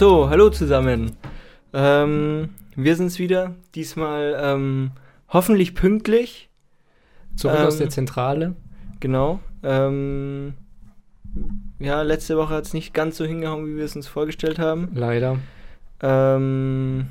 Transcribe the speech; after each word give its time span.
So, 0.00 0.30
hallo 0.30 0.48
zusammen. 0.48 1.12
Ähm, 1.74 2.48
wir 2.74 2.96
sind's 2.96 3.18
wieder. 3.18 3.54
Diesmal 3.74 4.34
ähm, 4.40 4.92
hoffentlich 5.28 5.74
pünktlich. 5.74 6.48
Zurück 7.36 7.58
Ähm, 7.60 7.66
aus 7.66 7.76
der 7.76 7.90
Zentrale. 7.90 8.56
Genau. 9.00 9.40
Ähm, 9.62 10.54
ja, 11.78 12.00
letzte 12.00 12.38
Woche 12.38 12.54
hat's 12.54 12.72
nicht 12.72 12.94
ganz 12.94 13.18
so 13.18 13.26
hingehauen, 13.26 13.66
wie 13.66 13.76
wir 13.76 13.84
es 13.84 13.94
uns 13.94 14.06
vorgestellt 14.08 14.58
haben. 14.58 14.88
Leider. 14.94 15.36
Ähm, 16.00 17.08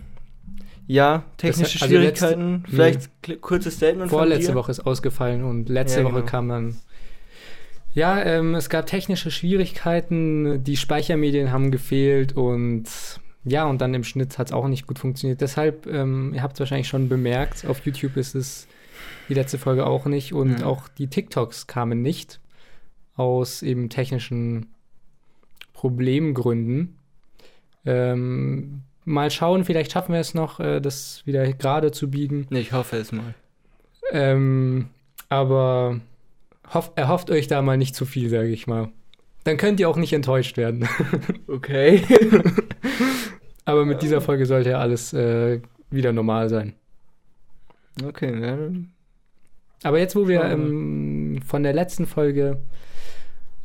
ja, 0.88 1.22
technische 1.38 1.74
Das- 1.74 1.84
also 1.84 1.96
Schwierigkeiten. 1.96 2.54
letzte- 2.64 2.72
Vielleicht 2.72 3.10
kl- 3.24 3.40
kurzes 3.40 3.76
Statement 3.76 4.10
Vorletzte 4.10 4.46
von 4.48 4.54
dir. 4.56 4.60
Woche 4.62 4.72
ist 4.72 4.80
ausgefallen 4.80 5.44
und 5.44 5.70
letzte 5.70 6.00
Ja, 6.00 6.06
Woche 6.06 6.14
genau. 6.22 6.26
kam 6.26 6.50
dann. 6.50 6.76
Ja, 7.94 8.22
ähm, 8.24 8.56
es 8.56 8.70
gab 8.70 8.86
technische 8.86 9.32
Schwierigkeiten, 9.32 10.64
die 10.64 10.78
Speichermedien 10.78 11.52
haben 11.52 11.72
gefehlt 11.72 12.34
und 12.34 12.86
ja, 13.46 13.66
und 13.66 13.80
dann 13.82 13.94
im 13.94 14.04
Schnitt 14.04 14.38
hat 14.38 14.48
es 14.48 14.54
auch 14.54 14.68
nicht 14.68 14.86
gut 14.86 15.00
funktioniert. 15.00 15.42
Deshalb, 15.42 15.88
ähm, 15.88 16.34
ihr 16.36 16.44
habt 16.44 16.54
es 16.54 16.60
wahrscheinlich 16.60 16.88
schon 16.88 17.10
bemerkt, 17.10 17.66
auf 17.66 17.86
YouTube 17.86 18.16
ist 18.18 18.36
es 18.36 18.68
die 19.28 19.34
letzte 19.34 19.58
Folge 19.58 19.86
auch 19.88 20.06
nicht 20.06 20.34
und 20.34 20.60
Ja. 20.60 20.66
auch 20.66 20.88
die 20.88 21.08
TikToks 21.08 21.66
kamen 21.68 22.02
nicht 22.02 22.40
aus 23.16 23.64
eben 23.64 23.90
technischen 23.90 24.68
Problemgründen. 25.74 26.98
Ähm, 27.86 28.82
mal 29.06 29.32
schauen, 29.32 29.64
vielleicht 29.66 29.92
schaffen 29.94 30.14
wir 30.14 30.20
es 30.20 30.34
noch, 30.34 30.60
äh, 30.60 30.80
das 30.82 31.22
wieder 31.26 31.52
gerade 31.54 31.92
zu 31.92 32.10
biegen. 32.12 32.46
Ich 32.52 32.74
hoffe 32.74 32.98
es 32.98 33.12
mal. 33.12 33.34
Ähm, 34.12 34.90
aber 35.30 36.02
hoff, 36.74 36.92
erhofft 36.96 37.30
euch 37.32 37.48
da 37.48 37.62
mal 37.62 37.78
nicht 37.78 37.96
zu 37.96 38.06
viel, 38.06 38.30
sage 38.30 38.50
ich 38.50 38.68
mal. 38.68 38.90
Dann 39.44 39.58
könnt 39.58 39.80
ihr 39.80 39.90
auch 39.90 39.98
nicht 39.98 40.14
enttäuscht 40.14 40.58
werden. 40.58 40.88
Okay. 41.48 42.04
aber 43.66 43.86
mit 43.86 44.02
dieser 44.04 44.22
Folge 44.22 44.46
sollte 44.46 44.70
ja 44.72 44.80
alles 44.80 45.14
äh, 45.14 45.62
wieder 45.90 46.14
normal 46.14 46.50
sein. 46.50 46.74
okay, 48.06 48.40
dann- 48.40 48.92
Aber 49.84 50.00
jetzt, 50.00 50.16
wo 50.16 50.28
wir 50.28 50.44
ähm, 50.44 51.40
von 51.46 51.64
der 51.64 51.74
letzten 51.74 52.06
Folge 52.06 52.60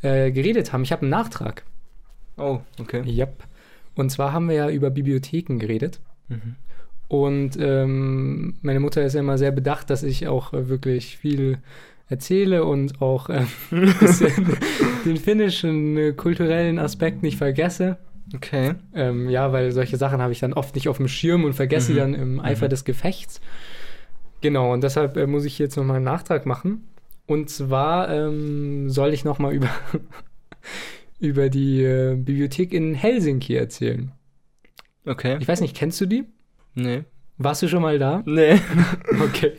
äh, 0.03 0.31
geredet 0.33 0.73
haben, 0.73 0.83
ich 0.83 0.93
habe 0.93 1.03
einen 1.03 1.11
Nachtrag. 1.11 1.65
Oh, 2.37 2.61
okay. 2.81 3.03
Yep. 3.07 3.45
Und 3.95 4.11
zwar 4.11 4.33
haben 4.33 4.49
wir 4.49 4.57
ja 4.57 4.71
über 4.71 4.91
Bibliotheken 4.91 5.59
geredet. 5.59 6.01
Mhm. 6.29 6.57
Und 7.09 7.57
ähm, 7.61 8.55
meine 8.63 8.81
Mutter 8.81 9.05
ist 9.05 9.13
ja 9.15 9.21
immer 9.21 9.39
sehr 9.39 9.53
bedacht, 9.53 9.91
dass 9.91 10.03
ich 10.03 10.27
auch 10.27 10.53
wirklich 10.53 11.17
viel 11.19 11.59
erzähle 12.09 12.65
und 12.65 13.01
auch 13.01 13.29
äh, 13.31 13.45
den 15.05 15.17
finnischen 15.17 15.97
äh, 15.97 16.13
kulturellen 16.13 16.79
Aspekt 16.79 17.23
nicht 17.23 17.37
vergesse. 17.39 17.99
Okay. 18.35 18.75
Ähm, 18.95 19.29
ja, 19.29 19.53
weil 19.53 19.73
solche 19.73 19.97
Sachen 19.97 20.21
habe 20.21 20.33
ich 20.33 20.41
dann 20.41 20.53
oft 20.55 20.75
nicht 20.75 20.89
auf 20.89 20.97
dem 20.97 21.09
Schirm 21.09 21.45
und 21.45 21.53
vergesse 21.55 21.91
Mhm. 21.91 21.95
sie 21.95 22.01
dann 22.01 22.15
im 22.15 22.41
Eifer 22.41 22.67
Mhm. 22.67 22.71
des 22.71 22.85
Gefechts. 22.85 23.41
Genau, 24.41 24.73
und 24.73 24.83
deshalb 24.83 25.17
äh, 25.17 25.27
muss 25.27 25.45
ich 25.45 25.59
jetzt 25.59 25.77
nochmal 25.77 25.97
einen 25.97 26.05
Nachtrag 26.05 26.47
machen. 26.47 26.89
Und 27.27 27.49
zwar 27.49 28.11
ähm, 28.11 28.91
soll 28.91 29.15
ich 29.15 29.25
nochmal 29.25 29.55
über, 29.55 29.71
über 31.21 31.49
die 31.49 31.83
äh, 31.83 32.17
Bibliothek 32.17 32.73
in 32.73 32.95
Helsinki 32.95 33.55
erzählen. 33.55 34.13
Okay. 35.07 35.37
Ich 35.41 35.49
weiß 35.49 35.61
nicht, 35.61 35.77
kennst 35.77 36.01
du 36.01 36.07
die? 36.07 36.25
Nee. 36.75 37.05
Warst 37.39 37.63
du 37.63 37.69
schon 37.69 37.83
mal 37.83 37.99
da? 37.99 38.23
Nee. 38.27 38.59
Okay. 39.25 39.53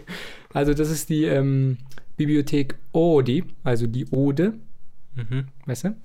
Also 0.53 0.73
das 0.73 0.89
ist 0.89 1.09
die 1.09 1.25
ähm, 1.25 1.77
Bibliothek 2.17 2.75
Odi, 2.93 3.43
also 3.63 3.87
die 3.87 4.05
Ode, 4.11 4.53
Mhm. 5.15 5.45
weißt 5.65 5.85
du? 5.85 5.95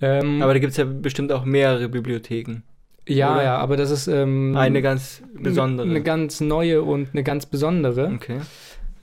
Ähm, 0.00 0.42
Aber 0.42 0.52
da 0.54 0.58
gibt 0.58 0.72
es 0.72 0.76
ja 0.76 0.84
bestimmt 0.84 1.30
auch 1.32 1.44
mehrere 1.44 1.88
Bibliotheken. 1.88 2.62
ja, 3.06 3.34
oder? 3.34 3.44
ja, 3.44 3.56
aber 3.58 3.76
das 3.76 3.90
ist 3.90 4.08
ähm, 4.08 4.56
Eine 4.56 4.82
ganz 4.82 5.22
besondere. 5.40 5.88
Eine 5.88 6.02
ganz 6.02 6.40
neue 6.40 6.82
und 6.82 7.10
eine 7.12 7.22
ganz 7.22 7.46
besondere. 7.46 8.10
okay. 8.14 8.40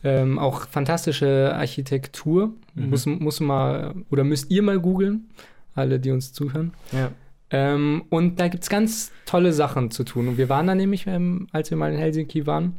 Ähm, 0.04 0.40
auch 0.40 0.68
fantastische 0.68 1.54
Architektur. 1.56 2.54
Mhm. 2.74 2.90
Muss, 2.90 3.06
muss 3.06 3.40
mal, 3.40 3.94
oder 4.10 4.24
müsst 4.24 4.50
ihr 4.52 4.64
mal 4.64 4.80
googeln, 4.80 5.30
alle, 5.76 6.00
die 6.00 6.10
uns 6.12 6.34
zuhören. 6.34 6.74
Ja. 6.92 7.12
Ähm, 7.52 8.04
und 8.10 8.40
da 8.40 8.48
gibt 8.48 8.64
es 8.64 8.70
ganz 8.70 9.12
tolle 9.26 9.54
Sachen 9.54 9.92
zu 9.92 10.04
tun. 10.04 10.28
Und 10.28 10.38
wir 10.38 10.50
waren 10.50 10.68
da 10.68 10.74
nämlich, 10.76 11.06
ähm, 11.08 11.48
als 11.52 11.70
wir 11.70 11.78
mal 11.78 11.92
in 11.94 12.00
Helsinki 12.00 12.48
waren. 12.48 12.74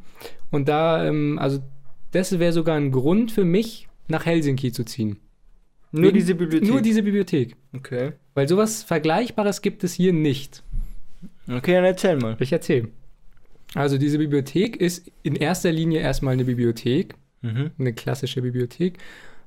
Und 0.50 0.68
da, 0.68 1.04
ähm, 1.06 1.38
also 1.38 1.60
das 2.12 2.38
wäre 2.38 2.52
sogar 2.52 2.76
ein 2.76 2.90
Grund 2.92 3.32
für 3.32 3.44
mich, 3.44 3.88
nach 4.08 4.24
Helsinki 4.26 4.72
zu 4.72 4.84
ziehen. 4.84 5.18
Nur 5.90 6.04
Wegen- 6.04 6.14
diese 6.14 6.34
Bibliothek. 6.34 6.68
Nur 6.68 6.80
diese 6.80 7.02
Bibliothek. 7.02 7.56
okay. 7.74 8.12
Weil 8.34 8.48
sowas 8.48 8.82
Vergleichbares 8.82 9.60
gibt 9.60 9.84
es 9.84 9.92
hier 9.92 10.12
nicht. 10.12 10.62
Okay, 11.50 11.74
dann 11.74 11.84
erzähl 11.84 12.16
mal. 12.16 12.36
Ich 12.40 12.52
erzähle. 12.52 12.88
Also 13.74 13.98
diese 13.98 14.18
Bibliothek 14.18 14.76
ist 14.76 15.10
in 15.22 15.34
erster 15.36 15.70
Linie 15.72 16.00
erstmal 16.00 16.32
eine 16.34 16.44
Bibliothek, 16.44 17.14
Mhm. 17.42 17.70
eine 17.78 17.92
klassische 17.92 18.40
Bibliothek. 18.42 18.98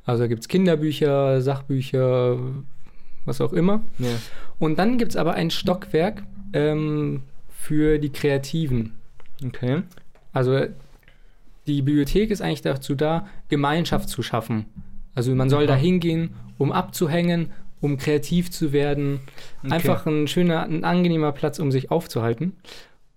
Also 0.04 0.24
da 0.24 0.28
gibt 0.28 0.42
es 0.42 0.48
Kinderbücher, 0.48 1.42
Sachbücher, 1.42 2.38
was 3.26 3.42
auch 3.42 3.54
immer. 3.54 3.82
Ja. 3.98 4.10
Und 4.60 4.78
dann 4.78 4.98
gibt 5.00 5.12
es 5.12 5.16
aber 5.18 5.34
ein 5.34 5.50
Stockwerk 5.50 6.24
ähm, 6.54 7.24
für 7.50 7.98
die 7.98 8.10
Kreativen. 8.12 8.94
Okay. 9.44 9.82
Also 10.32 10.66
die 11.68 11.82
Bibliothek 11.82 12.32
ist 12.32 12.42
eigentlich 12.42 12.62
dazu 12.62 12.96
da, 12.96 13.28
Gemeinschaft 13.50 14.10
zu 14.10 14.22
schaffen. 14.22 14.66
Also 15.14 15.34
man 15.34 15.50
soll 15.50 15.66
da 15.68 15.76
hingehen, 15.76 16.32
um 16.58 16.72
abzuhängen, 16.72 17.52
um 17.82 17.98
kreativ 17.98 18.52
zu 18.52 18.74
werden. 18.74 19.20
okay. 19.64 19.74
Einfach 19.74 20.06
ein 20.06 20.28
schöner, 20.28 20.64
ein 20.64 20.84
angenehmer 20.84 21.32
Platz, 21.32 21.60
um 21.60 21.72
sich 21.72 21.92
aufzuhalten. 21.92 22.54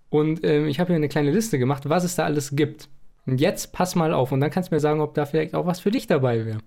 Und 0.09 0.43
ähm, 0.43 0.67
ich 0.67 0.79
habe 0.79 0.87
hier 0.87 0.95
eine 0.95 1.09
kleine 1.09 1.31
Liste 1.31 1.59
gemacht, 1.59 1.87
was 1.87 2.03
es 2.03 2.15
da 2.15 2.23
alles 2.25 2.55
gibt. 2.55 2.89
Und 3.25 3.39
jetzt 3.39 3.73
pass 3.73 3.95
mal 3.95 4.13
auf 4.13 4.31
und 4.31 4.39
dann 4.39 4.49
kannst 4.49 4.71
du 4.71 4.75
mir 4.75 4.79
sagen, 4.79 5.01
ob 5.01 5.13
da 5.13 5.25
vielleicht 5.25 5.53
auch 5.53 5.65
was 5.65 5.79
für 5.79 5.91
dich 5.91 6.07
dabei 6.07 6.45
wäre. 6.45 6.59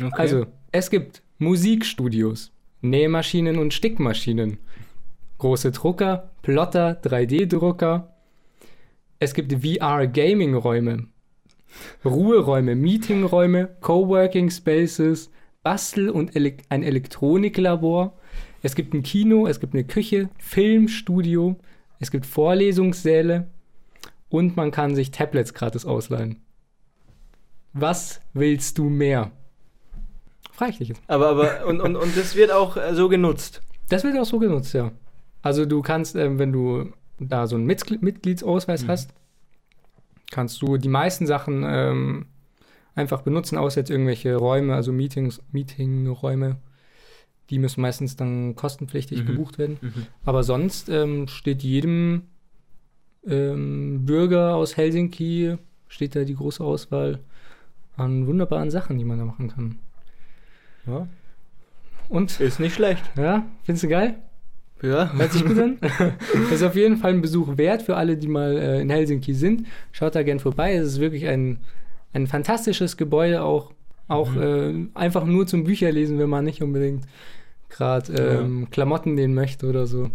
Okay. 0.00 0.14
Also, 0.16 0.46
es 0.72 0.88
gibt 0.88 1.22
Musikstudios, 1.38 2.52
Nähmaschinen 2.80 3.58
und 3.58 3.74
Stickmaschinen, 3.74 4.58
große 5.38 5.72
Drucker, 5.72 6.30
Plotter, 6.40 6.98
3D-Drucker. 7.02 8.14
Es 9.18 9.34
gibt 9.34 9.52
VR-Gaming-Räume, 9.52 11.08
Ruheräume, 12.04 12.74
Meetingräume, 12.74 13.68
Coworking 13.80 14.50
Spaces, 14.50 15.30
Bastel- 15.62 16.10
und 16.10 16.34
Ele 16.36 16.54
ein 16.68 16.82
Elektroniklabor. 16.82 18.14
Es 18.62 18.74
gibt 18.74 18.94
ein 18.94 19.02
Kino, 19.02 19.46
es 19.46 19.60
gibt 19.60 19.74
eine 19.74 19.84
Küche, 19.84 20.28
Filmstudio, 20.38 21.56
es 21.98 22.10
gibt 22.10 22.26
Vorlesungssäle 22.26 23.48
und 24.28 24.56
man 24.56 24.70
kann 24.70 24.94
sich 24.94 25.10
Tablets 25.10 25.54
gratis 25.54 25.84
ausleihen. 25.86 26.40
Was 27.72 28.20
willst 28.32 28.78
du 28.78 28.84
mehr? 28.84 29.30
Frag 30.52 30.70
ich 30.70 30.78
dich 30.78 30.88
jetzt. 30.88 31.00
aber, 31.06 31.28
aber, 31.28 31.66
und, 31.66 31.80
und, 31.80 31.96
und 31.96 32.16
das 32.16 32.34
wird 32.34 32.50
auch 32.50 32.76
äh, 32.76 32.94
so 32.94 33.08
genutzt. 33.08 33.62
Das 33.88 34.04
wird 34.04 34.18
auch 34.18 34.24
so 34.26 34.38
genutzt, 34.38 34.74
ja. 34.74 34.92
Also 35.42 35.64
du 35.64 35.80
kannst, 35.80 36.16
ähm, 36.16 36.38
wenn 36.38 36.52
du 36.52 36.92
da 37.18 37.46
so 37.46 37.56
einen 37.56 37.64
Mitgl 37.66 37.98
Mitgliedsausweis 38.00 38.82
Mhm. 38.84 38.88
hast, 38.88 39.10
kannst 40.30 40.62
du 40.62 40.76
die 40.76 40.88
meisten 40.88 41.26
Sachen 41.26 41.64
ähm, 41.66 42.26
einfach 42.94 43.22
benutzen, 43.22 43.58
außer 43.58 43.80
jetzt 43.80 43.90
irgendwelche 43.90 44.36
Räume, 44.36 44.74
also 44.74 44.92
Meetings, 44.92 45.42
Meetingräume. 45.52 46.56
Die 47.50 47.58
müssen 47.58 47.80
meistens 47.80 48.16
dann 48.16 48.54
kostenpflichtig 48.54 49.22
Mhm. 49.22 49.26
gebucht 49.26 49.58
werden. 49.58 49.78
Mhm. 49.80 50.06
Aber 50.24 50.42
sonst 50.44 50.88
ähm, 50.88 51.26
steht 51.28 51.62
jedem 51.62 52.22
ähm, 53.26 54.06
Bürger 54.06 54.54
aus 54.54 54.76
Helsinki, 54.76 55.56
steht 55.88 56.14
da 56.16 56.24
die 56.24 56.36
große 56.36 56.62
Auswahl 56.64 57.18
an 57.96 58.26
wunderbaren 58.26 58.70
Sachen, 58.70 58.98
die 58.98 59.04
man 59.04 59.18
da 59.18 59.24
machen 59.24 59.48
kann. 59.48 59.78
Ja. 60.86 61.06
Und, 62.08 62.40
Ist 62.40 62.60
nicht 62.60 62.74
schlecht. 62.74 63.04
ja, 63.16 63.44
findest 63.64 63.84
du 63.84 63.88
geil? 63.88 64.16
Ja. 64.82 65.12
Hört 65.12 65.32
sich 65.32 65.44
gut 65.44 65.58
an. 65.58 65.78
Das 66.32 66.52
ist 66.52 66.62
auf 66.62 66.74
jeden 66.74 66.96
Fall 66.96 67.12
ein 67.12 67.22
Besuch 67.22 67.56
wert 67.56 67.82
für 67.82 67.96
alle, 67.96 68.16
die 68.16 68.28
mal 68.28 68.56
äh, 68.56 68.80
in 68.80 68.90
Helsinki 68.90 69.34
sind. 69.34 69.66
Schaut 69.92 70.14
da 70.14 70.22
gern 70.22 70.40
vorbei. 70.40 70.74
Es 70.74 70.86
ist 70.86 71.00
wirklich 71.00 71.26
ein, 71.26 71.58
ein 72.12 72.26
fantastisches 72.26 72.96
Gebäude, 72.96 73.42
auch, 73.42 73.72
auch 74.08 74.34
äh, 74.36 74.74
einfach 74.94 75.24
nur 75.24 75.46
zum 75.46 75.64
Bücherlesen, 75.64 76.18
wenn 76.18 76.30
man 76.30 76.44
nicht 76.44 76.62
unbedingt 76.62 77.04
gerade 77.68 78.12
ähm, 78.12 78.68
Klamotten 78.70 79.14
nähen 79.14 79.34
möchte 79.34 79.66
oder 79.66 79.86
so. 79.86 80.10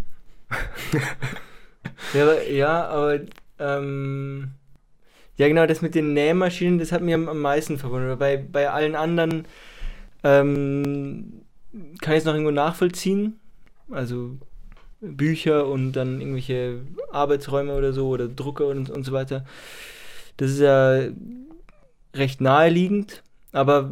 Ja, 2.13 2.23
aber, 2.23 2.49
ja, 2.49 2.87
aber 2.87 3.19
ähm, 3.59 4.51
ja 5.37 5.47
genau, 5.47 5.65
das 5.65 5.81
mit 5.81 5.95
den 5.95 6.13
Nähmaschinen, 6.13 6.79
das 6.79 6.91
hat 6.91 7.01
mir 7.01 7.15
am, 7.15 7.27
am 7.29 7.41
meisten 7.41 7.77
verwundert. 7.77 8.19
Bei, 8.19 8.37
bei 8.37 8.69
allen 8.69 8.95
anderen 8.95 9.45
ähm, 10.23 11.41
kann 12.01 12.13
ich 12.13 12.19
es 12.19 12.25
noch 12.25 12.33
irgendwo 12.33 12.51
nachvollziehen. 12.51 13.39
Also 13.91 14.37
Bücher 15.11 15.67
und 15.67 15.93
dann 15.93 16.19
irgendwelche 16.21 16.79
Arbeitsräume 17.11 17.75
oder 17.75 17.93
so 17.93 18.07
oder 18.09 18.27
Drucker 18.27 18.67
und, 18.67 18.89
und 18.89 19.03
so 19.03 19.11
weiter. 19.11 19.45
Das 20.37 20.51
ist 20.51 20.59
ja 20.59 21.01
recht 22.13 22.41
naheliegend, 22.41 23.23
aber 23.51 23.91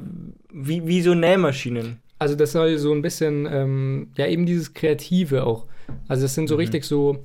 wie, 0.51 0.85
wie 0.87 1.01
so 1.01 1.13
Nähmaschinen. 1.13 1.99
Also 2.19 2.35
das 2.35 2.51
soll 2.53 2.77
so 2.77 2.93
ein 2.93 3.01
bisschen, 3.01 3.47
ähm, 3.51 4.07
ja 4.17 4.27
eben 4.27 4.45
dieses 4.45 4.73
Kreative 4.73 5.45
auch 5.45 5.65
Also 6.07 6.25
es 6.25 6.33
sind 6.35 6.47
so 6.47 6.55
Mhm. 6.55 6.59
richtig 6.59 6.85
so 6.85 7.23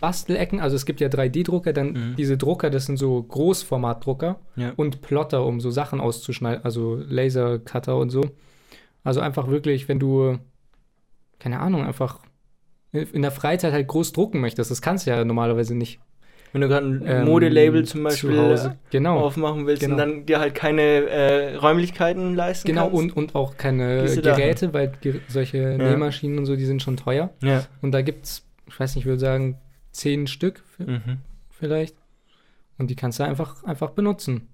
Bastelecken. 0.00 0.60
Also 0.60 0.76
es 0.76 0.86
gibt 0.86 1.00
ja 1.00 1.08
3D-Drucker, 1.08 1.72
dann 1.72 1.88
Mhm. 1.92 2.14
diese 2.16 2.36
Drucker, 2.38 2.70
das 2.70 2.86
sind 2.86 2.96
so 2.96 3.20
Großformatdrucker 3.22 4.38
Ja. 4.54 4.72
und 4.76 5.02
Plotter, 5.02 5.44
um 5.44 5.60
so 5.60 5.70
Sachen 5.72 6.00
auszuschneiden, 6.00 6.64
also 6.64 6.94
Lasercutter 7.08 7.96
und 7.96 8.10
so. 8.10 8.22
Also 9.02 9.18
einfach 9.20 9.48
wirklich, 9.48 9.88
wenn 9.88 9.98
du, 9.98 10.38
keine 11.40 11.58
Ahnung, 11.58 11.84
einfach 11.84 12.20
in 12.92 13.22
der 13.22 13.30
Freizeit 13.30 13.72
halt 13.72 13.86
groß 13.88 14.12
drucken 14.12 14.40
möchtest, 14.40 14.70
das 14.70 14.80
kannst 14.82 15.06
du 15.06 15.10
ja 15.10 15.24
normalerweise 15.24 15.74
nicht. 15.74 16.00
Wenn 16.52 16.62
du 16.62 16.68
gerade 16.68 16.86
ein 16.86 17.02
ähm, 17.06 17.24
Modelabel 17.26 17.84
zum 17.84 18.00
zu 18.00 18.04
Beispiel 18.04 18.38
Hause. 18.38 18.68
äh, 18.68 18.90
Genau. 18.90 19.18
aufmachen 19.18 19.66
willst 19.66 19.82
Genau. 19.82 19.94
und 19.94 19.98
dann 19.98 20.24
dir 20.26 20.40
halt 20.40 20.54
keine 20.54 20.82
äh, 20.82 21.54
Räumlichkeiten 21.56 22.34
leisten 22.34 22.66
Genau, 22.68 22.88
kannst. 22.88 22.96
und, 22.96 23.16
und 23.16 23.34
auch 23.34 23.58
keine. 23.58 24.04
Geräte, 24.06 24.72
weil 24.72 24.92
solche 25.28 25.58
Nähmaschinen 25.76 26.38
und 26.38 26.46
so, 26.46 26.56
die 26.56 26.64
sind 26.64 26.82
schon 26.82 26.96
teuer. 26.96 27.28
Ja. 27.42 27.64
Und 27.82 27.92
da 27.92 28.00
gibt 28.00 28.24
es, 28.24 28.46
ich 28.66 28.80
weiß 28.80 28.94
nicht, 28.94 29.02
ich 29.02 29.06
würde 29.06 29.20
sagen, 29.20 29.58
zehn 29.92 30.26
Stück 30.26 30.62
Mhm. 30.78 31.18
vielleicht. 31.50 31.94
Und 32.78 32.88
die 32.88 32.96
kannst 32.96 33.18
du 33.18 33.24
einfach, 33.24 33.62
einfach 33.64 33.90
benutzen. 33.90 34.48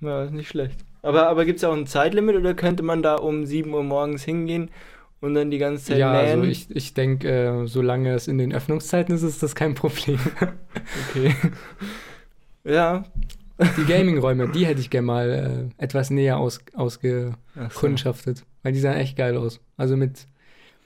Ja, 0.00 0.24
ist 0.24 0.32
nicht 0.32 0.48
schlecht. 0.48 0.80
Aber, 1.02 1.28
aber 1.28 1.44
gibt 1.44 1.58
es 1.58 1.64
auch 1.64 1.74
ein 1.76 1.86
Zeitlimit 1.86 2.34
oder 2.34 2.54
könnte 2.54 2.82
man 2.82 3.02
da 3.04 3.14
um 3.14 3.46
7 3.46 3.72
Uhr 3.72 3.84
morgens 3.84 4.24
hingehen 4.24 4.70
und 5.20 5.34
dann 5.34 5.50
die 5.50 5.58
ganze 5.58 5.84
Zeit 5.86 5.98
ja, 5.98 6.12
nähen? 6.12 6.40
also 6.40 6.44
ich, 6.44 6.70
ich 6.74 6.94
denke, 6.94 7.28
äh, 7.28 7.66
solange 7.66 8.12
es 8.14 8.28
in 8.28 8.38
den 8.38 8.52
Öffnungszeiten 8.52 9.14
ist, 9.14 9.22
ist 9.22 9.42
das 9.42 9.54
kein 9.54 9.74
Problem. 9.74 10.18
okay. 11.10 11.34
ja. 12.64 13.04
die 13.78 13.84
Gaming-Räume, 13.84 14.48
die 14.48 14.66
hätte 14.66 14.80
ich 14.80 14.90
gerne 14.90 15.06
mal 15.06 15.70
äh, 15.78 15.82
etwas 15.82 16.10
näher 16.10 16.38
aus, 16.38 16.60
Ach 16.66 16.72
so. 16.72 16.78
ausgekundschaftet. 16.82 18.44
Weil 18.62 18.72
die 18.72 18.80
sahen 18.80 18.96
echt 18.96 19.16
geil 19.16 19.36
aus. 19.36 19.60
Also 19.76 19.96
mit, 19.96 20.26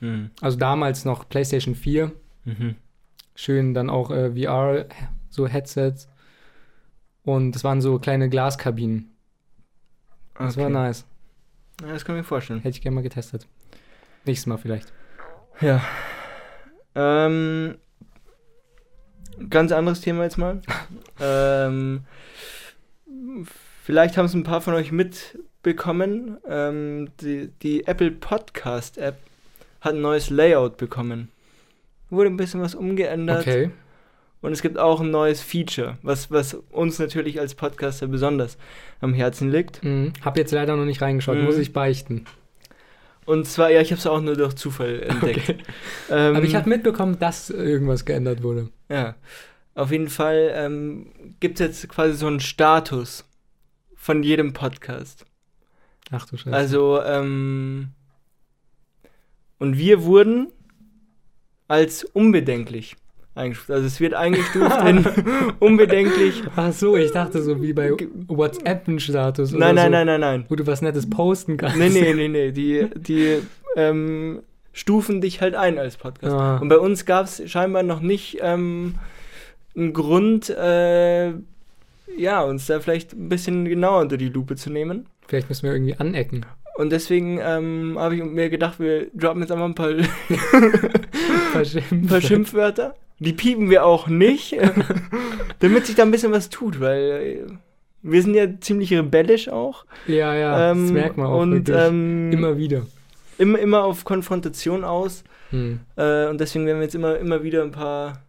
Mhm. 0.00 0.30
also 0.40 0.56
damals 0.58 1.04
noch 1.04 1.28
PlayStation 1.28 1.74
4, 1.74 2.10
Mhm. 2.44 2.74
schön 3.34 3.74
dann 3.74 3.90
auch 3.90 4.10
äh, 4.10 4.30
VR, 4.34 4.86
so 5.28 5.46
Headsets. 5.46 6.08
Und 7.22 7.54
es 7.54 7.64
waren 7.64 7.80
so 7.82 7.98
kleine 7.98 8.28
Glaskabinen. 8.30 9.10
Das 10.38 10.56
war 10.56 10.64
Okay. 10.66 10.72
nice. 10.72 11.04
Ja, 11.82 11.88
das 11.92 12.04
kann 12.04 12.16
ich 12.16 12.20
mir 12.20 12.24
vorstellen. 12.24 12.60
Hätte 12.60 12.76
ich 12.76 12.82
gerne 12.82 12.94
mal 12.94 13.02
getestet. 13.02 13.46
Nächstes 14.24 14.46
Mal 14.46 14.58
vielleicht. 14.58 14.92
Ja. 15.60 15.82
Ähm, 16.94 17.76
ganz 19.48 19.72
anderes 19.72 20.00
Thema 20.00 20.24
jetzt 20.24 20.38
mal. 20.38 20.60
ähm, 21.20 22.04
vielleicht 23.84 24.16
haben 24.16 24.26
es 24.26 24.34
ein 24.34 24.42
paar 24.44 24.60
von 24.60 24.74
euch 24.74 24.92
mitbekommen. 24.92 26.38
Ähm, 26.48 27.10
die, 27.20 27.50
die 27.62 27.86
Apple 27.86 28.10
Podcast 28.10 28.98
App 28.98 29.18
hat 29.80 29.94
ein 29.94 30.00
neues 30.00 30.30
Layout 30.30 30.76
bekommen. 30.76 31.30
Wurde 32.10 32.28
ein 32.30 32.36
bisschen 32.36 32.60
was 32.60 32.74
umgeändert. 32.74 33.40
Okay. 33.46 33.70
Und 34.42 34.52
es 34.52 34.62
gibt 34.62 34.78
auch 34.78 35.00
ein 35.00 35.10
neues 35.10 35.42
Feature, 35.42 35.98
was, 36.02 36.30
was 36.30 36.54
uns 36.70 36.98
natürlich 36.98 37.38
als 37.40 37.54
Podcaster 37.54 38.06
besonders 38.06 38.56
am 39.00 39.12
Herzen 39.12 39.50
liegt. 39.50 39.84
Mhm. 39.84 40.14
Hab 40.22 40.38
jetzt 40.38 40.52
leider 40.52 40.76
noch 40.76 40.86
nicht 40.86 41.02
reingeschaut, 41.02 41.36
Mhm. 41.36 41.44
muss 41.44 41.58
ich 41.58 41.72
beichten. 41.74 42.24
Und 43.30 43.46
zwar, 43.46 43.70
ja, 43.70 43.80
ich 43.80 43.92
habe 43.92 44.00
es 44.00 44.08
auch 44.08 44.20
nur 44.20 44.34
durch 44.34 44.54
Zufall 44.54 45.02
entdeckt. 45.08 45.50
Okay. 45.50 45.62
Ähm, 46.10 46.34
Aber 46.34 46.44
ich 46.44 46.56
habe 46.56 46.68
mitbekommen, 46.68 47.16
dass 47.20 47.48
irgendwas 47.48 48.04
geändert 48.04 48.42
wurde. 48.42 48.70
Ja, 48.88 49.14
auf 49.76 49.92
jeden 49.92 50.08
Fall 50.08 50.50
ähm, 50.52 51.36
gibt 51.38 51.60
es 51.60 51.66
jetzt 51.66 51.88
quasi 51.88 52.14
so 52.14 52.26
einen 52.26 52.40
Status 52.40 53.24
von 53.94 54.24
jedem 54.24 54.52
Podcast. 54.52 55.26
Ach 56.10 56.26
du 56.26 56.38
Scheiße. 56.38 56.56
Also, 56.56 57.00
ähm, 57.04 57.90
und 59.60 59.78
wir 59.78 60.02
wurden 60.02 60.48
als 61.68 62.02
unbedenklich 62.02 62.96
eingestuft. 63.40 63.70
Also 63.70 63.86
es 63.86 64.00
wird 64.00 64.14
eingestuft 64.14 64.76
in 64.86 65.04
unbedenklich. 65.58 66.42
Ach 66.56 66.72
so, 66.72 66.96
ich 66.96 67.12
dachte 67.12 67.42
so 67.42 67.62
wie 67.62 67.72
bei 67.72 67.92
WhatsApp 68.28 68.86
ein 68.88 69.00
Status. 69.00 69.52
Nein, 69.52 69.74
nein, 69.74 69.86
so, 69.86 69.90
nein, 69.90 70.06
nein, 70.06 70.20
nein. 70.20 70.44
Wo 70.48 70.56
du 70.56 70.66
was 70.66 70.82
Nettes 70.82 71.08
posten 71.08 71.56
kannst. 71.56 71.76
Nee, 71.76 71.88
nee, 71.88 72.14
nee, 72.14 72.28
nee. 72.28 72.52
Die, 72.52 72.88
die 72.94 73.38
ähm, 73.76 74.40
stufen 74.72 75.20
dich 75.20 75.40
halt 75.40 75.54
ein 75.54 75.78
als 75.78 75.96
Podcast. 75.96 76.34
Ah. 76.34 76.58
Und 76.58 76.68
bei 76.68 76.78
uns 76.78 77.04
gab 77.04 77.26
es 77.26 77.48
scheinbar 77.50 77.82
noch 77.82 78.00
nicht 78.00 78.38
ähm, 78.40 78.94
einen 79.76 79.92
Grund, 79.92 80.50
äh, 80.50 81.32
ja, 82.16 82.42
uns 82.42 82.66
da 82.66 82.80
vielleicht 82.80 83.12
ein 83.12 83.28
bisschen 83.28 83.64
genauer 83.64 84.00
unter 84.00 84.16
die 84.16 84.28
Lupe 84.28 84.56
zu 84.56 84.70
nehmen. 84.70 85.06
Vielleicht 85.26 85.48
müssen 85.48 85.64
wir 85.64 85.72
irgendwie 85.72 85.96
anecken. 85.96 86.44
Und 86.76 86.90
deswegen 86.90 87.38
ähm, 87.42 87.96
habe 87.98 88.16
ich 88.16 88.24
mir 88.24 88.48
gedacht, 88.48 88.80
wir 88.80 89.06
droppen 89.14 89.42
jetzt 89.42 89.52
einfach 89.52 89.66
ein 89.66 89.74
paar, 89.74 89.90
ein 91.90 92.06
paar 92.06 92.20
Schimpfwörter. 92.20 92.94
Die 93.20 93.32
piepen 93.34 93.68
wir 93.70 93.84
auch 93.84 94.08
nicht, 94.08 94.56
damit 95.60 95.86
sich 95.86 95.94
da 95.94 96.02
ein 96.02 96.10
bisschen 96.10 96.32
was 96.32 96.48
tut, 96.48 96.80
weil 96.80 97.02
äh, 97.02 97.52
wir 98.02 98.22
sind 98.22 98.34
ja 98.34 98.46
ziemlich 98.60 98.92
rebellisch 98.94 99.48
auch. 99.50 99.84
Ja, 100.06 100.34
ja, 100.34 100.70
Ähm, 100.72 100.84
das 100.84 100.92
merkt 100.92 101.16
man 101.18 101.26
auch 101.26 101.40
und 101.42 101.52
wirklich. 101.68 101.76
ähm, 101.76 102.32
Immer 102.32 102.56
wieder. 102.56 102.86
immer, 103.38 103.58
immer 103.58 103.84
auf 103.84 104.04
Konfrontation 104.04 104.84
aus. 104.84 105.22
Hm. 105.50 105.80
Äh, 105.96 106.28
und 106.28 106.40
deswegen 106.40 106.64
werden 106.66 106.78
wir 106.78 106.84
jetzt 106.84 106.94
immer, 106.94 107.18
immer 107.18 107.42
wieder 107.42 107.62
ein 107.62 107.72
paar 107.72 108.22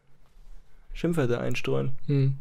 Schimpfwörter 0.93 1.39
einstreuen. 1.39 1.91
Hm. 2.07 2.33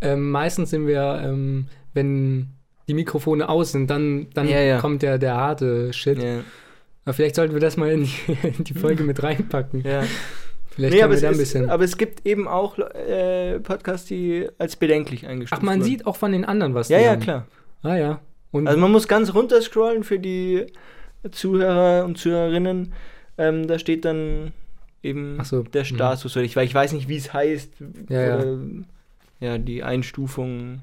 Ähm, 0.00 0.30
meistens 0.30 0.70
sind 0.70 0.86
wir, 0.86 1.20
ähm, 1.22 1.66
wenn 1.92 2.48
die 2.88 2.94
Mikrofone 2.94 3.48
aus 3.48 3.72
sind, 3.72 3.90
dann, 3.90 4.28
dann 4.34 4.48
Ja, 4.48 4.60
ja. 4.60 4.78
kommt 4.78 5.02
der, 5.02 5.18
der 5.18 5.34
harte 5.36 5.92
Shit. 5.92 6.22
Ja. 6.22 6.40
Aber 7.04 7.12
vielleicht 7.12 7.34
sollten 7.34 7.52
wir 7.52 7.60
das 7.60 7.76
mal 7.76 7.90
in 7.90 8.04
die, 8.04 8.32
in 8.58 8.64
die 8.64 8.74
Folge 8.74 9.02
mit 9.04 9.22
reinpacken. 9.22 9.82
ja. 9.84 10.02
Vielleicht 10.74 10.94
Nee, 10.94 11.02
aber 11.02 11.14
es, 11.14 11.22
ist, 11.22 11.38
bisschen. 11.38 11.70
aber 11.70 11.84
es 11.84 11.96
gibt 11.96 12.26
eben 12.26 12.48
auch 12.48 12.78
äh, 12.78 13.60
Podcasts, 13.60 14.06
die 14.08 14.48
als 14.58 14.74
bedenklich 14.76 15.26
eingestuft 15.26 15.60
Ach, 15.60 15.64
man 15.64 15.78
wurden. 15.80 15.88
sieht 15.88 16.06
auch 16.06 16.16
von 16.16 16.32
den 16.32 16.44
anderen 16.44 16.74
was. 16.74 16.88
Ja, 16.88 16.98
ja, 16.98 17.12
haben. 17.12 17.20
klar. 17.20 17.46
Ah, 17.82 17.96
ja. 17.96 18.20
Und 18.50 18.66
Also 18.66 18.80
man 18.80 18.90
muss 18.90 19.06
ganz 19.06 19.34
runter 19.34 19.62
scrollen 19.62 20.02
für 20.02 20.18
die 20.18 20.66
Zuhörer 21.30 22.04
und 22.04 22.18
Zuhörerinnen. 22.18 22.92
Ähm, 23.38 23.66
da 23.68 23.78
steht 23.78 24.04
dann 24.04 24.52
eben 25.02 25.38
so, 25.44 25.62
der 25.62 25.82
mhm. 25.82 25.86
Status, 25.86 26.34
weil 26.34 26.44
ich, 26.44 26.56
weil 26.56 26.66
ich 26.66 26.74
weiß 26.74 26.92
nicht, 26.92 27.08
wie 27.08 27.16
es 27.16 27.32
heißt. 27.32 27.70
Ja, 28.08 28.20
ja. 28.20 28.36
Oder, 28.38 28.56
ja, 29.40 29.58
die 29.58 29.82
Einstufung. 29.84 30.82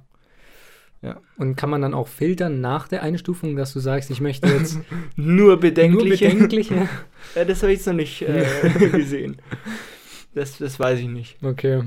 Und 1.38 1.56
kann 1.56 1.72
man 1.72 1.82
dann 1.82 1.96
auch 1.96 2.08
filtern 2.08 2.62
nach 2.62 2.88
der 2.88 3.02
Einstufung, 3.02 3.56
dass 3.56 3.74
du 3.74 3.80
sagst, 3.80 4.12
ich 4.12 4.22
möchte 4.22 4.48
jetzt 4.48 4.78
Nur 5.16 5.60
bedenkliche. 5.60 6.26
nur 6.26 6.34
bedenkliche? 6.36 6.88
Ja, 7.36 7.46
das 7.46 7.64
habe 7.64 7.72
ich 7.72 7.80
jetzt 7.80 7.88
noch 7.88 7.94
nicht 7.94 8.22
äh, 8.22 8.46
gesehen. 8.92 9.38
Das, 10.34 10.58
das 10.58 10.80
weiß 10.80 11.00
ich 11.00 11.08
nicht. 11.08 11.38
Okay. 11.44 11.84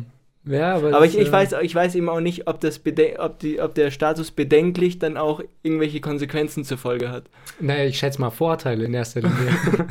Ja, 0.47 0.75
aber, 0.75 0.95
Aber 0.95 1.07
ich, 1.07 1.17
ich, 1.17 1.33
weiß, 1.33 1.55
ich 1.63 1.75
weiß 1.75 1.95
eben 1.95 2.11
auch 2.11 2.21
nicht, 2.21 2.47
ob, 2.47 2.61
das 2.61 2.83
ob, 3.19 3.39
die, 3.39 3.61
ob 3.61 3.75
der 3.75 3.91
Status 3.91 4.31
bedenklich 4.31 4.99
dann 4.99 5.17
auch 5.17 5.41
irgendwelche 5.63 6.01
Konsequenzen 6.01 6.65
zur 6.65 6.77
Folge 6.77 7.11
hat. 7.11 7.25
Naja, 7.61 7.85
ich 7.85 7.99
schätze 7.99 8.21
mal 8.21 8.31
Vorteile 8.31 8.85
in 8.85 8.95
erster 8.95 9.23
Linie. 9.23 9.37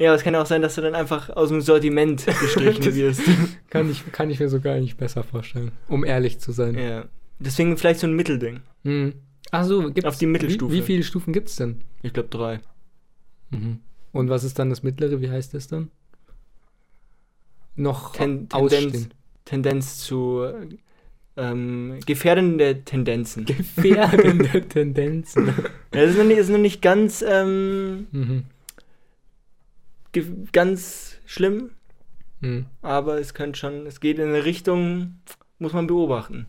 Ja, 0.00 0.08
aber 0.08 0.16
es 0.16 0.22
kann 0.22 0.34
auch 0.34 0.46
sein, 0.46 0.62
dass 0.62 0.76
du 0.76 0.80
dann 0.80 0.94
einfach 0.94 1.28
aus 1.28 1.50
dem 1.50 1.60
Sortiment 1.60 2.24
gestrichen 2.40 2.94
wirst. 2.94 3.20
kann, 3.68 3.90
ich, 3.90 4.10
kann 4.12 4.30
ich 4.30 4.40
mir 4.40 4.48
sogar 4.48 4.80
nicht 4.80 4.96
besser 4.96 5.22
vorstellen, 5.22 5.72
um 5.88 6.06
ehrlich 6.06 6.38
zu 6.38 6.52
sein. 6.52 6.74
Ja. 6.74 7.04
Deswegen 7.38 7.76
vielleicht 7.76 8.00
so 8.00 8.06
ein 8.06 8.14
Mittelding. 8.14 8.60
Hm. 8.84 9.12
Ach 9.50 9.64
so, 9.64 9.82
gibt's, 9.92 10.06
Auf 10.06 10.16
die 10.16 10.24
Mittelstufe. 10.24 10.72
Wie, 10.72 10.78
wie 10.78 10.82
viele 10.82 11.02
Stufen 11.02 11.34
gibt 11.34 11.50
es 11.50 11.56
denn? 11.56 11.82
Ich 12.00 12.14
glaube 12.14 12.30
drei. 12.30 12.60
Mhm. 13.50 13.80
Und 14.12 14.30
was 14.30 14.42
ist 14.42 14.58
dann 14.58 14.70
das 14.70 14.82
mittlere? 14.82 15.20
Wie 15.20 15.30
heißt 15.30 15.52
das 15.52 15.68
dann? 15.68 15.90
Noch 17.80 18.12
Ten. 18.12 18.48
Tendenz, 18.48 19.08
Tendenz 19.44 19.98
zu 19.98 20.46
ähm, 21.36 21.98
gefährdende 22.04 22.84
Tendenzen. 22.84 23.44
Gefährdende 23.46 24.62
Tendenzen. 24.68 25.46
Ja, 25.46 25.54
das 25.92 26.10
ist 26.10 26.18
noch 26.18 26.24
nicht, 26.24 26.38
ist 26.38 26.50
noch 26.50 26.58
nicht 26.58 26.82
ganz, 26.82 27.24
ähm, 27.26 28.06
mhm. 28.12 28.44
ganz 30.52 31.16
schlimm, 31.26 31.70
Mhm. 32.42 32.66
aber 32.82 33.18
es 33.20 33.34
könnte 33.34 33.58
schon, 33.58 33.86
es 33.86 34.00
geht 34.00 34.18
in 34.18 34.28
eine 34.28 34.44
Richtung, 34.44 35.18
muss 35.58 35.72
man 35.74 35.86
beobachten. 35.86 36.46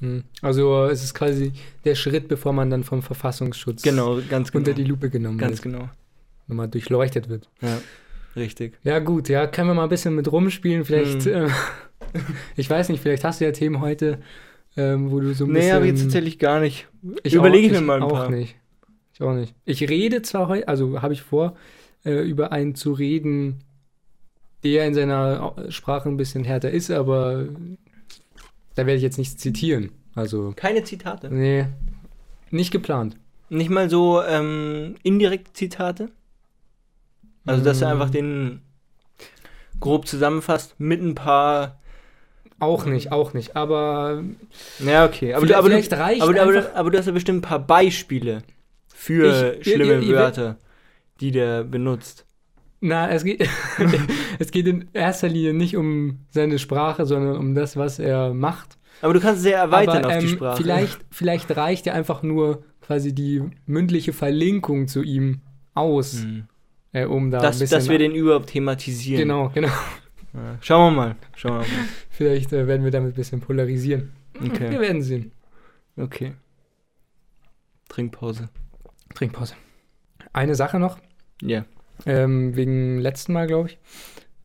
Mhm. 0.00 0.24
Also 0.40 0.84
es 0.86 1.02
ist 1.04 1.12
quasi 1.14 1.52
der 1.84 1.94
Schritt, 1.94 2.26
bevor 2.28 2.52
man 2.52 2.70
dann 2.70 2.84
vom 2.84 3.02
Verfassungsschutz 3.02 3.82
Genau, 3.82 4.18
ganz 4.28 4.50
genau. 4.50 4.60
unter 4.60 4.72
die 4.74 4.84
Lupe 4.84 5.10
genommen 5.10 5.36
ganz 5.38 5.62
wird. 5.64 5.74
genau. 5.74 5.90
Nochmal 6.48 6.68
durchleuchtet 6.68 7.28
wird. 7.28 7.48
Ja, 7.60 7.80
richtig. 8.36 8.78
Ja 8.82 8.98
gut, 8.98 9.28
ja, 9.28 9.46
können 9.46 9.68
wir 9.68 9.74
mal 9.74 9.84
ein 9.84 9.88
bisschen 9.88 10.14
mit 10.14 10.30
rumspielen. 10.30 10.84
Vielleicht, 10.84 11.26
Mhm. 11.26 11.32
äh, 11.32 11.48
ich 12.56 12.68
weiß 12.68 12.88
nicht, 12.88 13.00
vielleicht 13.02 13.24
hast 13.24 13.40
du 13.40 13.44
ja 13.44 13.52
Themen 13.52 13.80
heute, 13.80 14.18
ähm, 14.76 15.10
wo 15.10 15.20
du 15.20 15.34
so 15.34 15.44
ein 15.44 15.48
Nee, 15.52 15.58
bisschen... 15.60 15.74
habe 15.74 15.84
ich 15.86 15.92
jetzt 15.92 16.02
tatsächlich 16.02 16.38
gar 16.38 16.60
nicht. 16.60 16.88
Ich 17.22 17.34
Überlege 17.34 17.66
ich 17.66 17.72
mir 17.72 17.80
mal 17.80 17.96
ein 17.98 18.02
auch 18.02 18.12
paar. 18.12 18.30
nicht. 18.30 18.56
Ich 19.14 19.20
auch 19.22 19.34
nicht. 19.34 19.54
Ich 19.64 19.88
rede 19.88 20.22
zwar 20.22 20.48
heute, 20.48 20.68
also 20.68 21.02
habe 21.02 21.12
ich 21.12 21.22
vor, 21.22 21.56
äh, 22.04 22.22
über 22.22 22.52
einen 22.52 22.74
zu 22.74 22.92
reden, 22.92 23.58
der 24.64 24.86
in 24.86 24.94
seiner 24.94 25.42
Au- 25.42 25.70
Sprache 25.70 26.08
ein 26.08 26.16
bisschen 26.16 26.44
härter 26.44 26.70
ist, 26.70 26.90
aber 26.90 27.46
da 28.74 28.86
werde 28.86 28.94
ich 28.96 29.02
jetzt 29.02 29.18
nichts 29.18 29.36
zitieren. 29.36 29.90
Also, 30.14 30.52
Keine 30.56 30.82
Zitate. 30.84 31.28
nee, 31.30 31.66
nicht 32.50 32.70
geplant. 32.70 33.16
Nicht 33.48 33.70
mal 33.70 33.88
so 33.90 34.22
ähm, 34.22 34.94
indirekte 35.02 35.52
Zitate. 35.52 36.10
Also, 37.50 37.64
dass 37.64 37.78
du 37.80 37.84
Mm. 37.86 37.88
einfach 37.88 38.10
den 38.10 38.62
grob 39.80 40.06
zusammenfasst, 40.06 40.74
mit 40.78 41.00
ein 41.02 41.14
paar. 41.14 41.76
Auch 42.58 42.84
nicht, 42.84 43.10
auch 43.10 43.32
nicht. 43.32 43.56
Aber 43.56 44.22
Ja, 44.84 45.06
okay. 45.06 45.32
Aber, 45.32 45.40
Vielleicht- 45.46 45.54
du, 45.54 45.58
aber, 45.58 45.68
vielleicht 45.68 45.92
reicht 45.94 46.22
aber, 46.22 46.40
aber, 46.42 46.70
aber 46.74 46.90
du 46.90 46.98
hast 46.98 47.06
ja 47.06 47.12
bestimmt 47.12 47.38
ein 47.38 47.48
paar 47.48 47.58
Beispiele 47.58 48.42
für 48.94 49.56
Ich- 49.58 49.72
schlimme 49.72 49.94
ihr- 49.94 50.00
ihr- 50.02 50.16
Wörter, 50.16 50.56
die 51.20 51.30
der 51.30 51.64
benutzt. 51.64 52.26
na, 52.82 53.08
es 53.10 53.24
geht, 53.24 53.48
es 54.38 54.50
geht 54.50 54.66
in 54.66 54.88
erster 54.92 55.28
Linie 55.28 55.54
nicht 55.54 55.74
um 55.76 56.18
seine 56.30 56.58
Sprache, 56.58 57.06
sondern 57.06 57.36
um 57.38 57.54
das, 57.54 57.76
was 57.78 57.98
er 57.98 58.34
macht. 58.34 58.76
Aber 59.00 59.14
du 59.14 59.20
kannst 59.20 59.38
es 59.38 59.42
sehr 59.44 59.56
erweitern 59.56 60.04
Aber 60.04 60.08
auf 60.14 60.18
die 60.18 60.26
ähm, 60.26 60.32
Sprache. 60.32 60.56
vielleicht, 60.62 61.00
vielleicht 61.10 61.56
reicht 61.56 61.86
ja 61.86 61.94
einfach 61.94 62.22
nur 62.22 62.62
quasi 62.82 63.14
die 63.14 63.42
mündliche 63.64 64.12
Verlinkung 64.12 64.86
zu 64.88 65.02
ihm 65.02 65.40
aus, 65.72 66.20
Hm. 66.24 66.44
Äh, 66.92 67.04
um 67.04 67.30
da 67.30 67.40
dass, 67.40 67.58
dass 67.58 67.88
wir 67.88 67.98
den 67.98 68.14
überhaupt 68.14 68.48
thematisieren. 68.50 69.22
genau, 69.22 69.48
genau. 69.50 69.68
Ja. 70.32 70.58
Schauen 70.60 70.94
wir 70.94 70.96
mal. 71.02 71.16
Schauen 71.36 71.60
wir 71.60 71.66
Vielleicht 72.10 72.52
äh, 72.52 72.66
werden 72.66 72.84
wir 72.84 72.90
damit 72.90 73.12
ein 73.12 73.16
bisschen 73.16 73.40
polarisieren. 73.40 74.12
mal. 74.38 74.50
Okay. 74.50 74.70
Wir 74.70 74.80
werden 74.80 75.02
sehen. 75.02 75.32
Okay. 75.96 76.34
Trinkpause. 77.88 78.48
Trinkpause. 79.14 79.54
Eine 80.32 80.54
Sache 80.54 80.78
noch, 80.78 80.98
Ja. 81.42 81.64
ähm, 82.06 82.54
wegen 82.56 82.98
letzten 83.00 83.32
Mal, 83.32 83.46
glaube 83.46 83.70
ich. 83.70 83.78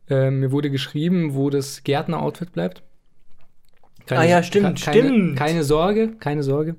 Ähm, 0.08 0.40
mir 0.40 0.50
wurde 0.52 0.70
geschrieben, 0.70 1.34
wo 1.34 1.50
das 1.50 1.84
Gärtner-Outfit 1.84 2.52
bleibt. 2.52 2.82
Ah 4.10 4.22
ja, 4.24 4.42
stimmt, 4.42 4.80
keine, 4.82 4.98
stimmt. 5.04 5.36
Keine 5.38 5.64
Sorge, 5.64 6.16
keine 6.18 6.42
Sorge. 6.42 6.76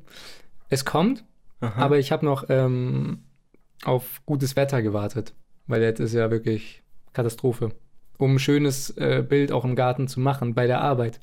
Es 0.69 0.85
kommt, 0.85 1.25
Aha. 1.59 1.81
aber 1.81 1.97
ich 1.99 2.11
habe 2.11 2.25
noch 2.25 2.45
ähm, 2.49 3.23
auf 3.83 4.21
gutes 4.25 4.55
Wetter 4.55 4.81
gewartet, 4.81 5.33
weil 5.67 5.81
jetzt 5.81 5.99
ist 5.99 6.13
ja 6.13 6.31
wirklich 6.31 6.81
Katastrophe. 7.13 7.69
Um 8.17 8.35
ein 8.35 8.39
schönes 8.39 8.89
äh, 8.97 9.23
Bild 9.27 9.51
auch 9.51 9.63
im 9.63 9.75
Garten 9.75 10.07
zu 10.07 10.19
machen 10.19 10.55
bei 10.55 10.65
der 10.67 10.81
Arbeit. 10.81 11.19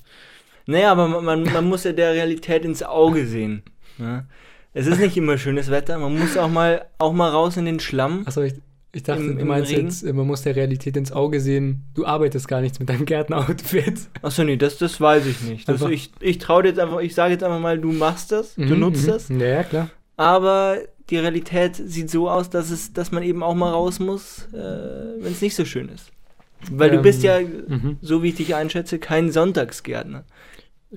Naja, 0.66 0.92
aber 0.92 1.08
man, 1.08 1.24
man, 1.24 1.42
man 1.52 1.64
muss 1.68 1.84
ja 1.84 1.92
der 1.92 2.12
Realität 2.12 2.64
ins 2.64 2.82
Auge 2.82 3.26
sehen. 3.26 3.62
Ja? 3.98 4.24
Es 4.72 4.86
ist 4.86 4.98
nicht 5.00 5.16
immer 5.16 5.36
schönes 5.38 5.70
Wetter, 5.70 5.98
man 5.98 6.16
muss 6.18 6.36
auch 6.36 6.48
mal, 6.48 6.86
auch 6.98 7.12
mal 7.12 7.30
raus 7.30 7.56
in 7.56 7.64
den 7.64 7.80
Schlamm. 7.80 8.22
Achso, 8.26 8.42
ich, 8.42 8.54
ich 8.92 9.02
dachte, 9.02 9.22
Im- 9.22 9.38
du 9.38 9.44
meinst 9.44 9.70
Regen? 9.72 9.86
jetzt, 9.86 10.02
äh, 10.04 10.12
man 10.12 10.26
muss 10.26 10.42
der 10.42 10.56
Realität 10.56 10.96
ins 10.96 11.12
Auge 11.12 11.40
sehen, 11.40 11.82
du 11.94 12.06
arbeitest 12.06 12.46
gar 12.48 12.60
nichts 12.60 12.78
mit 12.78 12.88
deinem 12.88 13.04
Gärtner-Outfit. 13.06 14.08
Achso, 14.22 14.42
nee, 14.44 14.56
das, 14.56 14.78
das 14.78 15.00
weiß 15.00 15.26
ich 15.26 15.42
nicht. 15.42 15.68
Das, 15.68 15.82
Einfach- 15.82 15.90
ich 15.92 16.12
ich 16.20 16.38
traue 16.38 16.62
dir 16.62 16.68
jetzt 16.70 16.78
einfach, 16.78 17.00
ich 17.00 17.14
sage 17.14 17.32
jetzt 17.34 17.42
einfach 17.44 17.60
mal, 17.60 17.78
du 17.78 17.92
machst 17.92 18.32
das, 18.32 18.54
du 18.54 18.62
Mhm, 18.62 18.78
nutzt 18.80 19.02
mhm. 19.04 19.10
das. 19.10 19.28
Ja, 19.28 19.62
klar. 19.64 19.90
Aber 20.16 20.78
die 21.10 21.18
Realität 21.18 21.76
sieht 21.76 22.10
so 22.10 22.28
aus, 22.30 22.50
dass, 22.50 22.70
es, 22.70 22.92
dass 22.92 23.12
man 23.12 23.22
eben 23.22 23.42
auch 23.42 23.54
mal 23.54 23.70
raus 23.70 23.98
muss, 24.00 24.48
äh, 24.52 24.56
wenn 24.56 25.32
es 25.32 25.40
nicht 25.42 25.54
so 25.54 25.64
schön 25.64 25.88
ist. 25.88 26.10
Weil 26.70 26.90
du 26.90 26.96
Ähm, 26.96 27.02
bist 27.02 27.22
ja, 27.22 27.40
Mhm. 27.40 27.98
so 28.00 28.22
wie 28.22 28.30
ich 28.30 28.36
dich 28.36 28.54
einschätze, 28.54 28.98
kein 28.98 29.30
Sonntagsgärtner. 29.30 30.24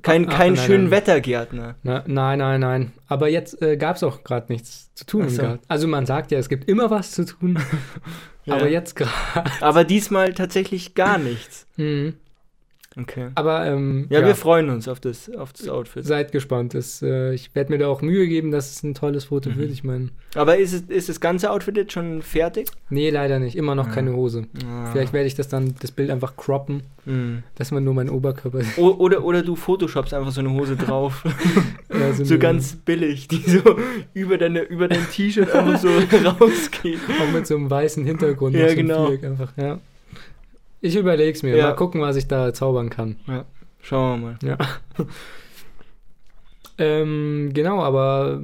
Kein, 0.04 0.28
Ah, 0.30 0.32
ah, 0.32 0.38
kein 0.38 0.54
nein, 0.54 0.66
schön 0.66 0.82
nein. 0.84 0.92
Wettergärtner. 0.92 1.76
Na, 1.84 2.04
nein, 2.08 2.40
nein, 2.40 2.60
nein. 2.62 2.94
Aber 3.08 3.30
jetzt 3.30 3.62
äh, 3.64 3.78
gab 3.78 3.96
es 3.96 4.04
auch 4.04 4.24
gerade 4.24 4.52
nichts 4.54 4.94
zu 4.94 5.06
tun 5.06 5.28
so. 5.30 5.58
Also 5.68 5.88
man 5.88 6.06
sagt 6.06 6.32
ja, 6.32 6.38
es 6.38 6.50
gibt 6.50 6.70
immer 6.70 6.90
was 6.92 7.12
zu 7.12 7.26
tun, 7.26 7.60
Ja. 8.46 8.56
aber 8.56 8.70
jetzt 8.70 8.96
gerade. 8.96 9.52
Aber 9.60 9.84
diesmal 9.84 10.34
tatsächlich 10.34 10.94
gar 10.96 11.18
nichts. 11.18 11.66
Mhm. 11.78 12.14
Okay. 13.00 13.28
Aber 13.36 13.66
ähm, 13.66 14.08
Ja, 14.10 14.22
ja, 14.22 14.26
wir 14.26 14.36
freuen 14.36 14.70
uns 14.70 14.88
auf 14.88 15.00
das, 15.00 15.30
auf 15.36 15.54
das 15.54 15.68
Outfit. 15.70 16.06
seid 16.06 16.32
gespannt. 16.32 16.74
Es, 16.76 17.02
äh, 17.02 17.34
ich 17.34 17.54
werde 17.54 17.72
mir 17.72 17.78
da 17.78 17.88
auch 17.88 18.02
Mühe 18.02 18.28
geben, 18.28 18.52
dass 18.52 18.72
es 18.72 18.82
ein 18.84 18.94
tolles 18.96 19.26
Foto 19.26 19.50
Mhm. 19.52 19.58
wird. 19.58 19.72
Ich 19.72 19.84
meine, 19.84 20.10
Aber 20.36 20.58
ist, 20.58 20.74
es, 20.74 20.82
ist 20.82 21.10
das 21.10 21.20
ganze 21.20 21.52
Outfit 21.52 21.78
jetzt 21.78 21.94
schon 21.94 22.22
fertig? 22.22 22.70
nee, 22.90 23.10
leider 23.10 23.40
nicht. 23.40 23.56
Immer 23.56 23.76
noch 23.76 23.88
Ah. 23.90 23.92
keine 23.92 24.14
Hose. 24.14 24.48
Ah. 24.68 24.90
Vielleicht 24.92 25.14
werde 25.14 25.28
ich 25.28 25.36
das 25.36 25.48
dann, 25.48 25.76
das 25.80 25.92
Bild 25.92 26.10
einfach 26.10 26.36
croppen, 26.38 26.82
Hm. 27.06 27.44
dass 27.56 27.72
man 27.72 27.84
nur 27.84 27.94
meinen 27.94 28.10
Oberkörper 28.10 28.60
O 28.78 28.88
oder, 28.98 29.24
oder 29.24 29.42
du 29.44 29.56
photoshopst 29.56 30.14
einfach 30.14 30.32
so 30.32 30.42
eine 30.42 30.52
Hose 30.52 30.76
drauf. 30.76 31.24
so 31.90 32.24
eine- 32.24 32.40
ganz 32.40 32.76
billig, 32.76 33.28
die 33.28 33.42
so 33.50 33.62
über, 34.14 34.38
deine, 34.38 34.62
über 34.62 34.88
dein 34.88 35.08
T-Shirt 35.10 35.52
einfach 35.54 35.80
so 35.80 35.88
rausgeht. 35.90 37.00
Auch 37.22 37.32
mit 37.34 37.48
so 37.48 37.56
einem 37.56 37.70
weißen 37.70 38.04
Hintergrund. 38.06 38.56
Ja, 38.56 38.70
so 38.70 38.76
genau. 38.76 39.12
Einfach, 39.12 39.54
ja. 39.56 39.80
Ich 40.82 40.96
überleg's 40.96 41.44
mir. 41.44 41.56
Ja. 41.56 41.68
Mal 41.70 41.76
gucken, 41.76 42.02
was 42.02 42.16
ich 42.16 42.28
da 42.28 42.54
zaubern 42.54 42.90
kann. 42.90 43.16
Schauen 43.82 44.22
wir 44.22 44.28
mal. 44.28 44.40
Ja. 44.44 44.58
ähm, 46.78 47.52
genau, 47.54 47.82
aber 47.82 48.42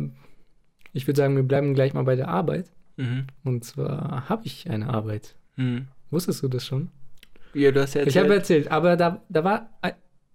ich 0.93 1.07
würde 1.07 1.17
sagen, 1.17 1.35
wir 1.35 1.43
bleiben 1.43 1.73
gleich 1.73 1.93
mal 1.93 2.03
bei 2.03 2.15
der 2.15 2.27
Arbeit. 2.27 2.71
Mhm. 2.97 3.27
Und 3.43 3.63
zwar 3.65 4.27
habe 4.29 4.45
ich 4.45 4.69
eine 4.69 4.89
Arbeit. 4.89 5.35
Mhm. 5.55 5.87
Wusstest 6.11 6.43
du 6.43 6.47
das 6.47 6.65
schon? 6.65 6.89
Ja, 7.53 7.71
du 7.71 7.81
hast 7.81 7.93
ja 7.93 8.03
Ich 8.03 8.17
habe 8.17 8.33
erzählt. 8.33 8.65
erzählt, 8.65 8.71
aber 8.71 8.97
da, 8.97 9.21
da 9.29 9.43
war 9.43 9.69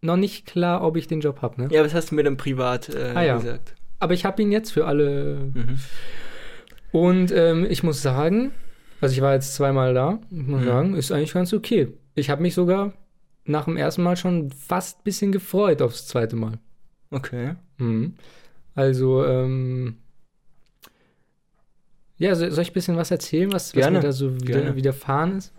noch 0.00 0.17
nicht 0.17 0.47
klar, 0.47 0.83
ob 0.85 0.97
ich 0.97 1.09
den 1.09 1.21
Job 1.21 1.43
habe. 1.43 1.62
Ne? 1.62 1.69
Ja, 1.73 1.85
was 1.85 1.95
hast 1.95 2.11
du 2.11 2.14
mir 2.14 2.23
dann 2.23 2.37
privat 2.37 2.88
äh, 2.88 3.12
Ah, 3.14 3.23
ja. 3.23 3.37
gesagt? 3.37 3.75
Aber 3.99 4.14
ich 4.14 4.25
habe 4.25 4.40
ihn 4.43 4.52
jetzt 4.52 4.71
für 4.73 4.87
alle. 4.87 5.50
Mhm. 5.55 5.78
Und 6.93 7.33
ähm, 7.33 7.67
ich 7.69 7.83
muss 7.83 8.00
sagen, 8.02 8.52
also 9.00 9.14
ich 9.14 9.21
war 9.21 9.35
jetzt 9.35 9.55
zweimal 9.55 9.95
da, 9.95 10.19
muss 10.31 10.61
Mhm. 10.62 10.64
sagen, 10.64 10.95
ist 10.95 11.12
eigentlich 11.12 11.33
ganz 11.33 11.52
okay. 11.52 11.88
Ich 12.14 12.31
habe 12.31 12.43
mich 12.43 12.55
sogar 12.55 12.93
nach 13.45 13.64
dem 13.64 13.76
ersten 13.76 14.02
Mal 14.02 14.17
schon 14.17 14.50
fast 14.50 14.99
ein 15.00 15.05
bisschen 15.05 15.33
gefreut 15.33 15.81
aufs 15.83 16.07
zweite 16.07 16.37
Mal. 16.37 16.59
Okay. 17.11 17.55
Mhm. 17.78 18.14
Also, 18.75 19.25
ähm, 19.25 19.97
ja, 22.19 22.35
so, 22.35 22.49
soll 22.50 22.62
ich 22.62 22.71
ein 22.71 22.75
bisschen 22.75 22.97
was 22.97 23.11
erzählen, 23.11 23.52
was, 23.52 23.75
was 23.76 23.90
mir 23.90 24.00
da 24.00 24.12
so 24.12 24.35
wieder, 24.40 24.75
widerfahren 24.76 25.38
ist? 25.38 25.52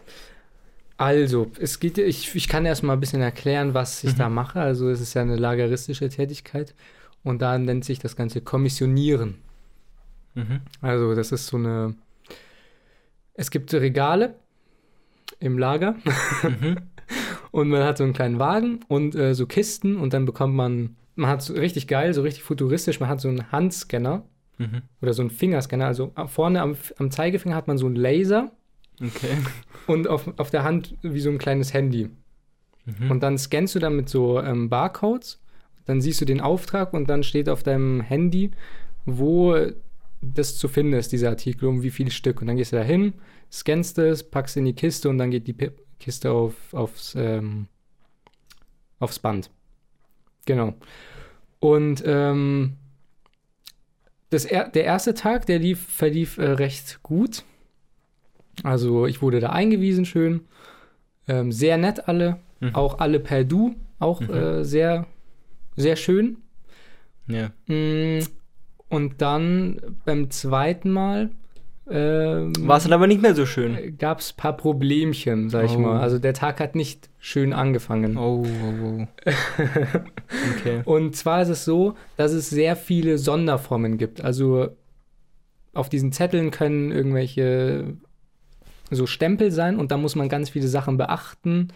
Also, 0.98 1.50
es 1.60 1.80
geht, 1.80 1.98
ich, 1.98 2.36
ich 2.36 2.48
kann 2.50 2.66
erst 2.66 2.84
mal 2.84 2.94
ein 2.94 3.00
bisschen 3.00 3.22
erklären, 3.22 3.74
was 3.74 4.04
ich 4.04 4.14
Mhm. 4.14 4.18
da 4.18 4.30
mache. 4.30 4.60
Also, 4.60 4.90
es 4.90 5.00
ist 5.00 5.14
ja 5.14 5.22
eine 5.22 5.38
lageristische 5.38 6.10
Tätigkeit 6.10 6.76
und 7.24 7.42
da 7.42 7.58
nennt 7.58 7.86
sich 7.86 8.00
das 8.00 8.18
Ganze 8.18 8.42
Kommissionieren. 8.42 9.36
Mhm. 10.36 10.60
Also, 10.82 11.16
das 11.16 11.32
ist 11.32 11.48
so 11.48 11.56
eine, 11.56 11.96
es 13.40 13.52
gibt 13.52 13.74
Regale 13.74 14.36
im 15.40 15.58
Lager 15.58 15.96
Mhm. 16.44 16.78
und 17.52 17.70
man 17.70 17.84
hat 17.84 17.98
so 17.98 18.04
einen 18.04 18.14
kleinen 18.14 18.38
Wagen 18.40 18.82
und 18.88 19.16
äh, 19.16 19.34
so 19.34 19.46
Kisten 19.46 19.96
und 19.98 20.14
dann 20.14 20.26
bekommt 20.26 20.56
man, 20.56 20.96
man 21.16 21.30
hat 21.30 21.42
so 21.42 21.54
richtig 21.54 21.88
geil, 21.88 22.14
so 22.14 22.22
richtig 22.22 22.44
futuristisch, 22.44 23.00
man 23.00 23.10
hat 23.10 23.22
so 23.22 23.30
einen 23.30 23.52
Handscanner 23.52 24.24
Mhm. 24.58 24.82
oder 25.02 25.14
so 25.14 25.22
einen 25.22 25.30
Fingerscanner. 25.32 25.86
Also 25.88 26.12
vorne 26.28 26.62
am, 26.62 26.76
am 26.98 27.12
Zeigefinger 27.12 27.56
hat 27.56 27.68
man 27.70 27.78
so 27.78 27.86
einen 27.86 27.96
Laser 27.96 28.52
Okay. 29.02 29.38
und 29.88 30.10
auf, 30.10 30.34
auf 30.38 30.50
der 30.50 30.66
Hand 30.66 30.96
wie 31.02 31.22
so 31.22 31.30
ein 31.30 31.38
kleines 31.38 31.74
Handy. 31.74 32.10
Mhm. 32.86 33.10
Und 33.10 33.24
dann 33.24 33.38
scannst 33.38 33.74
du 33.76 33.80
damit 33.80 34.10
so 34.10 34.42
ähm, 34.42 34.68
Barcodes, 34.70 35.40
dann 35.86 36.02
siehst 36.02 36.20
du 36.20 36.26
den 36.26 36.42
Auftrag 36.42 36.92
und 36.94 37.10
dann 37.10 37.24
steht 37.24 37.48
auf 37.48 37.64
deinem 37.64 38.02
Handy, 38.02 38.52
wo 39.06 39.56
das 40.22 40.58
zu 40.58 40.68
finden 40.68 40.94
ist, 40.94 41.12
dieser 41.12 41.30
Artikel, 41.30 41.68
um 41.68 41.82
wie 41.84 41.92
viel 41.92 42.12
Stück. 42.12 42.42
Und 42.42 42.48
dann 42.48 42.58
gehst 42.58 42.72
du 42.74 42.78
da 42.78 42.84
hin, 42.84 43.14
scannst 43.52 43.98
es, 43.98 44.24
packst 44.30 44.58
in 44.58 44.66
die 44.66 44.74
Kiste 44.74 45.10
und 45.10 45.18
dann 45.18 45.32
geht 45.32 45.48
die 45.48 45.54
Pi- 45.54 45.72
Kiste 46.00 46.32
auf, 46.32 46.56
aufs, 46.74 47.16
ähm, 47.16 47.68
aufs 49.00 49.20
Band. 49.20 49.50
Genau. 50.46 50.74
Und 51.60 52.04
ähm, 52.06 52.78
das 54.30 54.46
er 54.46 54.70
der 54.70 54.84
erste 54.86 55.14
Tag, 55.14 55.46
der 55.46 55.60
lief, 55.60 55.82
verlief 55.82 56.38
äh, 56.38 56.52
recht 56.52 57.02
gut. 57.04 57.44
Also 58.64 59.08
ich 59.08 59.22
wurde 59.22 59.40
da 59.40 59.50
eingewiesen 59.50 60.06
schön. 60.06 60.42
Ähm, 61.28 61.52
sehr 61.52 61.78
nett 61.78 62.08
alle. 62.08 62.40
Mhm. 62.60 62.76
Auch 62.76 63.00
alle 63.00 63.20
per 63.20 63.44
Du. 63.44 63.76
Auch 64.00 64.22
Mhm. 64.22 64.30
äh, 64.34 64.64
sehr, 64.66 65.08
sehr 65.76 65.96
schön. 65.96 66.38
Ja. 67.28 67.52
Mm, 67.68 68.20
Und 68.90 69.22
dann 69.22 69.80
beim 70.06 70.30
zweiten 70.32 70.92
Mal 70.92 71.30
ähm, 71.92 72.54
War 72.68 72.78
es 72.78 72.84
dann 72.84 72.94
aber 72.94 73.08
nicht 73.08 73.22
mehr 73.22 73.34
so 73.34 73.48
schön. 73.48 73.98
gab 73.98 74.20
es 74.20 74.34
ein 74.34 74.38
paar 74.38 74.56
Problemchen, 74.56 75.50
sag 75.50 75.66
ich 75.66 75.72
Oh. 75.76 75.80
mal. 75.80 76.00
Also 76.00 76.20
der 76.20 76.34
Tag 76.36 76.60
hat 76.60 76.76
nicht 76.76 77.10
schön 77.18 77.52
angefangen. 77.52 78.16
Oh, 78.18 78.46
oh, 78.46 78.84
oh. 78.84 79.08
Okay. 80.56 80.82
Und 80.86 81.16
zwar 81.16 81.42
ist 81.42 81.50
es 81.50 81.66
so, 81.66 81.96
dass 82.16 82.32
es 82.32 82.50
sehr 82.50 82.76
viele 82.76 83.18
Sonderformen 83.18 83.98
gibt. 83.98 84.22
Also 84.22 84.70
auf 85.74 85.90
diesen 85.90 86.12
Zetteln 86.12 86.52
können 86.52 86.92
irgendwelche 86.92 87.96
so 88.92 89.06
Stempel 89.06 89.52
sein 89.52 89.78
und 89.78 89.92
da 89.92 89.98
muss 89.98 90.16
man 90.16 90.30
ganz 90.30 90.50
viele 90.50 90.68
Sachen 90.68 90.98
beachten. 90.98 91.68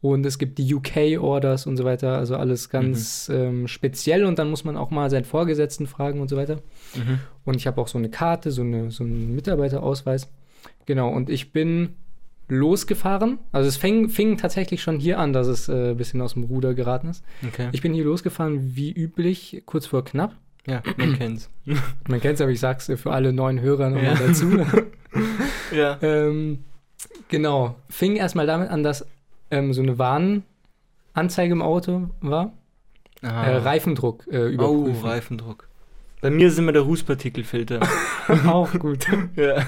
Und 0.00 0.24
es 0.24 0.38
gibt 0.38 0.58
die 0.58 0.74
UK-Orders 0.74 1.66
und 1.66 1.76
so 1.76 1.84
weiter, 1.84 2.16
also 2.18 2.36
alles 2.36 2.70
ganz 2.70 3.28
ähm, 3.34 3.66
speziell 3.66 4.24
und 4.24 4.38
dann 4.38 4.48
muss 4.48 4.62
man 4.64 4.76
auch 4.76 4.90
mal 4.90 5.10
seinen 5.10 5.24
Vorgesetzten 5.24 5.88
fragen 5.88 6.20
und 6.20 6.28
so 6.28 6.36
weiter. 6.36 6.56
Mhm. 6.94 7.18
Und 7.44 7.56
ich 7.56 7.66
habe 7.66 7.80
auch 7.80 7.88
so 7.88 7.98
eine 7.98 8.08
Karte, 8.08 8.52
so, 8.52 8.62
eine, 8.62 8.92
so 8.92 9.02
einen 9.02 9.34
Mitarbeiterausweis. 9.34 10.30
Genau, 10.86 11.08
und 11.10 11.28
ich 11.30 11.52
bin 11.52 11.96
losgefahren. 12.46 13.38
Also 13.52 13.68
es 13.68 13.76
fing, 13.76 14.08
fing 14.08 14.36
tatsächlich 14.36 14.82
schon 14.82 14.98
hier 15.00 15.18
an, 15.18 15.32
dass 15.32 15.46
es 15.48 15.68
äh, 15.68 15.90
ein 15.90 15.96
bisschen 15.96 16.20
aus 16.22 16.34
dem 16.34 16.44
Ruder 16.44 16.74
geraten 16.74 17.08
ist. 17.08 17.24
Okay. 17.46 17.68
Ich 17.72 17.82
bin 17.82 17.92
hier 17.92 18.04
losgefahren, 18.04 18.76
wie 18.76 18.92
üblich, 18.92 19.62
kurz 19.66 19.86
vor 19.86 20.04
knapp. 20.04 20.34
ja, 20.66 20.82
man 20.96 21.18
kennt's. 21.18 21.50
Man 22.08 22.20
kennt 22.20 22.36
es, 22.36 22.40
aber 22.40 22.50
ich 22.50 22.60
sag's 22.60 22.88
äh, 22.88 22.96
für 22.96 23.12
alle 23.12 23.32
neuen 23.32 23.60
Hörer 23.60 23.90
nochmal 23.90 24.14
Ja. 24.14 24.26
dazu. 24.26 24.46
ja. 25.76 25.98
ähm, 26.00 26.64
genau. 27.28 27.74
Fing 27.90 28.16
erstmal 28.16 28.46
damit 28.46 28.70
an, 28.70 28.82
dass 28.82 29.04
ähm, 29.50 29.72
so 29.72 29.82
eine 29.82 29.98
Warnanzeige 29.98 31.52
im 31.52 31.62
Auto 31.62 32.10
war. 32.20 32.52
Aha. 33.22 33.46
Äh, 33.46 33.56
Reifendruck 33.58 34.26
äh, 34.30 34.38
oh, 34.38 34.46
überprüfen. 34.46 35.04
Reifendruck. 35.08 35.68
Bei 36.20 36.30
mir 36.30 36.48
ist 36.48 36.58
immer 36.58 36.72
der 36.72 36.82
Rußpartikelfilter. 36.82 37.80
auch 38.46 38.72
gut. 38.74 39.06
ja. 39.36 39.64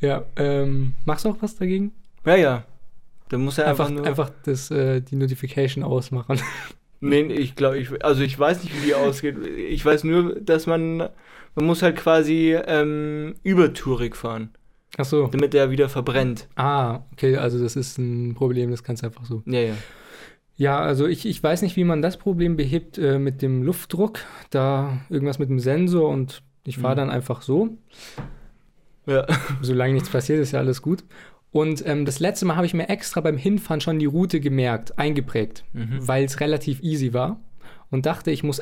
Ja, 0.00 0.24
ähm, 0.36 0.94
machst 1.04 1.24
du 1.24 1.30
auch 1.30 1.36
was 1.40 1.56
dagegen? 1.56 1.92
ja, 2.24 2.36
ja. 2.36 2.64
Da 3.28 3.36
muss 3.36 3.58
er 3.58 3.66
einfach, 3.66 3.88
Einfach, 3.88 3.98
nur. 3.98 4.06
einfach 4.06 4.30
das, 4.44 4.70
äh, 4.70 5.00
die 5.00 5.16
Notification 5.16 5.84
ausmachen. 5.84 6.40
Nee, 7.00 7.22
ich 7.22 7.54
glaube, 7.54 7.78
ich, 7.78 8.04
also 8.04 8.22
ich 8.22 8.36
weiß 8.36 8.64
nicht, 8.64 8.74
wie 8.74 8.86
die 8.86 8.94
ausgeht. 8.96 9.36
Ich 9.46 9.84
weiß 9.84 10.02
nur, 10.02 10.34
dass 10.40 10.66
man, 10.66 10.96
man 10.96 11.64
muss 11.64 11.80
halt 11.80 11.94
quasi 11.94 12.58
ähm, 12.66 13.36
übertourig 13.44 14.16
fahren, 14.16 14.50
Ach 14.96 15.04
so. 15.04 15.26
damit 15.28 15.52
der 15.54 15.70
wieder 15.70 15.88
verbrennt. 15.88 16.48
Ah, 16.56 17.00
okay, 17.12 17.36
also 17.36 17.62
das 17.62 17.76
ist 17.76 17.98
ein 17.98 18.34
Problem, 18.34 18.70
das 18.70 18.82
kannst 18.82 19.02
du 19.02 19.06
einfach 19.06 19.24
so. 19.26 19.42
Ja, 19.46 19.60
ja. 19.60 19.74
Ja, 20.56 20.80
also 20.80 21.06
ich, 21.06 21.24
ich 21.26 21.40
weiß 21.40 21.62
nicht, 21.62 21.76
wie 21.76 21.84
man 21.84 22.02
das 22.02 22.16
Problem 22.16 22.56
behebt 22.56 22.98
äh, 22.98 23.18
mit 23.20 23.42
dem 23.42 23.62
Luftdruck. 23.62 24.18
Da 24.50 24.98
irgendwas 25.08 25.38
mit 25.38 25.48
dem 25.50 25.60
Sensor 25.60 26.08
und 26.08 26.42
ich 26.64 26.78
fahre 26.78 26.94
Mhm. 26.94 26.98
dann 26.98 27.10
einfach 27.10 27.42
so. 27.42 27.76
Ja. 29.06 29.24
Solange 29.62 29.92
nichts 29.94 30.10
passiert, 30.10 30.40
ist 30.40 30.52
ja 30.52 30.58
alles 30.58 30.82
gut. 30.82 31.04
Und 31.50 31.86
ähm, 31.86 32.04
das 32.04 32.18
letzte 32.18 32.44
Mal 32.44 32.56
habe 32.56 32.66
ich 32.66 32.74
mir 32.74 32.88
extra 32.88 33.20
beim 33.20 33.36
Hinfahren 33.38 33.80
schon 33.80 33.98
die 33.98 34.06
Route 34.06 34.40
gemerkt, 34.40 34.98
eingeprägt, 34.98 35.64
Mhm. 35.72 36.06
weil 36.06 36.24
es 36.24 36.40
relativ 36.40 36.82
easy 36.82 37.12
war 37.14 37.40
und 37.90 38.04
dachte, 38.06 38.30
ich 38.30 38.42
muss 38.42 38.60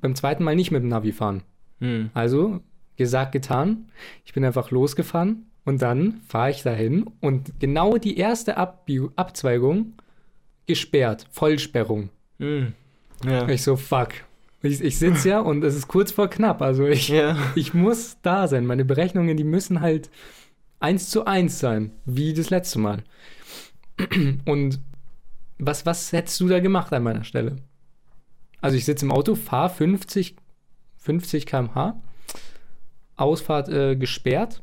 beim 0.00 0.14
zweiten 0.14 0.44
Mal 0.44 0.56
nicht 0.56 0.70
mit 0.70 0.82
dem 0.82 0.88
Navi 0.88 1.12
fahren. 1.12 1.42
Hm. 1.80 2.10
Also, 2.14 2.60
gesagt, 2.96 3.32
getan. 3.32 3.88
Ich 4.24 4.32
bin 4.32 4.44
einfach 4.44 4.70
losgefahren 4.70 5.46
und 5.68 5.82
dann 5.82 6.22
fahre 6.26 6.50
ich 6.50 6.62
dahin 6.62 7.10
und 7.20 7.60
genau 7.60 7.98
die 7.98 8.16
erste 8.16 8.56
Abbieg 8.56 9.02
Abzweigung 9.16 9.92
gesperrt, 10.64 11.26
Vollsperrung. 11.30 12.08
Hm. 12.38 12.72
Ja. 13.22 13.46
Ich 13.50 13.64
so, 13.64 13.76
fuck. 13.76 14.14
Ich, 14.62 14.80
ich 14.80 14.98
sitze 14.98 15.28
ja 15.28 15.40
und 15.40 15.62
es 15.62 15.76
ist 15.76 15.86
kurz 15.86 16.10
vor 16.10 16.30
knapp. 16.30 16.62
Also 16.62 16.86
ich, 16.86 17.08
ja. 17.08 17.36
ich 17.54 17.74
muss 17.74 18.16
da 18.22 18.48
sein. 18.48 18.64
Meine 18.64 18.86
Berechnungen, 18.86 19.36
die 19.36 19.44
müssen 19.44 19.82
halt 19.82 20.08
eins 20.80 21.10
zu 21.10 21.26
eins 21.26 21.58
sein, 21.58 21.90
wie 22.06 22.32
das 22.32 22.48
letzte 22.48 22.78
Mal. 22.78 23.04
Und 24.46 24.80
was, 25.58 25.84
was 25.84 26.12
hättest 26.12 26.40
du 26.40 26.48
da 26.48 26.60
gemacht 26.60 26.94
an 26.94 27.02
meiner 27.02 27.24
Stelle? 27.24 27.56
Also 28.62 28.78
ich 28.78 28.86
sitze 28.86 29.04
im 29.04 29.12
Auto, 29.12 29.34
fahre 29.34 29.68
50, 29.68 30.34
50 30.96 31.44
km/h, 31.44 32.00
Ausfahrt 33.16 33.68
äh, 33.68 33.96
gesperrt. 33.96 34.62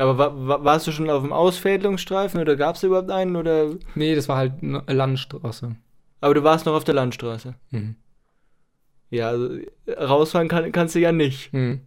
Aber 0.00 0.16
wa 0.16 0.32
wa 0.34 0.64
warst 0.64 0.86
du 0.86 0.92
schon 0.92 1.10
auf 1.10 1.22
dem 1.22 1.32
Ausfädelungsstreifen 1.32 2.40
oder 2.40 2.56
gab 2.56 2.76
es 2.76 2.82
überhaupt 2.82 3.10
einen? 3.10 3.36
Oder? 3.36 3.74
Nee, 3.94 4.14
das 4.14 4.28
war 4.28 4.38
halt 4.38 4.54
eine 4.62 4.82
Landstraße. 4.86 5.76
Aber 6.22 6.34
du 6.34 6.42
warst 6.42 6.64
noch 6.64 6.72
auf 6.74 6.84
der 6.84 6.94
Landstraße. 6.94 7.54
Mhm. 7.70 7.96
Ja, 9.10 9.28
also 9.28 9.58
rausfahren 9.98 10.48
kann, 10.48 10.72
kannst 10.72 10.94
du 10.94 11.00
ja 11.00 11.12
nicht. 11.12 11.52
Mhm. 11.52 11.80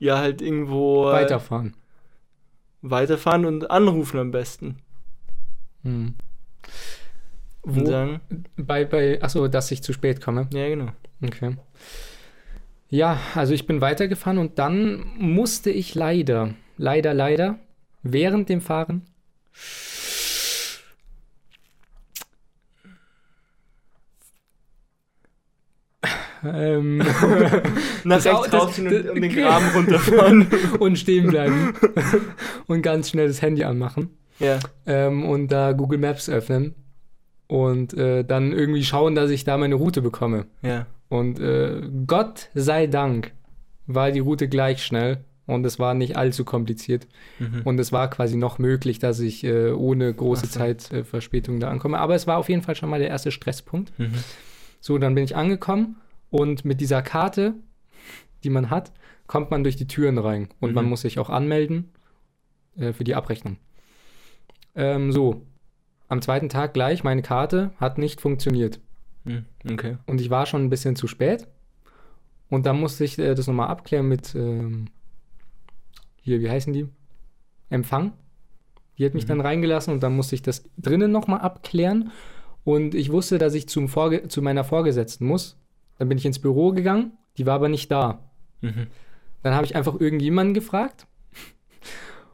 Ja, 0.00 0.18
halt 0.18 0.42
irgendwo 0.42 1.08
äh, 1.08 1.12
Weiterfahren. 1.12 1.76
weiterfahren 2.82 3.44
und 3.44 3.70
anrufen 3.70 4.18
am 4.18 4.30
besten. 4.32 4.78
Mhm. 5.82 6.14
Und 7.62 7.80
Wo, 7.82 7.86
sagen, 7.86 8.20
bei, 8.56 8.84
bei, 8.84 9.22
achso, 9.22 9.46
dass 9.46 9.70
ich 9.70 9.82
zu 9.82 9.92
spät 9.92 10.20
komme. 10.20 10.48
ja, 10.52 10.68
genau. 10.68 10.88
Okay. 11.22 11.56
Ja, 12.88 13.18
also 13.36 13.52
ich 13.54 13.66
bin 13.66 13.80
weitergefahren 13.80 14.38
und 14.38 14.58
dann 14.58 15.04
musste 15.18 15.70
ich 15.70 15.94
leider, 15.94 16.54
leider, 16.80 17.12
leider, 17.12 17.58
während 18.02 18.48
dem 18.48 18.60
Fahren 18.62 19.02
ähm, 26.42 26.98
Nach 28.04 28.24
rechts 28.24 28.52
rausziehen 28.52 28.88
das- 28.88 29.02
und, 29.02 29.10
und 29.10 29.20
den 29.20 29.32
Graben 29.32 29.66
runterfahren. 29.74 30.48
und 30.78 30.98
stehen 30.98 31.26
bleiben 31.26 31.74
und 32.66 32.80
ganz 32.80 33.10
schnell 33.10 33.28
das 33.28 33.42
Handy 33.42 33.62
anmachen 33.64 34.16
ja. 34.38 34.58
ähm, 34.86 35.28
und 35.28 35.48
da 35.48 35.72
Google 35.72 35.98
Maps 35.98 36.30
öffnen 36.30 36.74
und 37.46 37.92
äh, 37.92 38.24
dann 38.24 38.52
irgendwie 38.52 38.84
schauen, 38.84 39.14
dass 39.14 39.30
ich 39.30 39.44
da 39.44 39.58
meine 39.58 39.74
Route 39.74 40.00
bekomme. 40.00 40.46
Ja. 40.62 40.86
Und 41.10 41.40
äh, 41.40 41.82
Gott 42.06 42.48
sei 42.54 42.86
Dank 42.86 43.32
war 43.86 44.12
die 44.12 44.20
Route 44.20 44.48
gleich 44.48 44.82
schnell 44.82 45.24
und 45.50 45.64
es 45.66 45.78
war 45.78 45.94
nicht 45.94 46.16
allzu 46.16 46.44
kompliziert. 46.44 47.06
Mhm. 47.38 47.62
Und 47.64 47.78
es 47.78 47.92
war 47.92 48.08
quasi 48.08 48.36
noch 48.36 48.58
möglich, 48.58 48.98
dass 48.98 49.20
ich 49.20 49.44
äh, 49.44 49.70
ohne 49.72 50.12
große 50.12 50.46
so. 50.46 50.58
Zeitverspätung 50.58 51.56
äh, 51.56 51.60
da 51.60 51.70
ankomme. 51.70 51.98
Aber 51.98 52.14
es 52.14 52.26
war 52.26 52.38
auf 52.38 52.48
jeden 52.48 52.62
Fall 52.62 52.74
schon 52.76 52.90
mal 52.90 52.98
der 53.00 53.08
erste 53.08 53.30
Stresspunkt. 53.30 53.92
Mhm. 53.98 54.14
So, 54.80 54.98
dann 54.98 55.14
bin 55.14 55.24
ich 55.24 55.36
angekommen 55.36 55.96
und 56.30 56.64
mit 56.64 56.80
dieser 56.80 57.02
Karte, 57.02 57.54
die 58.44 58.50
man 58.50 58.70
hat, 58.70 58.92
kommt 59.26 59.50
man 59.50 59.62
durch 59.62 59.76
die 59.76 59.86
Türen 59.86 60.18
rein. 60.18 60.48
Und 60.60 60.70
Mhm. 60.70 60.74
man 60.76 60.84
muss 60.86 61.02
sich 61.02 61.18
auch 61.18 61.30
anmelden 61.30 61.92
äh, 62.76 62.92
für 62.92 63.04
die 63.04 63.14
Abrechnung. 63.14 63.58
Ähm, 64.74 65.12
so, 65.12 65.46
am 66.08 66.22
zweiten 66.22 66.48
Tag 66.48 66.74
gleich, 66.74 67.04
meine 67.04 67.22
Karte 67.22 67.70
hat 67.78 67.98
nicht 67.98 68.20
funktioniert. 68.20 68.80
Mhm. 69.24 69.44
Okay. 69.70 69.98
Und 70.06 70.20
ich 70.20 70.30
war 70.30 70.46
schon 70.46 70.64
ein 70.64 70.70
bisschen 70.70 70.96
zu 70.96 71.06
spät. 71.06 71.46
Und 72.48 72.66
dann 72.66 72.80
musste 72.80 73.04
ich 73.04 73.18
äh, 73.18 73.34
das 73.34 73.46
nochmal 73.46 73.68
abklären 73.68 74.08
mit, 74.08 74.34
ähm, 74.34 74.86
hier, 76.30 76.40
wie 76.40 76.50
heißen 76.50 76.72
die? 76.72 76.86
Empfang. 77.70 78.12
Die 78.98 79.04
hat 79.04 79.14
mich 79.14 79.24
Mhm. 79.24 79.28
dann 79.28 79.40
reingelassen 79.40 79.92
und 79.92 80.02
dann 80.02 80.14
musste 80.14 80.34
ich 80.34 80.42
das 80.42 80.64
drinnen 80.78 81.10
nochmal 81.10 81.40
abklären. 81.40 82.10
Und 82.64 82.94
ich 82.94 83.10
wusste, 83.10 83.38
dass 83.38 83.54
ich 83.54 83.68
zum 83.68 83.88
Vorge 83.88 84.28
zu 84.28 84.42
meiner 84.42 84.64
Vorgesetzten 84.64 85.26
muss. 85.26 85.56
Dann 85.98 86.08
bin 86.08 86.18
ich 86.18 86.26
ins 86.26 86.38
Büro 86.38 86.72
gegangen, 86.72 87.12
die 87.36 87.46
war 87.46 87.54
aber 87.54 87.68
nicht 87.68 87.90
da. 87.90 88.30
Mhm. 88.60 88.86
Dann 89.42 89.54
habe 89.54 89.64
ich 89.64 89.74
einfach 89.74 89.98
irgendjemanden 89.98 90.54
gefragt. 90.54 91.06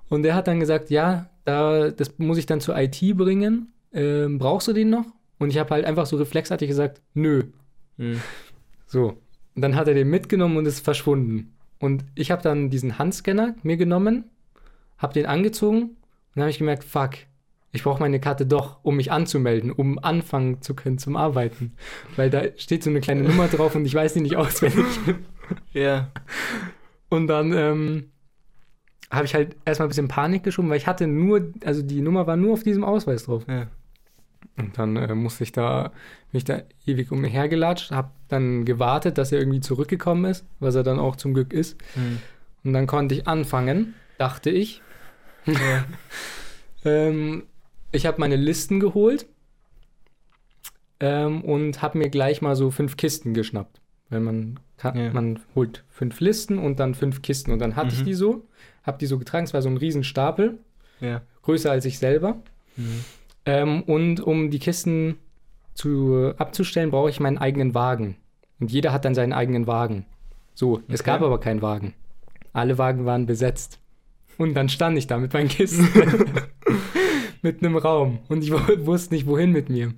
Und 0.09 0.23
der 0.25 0.35
hat 0.35 0.47
dann 0.47 0.61
gesagt, 0.61 0.91
ja, 0.91 1.31
da, 1.45 1.91
das 1.91 2.19
muss 2.19 2.39
ich 2.39 2.47
dann 2.47 2.61
zur 2.61 2.77
IT 2.77 3.01
bringen. 3.17 3.73
Ähm, 3.93 4.39
brauchst 4.39 4.69
du 4.69 4.73
den 4.73 4.91
noch? 4.91 5.07
Und 5.39 5.51
ich 5.51 5.59
habe 5.59 5.71
halt 5.71 5.85
einfach 5.85 6.07
so 6.07 6.17
reflexartig 6.17 6.69
gesagt, 6.69 7.01
nö. 7.15 7.45
Mhm. 7.97 8.21
So. 8.87 9.17
Und 9.55 9.63
dann 9.63 9.75
hat 9.77 9.89
er 9.89 9.95
den 9.95 10.09
mitgenommen 10.11 10.57
und 10.59 10.67
ist 10.67 10.81
verschwunden. 10.81 11.56
Und 11.79 12.05
ich 12.15 12.31
habe 12.31 12.43
dann 12.43 12.71
diesen 12.71 12.99
Handscanner 12.99 13.55
mir 13.63 13.77
genommen, 13.77 14.25
habe 14.99 15.13
den 15.13 15.27
angezogen 15.27 15.83
und 15.83 15.97
dann 16.35 16.43
habe 16.43 16.51
ich 16.51 16.59
gemerkt, 16.59 16.85
fuck, 16.85 17.11
ich 17.73 17.83
brauche 17.83 18.01
meine 18.01 18.21
Karte 18.21 18.47
doch, 18.47 18.79
um 18.83 18.97
mich 18.97 19.13
anzumelden, 19.13 19.71
um 19.71 19.99
anfangen 19.99 20.63
zu 20.63 20.75
können 20.75 20.99
zum 20.99 21.17
Arbeiten. 21.17 21.75
Weil 22.17 22.31
da 22.31 22.45
steht 22.57 22.83
so 22.83 22.91
eine 22.91 23.01
kleine 23.01 23.23
Nummer 23.29 23.49
drauf 23.49 23.75
und 23.75 23.85
ich 23.85 23.95
weiß 23.95 24.15
die 24.15 24.23
nicht 24.23 24.37
auswendig. 24.37 24.87
Ja. 25.73 26.11
Und 27.09 27.29
dann 27.29 27.53
ähm, 27.53 28.11
habe 29.11 29.27
ich 29.27 29.35
halt 29.35 29.57
erstmal 29.65 29.87
ein 29.87 29.91
bisschen 29.91 30.09
Panik 30.09 30.43
geschoben, 30.43 30.71
weil 30.71 30.79
ich 30.79 30.87
hatte 30.87 31.07
nur, 31.07 31.53
also 31.65 31.83
die 31.83 32.01
Nummer 32.01 32.27
war 32.27 32.37
nur 32.37 32.55
auf 32.55 32.63
diesem 32.63 32.83
Ausweis 32.83 33.25
drauf. 33.25 33.45
Ja. 33.47 33.69
Und 34.57 34.79
dann 34.79 34.97
äh, 34.97 35.15
musste 35.15 35.45
ich 35.45 35.53
da, 35.53 35.93
bin 36.33 36.39
ich 36.39 36.45
da 36.45 36.63
ewig 36.87 37.13
umhergelatscht, 37.13 37.91
habe 37.91 38.11
dann 38.29 38.65
gewartet, 38.65 39.19
dass 39.19 39.31
er 39.33 39.39
irgendwie 39.39 39.61
zurückgekommen 39.61 40.25
ist, 40.31 40.45
was 40.61 40.75
er 40.75 40.83
dann 40.83 40.99
auch 40.99 41.17
zum 41.17 41.35
Glück 41.35 41.53
ist. 41.53 41.77
Mhm. 41.95 42.21
Und 42.65 42.73
dann 42.73 42.87
konnte 42.87 43.15
ich 43.15 43.29
anfangen, 43.29 43.95
dachte 44.19 44.51
ich. 44.51 44.83
ja. 45.47 45.85
Ähm, 46.85 47.43
ich 47.91 48.07
habe 48.07 48.21
meine 48.21 48.37
Listen 48.37 48.79
geholt 48.79 49.27
ähm, 51.01 51.43
und 51.43 51.83
habe 51.83 51.99
mir 51.99 52.09
gleich 52.11 52.43
mal 52.43 52.55
so 52.57 52.71
fünf 52.71 52.97
Kisten 52.97 53.35
geschnappt. 53.35 53.81
Weil 54.09 54.21
man 54.21 54.61
kann, 54.77 54.97
Ja. 54.97 55.13
man 55.13 55.41
holt 55.57 55.85
fünf 55.91 56.21
Listen 56.21 56.59
und 56.59 56.79
dann 56.79 56.95
fünf 56.95 57.23
Kisten. 57.23 57.51
Und 57.53 57.59
dann 57.59 57.75
hatte 57.77 57.93
ich 57.95 58.03
Mhm. 58.03 58.05
die 58.05 58.15
so, 58.15 58.47
habe 58.85 58.99
die 58.99 59.07
so 59.07 59.19
getragen. 59.19 59.45
Es 59.45 59.55
war 59.55 59.63
so 59.63 59.69
ein 59.69 59.77
Riesenstapel, 59.79 60.59
Ja. 61.01 61.23
größer 61.43 61.71
als 61.73 61.85
ich 61.87 61.99
selber. 61.99 62.41
Mhm. 62.77 63.05
Ähm, 63.47 63.83
und 63.85 64.21
um 64.21 64.51
die 64.51 64.59
Kisten 64.59 65.17
zu, 65.75 66.33
abzustellen, 66.37 66.91
brauche 66.91 67.11
ich 67.11 67.21
meinen 67.21 67.39
eigenen 67.39 67.75
Wagen. 67.75 68.17
Und 68.61 68.73
jeder 68.73 68.93
hat 68.93 69.05
dann 69.05 69.15
seinen 69.15 69.33
eigenen 69.33 69.67
Wagen. 69.67 70.07
So, 70.55 70.81
es 70.89 71.01
Okay. 71.01 71.11
gab 71.13 71.23
aber 71.23 71.39
keinen 71.39 71.63
Wagen. 71.63 71.95
Alle 72.53 72.79
Wagen 72.79 73.05
waren 73.05 73.27
besetzt. 73.27 73.79
Und 74.39 74.55
dann 74.55 74.69
stand 74.69 74.97
ich 74.99 75.07
da 75.07 75.19
mit 75.19 75.33
meinen 75.33 75.49
Kisten. 75.49 75.89
mit 77.43 77.63
einem 77.63 77.77
Raum. 77.77 78.19
Und 78.29 78.43
ich 78.43 78.53
wu- 78.53 78.59
wusste 78.87 79.15
nicht, 79.15 79.27
wohin 79.27 79.53
mit 79.53 79.69
mir. 79.69 79.93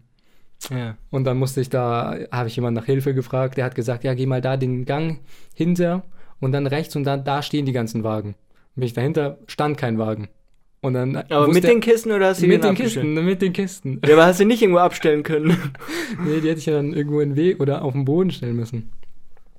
Ja. 0.70 0.96
Und 1.10 1.24
dann 1.24 1.38
musste 1.38 1.60
ich 1.60 1.70
da, 1.70 2.16
habe 2.32 2.48
ich 2.48 2.56
jemanden 2.56 2.80
nach 2.80 2.86
Hilfe 2.86 3.14
gefragt. 3.14 3.56
Der 3.56 3.64
hat 3.64 3.74
gesagt, 3.76 4.02
ja, 4.04 4.14
geh 4.14 4.26
mal 4.26 4.40
da 4.40 4.56
den 4.56 4.84
Gang 4.84 5.20
hinter 5.54 6.02
und 6.40 6.52
dann 6.52 6.66
rechts 6.66 6.96
und 6.96 7.04
dann 7.04 7.24
da 7.24 7.42
stehen 7.42 7.64
die 7.66 7.72
ganzen 7.72 8.02
Wagen. 8.02 8.34
Bin 8.74 8.84
ich 8.84 8.92
dahinter, 8.92 9.38
stand 9.46 9.78
kein 9.78 9.98
Wagen. 9.98 10.28
Und 10.80 10.94
dann 10.94 11.16
Aber 11.16 11.48
mit 11.48 11.64
den 11.64 11.80
Kisten 11.80 12.12
oder 12.12 12.28
hast 12.28 12.40
du 12.42 12.46
mit 12.46 12.62
den? 12.62 12.74
Kisten, 12.76 13.14
mit 13.24 13.42
den 13.42 13.52
Kisten. 13.52 14.00
Ja, 14.06 14.14
aber 14.14 14.26
hast 14.26 14.38
du 14.38 14.44
nicht 14.44 14.62
irgendwo 14.62 14.78
abstellen 14.80 15.22
können? 15.24 15.56
Nee, 16.24 16.40
die 16.40 16.48
hätte 16.48 16.58
ich 16.60 16.66
ja 16.66 16.74
dann 16.74 16.92
irgendwo 16.92 17.20
in 17.20 17.30
den 17.30 17.36
Weg 17.36 17.60
oder 17.60 17.82
auf 17.82 17.92
den 17.92 18.04
Boden 18.04 18.30
stellen 18.30 18.56
müssen. 18.56 18.90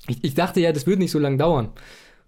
Ich, 0.07 0.23
ich 0.23 0.33
dachte 0.33 0.59
ja, 0.61 0.71
das 0.71 0.87
würde 0.87 1.01
nicht 1.01 1.11
so 1.11 1.19
lange 1.19 1.37
dauern. 1.37 1.69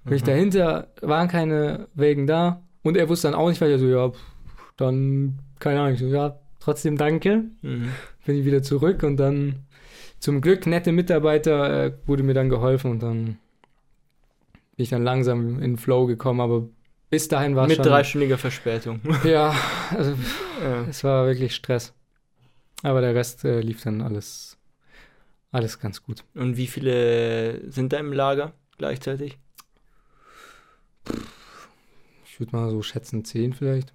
Bin 0.04 0.16
ich 0.16 0.22
Mhm. 0.24 0.28
dahinter, 0.28 0.88
waren 1.02 1.28
keine 1.28 1.88
Wägen 1.96 2.28
da. 2.28 2.62
Und 2.84 2.98
er 2.98 3.08
wusste 3.10 3.30
dann 3.30 3.36
auch 3.40 3.48
nicht, 3.50 3.62
weil 3.62 3.72
er 3.72 3.80
so, 3.80 3.88
ja, 3.88 4.12
dann, 4.78 5.40
keine 5.60 5.80
Ahnung, 5.82 5.98
so, 5.98 6.08
ja, 6.08 6.40
trotzdem 6.60 6.98
danke. 6.98 7.46
Mhm. 7.62 7.90
Bin 8.26 8.36
ich 8.36 8.46
wieder 8.46 8.62
zurück 8.62 9.04
und 9.04 9.18
dann 9.18 9.56
zum 10.20 10.42
Glück 10.42 10.68
nette 10.68 10.92
Mitarbeiter 10.92 11.86
äh, 11.86 11.94
wurde 12.06 12.24
mir 12.24 12.34
dann 12.34 12.50
geholfen 12.50 12.92
und 12.92 13.02
dann 13.04 13.24
bin 14.76 14.84
ich 14.84 14.90
dann 14.90 15.04
langsam 15.04 15.56
in 15.56 15.72
den 15.72 15.78
Flow 15.78 16.06
gekommen, 16.08 16.42
aber 16.42 16.68
bis 17.12 17.28
dahin 17.28 17.56
war 17.56 17.66
es 17.66 17.70
Mit 17.70 17.78
schon. 17.78 17.86
dreistündiger 17.86 18.38
Verspätung. 18.40 19.02
Ja, 19.24 19.54
also 19.92 20.16
ja. 20.64 20.82
es 20.90 21.04
war 21.04 21.28
wirklich 21.28 21.54
Stress. 21.54 21.94
Aber 22.84 23.02
der 23.02 23.14
Rest 23.14 23.44
äh, 23.46 23.60
lief 23.60 23.84
dann 23.84 24.02
alles, 24.02 24.58
alles 25.52 25.78
ganz 25.80 26.02
gut. 26.02 26.24
Und 26.34 26.58
wie 26.58 26.66
viele 26.68 27.70
sind 27.70 27.94
da 27.94 27.98
im 27.98 28.14
Lager 28.14 28.54
gleichzeitig? 28.78 29.38
Ich 32.26 32.40
würde 32.40 32.56
mal 32.56 32.72
so 32.72 32.82
schätzen, 32.82 33.24
10 33.24 33.54
vielleicht. 33.54 33.94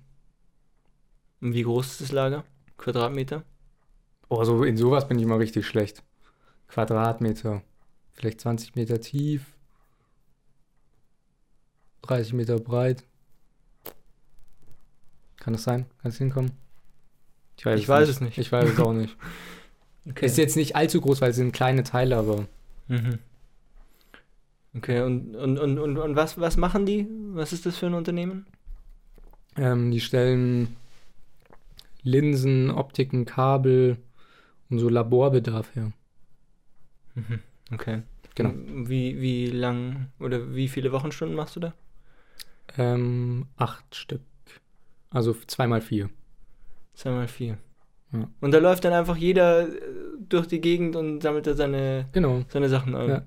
Und 1.40 1.54
wie 1.54 1.62
groß 1.62 1.92
ist 1.92 2.00
das 2.02 2.12
Lager? 2.12 2.44
Quadratmeter? 2.76 3.42
Oh, 4.28 4.44
so 4.44 4.62
in 4.62 4.76
sowas 4.76 5.08
bin 5.08 5.18
ich 5.18 5.26
mal 5.26 5.38
richtig 5.38 5.66
schlecht. 5.66 6.02
Quadratmeter. 6.68 7.62
Vielleicht 8.12 8.40
20 8.42 8.74
Meter 8.76 9.00
tief. 9.00 9.55
30 12.06 12.32
Meter 12.32 12.58
breit. 12.58 13.04
Kann 15.38 15.52
das 15.52 15.64
sein? 15.64 15.86
Kann 16.02 16.10
es 16.10 16.18
hinkommen? 16.18 16.52
Ich 17.58 17.64
weiß, 17.66 17.80
Ich 17.80 17.88
weiß 17.88 18.08
es 18.08 18.20
nicht. 18.20 18.38
Ich 18.38 18.50
weiß 18.52 18.70
es 18.70 18.78
auch 18.80 18.92
nicht. 18.92 19.16
Okay. 20.08 20.24
Ist 20.26 20.38
jetzt 20.38 20.54
nicht 20.54 20.76
allzu 20.76 21.00
groß, 21.00 21.20
weil 21.20 21.30
es 21.30 21.36
sind 21.36 21.50
kleine 21.52 21.82
Teile, 21.82 22.16
aber 22.16 22.46
Mhm. 22.86 23.18
Okay, 24.76 25.00
und, 25.00 25.34
und, 25.34 25.58
und, 25.58 25.78
und, 25.80 25.98
und 25.98 26.14
was, 26.14 26.38
was 26.38 26.56
machen 26.56 26.86
die? 26.86 27.08
Was 27.32 27.52
ist 27.52 27.66
das 27.66 27.76
für 27.76 27.86
ein 27.86 27.94
Unternehmen? 27.94 28.46
ähm, 29.56 29.90
die 29.90 29.98
stellen 30.00 30.76
Linsen, 32.04 32.70
Optiken, 32.70 33.24
Kabel 33.24 33.96
und 34.70 34.78
so 34.78 34.88
Laborbedarf 34.88 35.74
her. 35.74 35.92
Mhm. 37.16 37.40
Okay. 37.72 38.02
Genau. 38.36 38.52
Wie, 38.88 39.20
wie 39.20 39.46
lang 39.46 40.06
oder 40.20 40.54
wie 40.54 40.68
viele 40.68 40.92
Wochenstunden 40.92 41.36
machst 41.36 41.56
du 41.56 41.60
da? 41.60 41.74
Ähm, 42.78 43.46
acht 43.56 43.94
Stück. 43.94 44.20
Also 45.10 45.34
zweimal 45.46 45.80
vier. 45.80 46.10
Zweimal 46.94 47.28
vier. 47.28 47.58
Ja. 48.12 48.28
Und 48.40 48.52
da 48.52 48.58
läuft 48.58 48.84
dann 48.84 48.92
einfach 48.92 49.16
jeder 49.16 49.68
äh, 49.68 49.72
durch 50.28 50.46
die 50.46 50.60
Gegend 50.60 50.96
und 50.96 51.22
sammelt 51.22 51.46
da 51.46 51.54
seine, 51.54 52.06
Genau. 52.12 52.42
seine 52.48 52.68
Sachen 52.68 52.94
ein. 52.94 53.08
Ja. 53.08 53.22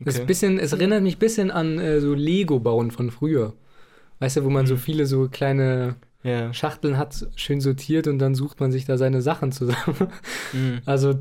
Das 0.00 0.14
ist 0.14 0.20
Okay. 0.20 0.26
bisschen, 0.26 0.58
es 0.58 0.72
erinnert 0.72 1.02
mich 1.02 1.16
ein 1.16 1.20
bisschen 1.20 1.50
an 1.50 1.78
äh, 1.78 2.00
so 2.00 2.12
Lego-Bauen 2.14 2.90
von 2.90 3.10
früher. 3.10 3.54
Weißt 4.18 4.36
du, 4.36 4.44
wo 4.44 4.50
man 4.50 4.66
so 4.66 4.74
Mhm. 4.74 4.78
viele 4.78 5.06
so 5.06 5.28
kleine 5.28 5.96
Ja. 6.24 6.52
Schachteln 6.54 6.98
hat, 6.98 7.26
schön 7.36 7.60
sortiert 7.60 8.06
und 8.06 8.18
dann 8.18 8.34
sucht 8.34 8.60
man 8.60 8.70
sich 8.72 8.84
da 8.84 8.96
seine 8.96 9.22
Sachen 9.22 9.50
zusammen. 9.52 10.08
Mhm. 10.52 10.80
Also 10.86 11.18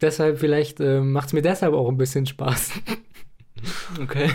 deshalb, 0.00 0.38
vielleicht 0.38 0.80
äh, 0.80 1.00
macht 1.00 1.28
es 1.28 1.32
mir 1.32 1.42
deshalb 1.42 1.74
auch 1.74 1.88
ein 1.88 1.96
bisschen 1.96 2.26
Spaß. 2.26 2.72
Okay. 4.00 4.30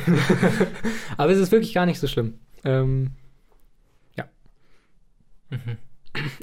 Aber 1.17 1.31
es 1.31 1.39
ist 1.39 1.51
wirklich 1.51 1.73
gar 1.73 1.85
nicht 1.85 1.99
so 1.99 2.07
schlimm. 2.07 2.35
Ähm, 2.63 3.11
Mhm. 5.49 5.77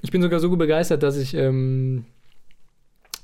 ich 0.00 0.10
bin 0.10 0.22
sogar 0.22 0.40
so 0.40 0.48
begeistert, 0.56 1.02
dass 1.02 1.18
ich, 1.18 1.34
ähm, 1.34 2.06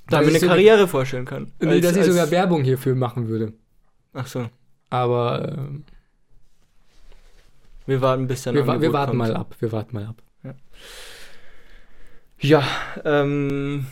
Da 0.08 0.20
mir 0.20 0.26
eine 0.28 0.38
Karriere 0.40 0.86
vorstellen 0.86 1.24
kann. 1.24 1.52
Nee, 1.58 1.68
Als- 1.68 1.86
dass 1.86 1.96
ich 1.96 2.04
sogar 2.04 2.30
Werbung 2.30 2.62
hierfür 2.64 2.94
machen 2.94 3.28
würde. 3.28 3.54
Ach 4.12 4.26
so. 4.26 4.50
Aber 4.90 5.56
ähm, 5.56 5.84
Wir 7.86 8.02
warten, 8.02 8.26
bis 8.26 8.42
dann 8.42 8.56
wir, 8.56 8.66
wa- 8.66 8.78
wir 8.80 8.92
warten 8.92 9.12
kommt. 9.16 9.18
mal 9.30 9.34
ab. 9.36 9.56
Wir 9.58 9.72
warten 9.72 9.94
mal 9.94 10.04
ab. 10.06 10.22
Ja, 12.40 12.62
ähm. 13.04 13.86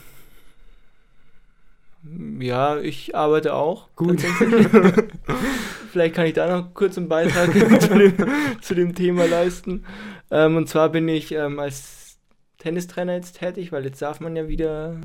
Ja, 2.40 2.78
ich 2.78 3.14
arbeite 3.14 3.54
auch. 3.54 3.88
Gut. 3.96 4.20
Vielleicht 5.92 6.14
kann 6.14 6.26
ich 6.26 6.34
da 6.34 6.48
noch 6.48 6.74
kurz 6.74 6.96
einen 6.96 7.08
Beitrag 7.08 7.52
zu, 7.80 7.98
dem, 7.98 8.14
zu 8.60 8.74
dem 8.74 8.94
Thema 8.94 9.26
leisten. 9.26 9.84
Ähm, 10.30 10.56
und 10.56 10.68
zwar 10.68 10.90
bin 10.90 11.08
ich 11.08 11.32
ähm, 11.32 11.58
als 11.58 12.18
Tennistrainer 12.58 13.14
jetzt 13.14 13.38
tätig, 13.38 13.72
weil 13.72 13.84
jetzt 13.84 14.02
darf 14.02 14.20
man 14.20 14.36
ja 14.36 14.48
wieder, 14.48 15.00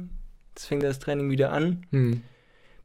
jetzt 0.56 0.66
fängt 0.66 0.84
das 0.84 1.00
Training 1.00 1.30
wieder 1.30 1.52
an. 1.52 1.86
Hm. 1.92 2.22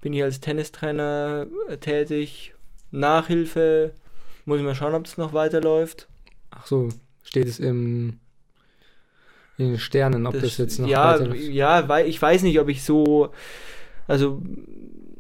Bin 0.00 0.12
ich 0.12 0.22
als 0.22 0.40
Tennistrainer 0.40 1.46
äh, 1.68 1.76
tätig. 1.78 2.54
Nachhilfe, 2.90 3.92
muss 4.44 4.58
ich 4.58 4.64
mal 4.64 4.74
schauen, 4.74 4.94
ob 4.94 5.06
es 5.06 5.18
noch 5.18 5.32
weiterläuft. 5.32 6.08
Ach 6.50 6.66
so, 6.66 6.88
steht 7.22 7.46
es 7.46 7.58
im, 7.58 8.18
in 9.58 9.72
den 9.72 9.78
Sternen, 9.78 10.26
ob 10.26 10.40
das, 10.40 10.56
jetzt 10.56 10.78
noch 10.78 10.88
ja, 10.88 11.20
weiter 11.20 11.34
ja, 11.34 11.88
weil 11.88 12.06
ich 12.06 12.20
weiß 12.20 12.42
nicht, 12.42 12.58
ob 12.60 12.68
ich 12.68 12.82
so, 12.82 13.30
also 14.08 14.42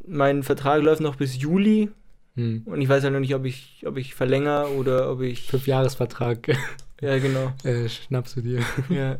mein 0.06 0.42
Vertrag 0.42 0.82
läuft 0.82 1.00
noch 1.00 1.14
bis 1.14 1.40
Juli 1.40 1.90
hm. 2.34 2.62
und 2.64 2.80
ich 2.80 2.88
weiß 2.88 3.04
halt 3.04 3.12
noch 3.12 3.20
nicht, 3.20 3.34
ob 3.34 3.44
ich, 3.44 3.84
ob 3.86 3.96
ich 3.96 4.14
verlängere 4.14 4.70
oder 4.70 5.12
ob 5.12 5.20
ich, 5.20 5.46
Fünfjahresvertrag 5.46 6.48
ja 7.00 7.18
genau, 7.18 7.52
äh, 7.62 7.88
schnappst 7.88 8.36
du 8.36 8.40
dir. 8.40 8.60
ja, 8.88 9.18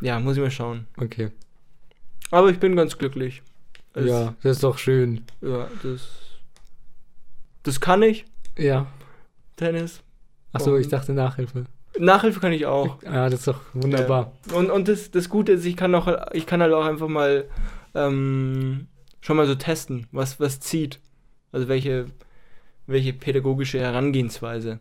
ja, 0.00 0.18
muss 0.18 0.36
ich 0.36 0.42
mal 0.42 0.50
schauen. 0.50 0.86
Okay. 0.96 1.30
Aber 2.30 2.50
ich 2.50 2.58
bin 2.58 2.74
ganz 2.74 2.98
glücklich. 2.98 3.42
Es- 3.92 4.06
ja, 4.06 4.34
das 4.42 4.56
ist 4.56 4.64
doch 4.64 4.78
schön. 4.78 5.22
ja, 5.40 5.68
das, 5.82 6.08
das 7.62 7.80
kann 7.80 8.02
ich, 8.02 8.24
Ja. 8.58 8.86
Tennis. 9.56 10.02
Ach 10.52 10.60
so, 10.60 10.76
ich 10.76 10.88
dachte 10.88 11.12
Nachhilfe. 11.12 11.66
Nachhilfe 11.98 12.40
kann 12.40 12.52
ich 12.52 12.66
auch. 12.66 13.02
Ja, 13.02 13.28
das 13.28 13.40
ist 13.40 13.48
doch 13.48 13.60
wunderbar. 13.72 14.32
Und, 14.52 14.70
und 14.70 14.88
das, 14.88 15.10
das 15.10 15.28
Gute 15.28 15.52
ist, 15.52 15.64
ich 15.64 15.76
kann 15.76 15.94
auch, 15.94 16.08
ich 16.32 16.46
kann 16.46 16.60
halt 16.60 16.72
auch 16.72 16.84
einfach 16.84 17.08
mal 17.08 17.44
ähm, 17.94 18.88
schon 19.20 19.36
mal 19.36 19.46
so 19.46 19.54
testen, 19.54 20.06
was, 20.12 20.40
was 20.40 20.60
zieht. 20.60 21.00
Also 21.52 21.68
welche, 21.68 22.06
welche 22.86 23.12
pädagogische 23.12 23.78
Herangehensweise. 23.78 24.80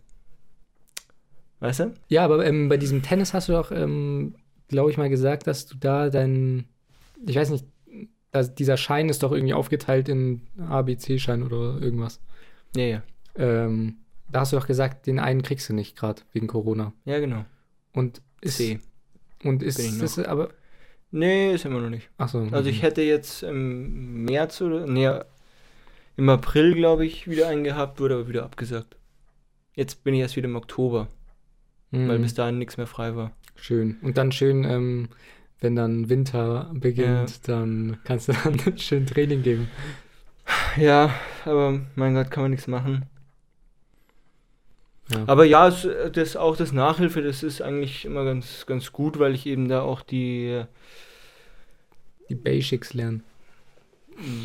Weißt 1.60 1.80
du? 1.82 1.94
Ja, 2.10 2.26
aber 2.26 2.46
ähm, 2.46 2.68
bei 2.68 2.78
diesem 2.78 3.04
Tennis 3.04 3.34
hast 3.34 3.48
du 3.48 3.54
doch, 3.54 3.72
ähm, 3.72 4.36
glaube 4.68 4.92
ich, 4.92 4.98
mal 4.98 5.10
gesagt, 5.10 5.48
dass 5.48 5.66
du 5.66 5.78
da 5.78 6.10
dein, 6.10 6.66
ich 7.26 7.36
weiß 7.36 7.52
nicht, 7.52 7.66
dass 8.32 8.56
dieser 8.56 8.78
Schein 8.78 9.08
ist 9.10 9.24
doch 9.24 9.32
irgendwie 9.32 9.54
aufgeteilt 9.54 10.10
in 10.10 10.42
A, 10.68 10.82
B, 10.82 10.98
C-Schein 10.98 11.44
oder 11.44 11.80
irgendwas. 11.80 12.20
Ja, 12.76 12.84
ja. 12.84 13.04
Ähm, 13.36 13.98
da 14.30 14.42
hast 14.42 14.52
du 14.52 14.58
doch 14.58 14.68
gesagt, 14.68 15.06
den 15.06 15.20
einen 15.20 15.44
kriegst 15.44 15.70
du 15.70 15.74
nicht 15.74 15.96
gerade 15.96 16.24
wegen 16.34 16.48
Corona. 16.48 16.94
Ja, 17.06 17.20
genau. 17.20 17.46
Und 17.94 18.22
ist, 18.42 18.58
C. 18.58 18.80
und 19.44 19.62
ist 19.62 20.02
das 20.02 20.18
aber, 20.20 20.50
Nee, 21.16 21.54
ist 21.54 21.64
immer 21.66 21.80
noch 21.80 21.90
nicht. 21.92 22.10
ach 22.18 22.28
so. 22.28 22.48
Also 22.52 22.70
ich 22.70 22.82
hätte 22.82 23.04
jetzt 23.04 23.44
im 23.44 24.26
März 24.26 24.60
oder, 24.62 24.88
nee, 24.88 25.10
im 26.18 26.28
April, 26.30 26.74
glaube 26.74 27.06
ich, 27.06 27.28
wieder 27.30 27.48
einen 27.50 27.64
gehabt, 27.64 28.00
wurde 28.00 28.16
aber 28.16 28.28
wieder 28.28 28.44
abgesagt. 28.44 28.96
Jetzt 29.76 30.04
bin 30.04 30.14
ich 30.16 30.22
erst 30.22 30.36
wieder 30.36 30.48
im 30.50 30.56
Oktober, 30.56 31.08
weil 31.92 32.18
Mhm. 32.18 32.24
bis 32.24 32.34
dahin 32.34 32.58
nichts 32.58 32.78
mehr 32.78 32.88
frei 32.88 33.16
war. 33.16 33.32
Schön. 33.56 33.98
Und 34.02 34.18
dann 34.18 34.32
schön, 34.32 34.64
ähm, 34.64 35.10
wenn 35.62 35.76
dann 35.76 36.10
Winter 36.10 36.72
beginnt, 36.74 37.48
dann 37.48 37.98
kannst 38.04 38.28
du 38.30 38.34
dann 38.34 38.60
schön 38.78 39.06
Training 39.06 39.44
geben. 39.44 39.70
Ja, 40.78 41.14
aber 41.46 41.80
mein 41.96 42.16
Gott, 42.16 42.32
kann 42.32 42.44
man 42.44 42.52
nichts 42.52 42.68
machen. 42.68 43.06
Ja. 45.10 45.24
Aber 45.28 45.46
ja, 45.46 45.70
das, 46.14 46.36
auch 46.36 46.56
das 46.56 46.72
Nachhilfe, 46.72 47.22
das 47.22 47.44
ist 47.44 47.62
eigentlich 47.62 48.06
immer 48.06 48.24
ganz, 48.24 48.66
ganz 48.66 48.92
gut, 48.92 49.20
weil 49.20 49.36
ich 49.36 49.46
eben 49.46 49.68
da 49.68 49.82
auch 49.82 50.02
die, 50.02 50.64
Die 52.30 52.36
Basics 52.36 52.94
lernen. 52.94 53.24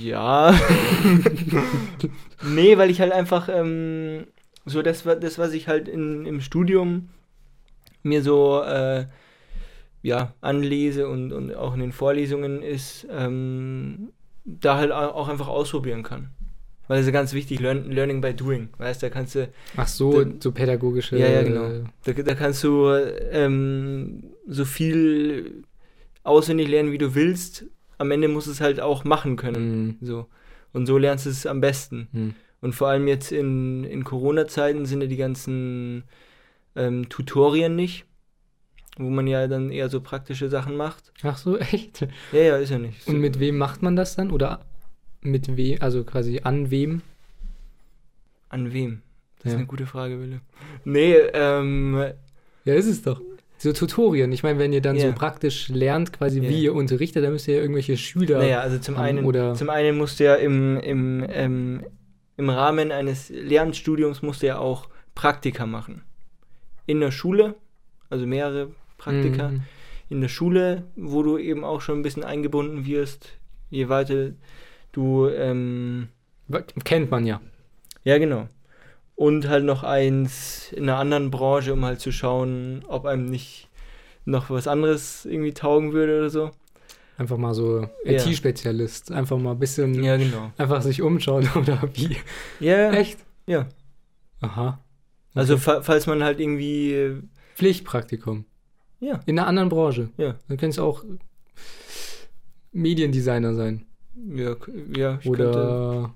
ja, 0.02 0.52
nee, 2.42 2.78
weil 2.78 2.90
ich 2.90 3.00
halt 3.00 3.12
einfach 3.12 3.48
ähm, 3.52 4.26
so 4.64 4.82
das, 4.82 5.02
das, 5.04 5.38
was 5.38 5.52
ich 5.52 5.68
halt 5.68 5.88
in, 5.88 6.26
im 6.26 6.40
Studium 6.40 7.08
mir 8.02 8.22
so, 8.22 8.62
äh, 8.62 9.06
ja, 10.02 10.34
anlese 10.40 11.08
und, 11.08 11.32
und 11.32 11.54
auch 11.54 11.74
in 11.74 11.80
den 11.80 11.92
Vorlesungen 11.92 12.62
ist, 12.62 13.06
ähm, 13.10 14.10
da 14.44 14.76
halt 14.78 14.92
au- 14.92 15.12
auch 15.12 15.28
einfach 15.28 15.48
ausprobieren 15.48 16.02
kann. 16.04 16.30
Weil 16.88 16.96
das 16.96 17.00
ist 17.06 17.06
ja 17.08 17.12
ganz 17.12 17.32
wichtig, 17.34 17.60
Learn, 17.60 17.90
Learning 17.90 18.20
by 18.22 18.32
Doing, 18.34 18.70
weißt, 18.78 19.02
da 19.02 19.10
kannst 19.10 19.34
du 19.34 19.48
Ach 19.76 19.86
so, 19.86 20.24
Dann- 20.24 20.40
so 20.40 20.52
pädagogische. 20.52 21.16
Ja, 21.18 21.28
ja, 21.28 21.42
genau. 21.42 21.84
Da, 22.04 22.12
da 22.14 22.34
kannst 22.34 22.64
du 22.64 22.88
ähm, 23.30 24.24
so 24.46 24.64
viel 24.64 25.62
auswendig 26.24 26.68
lernen, 26.68 26.90
wie 26.92 26.98
du 26.98 27.14
willst. 27.14 27.66
Am 27.98 28.10
Ende 28.10 28.28
musst 28.28 28.46
du 28.46 28.52
es 28.52 28.60
halt 28.60 28.80
auch 28.80 29.04
machen 29.04 29.36
können. 29.36 29.86
mm, 29.88 29.96
So. 30.00 30.26
Und 30.72 30.86
so 30.86 30.98
lernst 30.98 31.26
du 31.26 31.30
es 31.30 31.46
am 31.46 31.60
besten. 31.60 32.08
mm. 32.12 32.28
Und 32.60 32.74
vor 32.74 32.88
allem 32.88 33.06
jetzt 33.06 33.30
in, 33.32 33.84
in 33.84 34.02
Corona-Zeiten 34.02 34.84
sind 34.84 35.00
ja 35.00 35.06
die 35.06 35.16
ganzen 35.16 36.04
ähm, 36.74 37.08
Tutorien 37.08 37.76
nicht, 37.76 38.04
wo 38.96 39.10
man 39.10 39.26
ja 39.28 39.46
dann 39.46 39.70
eher 39.70 39.88
so 39.88 40.00
praktische 40.00 40.48
Sachen 40.48 40.76
macht. 40.76 41.12
Ach 41.22 41.36
so, 41.36 41.56
echt? 41.58 42.06
Ja, 42.32 42.40
ja, 42.40 42.56
ist 42.56 42.70
ja 42.70 42.78
nicht. 42.78 43.06
Und 43.06 43.18
mit 43.20 43.38
wem 43.40 43.58
macht 43.58 43.82
man 43.82 43.94
das 43.94 44.16
dann? 44.16 44.30
Oder 44.32 44.64
mit 45.20 45.56
wem, 45.56 45.78
also 45.80 46.04
quasi 46.04 46.40
an 46.44 46.70
wem? 46.70 47.02
An 48.48 48.72
wem? 48.72 49.02
Das 49.38 49.46
ist 49.46 49.52
Ja. 49.52 49.58
eine 49.58 49.66
gute 49.66 49.86
Frage, 49.86 50.20
Wille. 50.20 50.40
Nee, 50.84 51.14
ähm, 51.32 52.12
Ja, 52.64 52.74
ist 52.74 52.86
es 52.86 53.02
doch. 53.02 53.20
So 53.56 53.72
Tutorien. 53.72 54.30
Ich 54.32 54.42
meine, 54.42 54.58
wenn 54.58 54.72
ihr 54.72 54.80
dann 54.82 54.96
Ja. 54.96 55.08
so 55.08 55.12
praktisch 55.12 55.68
lernt, 55.68 56.12
quasi 56.12 56.40
Ja. 56.40 56.48
wie 56.48 56.62
ihr 56.64 56.74
unterrichtet, 56.74 57.24
dann 57.24 57.32
müsst 57.32 57.48
ihr 57.48 57.54
ja 57.56 57.60
irgendwelche 57.62 57.96
Schüler. 57.96 58.38
Naja, 58.38 58.60
also 58.60 58.78
zum 58.78 58.96
einen, 58.96 59.24
oder- 59.24 59.54
zum 59.54 59.70
einen 59.70 59.96
musst 59.96 60.20
du 60.20 60.24
ja 60.24 60.34
im, 60.36 60.76
im, 60.78 61.24
ähm, 61.28 61.84
im 62.36 62.50
Rahmen 62.50 62.92
eines 62.92 63.30
Lernstudiums 63.30 64.22
musst 64.22 64.42
du 64.42 64.46
ja 64.48 64.58
auch 64.58 64.88
Praktika 65.14 65.66
machen. 65.66 66.02
In 66.86 67.00
der 67.00 67.10
Schule, 67.10 67.54
also 68.10 68.26
mehrere 68.26 68.70
Praktika. 68.96 69.48
Mhm. 69.48 69.62
In 70.08 70.20
der 70.20 70.28
Schule, 70.28 70.84
wo 70.96 71.22
du 71.22 71.36
eben 71.38 71.64
auch 71.64 71.80
schon 71.80 71.98
ein 71.98 72.02
bisschen 72.02 72.24
eingebunden 72.24 72.86
wirst, 72.86 73.30
je 73.70 73.88
weiter 73.88 74.30
du, 74.92 75.28
ähm, 75.28 76.08
Kennt 76.84 77.10
man 77.10 77.26
ja. 77.26 77.40
ja 78.04 78.18
genau. 78.18 78.48
Und 79.14 79.48
halt 79.48 79.64
noch 79.64 79.82
eins 79.82 80.72
in 80.72 80.84
einer 80.84 80.96
anderen 80.98 81.30
Branche, 81.30 81.72
um 81.74 81.84
halt 81.84 82.00
zu 82.00 82.12
schauen, 82.12 82.84
ob 82.88 83.04
einem 83.04 83.26
nicht 83.26 83.68
noch 84.24 84.48
was 84.50 84.66
anderes 84.68 85.24
irgendwie 85.26 85.52
taugen 85.52 85.92
würde 85.92 86.18
oder 86.18 86.30
so. 86.30 86.50
Einfach 87.16 87.36
mal 87.36 87.52
so 87.52 87.80
Ja. 88.04 88.12
IT-Spezialist. 88.24 89.10
Einfach 89.10 89.36
mal 89.38 89.52
ein 89.52 89.58
bisschen. 89.58 90.02
Ja, 90.04 90.16
genau. 90.16 90.52
Einfach 90.56 90.80
sich 90.82 91.02
umschauen 91.02 91.48
oder 91.56 91.82
wie. 91.94 92.16
Ja, 92.60 92.92
Echt? 92.92 93.18
ja. 93.46 93.66
Aha. 94.40 94.82
Also 95.34 95.54
Okay. 95.54 95.62
fa 95.62 95.82
falls 95.82 96.06
man 96.06 96.22
halt 96.22 96.38
irgendwie 96.40 96.92
äh, 96.94 97.22
Pflichtpraktikum. 97.56 98.44
Ja. 99.00 99.20
In 99.26 99.38
einer 99.38 99.48
anderen 99.48 99.68
Branche. 99.68 100.10
Ja. 100.16 100.36
Dann 100.48 100.56
könntest 100.58 100.78
du 100.78 100.84
auch 100.84 101.04
Mediendesigner 102.72 103.54
sein. 103.54 103.84
Ja, 104.26 104.56
ja 104.96 105.18
ich 105.20 105.26
könnte, 105.26 105.48
Oder. 105.48 106.14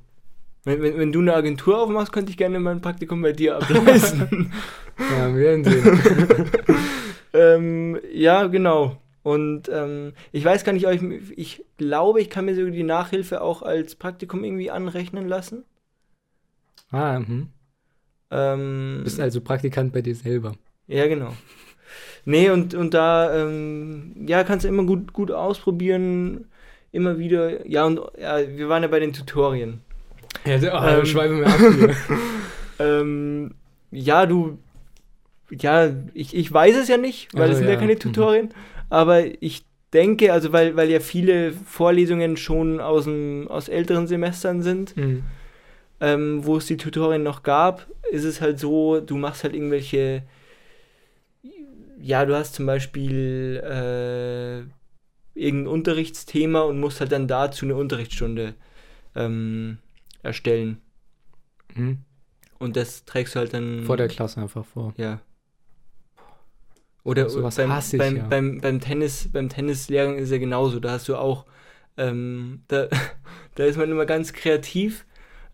wenn, 0.64 0.82
wenn, 0.82 0.98
wenn 0.98 1.12
du 1.12 1.20
eine 1.20 1.34
Agentur 1.34 1.82
aufmachst, 1.82 2.12
könnte 2.12 2.30
ich 2.30 2.36
gerne 2.36 2.60
mein 2.60 2.80
Praktikum 2.80 3.22
bei 3.22 3.32
dir 3.32 3.56
ableisten. 3.60 4.52
Ja, 4.98 5.34
wir 5.34 5.36
werden 5.36 5.64
sehen. 5.64 6.50
ähm, 7.32 8.00
ja, 8.12 8.46
genau. 8.46 8.98
Und 9.22 9.68
ähm, 9.72 10.14
ich 10.32 10.44
weiß 10.44 10.64
gar 10.64 10.72
nicht, 10.72 10.86
ob 10.86 10.92
ich, 10.92 11.02
ich 11.38 11.64
glaube, 11.76 12.20
ich 12.20 12.28
kann 12.28 12.44
mir 12.44 12.56
sogar 12.56 12.72
die 12.72 12.82
Nachhilfe 12.82 13.40
auch 13.40 13.62
als 13.62 13.94
Praktikum 13.94 14.42
irgendwie 14.42 14.70
anrechnen 14.70 15.28
lassen. 15.28 15.64
ah, 16.90 17.20
mhm. 17.20 17.48
Ähm, 18.30 19.02
Bist 19.04 19.20
also 19.20 19.40
Praktikant 19.42 19.92
bei 19.92 20.00
dir 20.00 20.14
selber. 20.14 20.54
ja, 20.86 21.06
genau. 21.06 21.34
Nee, 22.24 22.50
und, 22.50 22.74
und 22.74 22.94
da, 22.94 23.34
ähm, 23.34 24.14
ja, 24.26 24.44
kannst 24.44 24.64
du 24.64 24.68
immer 24.68 24.84
gut, 24.84 25.12
gut 25.12 25.30
ausprobieren, 25.30 26.46
immer 26.92 27.18
wieder. 27.18 27.66
Ja, 27.66 27.84
und 27.84 28.00
ja, 28.20 28.38
wir 28.46 28.68
waren 28.68 28.82
ja 28.82 28.88
bei 28.88 29.00
den 29.00 29.12
Tutorien. 29.12 29.80
Ja, 30.44 30.58
so, 30.58 30.66
Ähm. 30.68 31.06
schweifen 31.06 31.40
wir 31.40 31.46
ab 31.46 31.58
hier. 31.58 31.96
Ähm, 32.78 33.54
ja, 33.92 34.26
du, 34.26 34.58
ja, 35.50 35.90
ich, 36.14 36.34
ich 36.34 36.52
weiß 36.52 36.74
es 36.76 36.88
ja 36.88 36.96
nicht, 36.96 37.28
weil 37.34 37.42
Also, 37.42 37.52
es 37.52 37.58
sind 37.58 37.68
ja 37.68 37.74
ja, 37.74 37.78
keine 37.78 37.94
mhm. 37.94 37.98
Tutorien, 38.00 38.48
aber 38.90 39.22
ich 39.40 39.64
denke, 39.92 40.32
also 40.32 40.52
weil, 40.52 40.74
weil 40.74 40.90
ja 40.90 40.98
viele 40.98 41.52
Vorlesungen 41.52 42.36
schon 42.36 42.80
aus, 42.80 43.04
dem, 43.04 43.46
aus 43.48 43.68
älteren 43.68 44.06
Semestern 44.08 44.62
sind, 44.62 44.96
Mhm. 44.96 45.22
ähm, 46.00 46.44
wo 46.44 46.56
es 46.56 46.66
die 46.66 46.78
Tutorien 46.78 47.22
noch 47.22 47.42
gab, 47.44 47.86
ist 48.10 48.24
es 48.24 48.40
halt 48.40 48.58
so, 48.58 49.00
du 49.00 49.16
machst 49.16 49.44
halt 49.44 49.54
irgendwelche, 49.54 50.22
ja, 52.00 52.24
du 52.24 52.34
hast 52.34 52.54
zum 52.54 52.66
Beispiel 52.66 53.62
äh, 53.62 54.62
irgendein 55.34 55.72
Unterrichtsthema 55.72 56.60
und 56.62 56.80
musst 56.80 57.00
halt 57.00 57.12
dann 57.12 57.28
dazu 57.28 57.64
eine 57.66 57.76
Unterrichtsstunde 57.76 58.54
ähm, 59.14 59.78
erstellen. 60.22 60.80
Mhm. 61.74 61.98
Und 62.58 62.76
das 62.76 63.04
trägst 63.04 63.34
du 63.34 63.40
halt 63.40 63.54
dann. 63.54 63.84
Vor 63.84 63.96
der 63.96 64.08
Klasse 64.08 64.40
einfach 64.40 64.64
vor. 64.64 64.94
Ja. 64.96 65.20
Oder 67.04 67.28
Sowas 67.28 67.56
beim, 67.56 67.72
hasse 67.72 67.96
ich 67.96 68.02
beim, 68.02 68.16
ja. 68.16 68.26
beim, 68.26 68.60
beim 68.60 68.80
Tennis, 68.80 69.28
beim 69.32 69.48
Tennislehrgang 69.48 70.18
ist 70.18 70.30
ja 70.30 70.38
genauso. 70.38 70.78
Da 70.78 70.92
hast 70.92 71.08
du 71.08 71.16
auch, 71.16 71.46
ähm, 71.96 72.62
da, 72.68 72.88
da 73.56 73.64
ist 73.64 73.76
man 73.76 73.90
immer 73.90 74.06
ganz 74.06 74.32
kreativ. 74.32 75.04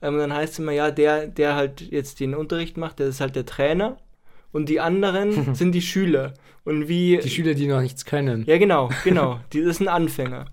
Ähm, 0.03 0.19
dann 0.19 0.33
heißt 0.33 0.55
es 0.55 0.59
immer, 0.59 0.73
ja, 0.73 0.91
der, 0.91 1.27
der 1.27 1.57
halt 1.57 1.81
jetzt 1.81 2.21
den 2.21 2.35
Unterricht 2.35 2.77
macht, 2.77 2.99
der 2.99 3.09
ist 3.09 3.21
halt 3.21 3.35
der 3.35 3.47
Trainer. 3.47 3.97
Und 4.53 4.69
die 4.69 4.81
anderen 4.81 5.55
sind 5.55 5.73
die 5.73 5.83
Schüler. 5.83 6.35
Und 6.65 6.89
wie. 6.89 7.19
Die 7.23 7.31
Schüler, 7.31 7.55
die 7.55 7.67
noch 7.67 7.81
nichts 7.81 8.05
können. 8.05 8.45
ja, 8.47 8.59
genau, 8.59 8.91
genau. 9.05 9.41
Die 9.53 9.61
das 9.61 9.77
ist 9.77 9.81
ein 9.81 9.89
Anfänger. 9.89 10.47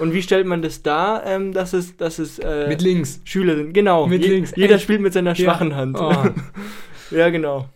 Und 0.00 0.12
wie 0.12 0.22
stellt 0.22 0.46
man 0.46 0.62
das 0.62 0.82
dar, 0.82 1.24
ähm, 1.26 1.52
dass 1.52 1.72
es, 1.72 1.96
dass 1.96 2.18
es 2.18 2.38
äh, 2.40 2.66
Mit 2.68 2.82
links. 2.82 3.20
Schüler 3.24 3.54
sind? 3.56 3.72
Genau. 3.72 4.06
Mit 4.06 4.22
Je- 4.24 4.30
links. 4.32 4.52
Jeder 4.56 4.74
Echt? 4.76 4.84
spielt 4.84 5.00
mit 5.00 5.12
seiner 5.12 5.34
Ja. 5.34 5.44
schwachen 5.44 5.74
Hand. 5.76 5.96
Oh. 6.00 6.12
Ja, 7.12 7.28
genau. 7.30 7.68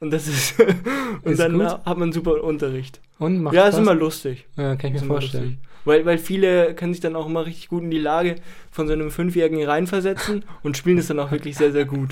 Und 0.00 0.10
das 0.12 0.28
ist. 0.28 0.58
und 1.24 1.32
Ist 1.32 1.40
dann 1.40 1.52
gut. 1.58 1.66
hat 1.66 1.96
man 1.98 2.12
super 2.12 2.42
Unterricht. 2.44 3.00
Und 3.18 3.42
macht 3.42 3.54
ja, 3.54 3.62
ist 3.68 3.74
Spaß? 3.74 3.80
immer 3.80 3.94
lustig. 3.94 4.46
Ja, 4.56 4.76
kann 4.76 4.94
ich 4.94 5.00
mir 5.00 5.06
vorstellen. 5.06 5.44
lustig. 5.44 5.58
Weil, 5.84 6.04
weil 6.06 6.18
viele 6.18 6.74
können 6.74 6.92
sich 6.92 7.00
dann 7.00 7.16
auch 7.16 7.26
immer 7.26 7.44
richtig 7.46 7.68
gut 7.68 7.82
in 7.82 7.90
die 7.90 7.98
Lage 7.98 8.36
von 8.70 8.86
so 8.86 8.92
einem 8.92 9.10
Fünfjährigen 9.10 9.64
reinversetzen 9.64 10.44
und 10.62 10.76
spielen 10.76 10.98
es 10.98 11.06
dann 11.08 11.18
auch 11.18 11.30
wirklich 11.32 11.56
sehr, 11.56 11.72
sehr 11.72 11.86
gut. 11.86 12.10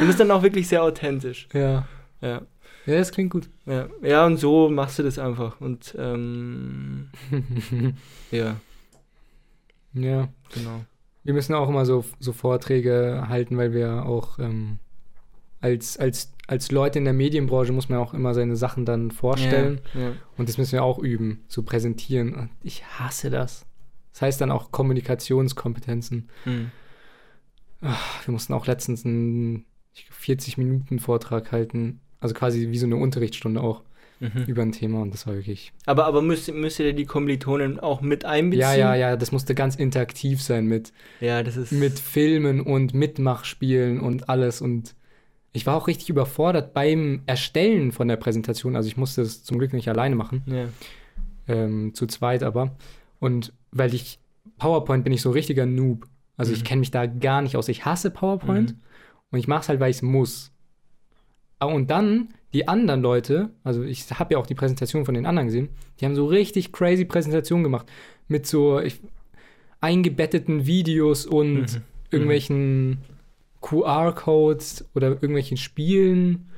und 0.00 0.08
ist 0.08 0.18
dann 0.20 0.30
auch 0.30 0.42
wirklich 0.42 0.66
sehr 0.68 0.82
authentisch. 0.82 1.46
Ja. 1.52 1.86
Ja. 2.20 2.42
Ja, 2.86 2.98
das 2.98 3.10
klingt 3.10 3.30
gut. 3.30 3.48
Ja, 3.66 3.88
ja 4.02 4.26
und 4.26 4.38
so 4.38 4.68
machst 4.68 4.98
du 4.98 5.02
das 5.02 5.18
einfach. 5.18 5.60
Und 5.60 5.94
ähm, 5.98 7.10
ja, 8.30 8.56
ja. 9.92 10.28
genau. 10.54 10.84
Wir 11.24 11.34
müssen 11.34 11.54
auch 11.54 11.68
immer 11.68 11.84
so, 11.84 12.04
so 12.20 12.32
Vorträge 12.32 13.24
halten, 13.28 13.56
weil 13.56 13.72
wir 13.72 14.06
auch 14.06 14.38
ähm, 14.38 14.78
als, 15.60 15.98
als, 15.98 16.32
als 16.46 16.70
Leute 16.70 17.00
in 17.00 17.04
der 17.04 17.14
Medienbranche 17.14 17.72
muss 17.72 17.88
man 17.88 17.98
auch 17.98 18.14
immer 18.14 18.34
seine 18.34 18.56
Sachen 18.56 18.84
dann 18.84 19.10
vorstellen. 19.10 19.80
Ja, 19.94 20.00
ja. 20.00 20.12
Und 20.36 20.48
das 20.48 20.58
müssen 20.58 20.72
wir 20.72 20.84
auch 20.84 21.00
üben, 21.00 21.44
so 21.48 21.62
präsentieren. 21.64 22.34
Und 22.34 22.50
ich 22.62 22.84
hasse 22.84 23.30
das. 23.30 23.66
Das 24.12 24.22
heißt 24.22 24.40
dann 24.40 24.52
auch 24.52 24.70
Kommunikationskompetenzen. 24.70 26.30
Hm. 26.44 26.70
Wir 27.80 28.32
mussten 28.32 28.54
auch 28.54 28.66
letztens 28.66 29.04
einen 29.04 29.66
40-Minuten-Vortrag 30.22 31.52
halten. 31.52 32.00
Also 32.26 32.34
quasi 32.34 32.68
wie 32.70 32.78
so 32.78 32.86
eine 32.86 32.96
Unterrichtsstunde 32.96 33.60
auch 33.60 33.82
Mhm. 34.18 34.44
über 34.46 34.62
ein 34.62 34.72
Thema. 34.72 35.02
Und 35.02 35.12
das 35.12 35.26
war 35.26 35.34
wirklich. 35.34 35.72
Aber, 35.84 36.06
aber 36.06 36.22
müsst, 36.22 36.50
müsst 36.52 36.78
ihr 36.80 36.94
die 36.94 37.04
Kommilitonen 37.04 37.78
auch 37.78 38.00
mit 38.00 38.24
einbeziehen? 38.24 38.60
Ja, 38.60 38.74
ja, 38.74 38.94
ja, 38.94 39.16
das 39.16 39.30
musste 39.30 39.54
ganz 39.54 39.76
interaktiv 39.76 40.40
sein 40.42 40.64
mit, 40.66 40.92
Ja, 41.20 41.42
das 41.42 41.58
ist. 41.58 41.70
mit 41.72 41.98
Filmen 41.98 42.62
und 42.62 42.94
Mitmachspielen 42.94 44.00
und 44.00 44.30
alles. 44.30 44.62
Und 44.62 44.94
ich 45.52 45.66
war 45.66 45.76
auch 45.76 45.86
richtig 45.86 46.08
überfordert 46.08 46.72
beim 46.72 47.22
Erstellen 47.26 47.92
von 47.92 48.08
der 48.08 48.16
Präsentation. 48.16 48.74
Also 48.74 48.88
ich 48.88 48.96
musste 48.96 49.20
es 49.20 49.44
zum 49.44 49.58
Glück 49.58 49.72
nicht 49.74 49.88
alleine 49.88 50.16
machen. 50.16 50.42
Ja. 50.46 50.64
ähm, 51.48 51.92
zu 51.94 52.06
zweit 52.06 52.42
aber. 52.42 52.74
Und 53.20 53.52
weil 53.70 53.94
ich, 53.94 54.18
PowerPoint 54.58 55.04
bin 55.04 55.12
ich 55.12 55.20
so 55.22 55.28
ein 55.30 55.34
richtiger 55.34 55.66
Noob. 55.66 56.06
Also 56.38 56.52
ich 56.52 56.60
Mhm. 56.60 56.64
kenne 56.64 56.80
mich 56.80 56.90
da 56.90 57.06
gar 57.06 57.42
nicht 57.42 57.56
aus. 57.56 57.68
Ich 57.68 57.84
hasse 57.84 58.10
PowerPoint 58.10 58.72
Mhm. 58.72 58.80
und 59.30 59.38
ich 59.38 59.46
mache 59.46 59.60
es 59.60 59.68
halt, 59.68 59.78
weil 59.80 59.90
ich 59.90 59.96
es 59.96 60.02
muss. 60.02 60.52
Ah, 61.58 61.66
Und 61.66 61.90
dann 61.90 62.28
die 62.52 62.68
anderen 62.68 63.02
Leute, 63.02 63.50
also 63.64 63.82
ich 63.82 64.10
habe 64.18 64.34
ja 64.34 64.38
auch 64.38 64.46
die 64.46 64.54
Präsentation 64.54 65.04
von 65.04 65.14
den 65.14 65.26
anderen 65.26 65.46
gesehen, 65.48 65.68
die 66.00 66.04
haben 66.04 66.14
so 66.14 66.26
richtig 66.26 66.72
crazy 66.72 67.04
Präsentationen 67.04 67.62
gemacht. 67.64 67.86
Mit 68.28 68.46
so 68.46 68.80
ich, 68.80 69.00
eingebetteten 69.80 70.66
Videos 70.66 71.26
und 71.26 71.60
Mhm. 71.72 71.82
irgendwelchen 72.10 72.98
QR-Codes 73.60 74.86
oder 74.94 75.08
irgendwelchen 75.08 75.56
Spielen, 75.56 76.48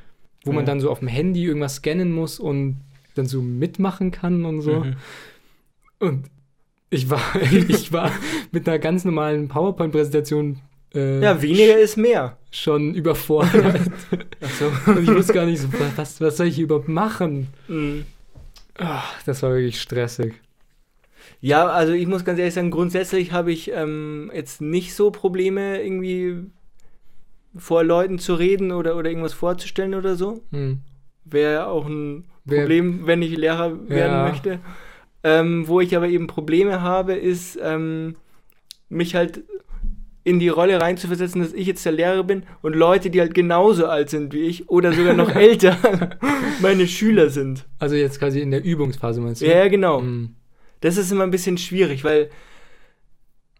wo 0.44 0.52
man 0.52 0.60
Ja. 0.64 0.66
dann 0.66 0.80
so 0.80 0.90
auf 0.90 0.98
dem 1.00 1.08
Handy 1.08 1.44
irgendwas 1.44 1.76
scannen 1.76 2.12
muss 2.12 2.38
und 2.38 2.76
dann 3.14 3.26
so 3.26 3.42
mitmachen 3.42 4.10
kann 4.10 4.44
und 4.44 4.60
so. 4.60 4.80
Mhm. 4.84 4.96
Und 5.98 6.26
ich 6.90 7.10
war, 7.10 7.20
ich 7.68 7.92
war 7.92 8.12
mit 8.52 8.68
einer 8.68 8.78
ganz 8.78 9.04
normalen 9.04 9.48
PowerPoint-Präsentation 9.48 10.60
äh, 10.94 11.20
Ja, 11.22 11.40
weniger 11.42 11.78
ist 11.78 11.96
mehr. 11.96 12.36
schon 12.50 12.94
überfordert. 12.94 13.80
Achso. 14.40 14.70
und 14.90 15.02
ich 15.02 15.08
wusste 15.14 15.32
gar 15.34 15.46
nicht 15.46 15.60
so, 15.60 15.68
was, 15.96 16.20
was 16.20 16.36
soll 16.36 16.46
ich 16.46 16.58
überhaupt 16.58 16.88
machen? 16.88 17.48
Mhm. 17.68 18.04
Ah, 18.78 19.02
das 19.26 19.42
war 19.42 19.50
wirklich 19.54 19.80
stressig. 19.80 20.34
Ja, 21.40 21.66
also 21.68 21.92
ich 21.92 22.06
muss 22.06 22.24
ganz 22.24 22.38
ehrlich 22.38 22.54
sagen, 22.54 22.70
grundsätzlich 22.70 23.32
habe 23.32 23.52
ich 23.52 23.70
ähm, 23.72 24.30
jetzt 24.34 24.60
nicht 24.60 24.94
so 24.94 25.10
Probleme, 25.10 25.82
irgendwie 25.82 26.44
vor 27.56 27.82
Leuten 27.84 28.18
zu 28.18 28.34
reden 28.34 28.72
oder, 28.72 28.96
oder 28.96 29.08
irgendwas 29.10 29.32
vorzustellen 29.32 29.94
oder 29.94 30.14
so. 30.16 30.42
Hm. 30.52 30.78
Wäre 31.24 31.66
auch 31.66 31.86
ein 31.86 32.24
Wer- 32.44 32.60
Problem, 32.60 33.06
wenn 33.06 33.22
ich 33.22 33.36
Lehrer 33.36 33.88
werden 33.88 34.12
Ja. 34.16 34.28
möchte. 34.28 34.60
Ähm, 35.24 35.66
wo 35.66 35.80
ich 35.80 35.96
aber 35.96 36.08
eben 36.08 36.26
Probleme 36.28 36.80
habe, 36.80 37.14
ist, 37.14 37.58
ähm, 37.62 38.14
mich 38.88 39.14
halt 39.16 39.42
in 40.28 40.38
die 40.38 40.48
Rolle 40.48 40.80
reinzuversetzen, 40.80 41.40
dass 41.40 41.54
ich 41.54 41.66
jetzt 41.66 41.84
der 41.86 41.92
Lehrer 41.92 42.22
bin 42.22 42.42
und 42.60 42.76
Leute, 42.76 43.08
die 43.08 43.20
halt 43.20 43.32
genauso 43.32 43.86
alt 43.86 44.10
sind 44.10 44.34
wie 44.34 44.42
ich 44.42 44.68
oder 44.68 44.92
sogar 44.92 45.14
noch 45.14 45.30
älter, 45.34 45.78
meine 46.60 46.86
Schüler 46.86 47.30
sind. 47.30 47.64
Also 47.78 47.96
jetzt 47.96 48.18
quasi 48.18 48.40
in 48.40 48.50
der 48.50 48.62
Übungsphase 48.62 49.20
meinst 49.20 49.40
du? 49.40 49.46
Ja, 49.46 49.68
genau. 49.68 50.00
Hm. 50.00 50.34
Das 50.80 50.96
ist 50.96 51.10
immer 51.10 51.24
ein 51.24 51.30
bisschen 51.30 51.56
schwierig, 51.56 52.04
weil, 52.04 52.28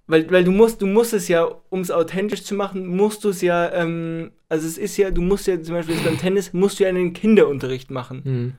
weil, 0.07 0.31
weil 0.31 0.45
du 0.45 0.53
musst, 0.53 0.83
du 0.83 0.87
musst 0.87 1.15
es 1.15 1.27
ja, 1.29 1.49
um 1.71 1.81
es 1.81 1.91
authentisch 1.91 2.45
zu 2.45 2.55
machen, 2.55 2.87
musst 2.87 3.25
du 3.25 3.31
es 3.31 3.41
ja, 3.41 3.73
ähm, 3.73 4.31
also 4.51 4.67
es 4.67 4.77
ist 4.77 4.97
ja, 4.99 5.11
du 5.11 5.23
musst 5.23 5.47
ja 5.47 5.61
zum 5.63 5.75
Beispiel 5.75 5.97
beim 6.05 6.19
Tennis, 6.19 6.53
musst 6.53 6.79
du 6.79 6.85
ja 6.85 6.91
einen 6.91 7.15
Kinderunterricht 7.15 7.91
machen. 7.91 8.23
Hm. 8.25 8.53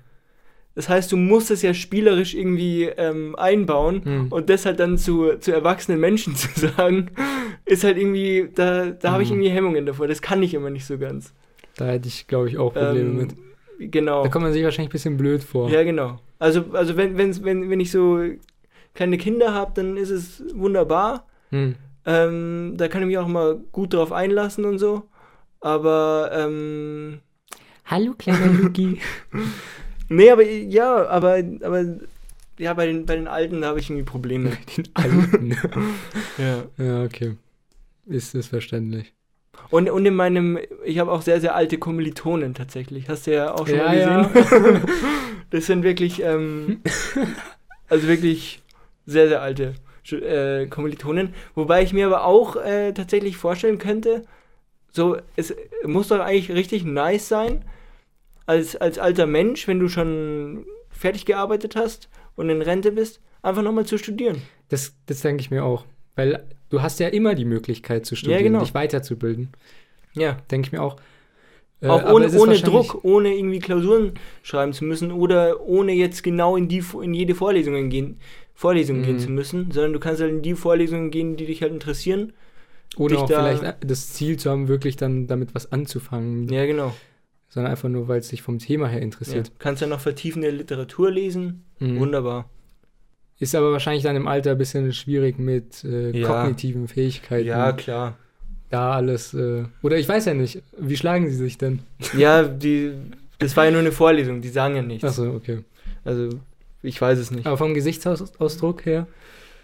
Das 0.79 0.87
heißt, 0.87 1.11
du 1.11 1.17
musst 1.17 1.51
es 1.51 1.61
ja 1.61 1.73
spielerisch 1.73 2.33
irgendwie 2.35 2.83
ähm, 2.85 3.35
einbauen 3.35 4.01
Hm. 4.05 4.27
und 4.31 4.49
das 4.49 4.65
halt 4.65 4.79
dann 4.79 4.97
zu, 4.97 5.33
zu 5.41 5.51
erwachsenen 5.51 5.99
Menschen 5.99 6.35
zu 6.37 6.47
sagen, 6.57 7.11
ist 7.65 7.83
halt 7.83 7.97
irgendwie, 7.97 8.49
da, 8.55 8.91
da 8.91 9.11
habe 9.11 9.21
ich 9.23 9.29
Mhm. 9.29 9.35
irgendwie 9.35 9.49
Hemmungen 9.49 9.85
davor. 9.85 10.07
Das 10.07 10.21
kann 10.21 10.41
ich 10.41 10.53
immer 10.53 10.69
nicht 10.69 10.85
so 10.85 10.97
ganz. 10.97 11.33
Da 11.75 11.87
hätte 11.87 12.07
ich, 12.07 12.27
glaube 12.27 12.47
ich, 12.47 12.57
auch 12.57 12.73
Probleme 12.73 13.09
Ähm, 13.09 13.17
mit. 13.17 13.91
Genau. 13.91 14.23
Da 14.23 14.29
kommt 14.29 14.43
man 14.43 14.53
sich 14.53 14.63
wahrscheinlich 14.63 14.89
ein 14.89 14.93
bisschen 14.93 15.17
blöd 15.17 15.43
vor. 15.43 15.69
Ja, 15.69 15.83
genau. 15.83 16.19
Also, 16.39 16.63
also 16.71 16.95
wenn, 16.95 17.17
wenn's, 17.17 17.43
wenn, 17.43 17.69
wenn 17.69 17.81
ich 17.81 17.91
so 17.91 18.21
kleine 18.95 19.17
Kinder 19.17 19.53
habe, 19.53 19.71
dann 19.75 19.97
ist 19.97 20.11
es 20.11 20.41
wunderbar. 20.55 21.27
Hm. 21.49 21.75
Ähm, 22.05 22.75
da 22.77 22.87
kann 22.87 23.01
ich 23.01 23.07
mich 23.07 23.17
auch 23.17 23.27
mal 23.27 23.59
gut 23.73 23.93
drauf 23.93 24.13
einlassen 24.13 24.63
und 24.63 24.79
so. 24.79 25.03
Aber, 25.59 26.31
ähm, 26.33 27.19
Hallo, 27.85 28.13
kleiner 28.17 28.47
Luki. 28.47 28.99
nee, 30.09 30.29
aber, 30.29 30.43
ja, 30.43 31.07
aber, 31.07 31.41
aber, 31.61 31.85
ja, 32.57 32.73
bei 32.73 32.85
den, 32.85 33.05
bei 33.05 33.15
den 33.15 33.27
Alten 33.27 33.63
habe 33.63 33.79
ich 33.79 33.89
irgendwie 33.89 34.03
Probleme. 34.03 34.57
Den 34.75 34.89
Alten. 34.93 35.51
ja. 36.37 36.63
ja, 36.77 37.03
okay. 37.03 37.35
Ist, 38.05 38.35
ist 38.35 38.47
verständlich. 38.47 39.13
Und, 39.69 39.89
und 39.89 40.05
in 40.05 40.15
meinem, 40.15 40.57
ich 40.83 40.99
habe 40.99 41.11
auch 41.11 41.21
sehr, 41.21 41.39
sehr 41.41 41.55
alte 41.55 41.77
Kommilitonen 41.77 42.53
tatsächlich. 42.53 43.07
Hast 43.07 43.27
du 43.27 43.33
ja 43.33 43.53
auch 43.53 43.67
schon 43.67 43.77
Ja, 43.77 43.85
mal 43.85 43.97
ja. 43.97 44.23
gesehen. 44.23 44.81
das 45.51 45.65
sind 45.67 45.83
wirklich, 45.83 46.21
ähm, 46.23 46.81
also 47.89 48.07
wirklich 48.07 48.61
sehr, 49.05 49.27
sehr 49.27 49.41
alte 49.41 49.75
äh, 50.11 50.65
Kommilitonen. 50.67 51.33
Wobei 51.55 51.83
ich 51.83 51.93
mir 51.93 52.07
aber 52.07 52.25
auch 52.25 52.55
äh, 52.55 52.93
tatsächlich 52.93 53.37
vorstellen 53.37 53.77
könnte, 53.77 54.23
so, 54.91 55.17
es 55.35 55.53
muss 55.85 56.07
doch 56.07 56.19
eigentlich 56.19 56.51
richtig 56.51 56.83
nice 56.83 57.27
sein, 57.27 57.63
als, 58.49 58.75
als 58.75 58.97
alter 58.97 59.27
Mensch, 59.27 59.67
wenn 59.67 59.79
du 59.79 59.87
schon 59.87 60.65
fertig 60.89 61.25
gearbeitet 61.25 61.75
hast 61.75 62.09
und 62.35 62.49
in 62.49 62.61
Rente 62.63 62.91
bist, 62.91 63.21
einfach 63.43 63.61
nochmal 63.61 63.85
zu 63.85 63.97
studieren. 63.99 64.41
Das, 64.69 64.95
das 65.05 65.21
denke 65.21 65.41
ich 65.41 65.51
mir 65.51 65.63
auch. 65.63 65.85
Weil 66.15 66.43
du 66.69 66.81
hast 66.81 66.99
ja 66.99 67.07
immer 67.09 67.35
die 67.35 67.45
Möglichkeit 67.45 68.05
zu 68.07 68.15
studieren, 68.15 68.43
genau. 68.43 68.59
dich 68.61 68.73
weiterzubilden. 68.73 69.49
Ja. 70.13 70.37
Denke 70.49 70.67
ich 70.67 70.71
mir 70.71 70.81
auch. 70.81 70.97
Äh, 71.81 71.87
Auch 71.87 72.11
ohne, 72.11 72.29
ohne 72.37 72.57
Druck, 72.57 73.05
ohne 73.05 73.33
irgendwie 73.33 73.59
Klausuren 73.59 74.13
schreiben 74.41 74.73
zu 74.73 74.83
müssen 74.83 75.11
oder 75.11 75.61
ohne 75.61 75.93
jetzt 75.93 76.23
genau 76.23 76.57
in, 76.57 76.67
die, 76.67 76.83
in 77.01 77.13
jede 77.13 77.35
Vorlesung 77.35 77.89
gehen, 77.89 78.19
Vorlesung 78.55 79.03
gehen 79.03 79.15
Mhm. 79.15 79.19
zu 79.19 79.31
müssen, 79.31 79.71
sondern 79.71 79.93
du 79.93 79.99
kannst 79.99 80.21
halt 80.21 80.31
in 80.31 80.41
die 80.41 80.55
Vorlesungen 80.55 81.11
gehen, 81.11 81.37
die 81.37 81.45
dich 81.45 81.61
halt 81.61 81.71
interessieren. 81.71 82.33
Oder 82.97 83.19
auch 83.19 83.27
vielleicht 83.27 83.77
das 83.85 84.11
Ziel 84.13 84.37
zu 84.37 84.49
haben, 84.49 84.67
wirklich 84.67 84.97
dann 84.97 85.27
damit 85.27 85.53
was 85.53 85.71
anzufangen. 85.71 86.49
Ja, 86.49 86.65
genau. 86.65 86.93
Sondern 87.49 87.71
einfach 87.71 87.89
nur, 87.89 88.07
weil 88.07 88.19
es 88.19 88.27
dich 88.29 88.41
vom 88.43 88.59
Thema 88.59 88.87
her 88.87 88.99
Ja. 88.99 89.03
interessiert. 89.05 89.51
Kannst 89.59 89.81
ja 89.81 89.87
noch 89.87 89.99
vertiefende 89.99 90.49
Literatur 90.51 91.09
lesen. 91.11 91.63
Mhm. 91.79 91.99
Wunderbar. 91.99 92.49
Ist 93.39 93.55
aber 93.55 93.71
wahrscheinlich 93.71 94.03
dann 94.03 94.15
im 94.15 94.27
Alter 94.27 94.51
ein 94.51 94.57
bisschen 94.57 94.91
schwierig 94.93 95.39
mit 95.39 95.83
äh, 95.83 96.11
Ja. 96.17 96.27
kognitiven 96.27 96.87
Fähigkeiten. 96.87 97.47
Ja, 97.47 97.71
klar. 97.71 98.17
Da 98.69 98.91
alles. 98.91 99.33
Äh, 99.33 99.63
oder 99.81 99.97
ich 99.97 100.07
weiß 100.07 100.25
ja 100.25 100.33
nicht, 100.35 100.61
wie 100.77 100.95
schlagen 100.97 101.27
sie 101.29 101.35
sich 101.35 101.57
denn? 101.57 101.79
Ja, 102.17 102.43
die, 102.43 102.91
das 103.39 103.55
war 103.57 103.65
ja 103.65 103.71
nur 103.71 103.79
eine 103.79 103.91
Vorlesung, 103.93 104.41
die 104.41 104.49
sagen 104.49 104.75
ja 104.75 104.81
nichts. 104.83 105.03
Achso, 105.05 105.31
okay. 105.33 105.63
Also, 106.05 106.29
ich 106.83 107.01
weiß 107.01 107.17
es 107.17 107.31
nicht. 107.31 107.47
Aber 107.47 107.57
vom 107.57 107.73
Gesichtsausdruck 107.73 108.85
her, 108.85 109.07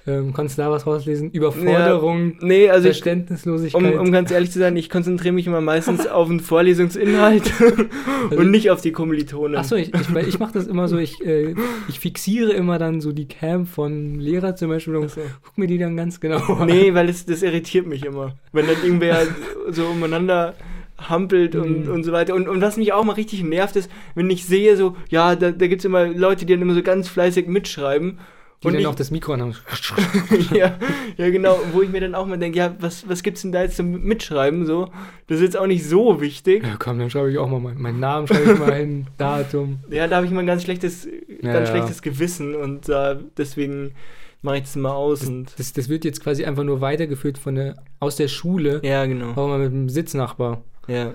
ähm, 0.08 0.34
konntest 0.34 0.58
du 0.58 0.62
da 0.62 0.72
was 0.72 0.86
rauslesen? 0.86 1.32
Überforderung, 1.32 2.38
Nee, 2.42 2.70
also 2.70 2.88
ich, 2.90 2.98
Verständnislosigkeit. 2.98 3.94
um, 3.96 4.00
um 4.00 4.12
ganz 4.12 4.30
ehrlich 4.32 4.52
zu 4.52 4.60
sein, 4.60 4.76
ich 4.78 4.90
konzentriere 4.90 5.34
mich 5.34 5.48
immer 5.48 5.62
meistens 5.62 6.06
auf 6.08 6.28
den 6.28 6.40
Vorlesungsinhalt 6.40 7.52
und 8.36 8.52
nicht 8.52 8.70
auf 8.72 8.82
die 8.82 8.92
Kommilitonen. 8.92 9.58
Achso, 9.58 9.76
ich, 9.76 9.92
ich, 9.94 10.16
ich 10.28 10.40
mache 10.40 10.54
das 10.54 10.68
immer 10.68 10.88
so, 10.88 10.98
ich, 10.98 11.24
äh, 11.26 11.56
ich 11.88 12.00
fixiere 12.00 12.52
immer 12.54 12.78
dann 12.78 13.02
so 13.02 13.12
die 13.12 13.28
Cam 13.28 13.66
von 13.66 14.20
Lehrer 14.20 14.56
zum 14.56 14.70
Beispiel 14.70 14.96
und 14.96 15.10
so. 15.10 15.22
guck 15.44 15.58
mir 15.58 15.68
die 15.68 15.78
dann 15.78 15.98
ganz 15.98 16.20
genau 16.20 16.38
an. 16.54 16.68
Nee, 16.68 16.94
weil 16.94 17.08
das, 17.08 17.26
das 17.26 17.42
irritiert 17.42 17.88
mich 17.88 18.06
immer. 18.06 18.34
Wenn 18.52 18.68
dann 18.68 18.78
irgendwer 18.84 19.24
so 19.70 19.86
umeinander 19.86 20.54
hampelt 20.98 21.56
und, 21.56 21.88
Mhm. 21.88 21.92
und 21.92 22.04
so 22.04 22.12
weiter. 22.14 22.36
Und, 22.36 22.48
und 22.48 22.62
was 22.62 22.78
mich 22.78 22.94
auch 22.94 23.04
mal 23.04 23.14
richtig 23.14 23.44
nervt, 23.44 23.76
ist, 23.76 23.90
wenn 24.16 24.30
ich 24.30 24.46
sehe, 24.46 24.78
so, 24.78 24.96
ja, 25.10 25.36
da, 25.36 25.52
da 25.52 25.68
gibt 25.68 25.80
es 25.82 25.86
immer 25.86 26.06
Leute, 26.08 26.46
die 26.46 26.54
dann 26.54 26.62
immer 26.62 26.74
so 26.74 26.82
ganz 26.84 27.08
fleißig 27.10 27.48
mitschreiben. 27.48 28.20
Und 28.66 28.74
dann 28.74 28.82
ich, 28.82 28.88
auch 28.88 28.96
das 28.96 29.12
Mikro 29.12 29.34
anhaben. 29.34 29.56
ja, 30.52 30.78
ja, 31.18 31.30
genau, 31.30 31.60
wo 31.74 31.82
ich 31.82 31.90
mir 31.90 32.02
dann 32.02 32.16
auch 32.16 32.26
mal 32.26 32.38
denke, 32.38 32.58
ja, 32.58 32.76
was, 32.80 33.08
was 33.08 33.24
gibt's 33.24 33.42
denn 33.42 33.52
da 33.52 33.64
jetzt 33.64 33.78
zum 33.78 34.04
Mitschreiben? 34.04 34.66
So, 34.66 34.90
das 35.28 35.38
ist 35.38 35.44
jetzt 35.44 35.58
auch 35.58 35.68
nicht 35.68 35.86
so 35.86 36.22
wichtig. 36.22 36.64
Ja, 36.64 36.76
komm, 36.78 37.00
dann 37.00 37.10
schreibe 37.10 37.32
ich 37.32 37.38
auch 37.38 37.50
mal 37.50 37.60
meinen, 37.60 37.82
meinen 37.82 38.00
Namen, 38.00 38.28
schreibe 38.28 38.54
ich 38.54 38.60
mal 38.60 38.74
hin, 38.74 39.08
Datum. 39.18 39.80
Ja, 39.90 40.08
da 40.08 40.18
habe 40.18 40.26
ich 40.26 40.32
mal 40.32 40.42
ein 40.42 40.48
ganz 40.48 40.64
schlechtes, 40.64 41.06
Ja, 41.06 41.54
ganz 41.54 41.70
ja. 41.70 41.76
schlechtes 41.76 42.02
Gewissen 42.02 42.56
und 42.56 42.90
äh, 42.90 43.18
deswegen 43.38 43.94
mache 44.42 44.58
ich 44.58 44.64
das 44.64 44.76
mal 44.76 44.94
aus 44.94 45.24
und. 45.28 45.54
Das, 45.58 45.74
das 45.74 45.90
wird 45.90 46.06
jetzt 46.06 46.24
quasi 46.24 46.46
einfach 46.46 46.64
nur 46.64 46.80
weitergeführt 46.80 47.38
von 47.38 47.56
der, 47.56 47.76
aus 48.00 48.16
der 48.16 48.28
Schule. 48.28 48.80
Ja, 48.84 49.06
genau. 49.06 49.32
Auch 49.32 49.48
mal 49.48 49.60
mit 49.60 49.72
dem 49.72 49.90
Sitznachbar. 49.90 50.62
Ja, 50.88 51.14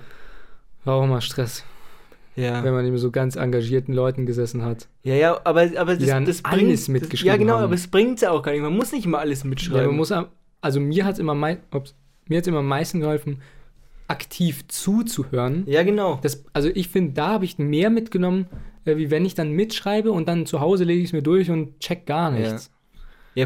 War 0.84 0.94
auch 0.96 1.06
mal 1.06 1.20
Stress, 1.20 1.64
ja. 2.40 2.64
wenn 2.64 2.72
man 2.72 2.86
eben 2.86 2.98
so 2.98 3.10
ganz 3.10 3.36
engagierten 3.36 3.92
Leuten 3.92 4.26
gesessen 4.26 4.62
hat. 4.64 4.88
Ja, 5.02 5.14
ja, 5.14 5.40
aber, 5.44 5.68
aber 5.76 5.96
das, 5.96 6.06
dann 6.06 6.24
das 6.24 6.44
alles 6.44 6.58
bringt, 6.60 6.72
das, 6.72 6.88
mitgeschrieben 6.88 7.32
Ja, 7.32 7.36
genau, 7.36 7.54
haben. 7.56 7.64
aber 7.64 7.74
es 7.74 7.86
bringt 7.88 8.20
ja 8.20 8.30
auch 8.30 8.42
gar 8.42 8.52
nicht. 8.52 8.62
Man 8.62 8.74
muss 8.76 8.92
nicht 8.92 9.04
immer 9.06 9.18
alles 9.18 9.42
Ja, 9.42 9.48
mitschreiben. 9.48 9.86
man 9.86 9.96
muss, 9.96 10.12
also 10.60 10.80
mir 10.80 11.04
hat 11.04 11.14
es 11.14 11.18
immer, 11.18 11.34
mei 11.34 11.58
ups, 11.72 11.94
mir 12.26 12.38
hat's 12.38 12.48
immer 12.48 12.58
am 12.60 12.68
meisten 12.68 13.00
geholfen, 13.00 13.40
aktiv 14.08 14.66
zuzuhören. 14.68 15.64
ja, 15.66 15.82
genau. 15.82 16.18
Das, 16.22 16.44
also 16.52 16.68
ich 16.74 16.88
finde, 16.88 17.12
da 17.12 17.28
habe 17.28 17.44
ich 17.44 17.58
mehr 17.58 17.90
mitgenommen, 17.90 18.46
äh, 18.84 18.96
wie 18.96 19.10
wenn 19.10 19.24
ich 19.24 19.34
dann 19.34 19.52
mitschreibe 19.52 20.10
und 20.10 20.26
dann 20.28 20.46
zu 20.46 20.60
Hause 20.60 20.84
lege 20.84 21.00
ich 21.00 21.06
es 21.08 21.12
mir 21.12 21.22
durch 21.22 21.50
und 21.50 21.78
check 21.80 22.06
gar 22.06 22.30
nichts. 22.30 22.66
Ja, 22.66 22.72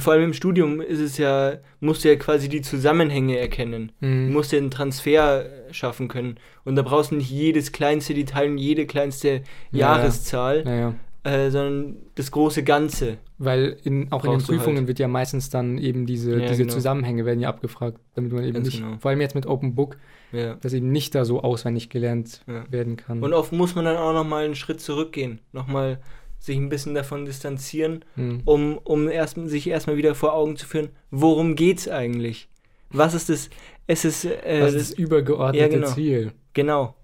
vor 0.01 0.13
allem 0.15 0.25
im 0.25 0.33
Studium 0.33 0.81
ist 0.81 1.01
es 1.01 1.19
ja, 1.19 1.55
musst 1.81 2.05
du 2.05 2.09
ja 2.09 2.17
quasi 2.17 2.49
die 2.49 2.63
Zusammenhänge 2.63 3.39
erkennen. 3.39 3.93
Du 4.01 4.07
Mhm. 4.07 4.33
musst 4.33 4.53
ja 4.53 4.59
einen 4.59 4.71
Transfer 4.71 5.45
äh, 5.69 5.73
schaffen 5.75 6.09
können. 6.09 6.37
Und 6.65 6.77
da 6.77 6.83
brauchst 6.83 7.11
du 7.11 7.17
nicht 7.17 7.31
jedes 7.31 7.73
kleinste 7.73 8.15
Detail 8.15 8.51
und 8.51 8.59
jede 8.59 8.87
kleinste 8.87 9.43
Ja, 9.71 9.97
Jahreszahl, 9.97 10.65
Naja, 10.65 10.95
Äh, 11.27 11.51
sondern 11.51 11.97
das 12.17 12.31
große 12.31 12.63
Ganze. 12.65 13.17
weil 13.39 13.77
in, 13.85 14.13
auch 14.13 14.25
in 14.25 14.31
den 14.33 14.41
du 14.41 14.47
Prüfungen 14.47 14.77
halt. 14.79 14.89
wird 14.89 14.99
ja 14.99 15.09
meistens 15.09 15.49
dann 15.51 15.79
eben 15.79 16.05
diese, 16.07 16.33
Ja, 16.39 16.49
diese 16.49 16.63
genau. 16.63 16.73
Zusammenhänge 16.75 17.25
werden 17.25 17.41
ja 17.41 17.49
abgefragt, 17.49 17.99
damit 18.15 18.33
man 18.33 18.45
eben 18.45 18.53
Ganz 18.55 18.67
nicht, 18.67 18.83
genau. 18.83 18.99
vor 18.99 19.11
allem 19.11 19.21
jetzt 19.23 19.35
mit 19.35 19.47
Open 19.47 19.75
Book, 19.75 19.97
Ja. 20.33 20.55
dass 20.57 20.73
eben 20.75 20.93
nicht 20.93 21.15
da 21.15 21.25
so 21.25 21.43
auswendig 21.43 21.89
gelernt 21.89 22.43
Ja. 22.47 22.65
werden 22.71 22.97
kann. 22.97 23.23
Und 23.23 23.33
oft 23.33 23.53
muss 23.53 23.75
man 23.75 23.85
dann 23.87 23.97
auch 23.97 24.13
nochmal 24.13 24.45
einen 24.45 24.55
Schritt 24.55 24.81
zurückgehen. 24.83 25.41
Nochmal 25.53 25.99
sich 26.45 26.57
ein 26.57 26.69
bisschen 26.69 26.95
davon 26.95 27.25
distanzieren, 27.25 28.05
Mhm. 28.17 28.43
um, 28.45 28.79
um 28.79 29.09
erst, 29.09 29.37
sich 29.49 29.67
erstmal 29.69 29.97
wieder 29.97 30.15
vor 30.15 30.35
Augen 30.35 30.57
zu 30.57 30.67
führen, 30.67 30.91
worum 31.11 31.55
geht's 31.57 31.89
eigentlich? 31.89 32.49
Was 32.91 33.15
ist 33.15 33.29
das? 33.29 33.51
Es 33.87 34.05
ist, 34.05 34.25
äh, 34.25 34.61
das, 34.61 34.75
ist 34.75 34.91
das 34.93 34.99
übergeordnete 34.99 35.65
ja, 35.65 35.69
genau. 35.69 35.93
Ziel. 35.93 36.33
genau. 36.53 36.95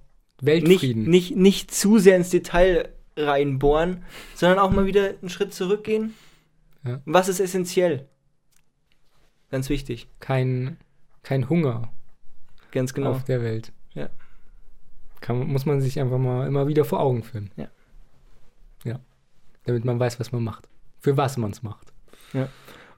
Nicht, 0.42 0.66
Weltfrieden. 0.68 1.05
nicht, 1.11 1.37
nicht 1.37 1.70
zu 1.70 1.98
sehr 1.98 2.16
ins 2.16 2.31
Detail 2.31 2.88
reinbohren, 3.16 4.05
sondern 4.35 4.59
auch 4.59 4.70
mal 4.70 4.87
wieder 4.87 5.14
einen 5.20 5.29
Schritt 5.29 5.53
zurückgehen. 5.53 6.14
Ja. 6.87 7.03
Was 7.05 7.29
ist 7.29 7.40
essentiell? 7.40 8.09
Ganz 9.50 9.68
wichtig. 9.68 10.09
Kein, 10.20 10.78
kein 11.22 11.49
Hunger 11.51 11.93
Ganz 12.72 12.95
genau. 12.95 13.11
auf 13.11 13.24
der 13.24 13.43
Welt. 13.43 13.72
Ja. 13.95 14.09
Kann, 15.20 15.47
muss 15.47 15.66
man 15.66 15.80
sich 15.82 16.01
einfach 16.01 16.18
mal 16.18 16.47
immer 16.47 16.68
wieder 16.68 16.84
vor 16.86 17.01
Augen 17.01 17.22
führen. 17.22 17.51
Ja. 17.57 17.68
Ja. 18.84 19.01
Damit 19.67 19.85
man 19.85 19.99
weiß, 20.01 20.19
was 20.21 20.33
man 20.33 20.43
macht. 20.43 20.69
Für 21.01 21.17
was 21.17 21.37
man 21.37 21.51
es 21.51 21.63
macht. 21.63 21.93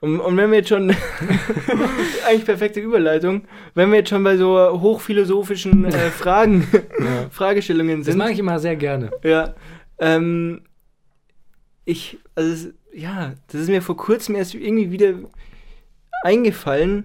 Und, 0.01 0.21
und 0.21 0.37
wenn 0.37 0.51
wir 0.51 0.59
jetzt 0.59 0.69
schon, 0.69 0.91
eigentlich 2.27 2.45
perfekte 2.45 2.81
Überleitung, 2.81 3.43
wenn 3.75 3.91
wir 3.91 3.99
jetzt 3.99 4.11
schon 4.11 4.25
bei 4.25 4.37
so 4.37 4.57
hochphilosophischen 4.81 5.85
äh, 5.85 5.91
Fragen, 6.11 6.67
Ja. 6.99 7.29
Fragestellungen 7.31 7.99
Das 7.99 8.07
sind. 8.07 8.19
mache 8.19 8.33
ich 8.33 8.39
immer 8.39 8.59
sehr 8.59 8.77
gerne. 8.77 9.11
Ja, 9.23 9.55
ähm, 9.99 10.63
ich, 11.85 12.19
also, 12.35 12.51
es, 12.53 12.75
ja, 12.93 13.35
das 13.49 13.61
ist 13.63 13.69
mir 13.69 13.83
vor 13.83 13.97
kurzem 13.97 14.35
erst 14.35 14.55
irgendwie 14.55 14.91
wieder 14.91 15.15
eingefallen. 16.25 17.05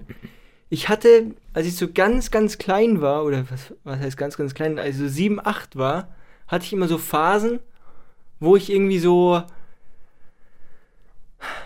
Ich 0.69 0.89
hatte, 0.89 1.31
als 1.53 1.65
ich 1.65 1.75
so 1.75 1.87
ganz, 1.91 2.29
ganz 2.31 2.57
klein 2.57 3.01
war, 3.01 3.23
oder 3.25 3.45
was, 3.49 3.73
was 3.83 3.99
heißt 3.99 4.17
ganz, 4.17 4.37
ganz 4.37 4.53
klein, 4.53 4.77
als 4.79 4.95
ich 4.95 5.01
so 5.01 5.07
7, 5.07 5.39
8 5.43 5.77
war, 5.77 6.09
hatte 6.47 6.65
ich 6.65 6.73
immer 6.73 6.87
so 6.87 6.97
Phasen, 6.97 7.59
wo 8.39 8.55
ich 8.55 8.71
irgendwie 8.71 8.99
so 8.99 9.41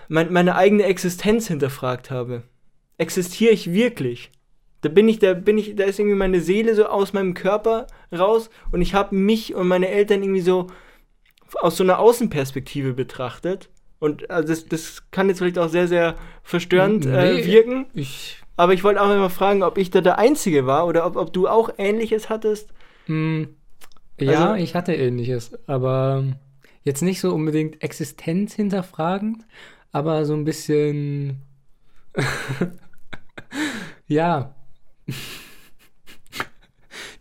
mein, 0.07 0.31
meine 0.33 0.55
eigene 0.55 0.83
Existenz 0.83 1.47
hinterfragt 1.47 2.11
habe. 2.11 2.43
Existiere 2.97 3.51
ich 3.53 3.71
wirklich? 3.73 4.31
Da 4.81 4.89
bin 4.89 5.07
ich, 5.07 5.19
da 5.19 5.33
bin 5.33 5.57
ich, 5.57 5.75
da 5.75 5.83
ist 5.83 5.99
irgendwie 5.99 6.17
meine 6.17 6.41
Seele 6.41 6.75
so 6.75 6.85
aus 6.87 7.13
meinem 7.13 7.33
Körper 7.33 7.87
raus 8.11 8.49
und 8.71 8.81
ich 8.81 8.93
habe 8.93 9.15
mich 9.15 9.53
und 9.55 9.67
meine 9.67 9.89
Eltern 9.89 10.23
irgendwie 10.23 10.41
so 10.41 10.67
aus 11.61 11.77
so 11.77 11.83
einer 11.83 11.99
Außenperspektive 11.99 12.93
betrachtet. 12.93 13.69
Und 13.99 14.29
also 14.31 14.47
das, 14.47 14.65
das 14.65 15.03
kann 15.11 15.29
jetzt 15.29 15.37
vielleicht 15.37 15.59
auch 15.59 15.69
sehr, 15.69 15.87
sehr 15.87 16.15
verstörend 16.43 17.05
äh, 17.05 17.33
Nee. 17.35 17.45
wirken. 17.45 17.85
Ich, 17.93 18.37
Aber 18.57 18.73
ich 18.73 18.83
wollte 18.83 18.99
auch 19.01 19.11
immer 19.11 19.29
fragen, 19.29 19.61
ob 19.61 19.77
ich 19.77 19.91
da 19.91 20.01
der 20.01 20.17
Einzige 20.17 20.65
war 20.65 20.87
oder 20.87 21.05
ob, 21.05 21.15
ob 21.15 21.31
du 21.31 21.47
auch 21.47 21.69
Ähnliches 21.77 22.29
hattest. 22.29 22.69
mh, 23.07 23.47
ja, 24.19 24.51
Also- 24.51 24.63
ich 24.63 24.73
hatte 24.75 24.93
ähnliches, 24.95 25.51
aber 25.67 26.23
Jetzt 26.83 27.01
nicht 27.01 27.19
so 27.19 27.33
unbedingt 27.33 27.83
Existenz 27.83 28.55
hinterfragend, 28.55 29.45
aber 29.91 30.25
so 30.25 30.33
ein 30.33 30.45
bisschen. 30.45 31.41
ja. 34.07 34.55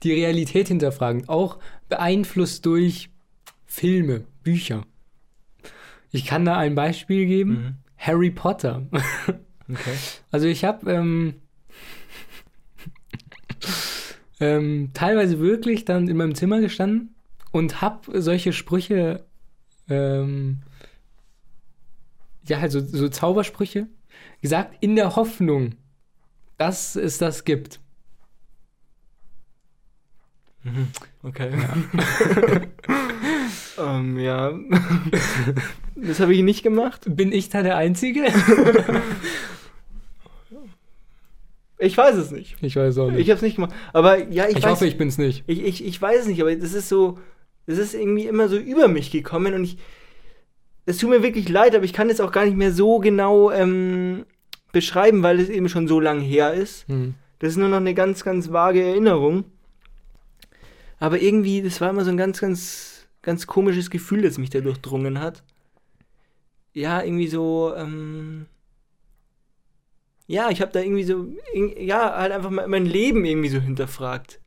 Die 0.03 0.13
Realität 0.13 0.69
hinterfragend. 0.69 1.29
Auch 1.29 1.59
beeinflusst 1.89 2.65
durch 2.65 3.11
Filme, 3.67 4.25
Bücher. 4.43 4.87
Ich 6.11 6.25
kann 6.25 6.45
da 6.45 6.57
ein 6.57 6.75
Beispiel 6.75 7.27
geben. 7.27 7.53
Mhm. 7.53 7.75
Harry 7.99 8.31
Potter. 8.31 8.87
Okay. 8.93 9.35
Also 10.33 10.49
ich 10.49 10.65
habe 10.65 10.91
ähm, 10.91 11.35
ähm, 14.41 14.91
teilweise 14.95 15.39
wirklich 15.39 15.85
dann 15.85 16.09
in 16.09 16.17
meinem 16.17 16.35
Zimmer 16.35 16.61
gestanden 16.61 17.15
und 17.53 17.81
habe 17.81 18.21
solche 18.21 18.53
Sprüche, 18.53 19.27
ähm, 19.91 20.63
ja, 22.47 22.61
halt 22.61 22.73
so, 22.73 22.81
so 22.81 23.09
Zaubersprüche 23.09 23.89
gesagt, 24.41 24.77
in 24.81 24.97
der 24.97 25.17
Hoffnung, 25.17 25.75
dass 26.57 26.97
es 26.97 27.19
das 27.19 27.45
gibt. 27.45 27.81
Okay. 31.23 31.51
ähm, 33.79 34.19
ja. 34.19 34.53
das 35.95 36.21
habe 36.21 36.35
ich 36.35 36.43
nicht 36.43 36.63
gemacht. 36.63 37.03
Bin 37.07 37.33
ich 37.33 37.49
da 37.49 37.63
der 37.63 37.77
Einzige? 37.77 38.27
Ich 41.83 41.97
weiß 41.97 42.17
es 42.17 42.31
nicht. 42.31 42.57
Ich 42.61 42.77
weiß 42.77 42.99
auch 42.99 43.11
nicht. 43.11 43.21
Ich 43.21 43.31
habe 43.31 43.37
es 43.37 43.43
nicht 43.43 43.55
gemacht. 43.55 43.75
Aber 43.95 44.29
ja, 44.29 44.47
ich, 44.47 44.59
Ich, 44.59 44.63
weiß, 44.63 44.73
hoffe, 44.73 44.87
ich 44.87 44.99
bin's 44.99 45.17
nicht. 45.17 45.45
ich, 45.47 45.65
ich, 45.65 45.83
ich 45.83 46.01
weiß 46.01 46.21
es 46.21 46.27
nicht, 46.27 46.43
aber 46.43 46.55
das 46.55 46.75
ist 46.75 46.91
so, 46.91 47.19
das 47.67 47.79
ist 47.79 47.95
irgendwie 47.95 48.27
immer 48.27 48.49
so 48.49 48.57
über 48.57 48.89
mich 48.89 49.11
gekommen 49.11 49.55
und 49.55 49.65
ich, 49.65 49.79
es 50.87 50.99
tut 50.99 51.11
mir 51.11 51.23
wirklich 51.23 51.49
leid, 51.49 51.75
aber 51.75 51.85
ich 51.85 51.93
kann 51.93 52.11
es 52.11 52.21
auch 52.21 52.33
gar 52.33 52.45
nicht 52.45 52.57
mehr 52.57 52.73
so 52.73 52.99
genau 52.99 53.51
ähm, 53.51 54.25
beschreiben, 54.73 55.23
weil 55.23 55.41
es 55.41 55.49
eben 55.49 55.69
schon 55.69 55.89
so 55.89 56.01
lang 56.01 56.21
her 56.21 56.55
ist. 56.55 56.89
Hm. 56.89 57.15
Das 57.39 57.51
ist 57.51 57.57
nur 57.57 57.69
noch 57.69 57.79
eine 57.79 57.95
ganz, 57.95 58.25
ganz 58.25 58.53
vage 58.53 58.83
Erinnerung. 58.83 59.45
Aber 60.99 61.21
irgendwie, 61.21 61.63
das 61.63 61.81
war 61.81 61.91
immer 61.91 62.05
so 62.05 62.11
ein 62.11 62.17
ganz, 62.17 62.41
ganz, 62.41 63.07
ganz 63.23 63.47
komisches 63.47 63.91
Gefühl, 63.91 64.23
das 64.23 64.39
mich 64.39 64.51
da 64.51 64.61
durchdrungen 64.61 65.21
hat. 65.21 65.43
Ja, 66.75 67.03
irgendwie 67.03 67.29
so, 67.29 67.73
ähm, 67.75 68.47
ja, 70.27 70.51
ich 70.51 70.61
habe 70.61 70.71
da 70.71 70.81
irgendwie 70.81 71.05
so, 71.05 71.27
ja, 71.79 72.15
halt 72.17 72.33
einfach 72.33 72.51
mal 72.51 72.69
mein 72.69 72.87
Leben 72.87 73.25
irgendwie 73.25 73.49
so 73.49 73.59
hinterfragt. 73.59 74.39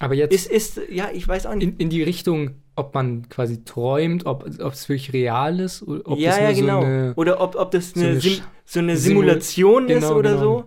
Aber 0.00 0.14
jetzt 0.14 0.32
Ist, 0.34 0.46
ist, 0.50 0.80
ja, 0.90 1.10
ich 1.12 1.28
weiß 1.28 1.46
auch 1.46 1.54
nicht. 1.54 1.68
in, 1.68 1.76
in 1.76 1.90
die 1.90 2.02
Richtung, 2.02 2.56
ob 2.74 2.94
man 2.94 3.28
quasi 3.28 3.64
träumt, 3.64 4.24
ob 4.26 4.44
es 4.46 4.88
wirklich 4.88 5.12
real 5.12 5.60
ist, 5.60 5.82
oder 5.82 6.00
ob 6.10 6.18
ja, 6.18 6.30
das 6.30 6.40
ja, 6.40 6.52
genau. 6.52 6.80
so 6.80 6.86
eine. 6.86 7.12
oder 7.16 7.40
ob, 7.40 7.54
ob 7.54 7.70
das 7.70 7.90
so 7.92 8.00
eine, 8.00 8.08
eine 8.10 8.20
Sim, 8.20 8.40
so 8.64 8.78
eine 8.80 8.96
Simul- 8.96 8.98
Simulation 9.24 9.88
ist 9.88 10.00
Genau, 10.02 10.16
oder 10.16 10.30
genau. 10.32 10.42
so. 10.42 10.64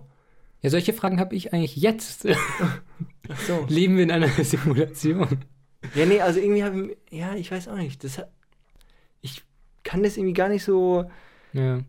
Ja, 0.62 0.70
solche 0.70 0.92
Fragen 0.94 1.18
habe 1.20 1.34
ich 1.34 1.52
eigentlich 1.52 1.76
jetzt. 1.76 2.26
Ach 3.28 3.38
so. 3.46 3.66
Leben 3.68 3.96
wir 3.96 4.04
in 4.04 4.10
einer 4.12 4.28
Simulation? 4.42 5.26
Ja, 5.94 6.06
nee, 6.06 6.20
also 6.20 6.38
irgendwie 6.40 6.62
habe 6.64 6.96
ich, 7.10 7.18
ja, 7.18 7.34
ich 7.34 7.50
weiß 7.50 7.68
auch 7.68 7.76
nicht. 7.76 8.02
Das 8.04 8.22
ich 9.20 9.42
kann 9.82 10.02
das 10.02 10.16
irgendwie 10.16 10.32
gar 10.34 10.48
nicht 10.48 10.64
so, 10.64 11.04
Ja. 11.52 11.80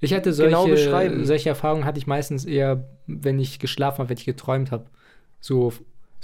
Ich 0.00 0.14
hatte 0.14 0.32
solche, 0.32 0.50
Genau 0.50 0.66
beschreiben. 0.66 1.26
solche 1.26 1.50
Erfahrungen 1.50 1.84
hatte 1.84 1.98
ich 1.98 2.06
meistens 2.06 2.46
eher, 2.46 2.88
wenn 3.06 3.38
ich 3.38 3.58
geschlafen 3.58 3.98
habe, 3.98 4.08
wenn 4.08 4.16
ich 4.16 4.24
geträumt 4.24 4.70
habe. 4.70 4.86
So, 5.40 5.72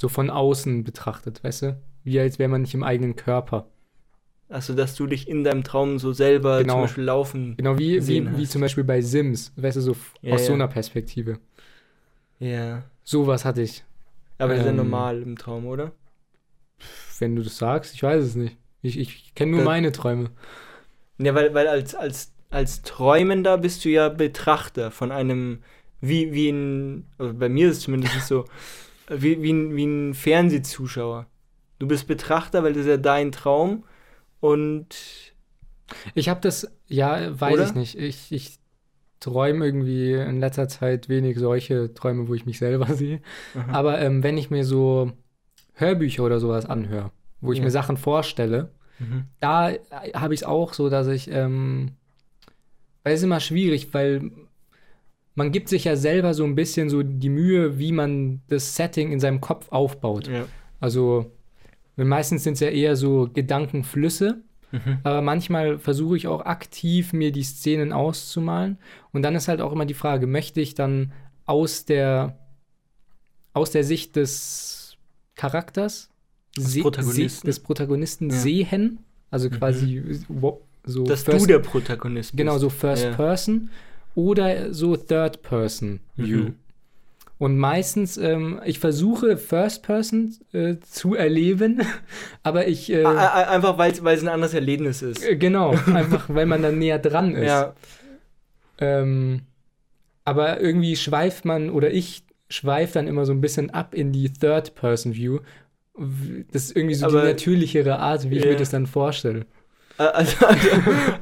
so 0.01 0.09
von 0.09 0.30
außen 0.30 0.82
betrachtet, 0.84 1.44
weißt 1.44 1.62
du? 1.62 1.80
Wie 2.05 2.18
als 2.18 2.38
wäre 2.38 2.48
man 2.48 2.62
nicht 2.62 2.72
im 2.74 2.82
eigenen 2.82 3.16
Körper. 3.16 3.66
also 4.48 4.74
dass 4.74 4.94
du 4.94 5.07
dich 5.07 5.28
in 5.28 5.44
deinem 5.44 5.62
Traum 5.62 5.98
so 5.98 6.12
selber 6.14 6.61
Genau. 6.61 6.72
zum 6.74 6.82
Beispiel 6.82 7.05
laufen. 7.05 7.55
Genau 7.59 7.78
wie, 7.78 7.90
wie, 7.90 7.94
Gesehen 7.96 8.36
wie 8.38 8.42
hast. 8.42 8.53
zum 8.53 8.62
Beispiel 8.62 8.84
bei 8.84 9.03
Sims, 9.03 9.53
weißt 9.57 9.76
du, 9.76 9.80
so 9.82 9.96
Ja, 10.22 10.34
aus 10.34 10.42
so 10.46 10.53
ja. 10.53 10.55
einer 10.55 10.68
Perspektive. 10.68 11.38
Ja. 12.38 12.82
Sowas 13.05 13.44
hatte 13.44 13.61
ich. 13.62 13.84
Aber 14.38 14.48
das 14.55 14.61
ist 14.61 14.64
ja 14.64 14.70
Ähm, 14.70 14.76
normal 14.78 15.20
im 15.22 15.36
Traum, 15.36 15.66
oder? 15.66 15.92
Wenn 17.18 17.36
du 17.36 17.42
das 17.42 17.59
sagst, 17.59 17.94
ich 17.94 18.03
weiß 18.03 18.24
es 18.24 18.34
nicht. 18.34 18.57
Ich, 18.82 18.98
ich 18.98 19.34
kenne 19.34 19.51
nur 19.53 19.61
Das- 19.61 19.66
meine 19.66 19.92
Träume. 19.92 20.30
Ja, 21.18 21.34
weil, 21.34 21.53
weil 21.53 21.68
als, 21.68 21.94
als, 21.94 22.32
als 22.48 22.80
Träumender 22.80 23.59
bist 23.59 23.84
du 23.84 23.90
ja 23.90 24.09
Betrachter 24.09 24.90
von 24.90 25.12
einem, 25.12 25.59
wie, 26.01 26.32
wie 26.32 26.48
ein, 26.48 27.07
also 27.18 27.34
bei 27.34 27.51
mir 27.51 27.68
ist 27.68 27.76
es 27.76 27.82
zumindest 27.82 28.26
so, 28.26 28.46
wie, 29.11 29.43
wie, 29.43 29.53
ein, 29.53 29.77
wie 29.77 29.85
ein 29.85 30.15
Fernsehzuschauer. 30.15 31.27
Du 31.79 31.87
bist 31.89 32.07
Betrachter, 32.07 32.63
weil 32.63 32.73
das 32.73 32.83
ist 32.83 32.89
ja 32.89 32.97
dein 32.97 33.33
Traum 33.33 33.85
und 34.41 34.89
Ich 36.15 36.29
habe 36.29 36.41
das, 36.41 36.71
ja, 36.87 37.39
weiß 37.41 37.55
Oder? 37.55 37.65
ich 37.67 37.75
nicht. 37.75 37.99
Ich, 37.99 38.33
ich 38.33 38.59
träume 39.19 39.65
irgendwie 39.67 40.13
in 40.15 40.41
letzter 40.41 40.69
Zeit 40.69 41.09
wenig 41.09 41.39
solche 41.39 41.93
Träume, 41.95 42.29
wo 42.29 42.35
ich 42.35 42.47
mich 42.47 42.59
selber 42.59 42.87
sehe. 42.95 43.21
Aha. 43.55 43.73
Aber 43.73 44.01
ähm, 44.01 44.23
wenn 44.23 44.39
ich 44.39 44.51
mir 44.51 44.65
so 44.65 45.13
Hörbücher 45.75 46.23
oder 46.25 46.41
sowas 46.41 46.67
anhöre, 46.67 47.11
wo 47.41 47.53
ich 47.53 47.59
Ja. 47.59 47.65
mir 47.65 47.71
Sachen 47.71 47.97
vorstelle, 47.97 48.71
Mhm. 48.99 49.25
da 49.41 49.73
habe 50.15 50.35
ich 50.35 50.41
es 50.41 50.47
auch 50.47 50.75
so, 50.75 50.91
dass 50.91 51.07
ich, 51.07 51.31
ähm, 51.31 51.93
weil 53.03 53.15
es 53.15 53.21
ist 53.21 53.25
immer 53.25 53.41
schwierig, 53.41 53.95
weil 53.95 54.31
man 55.41 55.53
gibt 55.53 55.68
sich 55.70 55.84
ja 55.84 55.97
selber 55.97 56.34
so 56.34 56.45
ein 56.45 56.55
bisschen 56.55 56.91
so 56.91 57.03
die 57.03 57.30
Mühe, 57.30 57.78
wie 57.78 57.93
man 57.93 58.41
das 58.49 58.76
Setting 58.76 59.11
in 59.11 59.20
seinem 59.20 59.41
Kopf 59.41 59.68
aufbaut. 59.70 60.28
Ja. 60.28 60.45
Also 60.80 61.30
meistens 61.97 62.45
sind 62.45 62.55
es 62.55 62.61
ja 62.61 62.68
eher 62.68 62.95
so 62.97 63.28
Gedankenflüsse, 63.32 64.43
Mhm. 64.72 64.99
aber 65.03 65.20
manchmal 65.22 65.78
versuche 65.78 66.16
ich 66.18 66.26
auch 66.28 66.43
aktiv 66.47 67.12
mir 67.12 67.32
die 67.32 67.43
Szenen 67.43 67.93
auszumalen. 67.93 68.78
Und 69.12 69.22
dann 69.22 69.34
ist 69.34 69.49
halt 69.49 69.61
auch 69.61 69.72
immer 69.72 69.86
die 69.86 69.95
Frage, 70.05 70.26
möchte 70.26 70.61
ich 70.61 70.74
dann 70.74 71.12
aus 71.47 71.84
der, 71.86 72.38
aus 73.53 73.70
der 73.72 73.82
Sicht 73.84 74.16
des 74.16 74.97
Charakters, 75.34 76.11
se- 76.57 76.82
Protagonisten. 76.82 77.41
se- 77.41 77.47
des 77.47 77.61
Protagonisten 77.61 78.30
Ja. 78.30 78.36
sehen, 78.36 78.99
also 79.30 79.49
Mhm. 79.49 79.53
quasi 79.55 80.03
wo- 80.28 80.61
so 80.84 81.05
Dass 81.05 81.22
First- 81.24 81.43
du 81.43 81.47
der 81.47 81.59
Protagonist 81.61 82.30
bist. 82.32 82.36
genau 82.38 82.59
so 82.59 82.68
First 82.70 83.05
Ja. 83.05 83.12
Person 83.14 83.70
oder 84.15 84.73
so 84.75 84.97
Third 84.97 85.43
Person 85.43 86.01
View. 86.17 86.39
Mhm. 86.39 86.55
Und 87.39 87.57
meistens, 87.57 88.19
ähm, 88.19 88.61
ich 88.67 88.79
versuche 88.81 89.39
First 89.39 89.83
Person 89.83 90.35
äh, 90.53 90.77
zu 90.83 91.15
erleben, 91.15 91.81
aber 92.43 92.69
ich 92.69 92.93
äh, 92.93 93.05
Einfach 93.07 93.79
weil 93.79 93.93
es 93.93 94.23
ein 94.23 94.29
anderes 94.29 94.53
Erlebnis 94.53 95.01
ist. 95.01 95.27
äh, 95.27 95.37
genau, 95.37 95.71
einfach 95.95 96.27
weil 96.29 96.45
man 96.47 96.61
dann 96.63 96.79
näher 96.79 96.99
dran 96.99 97.35
ist. 97.35 97.47
Ja, 97.47 97.75
Ähm, 98.79 99.43
aber 100.25 100.61
irgendwie 100.61 100.97
schweift 100.97 101.45
man 101.45 101.71
oder 101.71 101.91
ich 101.91 102.25
schweife 102.51 102.95
dann 102.95 103.07
immer 103.09 103.25
so 103.25 103.33
ein 103.33 103.41
bisschen 103.41 103.71
ab 103.71 103.95
in 103.95 104.13
die 104.13 104.31
Third-Person-View. 104.33 105.39
W- 105.97 106.45
Das 106.53 106.65
ist 106.65 106.77
irgendwie 106.77 106.95
so 106.95 107.07
Aber- 107.07 107.23
die 107.23 107.29
natürlichere 107.29 107.99
Art, 107.99 108.29
wie 108.31 108.37
ich 108.39 108.45
Ja. 108.45 108.51
mir 108.51 108.57
das 108.57 108.71
dann 108.71 108.87
vorstelle. 108.87 109.47
Äh, 110.01 110.05
also, 110.05 110.46
also, 110.46 110.68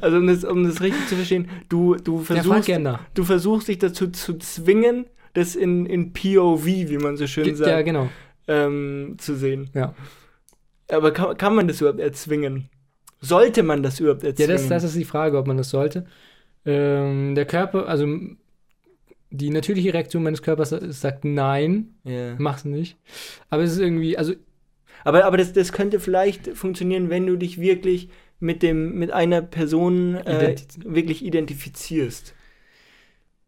also 0.00 0.16
um, 0.18 0.26
das, 0.28 0.44
um 0.44 0.64
das 0.64 0.80
richtig 0.80 1.08
zu 1.08 1.16
verstehen, 1.16 1.48
du, 1.68 1.96
du 1.96 2.18
Ja, 2.18 2.24
versuchst, 2.42 2.70
du 3.14 3.24
versuchst 3.24 3.68
dich 3.68 3.78
dazu 3.78 4.08
zu 4.08 4.38
zwingen, 4.38 5.06
das 5.34 5.56
in, 5.56 5.84
in 5.86 6.12
POV, 6.12 6.64
wie 6.64 6.98
man 6.98 7.16
so 7.16 7.26
schön 7.26 7.56
sagt, 7.56 7.70
Ja, 7.70 7.82
genau. 7.82 8.08
ähm, 8.46 9.16
zu 9.18 9.34
sehen. 9.34 9.68
Ja, 9.74 9.94
Aber 10.90 11.10
kann, 11.12 11.36
kann 11.36 11.54
man 11.54 11.66
das 11.68 11.80
überhaupt 11.80 12.00
erzwingen? 12.00 12.68
Sollte 13.20 13.64
man 13.64 13.82
das 13.82 13.98
überhaupt 13.98 14.22
ja 14.22 14.28
erzwingen? 14.28 14.52
das, 14.52 14.68
das 14.68 14.84
ist 14.84 14.96
die 14.96 15.04
Frage, 15.04 15.38
ob 15.38 15.46
man 15.48 15.56
das 15.56 15.70
sollte. 15.70 16.06
Ähm, 16.64 17.34
der 17.34 17.46
Körper, 17.46 17.88
also 17.88 18.06
die 19.30 19.50
natürliche 19.50 19.92
Reaktion 19.92 20.22
meines 20.22 20.42
Körpers 20.42 20.70
sagt 20.70 21.24
nein, 21.24 21.94
ja. 22.04 22.34
mach's 22.38 22.64
nicht. 22.64 22.96
Aber 23.50 23.62
es 23.62 23.72
ist 23.72 23.78
irgendwie, 23.80 24.16
also 24.16 24.34
Aber, 25.04 25.24
aber 25.24 25.36
das, 25.36 25.52
das 25.52 25.72
könnte 25.72 26.00
vielleicht 26.00 26.56
funktionieren, 26.56 27.10
wenn 27.10 27.26
du 27.26 27.36
dich 27.36 27.60
wirklich 27.60 28.08
mit, 28.40 28.62
dem, 28.62 28.98
mit 28.98 29.10
einer 29.12 29.42
Person 29.42 30.16
äh, 30.16 30.54
Identiz- 30.54 30.78
wirklich 30.84 31.24
identifizierst. 31.24 32.34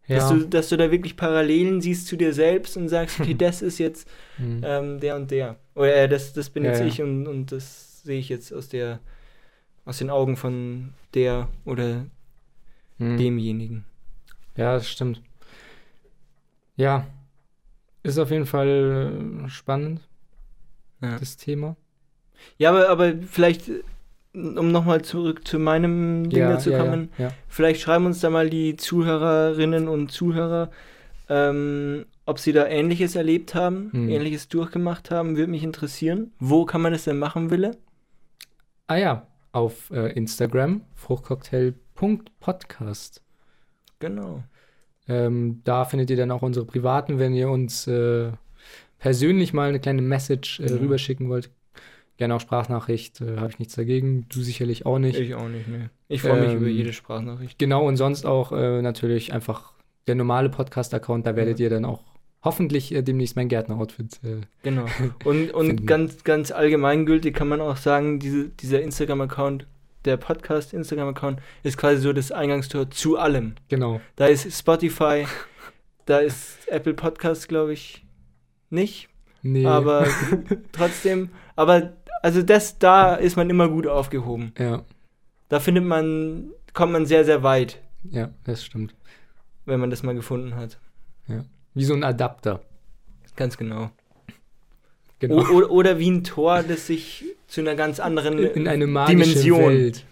ja. 0.09 0.17
Dass, 0.17 0.29
du, 0.29 0.49
dass 0.49 0.69
du 0.69 0.77
da 0.77 0.91
wirklich 0.91 1.17
Parallelen 1.17 1.81
siehst 1.81 2.07
zu 2.09 2.17
dir 2.17 2.33
selbst 2.35 2.77
und 2.77 2.89
sagst, 2.89 3.21
okay, 3.21 3.35
das 3.39 3.63
ist 3.63 3.79
jetzt 3.79 4.09
hm. 4.37 4.61
ähm, 4.65 5.01
der 5.01 5.17
und 5.17 5.31
der. 5.31 5.57
Oder 5.75 5.95
äh, 6.05 6.09
das, 6.09 6.33
das 6.33 6.51
bin 6.51 6.65
Ja, 6.65 6.71
jetzt 6.71 6.81
ja. 6.81 6.87
ich 6.87 7.01
und, 7.03 7.27
und 7.27 7.53
das 7.53 8.03
sehe 8.03 8.19
ich 8.19 8.29
jetzt 8.29 8.53
aus 8.53 8.69
der 8.69 9.01
aus 9.85 9.99
den 9.99 10.11
Augen 10.11 10.37
von 10.37 10.95
der 11.15 11.49
oder 11.65 12.07
Hm. 12.99 13.17
demjenigen. 13.19 13.85
Ja, 14.57 14.75
das 14.75 14.89
stimmt. 14.89 15.23
Ja, 16.77 17.07
ist 18.03 18.19
auf 18.19 18.31
jeden 18.31 18.47
Fall 18.47 19.45
äh, 19.47 19.49
spannend, 19.49 20.09
Ja, 21.01 21.19
das 21.19 21.37
Thema. 21.37 21.77
ja 22.59 22.71
aber, 22.71 22.89
aber 22.89 23.15
vielleicht, 23.23 23.69
äh, 23.69 23.83
um 24.35 24.71
nochmal 24.73 25.03
zurück 25.03 25.47
zu 25.47 25.59
meinem 25.59 26.29
Ding 26.31 26.41
ja, 26.41 26.59
ja, 26.59 26.79
kommen, 26.79 27.11
Ja, 27.19 27.27
ja. 27.29 27.33
vielleicht 27.49 27.81
schreiben 27.81 28.07
uns 28.07 28.21
da 28.21 28.31
mal 28.31 28.49
die 28.51 28.77
Zuhörerinnen 28.77 29.89
und 29.89 30.11
Zuhörer, 30.13 30.71
ähm, 31.29 32.07
ob 32.27 32.39
sie 32.39 32.53
da 32.53 32.67
Ähnliches 32.67 33.17
erlebt 33.17 33.55
haben, 33.55 33.91
Hm. 33.93 34.09
Ähnliches 34.09 34.49
durchgemacht 34.49 35.11
haben, 35.11 35.37
würde 35.37 35.51
mich 35.51 35.65
interessieren. 35.65 36.33
Wo 36.39 36.65
kann 36.65 36.81
man 36.81 36.93
das 36.93 37.05
denn 37.05 37.19
machen, 37.19 37.51
Wille? 37.51 37.77
Ah 38.87 38.97
ja, 38.97 39.27
auf 39.53 39.91
äh, 39.91 40.13
Instagram, 40.13 40.83
fruchtcocktail.podcast. 40.95 43.23
Genau. 43.99 44.43
Ähm, 45.09 45.61
da 45.65 45.85
findet 45.85 46.09
ihr 46.11 46.17
dann 46.17 46.31
auch 46.31 46.43
unsere 46.43 46.65
privaten, 46.67 47.19
wenn 47.19 47.35
ihr 47.35 47.49
uns 47.51 47.87
äh, 47.87 48.31
persönlich 48.99 49.53
mal 49.53 49.69
eine 49.69 49.81
kleine 49.81 50.03
Message 50.03 50.61
äh, 50.61 50.71
Mhm. 50.71 50.79
rüberschicken 50.79 51.29
wollt. 51.29 51.51
Gerne 52.21 52.35
auch 52.35 52.41
Sprachnachricht, 52.41 53.23
äh, 53.23 53.39
habe 53.39 53.49
ich 53.51 53.59
nichts 53.59 53.75
dagegen. 53.77 54.27
Du 54.29 54.43
sicherlich 54.43 54.85
auch 54.85 54.99
nicht. 54.99 55.19
Ich 55.19 55.35
auch 55.35 55.49
nicht, 55.49 55.67
ne. 55.69 55.89
Ich 56.07 56.21
freue 56.21 56.39
mich 56.43 56.51
Ähm, 56.51 56.59
über 56.59 56.67
jede 56.69 56.93
Sprachnachricht. 56.93 57.59
Genau, 57.59 57.87
und 57.89 57.97
sonst 57.97 58.27
auch 58.27 58.53
äh, 58.53 58.83
natürlich 58.83 59.33
einfach 59.33 59.73
der 60.07 60.17
normale 60.17 60.51
Podcast-Account. 60.51 61.27
Da 61.27 61.35
werdet 61.35 61.59
Ja. 61.59 61.65
ihr 61.65 61.71
dann 61.71 61.87
auch 61.87 62.03
hoffentlich 62.45 62.95
äh, 62.95 63.01
demnächst 63.03 63.37
mein 63.37 63.49
Gärtner-Outfit. 63.49 64.21
Äh, 64.23 64.43
Genau. 64.63 64.85
Und, 65.25 65.51
und 65.53 65.67
Finden. 65.69 65.87
ganz, 65.87 66.23
ganz 66.23 66.51
allgemeingültig 66.51 67.35
kann 67.35 67.49
man 67.49 67.63
auch 67.63 67.79
sagen, 67.79 68.19
diese, 68.19 68.51
dieser 68.51 68.83
Instagram-Account, 68.83 69.67
der 70.05 70.19
Podcast-Instagram-Account, 70.19 71.41
ist 71.63 71.79
quasi 71.79 72.03
so 72.03 72.13
das 72.13 72.33
Eingangstor 72.33 72.91
zu 72.91 73.17
allem. 73.19 73.55
genau. 73.71 74.03
Da 74.17 74.27
ist 74.27 74.59
Spotify, 74.59 75.25
da 76.05 76.19
ist 76.19 76.69
Apple 76.69 76.93
Podcast, 76.93 77.49
glaube 77.49 77.73
ich, 77.73 78.05
nicht. 78.69 79.09
Nee. 79.43 79.65
Aber 79.65 80.07
trotzdem, 80.73 81.31
aber 81.57 81.95
also 82.23 82.43
das, 82.43 82.79
da 82.79 83.15
ist 83.15 83.37
man 83.37 83.51
immer 83.51 83.69
gut 83.69 83.87
aufgehoben. 83.87 84.53
Ja, 84.59 84.83
Da 85.49 85.61
findet 85.61 85.85
man, 85.85 86.51
kommt 86.73 86.93
man 86.93 87.07
sehr, 87.07 87.25
sehr 87.25 87.43
weit, 87.43 87.81
ja, 88.05 88.31
das 88.45 88.65
stimmt. 88.65 88.95
wenn 89.65 89.81
man 89.81 89.91
das 89.91 90.03
mal 90.03 90.15
gefunden 90.15 90.55
hat. 90.57 90.79
Wie 91.75 91.85
so 91.85 91.95
ein 91.95 92.03
Adapter. 92.03 92.61
Ganz 93.37 93.57
genau. 93.57 93.91
Genau. 95.21 95.37
O 95.51 95.67
oder, 95.69 95.99
wie 95.99 96.11
ein 96.11 96.25
Tor, 96.25 96.63
das 96.63 96.87
sich 96.89 97.25
zu 97.47 97.61
einer 97.61 97.75
ganz 97.77 98.01
anderen 98.01 98.39
in, 98.39 98.47
in 98.63 98.69
eine 98.69 98.87
magische 98.87 99.17
Dimension. 99.19 99.61
Welt. 99.61 100.05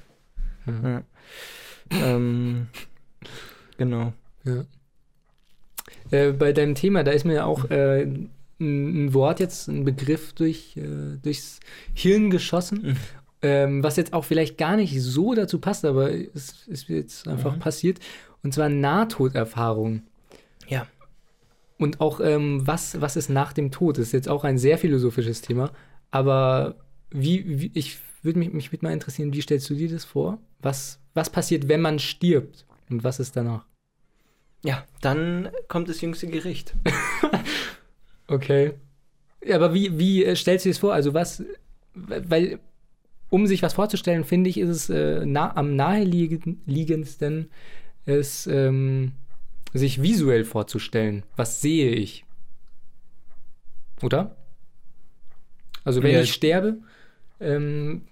Ja. 0.67 1.03
ähm, 1.91 2.69
genau. 3.77 4.13
Ja. 4.45 4.65
Äh, 6.11 6.33
bei 6.33 6.53
deinem 6.53 6.75
Thema, 6.75 7.03
da 7.05 7.11
ist 7.11 7.25
mir 7.25 7.47
auch 7.47 7.71
äh, 7.71 8.07
ein, 8.61 9.07
ein 9.07 9.15
Wort 9.15 9.41
jetzt, 9.41 9.69
ein 9.69 9.85
Begriff 9.85 10.33
durch, 10.33 10.77
äh, 10.77 11.17
durchs 11.23 11.61
Hirn 11.95 12.31
geschossen, 12.31 12.83
Mhm. 12.83 12.97
ähm, 13.43 13.83
was 13.83 13.97
jetzt 13.97 14.13
auch 14.13 14.25
vielleicht 14.25 14.59
gar 14.59 14.77
nicht 14.77 15.01
so 15.01 15.35
dazu 15.35 15.59
passt, 15.61 15.85
aber 15.85 16.11
es 16.13 16.67
ist 16.67 16.89
jetzt 16.89 17.29
einfach 17.29 17.57
Mhm. 17.57 17.61
passiert. 17.61 17.99
Und 18.43 18.55
zwar 18.55 18.69
Nahtoderfahrung. 18.69 20.03
Ja. 20.69 20.87
Und 21.79 22.01
auch, 22.01 22.21
ähm, 22.21 22.67
was, 22.67 23.01
was 23.01 23.17
ist 23.17 23.29
nach 23.31 23.53
dem 23.53 23.71
Tod? 23.71 23.99
Das 23.99 24.07
ist 24.09 24.13
jetzt 24.13 24.29
auch 24.29 24.45
ein 24.45 24.59
sehr 24.59 24.79
philosophisches 24.79 25.41
Thema. 25.43 25.71
Aber 26.11 26.75
wie, 27.11 27.61
wie 27.61 27.71
ich 27.75 27.99
würde 28.23 28.39
mich, 28.41 28.53
mich 28.53 28.73
würde 28.73 28.85
mal 28.85 28.93
interessieren, 28.93 29.33
wie 29.33 29.41
stellst 29.41 29.71
du 29.71 29.75
dir 29.75 29.89
das 29.89 30.05
vor? 30.05 30.39
Was, 30.61 30.99
was 31.15 31.31
passiert, 31.31 31.69
wenn 31.69 31.81
man 31.81 31.99
stirbt? 32.01 32.67
Und 32.91 33.05
was 33.05 33.21
ist 33.21 33.37
danach? 33.37 33.65
Ja, 34.65 34.85
dann 35.03 35.51
kommt 35.69 35.89
das 35.89 36.01
jüngste 36.01 36.27
Gericht. 36.27 36.75
Okay. 38.29 38.73
Ja, 39.45 39.57
aber 39.57 39.75
wie, 39.75 39.99
wie 39.99 40.25
äh, 40.25 40.37
stellst 40.37 40.65
du 40.65 40.69
dir 40.69 40.73
das 40.75 40.79
vor? 40.81 40.93
Also 40.95 41.15
was, 41.15 41.43
weil, 41.95 42.59
um 43.31 43.47
sich 43.47 43.63
was 43.63 43.75
vorzustellen, 43.75 44.25
finde 44.25 44.51
ich, 44.51 44.59
ist 44.59 44.69
es 44.69 44.91
äh, 44.91 45.25
nah, 45.27 45.55
am 45.57 45.77
naheliegendsten, 45.77 47.51
es 48.07 48.47
ähm, 48.47 49.13
sich 49.75 50.03
visuell 50.03 50.45
vorzustellen. 50.45 51.25
Was 51.37 51.61
sehe 51.61 51.91
ich? 51.91 52.25
Oder? 54.03 54.37
Also 55.85 56.03
wenn 56.03 56.13
Ja. 56.15 56.21
ich 56.23 56.33
sterbe, 56.33 56.79
ähm, 57.41 58.03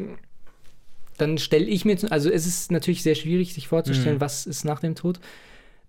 dann 1.17 1.39
stelle 1.39 1.64
ich 1.67 1.85
mir, 1.85 1.97
zu- 1.97 2.11
also 2.12 2.31
es 2.31 2.47
ist 2.47 2.71
natürlich 2.71 3.03
sehr 3.03 3.14
schwierig, 3.14 3.55
sich 3.55 3.69
vorzustellen, 3.69 4.17
Mhm. 4.17 4.21
was 4.21 4.47
ist 4.47 4.64
nach 4.64 4.81
dem 4.81 4.95
Tod. 4.95 5.19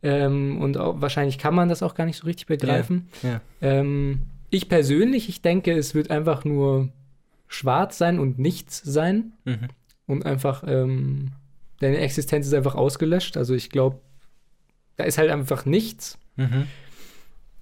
Ähm, 0.04 0.62
und 0.62 0.78
auch, 0.78 1.02
wahrscheinlich 1.02 1.38
kann 1.38 1.56
man 1.56 1.70
das 1.70 1.82
auch 1.84 1.96
gar 1.96 2.06
nicht 2.06 2.18
so 2.18 2.26
richtig 2.26 2.46
begreifen. 2.48 3.08
Ja. 3.24 3.42
Ähm, 3.62 4.22
ich 4.50 4.70
persönlich, 4.70 5.28
ich 5.30 5.42
denke, 5.42 5.74
es 5.74 5.96
wird 5.96 6.12
einfach 6.12 6.46
nur 6.46 6.90
schwarz 7.48 7.98
sein 7.98 8.20
und 8.20 8.40
nichts 8.40 8.82
sein. 8.84 9.34
Mhm. 9.46 9.68
Und 10.06 10.26
einfach, 10.26 10.64
ähm, 10.68 11.32
deine 11.80 11.98
Existenz 11.98 12.48
ist 12.48 12.54
einfach 12.54 12.76
ausgelöscht. 12.76 13.38
Also 13.38 13.54
ich 13.56 13.70
glaube, 13.70 14.00
da 14.96 15.04
ist 15.04 15.18
halt 15.18 15.32
einfach 15.32 15.66
nichts. 15.66 16.18
Mhm. 16.36 16.68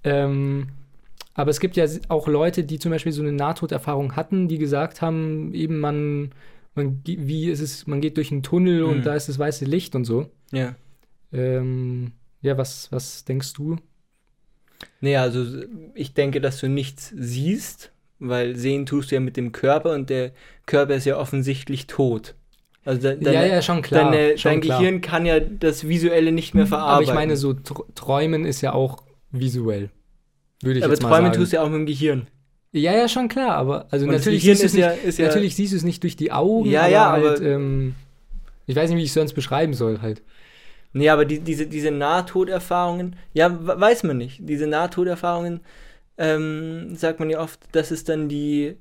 Ähm, 0.04 0.68
aber 1.34 1.50
es 1.50 1.60
gibt 1.60 1.76
ja 1.76 1.86
auch 2.08 2.28
Leute, 2.28 2.64
die 2.64 2.78
zum 2.78 2.90
Beispiel 2.92 3.12
so 3.12 3.22
eine 3.22 3.32
Nahtoderfahrung 3.32 4.16
hatten, 4.16 4.48
die 4.48 4.58
gesagt 4.58 5.02
haben, 5.02 5.52
eben 5.54 5.78
man, 5.80 6.30
man 6.74 7.00
wie 7.04 7.50
ist 7.50 7.60
es, 7.60 7.86
man 7.86 8.00
geht 8.00 8.16
durch 8.16 8.30
einen 8.32 8.42
Tunnel 8.42 8.84
Mhm. 8.84 8.90
und 8.90 9.06
da 9.06 9.14
ist 9.14 9.28
das 9.28 9.38
weiße 9.38 9.64
Licht 9.64 9.94
und 9.94 10.04
so. 10.04 10.30
Ja. 10.52 10.74
Ähm, 11.32 12.12
ja, 12.42 12.56
was, 12.58 12.90
was 12.92 13.24
denkst 13.24 13.52
du? 13.54 13.76
Nee, 15.00 15.16
also 15.16 15.44
ich 15.94 16.14
denke, 16.14 16.40
dass 16.40 16.60
du 16.60 16.68
nichts 16.68 17.12
siehst, 17.16 17.92
weil 18.18 18.56
sehen 18.56 18.86
tust 18.86 19.10
du 19.10 19.14
ja 19.16 19.20
mit 19.20 19.36
dem 19.36 19.52
Körper 19.52 19.92
und 19.94 20.10
der 20.10 20.32
Körper 20.66 20.94
ist 20.94 21.04
ja 21.06 21.16
offensichtlich 21.18 21.86
tot. 21.86 22.34
Also 22.84 23.00
de 23.02 23.18
deine, 23.20 23.34
ja, 23.34 23.46
ja, 23.54 23.62
schon 23.62 23.82
klar. 23.82 24.10
deine, 24.12 24.38
schon 24.38 24.52
dein 24.52 24.60
klar. 24.60 24.78
Gehirn 24.78 25.00
kann 25.00 25.26
ja 25.26 25.40
das 25.40 25.88
Visuelle 25.88 26.30
nicht 26.30 26.54
mehr 26.54 26.62
Aber 26.64 26.68
verarbeiten. 26.68 27.08
ich 27.08 27.14
meine, 27.14 27.36
so 27.36 27.52
tr 27.54 27.84
Träumen 27.94 28.44
ist 28.44 28.60
ja 28.60 28.72
auch 28.74 29.02
visuell. 29.32 29.90
Würde 30.62 30.78
ich 30.78 30.84
aber 30.84 30.92
jetzt 30.94 31.02
mal 31.02 31.08
Träumen 31.08 31.32
sagen. 31.32 31.36
tust 31.42 31.52
du 31.52 31.56
ja 31.56 31.62
auch 31.62 31.68
mit 31.68 31.78
dem 31.80 31.86
Gehirn. 31.86 32.26
Ja, 32.72 32.92
ja, 32.92 33.08
schon 33.08 33.28
klar, 33.28 33.52
aber 33.56 33.86
also 33.90 34.04
Und 34.06 34.12
natürlich 34.12 34.42
siehst 34.42 34.62
du 34.62 34.66
es 34.66 34.74
ja- 34.76 34.94
nicht, 34.94 35.18
ja- 35.18 35.26
natürlich 35.26 35.56
siehst 35.56 35.72
du 35.72 35.76
es 35.78 35.82
nicht 35.82 36.02
durch 36.02 36.16
die 36.16 36.30
Augen, 36.30 36.70
Ja, 36.70 36.82
aber 36.82 36.90
ja, 36.90 37.10
halt, 37.12 37.24
aber- 37.38 37.42
ähm, 37.42 37.94
ich 38.66 38.76
weiß 38.76 38.90
nicht, 38.90 38.98
wie 38.98 39.02
ich 39.02 39.08
es 39.08 39.14
sonst 39.14 39.32
beschreiben 39.32 39.74
soll 39.74 40.00
halt. 40.00 40.22
Nee, 40.96 41.10
aber 41.10 41.24
die, 41.26 41.40
diese, 41.40 41.66
diese 41.66 41.90
Nahtoderfahrungen, 41.90 43.16
ja, 43.34 43.50
we- 43.66 43.78
weiß 43.80 44.02
man 44.04 44.16
nicht. 44.16 44.38
Diese 44.40 44.66
Nahtoderfahrungen, 44.66 45.60
ähm, 46.16 46.96
sagt 46.96 47.20
man 47.20 47.28
ja 47.28 47.40
oft, 47.40 47.60
das 47.72 47.90
ist 47.90 48.08
dann 48.08 48.28
die, 48.30 48.76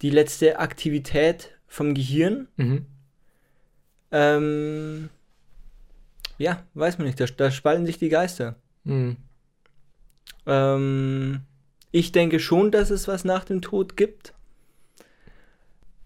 die 0.00 0.10
letzte 0.10 0.60
Aktivität 0.60 1.50
vom 1.66 1.94
Gehirn. 1.94 2.46
Mhm. 2.56 2.86
Ähm, 4.12 5.08
ja, 6.38 6.62
weiß 6.74 6.98
man 6.98 7.08
nicht. 7.08 7.18
Da, 7.18 7.26
da 7.26 7.50
spalten 7.50 7.86
sich 7.86 7.98
die 7.98 8.08
Geister. 8.08 8.54
Mhm. 8.84 9.16
Ähm, 10.46 11.40
ich 11.90 12.12
denke 12.12 12.38
schon, 12.38 12.70
dass 12.70 12.90
es 12.90 13.08
was 13.08 13.24
nach 13.24 13.42
dem 13.44 13.62
Tod 13.62 13.96
gibt. 13.96 14.32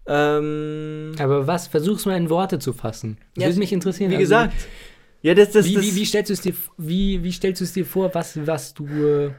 Ähm, 0.05 1.13
Aber 1.19 1.47
was? 1.47 1.67
Versuch's 1.67 2.05
mal 2.05 2.17
in 2.17 2.29
Worte 2.29 2.59
zu 2.59 2.73
fassen. 2.73 3.17
Das 3.35 3.43
Ja, 3.43 3.49
würde 3.49 3.59
mich 3.59 3.71
interessieren. 3.71 4.09
wie 4.11 4.15
also, 4.15 4.23
gesagt. 4.23 4.53
Ja, 5.23 5.33
das, 5.33 5.51
das, 5.51 5.65
wie, 5.65 5.73
das, 5.73 5.83
wie, 5.83 5.95
wie 5.95 6.05
stellst 6.05 6.29
du 6.29 6.33
es 6.33 6.41
dir, 6.41 6.53
wie, 6.77 7.23
wie 7.23 7.31
stellst 7.31 7.61
du 7.61 7.65
es 7.65 7.73
dir 7.73 7.85
vor, 7.85 8.13
was, 8.13 8.45
was 8.45 8.73
du. 8.73 8.85
äh, 8.85 9.31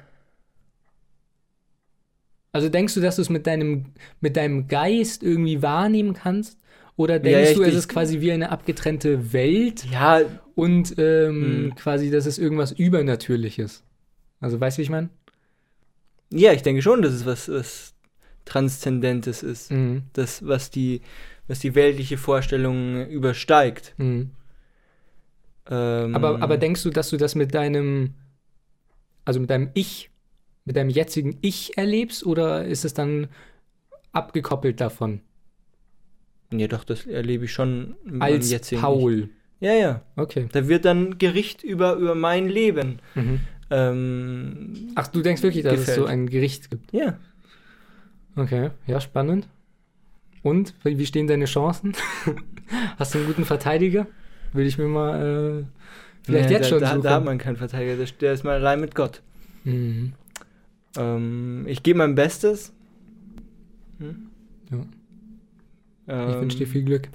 Also 2.53 2.69
denkst 2.69 2.95
du, 2.95 3.01
dass 3.01 3.17
du 3.17 3.23
es 3.23 3.31
mit 3.31 3.47
deinem, 3.47 3.87
mit 4.21 4.37
deinem 4.37 4.69
Geist 4.69 5.23
irgendwie 5.23 5.61
wahrnehmen 5.63 6.15
kannst? 6.15 6.59
Oder 6.97 7.19
denkst 7.19 7.51
Ja, 7.51 7.57
du, 7.57 7.63
ich- 7.63 7.69
es 7.69 7.75
ist 7.75 7.89
quasi 7.89 8.21
wie 8.21 8.31
eine 8.33 8.51
abgetrennte 8.51 9.33
Welt 9.33 9.85
ja, 9.91 10.21
und 10.55 10.95
ähm, 10.99 11.71
Hm. 11.71 11.75
quasi, 11.75 12.11
dass 12.11 12.27
es 12.27 12.39
irgendwas 12.39 12.71
Übernatürliches? 12.73 13.83
Also 14.41 14.61
weißt 14.61 14.79
du, 14.79 14.81
wie 14.81 14.85
ich 14.85 14.91
meine? 14.91 15.11
ja, 16.31 16.53
ich 16.53 16.63
denke 16.63 16.83
schon, 16.83 17.03
dass 17.03 17.13
es 17.13 17.27
was, 17.27 17.49
was 17.49 17.95
Transzendentes 18.45 19.43
ist. 19.43 19.71
Mhm. 19.71 20.03
Das, 20.13 20.47
was 20.47 20.71
die, 20.71 21.01
was 21.49 21.59
die 21.61 21.75
weltliche 21.75 22.19
Vorstellung 22.19 23.07
übersteigt. 23.09 23.95
Mhm. 23.99 24.31
Ähm, 25.71 26.15
Aber, 26.15 26.43
aber 26.43 26.57
denkst 26.57 26.83
du, 26.83 26.91
dass 26.91 27.11
du 27.11 27.17
das 27.17 27.35
mit 27.35 27.55
deinem, 27.55 28.15
also 29.25 29.41
mit 29.41 29.51
deinem 29.51 29.71
Ich, 29.75 30.11
mit 30.65 30.77
deinem 30.77 30.91
jetzigen 30.91 31.39
Ich 31.41 31.77
erlebst 31.79 32.25
oder 32.27 32.65
ist 32.65 32.85
es 32.85 32.95
dann 32.95 33.29
abgekoppelt 34.13 34.81
davon? 34.81 35.21
Ja, 36.53 36.69
doch, 36.69 36.85
das 36.85 37.07
erlebe 37.07 37.47
ich 37.47 37.53
schon 37.53 37.97
mit 38.05 38.23
Als 38.23 38.51
jetzigen 38.51 38.81
Paul. 38.81 39.31
Ich. 39.61 39.67
Ja, 39.67 39.73
ja. 39.73 40.03
Okay. 40.17 40.49
Da 40.53 40.69
wird 40.69 40.85
dann 40.85 41.19
Gericht 41.19 41.63
über, 41.63 41.95
über 41.95 42.15
mein 42.15 42.49
Leben. 42.49 43.01
Mhm. 43.15 43.41
Ähm, 43.71 44.75
Ach, 44.95 45.07
du 45.09 45.23
denkst 45.23 45.43
wirklich, 45.43 45.65
dass 45.65 45.75
es 45.75 45.81
Gefällt. 45.87 45.99
so 45.99 46.05
ein 46.07 46.29
Gericht 46.29 46.71
gibt? 46.71 46.93
ja. 46.93 47.19
Okay, 48.37 48.71
ja, 48.89 49.01
spannend. 49.01 49.49
Und, 50.43 50.75
wie 50.83 51.07
stehen 51.07 51.29
deine 51.29 51.45
Chancen? 51.45 51.93
Hast 52.99 53.15
du 53.15 53.19
einen 53.19 53.29
guten 53.29 53.45
Verteidiger? 53.45 54.09
Würde 54.55 54.69
ich 54.69 54.79
mir 54.79 54.87
mal 54.87 55.21
äh, 55.21 55.65
vielleicht 56.23 56.49
Nee, 56.49 56.55
jetzt 56.55 56.65
da, 56.65 56.69
schon 56.71 56.81
da, 56.81 56.89
suchen. 56.91 57.03
da 57.03 57.11
hat 57.17 57.25
man 57.25 57.37
keinen 57.39 57.57
Verteidiger, 57.57 57.97
der, 57.97 58.07
der 58.21 58.33
ist 58.33 58.45
mal 58.45 58.55
allein 58.55 58.81
mit 58.81 58.95
Gott. 58.95 59.21
mhm. 59.65 60.15
Ähm, 60.97 61.65
ich 61.69 61.83
gebe 61.83 61.99
mein 61.99 62.15
Bestes. 62.15 62.73
Hm? 63.99 64.29
Ja. 64.71 64.79
Ähm, 66.07 66.29
Ich 66.31 66.41
wünsche 66.41 66.59
dir 66.59 66.67
viel 66.69 66.85
Glück. 66.85 67.09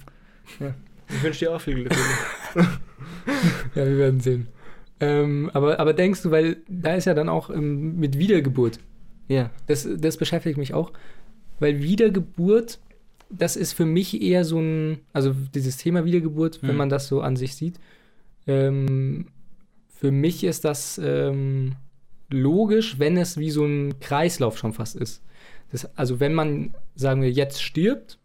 Ich 1.09 1.23
wünsche 1.23 1.39
dir 1.45 1.55
auch 1.55 1.61
viel 1.61 1.75
Glück. 1.75 1.93
Ja, 3.75 3.85
wir 3.85 3.97
werden 3.97 4.19
sehen. 4.19 4.47
Ähm, 4.99 5.49
aber, 5.53 5.79
aber 5.79 5.93
denkst 5.93 6.23
du, 6.23 6.31
weil 6.31 6.57
da 6.67 6.95
ist 6.95 7.05
ja 7.05 7.13
dann 7.13 7.29
auch 7.29 7.49
ähm, 7.49 7.97
mit 7.99 8.17
Wiedergeburt, 8.17 8.79
ja. 9.27 9.49
das, 9.67 9.87
das 9.97 10.17
beschäftigt 10.17 10.57
mich 10.57 10.73
auch, 10.73 10.91
weil 11.59 11.81
Wiedergeburt 11.81 12.79
das 13.29 13.55
ist 13.55 13.73
für 13.73 13.85
mich 13.85 14.21
eher 14.21 14.43
so 14.43 14.59
ein, 14.59 14.99
also 15.13 15.33
dieses 15.53 15.77
Thema 15.77 16.05
Wiedergeburt, 16.05 16.61
wenn 16.61 16.71
Hm. 16.71 16.77
man 16.77 16.89
das 16.89 17.07
so 17.07 17.21
an 17.21 17.35
sich 17.35 17.55
sieht. 17.55 17.79
Ähm, 18.47 19.27
für 19.87 20.11
mich 20.11 20.43
ist 20.43 20.65
das 20.65 20.99
ähm, 21.03 21.75
logisch, 22.29 22.99
wenn 22.99 23.17
es 23.17 23.37
wie 23.37 23.51
so 23.51 23.65
ein 23.65 23.99
Kreislauf 23.99 24.57
schon 24.57 24.73
fast 24.73 24.95
ist. 24.95 25.23
Das, 25.71 25.95
also 25.97 26.19
wenn 26.19 26.33
man, 26.33 26.73
sagen 26.95 27.21
wir, 27.21 27.31
jetzt 27.31 27.61
stirbt, 27.61 28.17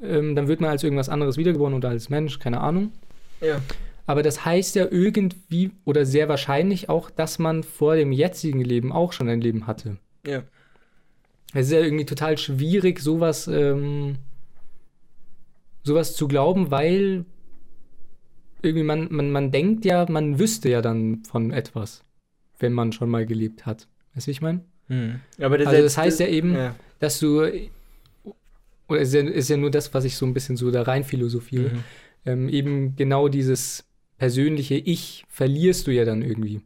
ähm, 0.00 0.34
dann 0.34 0.48
wird 0.48 0.60
man 0.60 0.70
als 0.70 0.84
irgendwas 0.84 1.08
anderes 1.08 1.36
wiedergeboren 1.36 1.74
oder 1.74 1.88
als 1.88 2.08
Mensch, 2.10 2.38
keine 2.38 2.60
Ahnung. 2.60 2.92
Ja. 3.40 3.60
Aber 4.06 4.22
das 4.22 4.44
heißt 4.44 4.74
ja 4.74 4.86
irgendwie 4.90 5.70
oder 5.84 6.04
sehr 6.04 6.28
wahrscheinlich 6.28 6.88
auch, 6.88 7.10
dass 7.10 7.38
man 7.38 7.62
vor 7.62 7.96
dem 7.96 8.12
jetzigen 8.12 8.60
Leben 8.60 8.92
auch 8.92 9.12
schon 9.12 9.28
ein 9.28 9.40
Leben 9.40 9.66
hatte. 9.66 9.96
Ja. 10.26 10.42
Es 11.52 11.66
ist 11.66 11.72
ja 11.72 11.80
irgendwie 11.80 12.06
total 12.06 12.36
schwierig, 12.38 13.00
sowas, 13.00 13.46
ähm, 13.46 14.16
sowas 15.82 16.16
zu 16.16 16.26
glauben, 16.28 16.70
weil 16.70 17.24
irgendwie 18.62 18.84
man, 18.84 19.08
man, 19.12 19.30
man 19.30 19.50
denkt 19.52 19.84
ja, 19.84 20.06
man 20.08 20.38
wüsste 20.38 20.68
ja 20.70 20.80
dann 20.82 21.22
von 21.24 21.50
etwas, 21.52 22.02
wenn 22.58 22.72
man 22.72 22.92
schon 22.92 23.10
mal 23.10 23.26
gelebt 23.26 23.66
hat. 23.66 23.86
Weißt 24.14 24.26
du, 24.26 24.28
wie 24.28 24.32
ich 24.32 24.40
meine? 24.42 24.64
Hm. 24.88 25.20
Aber 25.40 25.58
das, 25.58 25.68
Also 25.68 25.82
das 25.82 25.98
heißt 25.98 26.20
ja 26.20 26.26
eben, 26.26 26.54
Ja. 26.54 26.74
dass 26.98 27.20
du, 27.20 27.42
oder 28.88 29.00
ist 29.00 29.12
ja, 29.14 29.20
ist 29.22 29.48
ja 29.50 29.56
nur 29.56 29.70
das, 29.70 29.92
was 29.94 30.04
ich 30.04 30.16
so 30.16 30.26
ein 30.26 30.34
bisschen 30.34 30.56
so 30.56 30.70
da 30.70 30.82
rein 30.82 31.04
philosophiere, 31.04 31.70
Mhm. 31.70 31.84
ähm, 32.26 32.48
eben 32.48 32.96
genau 32.96 33.28
dieses 33.28 33.84
persönliche 34.18 34.74
Ich 34.76 35.24
verlierst 35.28 35.86
du 35.86 35.90
ja 35.90 36.04
dann 36.04 36.22
irgendwie 36.22 36.62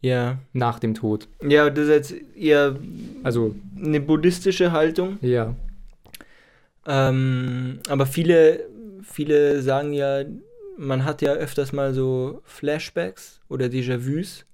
ja. 0.00 0.38
nach 0.52 0.78
dem 0.78 0.94
Tod. 0.94 1.28
Ja, 1.42 1.68
das 1.70 1.84
ist 1.84 1.90
jetzt 2.12 2.36
eher 2.36 2.76
Also, 3.22 3.54
eine 3.76 4.00
buddhistische 4.00 4.72
Haltung. 4.72 5.18
ja. 5.20 5.54
Ähm, 6.88 7.80
aber 7.88 8.06
viele, 8.06 8.64
viele 9.02 9.60
sagen 9.62 9.92
ja, 9.92 10.22
man 10.78 11.04
hat 11.04 11.20
ja 11.22 11.32
öfters 11.32 11.72
mal 11.72 11.92
so 11.94 12.42
Flashbacks 12.44 13.40
oder 13.48 13.66
Déjà-vus, 13.66 14.44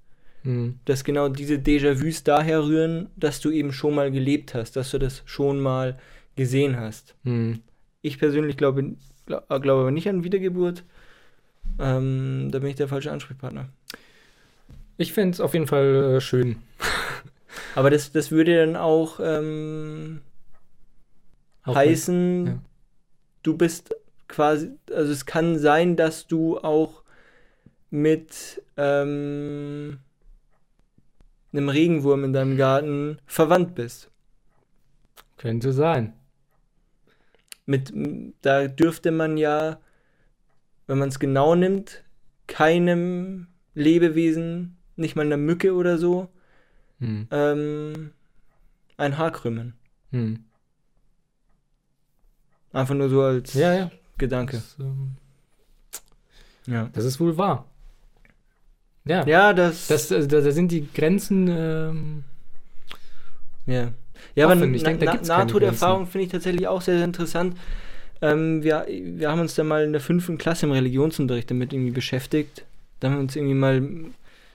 Hm. 0.44 0.78
dass 0.86 1.04
genau 1.04 1.28
diese 1.28 1.54
Déjà-vus 1.56 2.24
daher 2.24 2.64
rühren, 2.64 3.08
dass 3.16 3.40
du 3.40 3.50
eben 3.50 3.72
schon 3.72 3.94
mal 3.94 4.10
gelebt 4.10 4.54
hast, 4.54 4.74
dass 4.76 4.90
du 4.90 4.98
das 4.98 5.22
schon 5.24 5.60
mal 5.60 5.98
gesehen 6.34 6.76
hast. 6.76 7.14
Hm. 7.24 7.60
Ich 8.00 8.18
persönlich 8.18 8.56
glaube, 8.56 8.94
glaub, 9.26 9.46
glaube 9.48 9.82
aber 9.82 9.90
nicht 9.90 10.08
an 10.08 10.24
Wiedergeburt. 10.24 10.82
Ähm, 11.78 12.48
da 12.50 12.58
bin 12.58 12.70
ich 12.70 12.76
der 12.76 12.88
falsche 12.88 13.12
Ansprechpartner. 13.12 13.68
Ich 14.96 15.12
finde 15.12 15.34
es 15.34 15.40
auf 15.40 15.54
jeden 15.54 15.66
Fall 15.66 16.16
äh, 16.16 16.20
schön. 16.20 16.62
Aber 17.74 17.90
das, 17.90 18.12
das 18.12 18.30
würde 18.30 18.56
dann 18.56 18.76
auch 18.76 19.20
ähm, 19.22 20.20
Auch 21.64 21.74
heißen, 21.74 22.46
ja. 22.46 22.58
du 23.42 23.56
bist 23.56 23.94
quasi, 24.28 24.70
also 24.90 25.12
es 25.12 25.26
kann 25.26 25.58
sein, 25.58 25.96
dass 25.96 26.26
du 26.26 26.58
auch 26.58 27.02
mit 27.90 28.62
ähm, 28.76 29.98
einem 31.52 31.68
Regenwurm 31.68 32.24
in 32.24 32.32
deinem 32.32 32.56
Garten 32.56 33.18
verwandt 33.26 33.74
bist. 33.74 34.10
Könnte 35.36 35.72
sein. 35.72 36.14
Mit, 37.66 37.92
da 38.42 38.68
dürfte 38.68 39.10
man 39.10 39.36
ja, 39.36 39.78
wenn 40.86 40.98
man 40.98 41.10
es 41.10 41.18
genau 41.18 41.54
nimmt, 41.54 42.02
keinem 42.46 43.46
Lebewesen, 43.74 44.76
nicht 44.96 45.16
mal 45.16 45.26
einer 45.26 45.36
Mücke 45.36 45.74
oder 45.74 45.98
so, 45.98 46.28
Hm. 47.00 47.26
ähm, 47.30 48.10
ein 48.96 49.18
Haar 49.18 49.32
krümmen. 49.32 49.74
Hm. 50.10 50.44
Einfach 52.72 52.94
nur 52.94 53.08
so 53.08 53.22
als 53.22 53.54
Ja, 53.54 53.74
ja. 53.74 53.90
Gedanke. 54.18 54.56
Das, 54.56 54.76
ähm, 54.80 55.10
Ja. 56.66 56.88
das 56.92 57.04
ist 57.04 57.20
wohl 57.20 57.36
wahr. 57.36 57.66
Ja. 59.04 59.26
Ja, 59.26 59.52
das. 59.52 59.88
Das, 59.88 60.12
also, 60.12 60.28
da, 60.28 60.40
da 60.40 60.52
sind 60.52 60.70
die 60.70 60.86
Grenzen. 60.92 61.48
Ähm, 61.48 62.24
Ja, 63.66 63.92
ja 64.34 64.44
aber 64.46 64.54
Offen. 64.54 64.74
Ich 64.74 64.82
Na- 64.82 64.88
denk, 64.90 65.00
da 65.00 65.06
Na- 65.06 65.12
gibt's 65.12 65.28
Nahtoderfahrung 65.28 66.06
finde 66.06 66.26
ich 66.26 66.32
tatsächlich 66.32 66.66
auch 66.68 66.80
sehr, 66.82 66.96
sehr 66.96 67.04
interessant. 67.04 67.56
Ähm, 68.20 68.62
wir, 68.62 68.86
wir 68.88 69.28
haben 69.30 69.40
uns 69.40 69.54
da 69.56 69.64
mal 69.64 69.82
in 69.84 69.92
der 69.92 70.00
fünften 70.00 70.38
Klasse 70.38 70.66
im 70.66 70.72
Religionsunterricht 70.72 71.50
damit 71.50 71.72
irgendwie 71.72 71.90
beschäftigt. 71.90 72.64
Da 73.00 73.08
haben 73.08 73.16
wir 73.16 73.20
uns 73.22 73.34
irgendwie 73.34 73.54
mal 73.54 73.82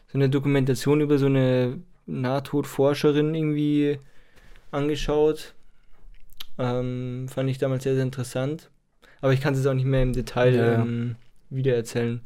so 0.07 0.17
eine 0.17 0.29
Dokumentation 0.29 1.01
über 1.01 1.17
so 1.17 1.25
eine 1.25 1.79
Nahtodforscherin 2.05 3.35
irgendwie 3.35 3.99
angeschaut. 4.71 5.53
Ähm, 6.57 7.27
fand 7.29 7.49
ich 7.49 7.57
damals 7.57 7.83
sehr, 7.83 7.93
sehr 7.95 8.03
interessant. 8.03 8.69
Aber 9.21 9.33
ich 9.33 9.41
kann 9.41 9.53
es 9.53 9.59
jetzt 9.59 9.67
auch 9.67 9.73
nicht 9.73 9.85
mehr 9.85 10.03
im 10.03 10.13
Detail 10.13 10.55
Ja, 10.55 10.75
ähm, 10.81 11.15
wiedererzählen. 11.49 12.21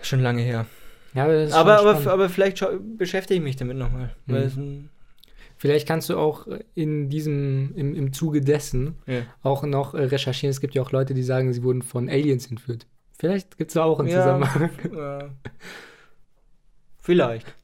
Schon 0.00 0.20
lange 0.20 0.42
her. 0.42 0.66
ja, 1.14 1.24
Aber, 1.24 1.78
aber, 1.78 1.90
spannend. 1.92 2.06
aber 2.08 2.28
vielleicht 2.28 2.64
beschäftige 2.98 3.38
ich 3.38 3.44
mich 3.44 3.56
damit 3.56 3.76
nochmal. 3.76 4.14
Mhm. 4.26 4.88
Vielleicht 5.56 5.86
kannst 5.86 6.08
du 6.10 6.16
auch 6.16 6.48
in 6.74 7.08
diesem, 7.08 7.72
im, 7.76 7.94
im 7.94 8.12
Zuge 8.12 8.40
dessen 8.40 8.96
ja. 9.06 9.20
auch 9.42 9.62
noch 9.62 9.94
äh, 9.94 10.02
recherchieren. 10.02 10.50
Es 10.50 10.60
gibt 10.60 10.74
ja 10.74 10.82
auch 10.82 10.90
Leute, 10.90 11.14
die 11.14 11.22
sagen, 11.22 11.52
sie 11.52 11.62
wurden 11.62 11.82
von 11.82 12.08
Aliens 12.08 12.48
entführt. 12.48 12.86
Vielleicht 13.16 13.56
gibt 13.58 13.70
es 13.70 13.74
da 13.74 13.84
auch 13.84 14.00
einen 14.00 14.08
Ja. 14.08 14.22
Zusammenhang. 14.22 14.70
Ja. 14.94 15.30
Vielleicht. 17.02 17.54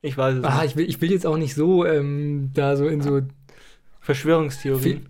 Ich 0.00 0.16
weiß 0.16 0.36
es 0.38 0.44
Ah, 0.44 0.62
nicht. 0.62 0.70
ich 0.72 0.76
will, 0.76 0.88
ich 0.88 1.00
will 1.00 1.10
jetzt 1.10 1.26
auch 1.26 1.36
nicht 1.36 1.54
so 1.54 1.84
ähm, 1.84 2.50
da 2.54 2.76
so 2.76 2.86
in 2.86 3.00
so, 3.02 3.20
Verschwörungstheorien. 4.00 5.08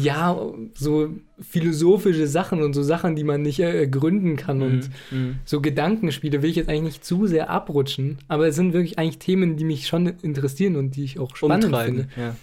ja, 0.00 0.38
so 0.74 1.10
philosophische 1.40 2.26
Sachen 2.26 2.62
und 2.62 2.72
so 2.74 2.82
Sachen, 2.82 3.16
die 3.16 3.24
man 3.24 3.42
nicht 3.42 3.58
äh, 3.60 3.86
gründen 3.88 4.36
kann 4.36 4.62
und 4.62 4.90
Mhm. 5.10 5.36
so 5.44 5.60
Gedankenspiele 5.60 6.42
will 6.42 6.50
ich 6.50 6.56
jetzt 6.56 6.68
eigentlich 6.68 6.82
nicht 6.82 7.04
zu 7.04 7.26
sehr 7.26 7.50
abrutschen, 7.50 8.18
aber 8.28 8.46
es 8.48 8.54
sind 8.56 8.72
wirklich 8.74 8.98
eigentlich 8.98 9.18
Themen, 9.18 9.56
die 9.56 9.64
mich 9.64 9.86
schon 9.86 10.06
interessieren 10.22 10.76
und 10.76 10.94
die 10.96 11.04
ich 11.04 11.18
auch 11.18 11.34
spannend 11.36 11.64
Umtreiben. 11.66 12.08
finde. 12.08 12.08
Ja. 12.20 12.36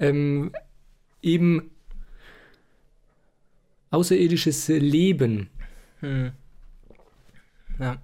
Ähm, 0.00 0.52
eben 1.22 1.70
außerirdisches 3.90 4.68
Leben. 4.68 5.48
Mhm. 6.00 6.32
ja. 7.78 7.96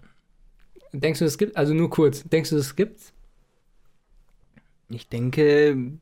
Denkst 1.01 1.19
du, 1.19 1.25
es 1.25 1.39
gibt, 1.39 1.57
also 1.57 1.75
nur 1.75 1.91
kurz, 1.91 2.25
denkst 2.25 2.51
du, 2.51 2.57
es 2.57 2.77
gibt? 2.77 3.13
Ich 4.89 5.09
denke 5.09 5.99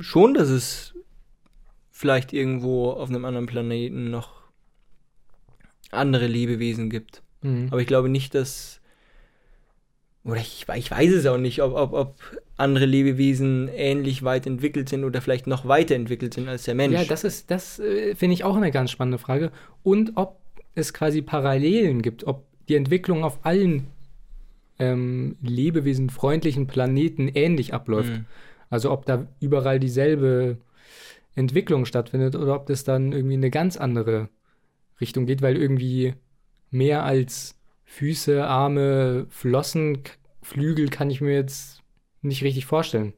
schon, 0.00 0.34
dass 0.34 0.48
es 0.48 0.94
vielleicht 1.90 2.32
irgendwo 2.32 2.90
auf 2.90 3.08
einem 3.08 3.24
anderen 3.24 3.46
Planeten 3.46 4.10
noch 4.10 4.42
andere 5.90 6.26
Lebewesen 6.26 6.90
gibt. 6.90 7.22
Hm. 7.42 7.68
Aber 7.70 7.80
ich 7.80 7.86
glaube 7.86 8.08
nicht, 8.08 8.34
dass. 8.34 8.80
Oder 10.24 10.40
ich, 10.40 10.66
ich 10.74 10.90
weiß 10.90 11.12
es 11.12 11.26
auch 11.26 11.38
nicht, 11.38 11.62
ob, 11.62 11.74
ob, 11.74 11.92
ob 11.92 12.16
andere 12.56 12.84
Lebewesen 12.84 13.68
ähnlich 13.68 14.24
weit 14.24 14.46
entwickelt 14.46 14.88
sind 14.88 15.04
oder 15.04 15.20
vielleicht 15.20 15.46
noch 15.46 15.68
weiterentwickelt 15.68 16.34
sind 16.34 16.48
als 16.48 16.64
der 16.64 16.74
Mensch. 16.74 16.94
Ja, 16.94 17.04
das 17.04 17.22
ist, 17.22 17.50
das 17.50 17.78
äh, 17.78 18.16
finde 18.16 18.34
ich 18.34 18.42
auch 18.42 18.56
eine 18.56 18.72
ganz 18.72 18.90
spannende 18.90 19.18
Frage. 19.18 19.52
Und 19.84 20.12
ob 20.16 20.40
es 20.74 20.92
quasi 20.92 21.22
Parallelen 21.22 22.02
gibt, 22.02 22.24
ob 22.24 22.45
die 22.68 22.74
Entwicklung 22.74 23.24
auf 23.24 23.44
allen 23.44 23.88
ähm, 24.78 25.36
lebewesenfreundlichen 25.42 26.66
Planeten 26.66 27.28
ähnlich 27.28 27.74
abläuft. 27.74 28.12
Mhm. 28.12 28.26
Also 28.68 28.90
ob 28.90 29.06
da 29.06 29.26
überall 29.40 29.78
dieselbe 29.78 30.58
Entwicklung 31.34 31.84
stattfindet 31.84 32.34
oder 32.34 32.54
ob 32.54 32.66
das 32.66 32.84
dann 32.84 33.12
irgendwie 33.12 33.34
in 33.34 33.40
eine 33.40 33.50
ganz 33.50 33.76
andere 33.76 34.28
Richtung 35.00 35.26
geht, 35.26 35.42
weil 35.42 35.56
irgendwie 35.56 36.14
mehr 36.70 37.04
als 37.04 37.58
Füße, 37.84 38.44
Arme, 38.46 39.26
Flossen, 39.28 40.00
Flügel 40.42 40.88
kann 40.88 41.10
ich 41.10 41.20
mir 41.20 41.34
jetzt 41.34 41.82
nicht 42.22 42.42
richtig 42.42 42.66
vorstellen. 42.66 43.12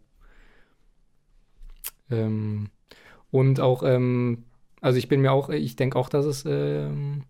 Ähm, 2.10 2.70
und 3.30 3.60
auch, 3.60 3.82
ähm, 3.82 4.44
also 4.80 4.98
ich 4.98 5.08
bin 5.08 5.20
mir 5.20 5.32
auch, 5.32 5.48
ich 5.50 5.76
denke 5.76 5.98
auch, 5.98 6.08
dass 6.08 6.24
es 6.24 6.44
ähm, 6.46 7.24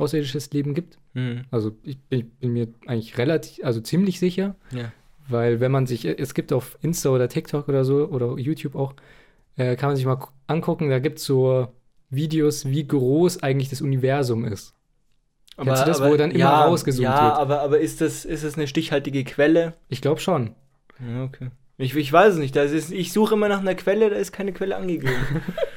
außerirdisches 0.00 0.50
Leben 0.52 0.74
gibt. 0.74 0.98
Mhm. 1.14 1.44
Also 1.50 1.72
ich 1.82 1.98
bin, 2.00 2.30
bin 2.40 2.52
mir 2.52 2.68
eigentlich 2.86 3.18
relativ, 3.18 3.64
also 3.64 3.80
ziemlich 3.80 4.18
sicher. 4.18 4.54
Ja. 4.70 4.92
Weil 5.28 5.60
wenn 5.60 5.70
man 5.72 5.86
sich, 5.86 6.04
es 6.06 6.32
gibt 6.34 6.52
auf 6.52 6.78
Insta 6.80 7.10
oder 7.10 7.28
TikTok 7.28 7.68
oder 7.68 7.84
so 7.84 8.06
oder 8.06 8.38
YouTube 8.38 8.74
auch, 8.74 8.94
äh, 9.56 9.76
kann 9.76 9.90
man 9.90 9.96
sich 9.96 10.06
mal 10.06 10.14
gu- 10.16 10.28
angucken, 10.46 10.88
da 10.88 10.98
gibt 11.00 11.18
es 11.18 11.24
so 11.24 11.68
Videos, 12.10 12.66
wie 12.66 12.86
groß 12.86 13.42
eigentlich 13.42 13.68
das 13.68 13.82
Universum 13.82 14.44
ist. 14.46 14.74
Kennst 15.56 15.82
du 15.82 15.86
das, 15.86 16.00
wo 16.02 16.16
dann 16.16 16.30
immer 16.30 16.38
ja, 16.40 16.64
rausgezoomt 16.64 17.02
ja, 17.04 17.24
wird? 17.24 17.34
aber, 17.36 17.60
aber 17.62 17.80
ist, 17.80 18.00
das, 18.00 18.24
ist 18.24 18.44
das 18.44 18.54
eine 18.54 18.68
stichhaltige 18.68 19.24
Quelle? 19.24 19.74
Ich 19.88 20.00
glaube 20.00 20.20
schon. 20.20 20.54
Ja, 21.00 21.24
okay. 21.24 21.50
Ich, 21.76 21.94
ich 21.94 22.12
weiß 22.12 22.34
es 22.34 22.38
nicht. 22.38 22.54
Das 22.56 22.70
ist, 22.72 22.90
ich 22.92 23.12
suche 23.12 23.34
immer 23.34 23.48
nach 23.48 23.60
einer 23.60 23.74
Quelle, 23.74 24.08
da 24.08 24.16
ist 24.16 24.32
keine 24.32 24.52
Quelle 24.52 24.76
angegeben. 24.76 25.12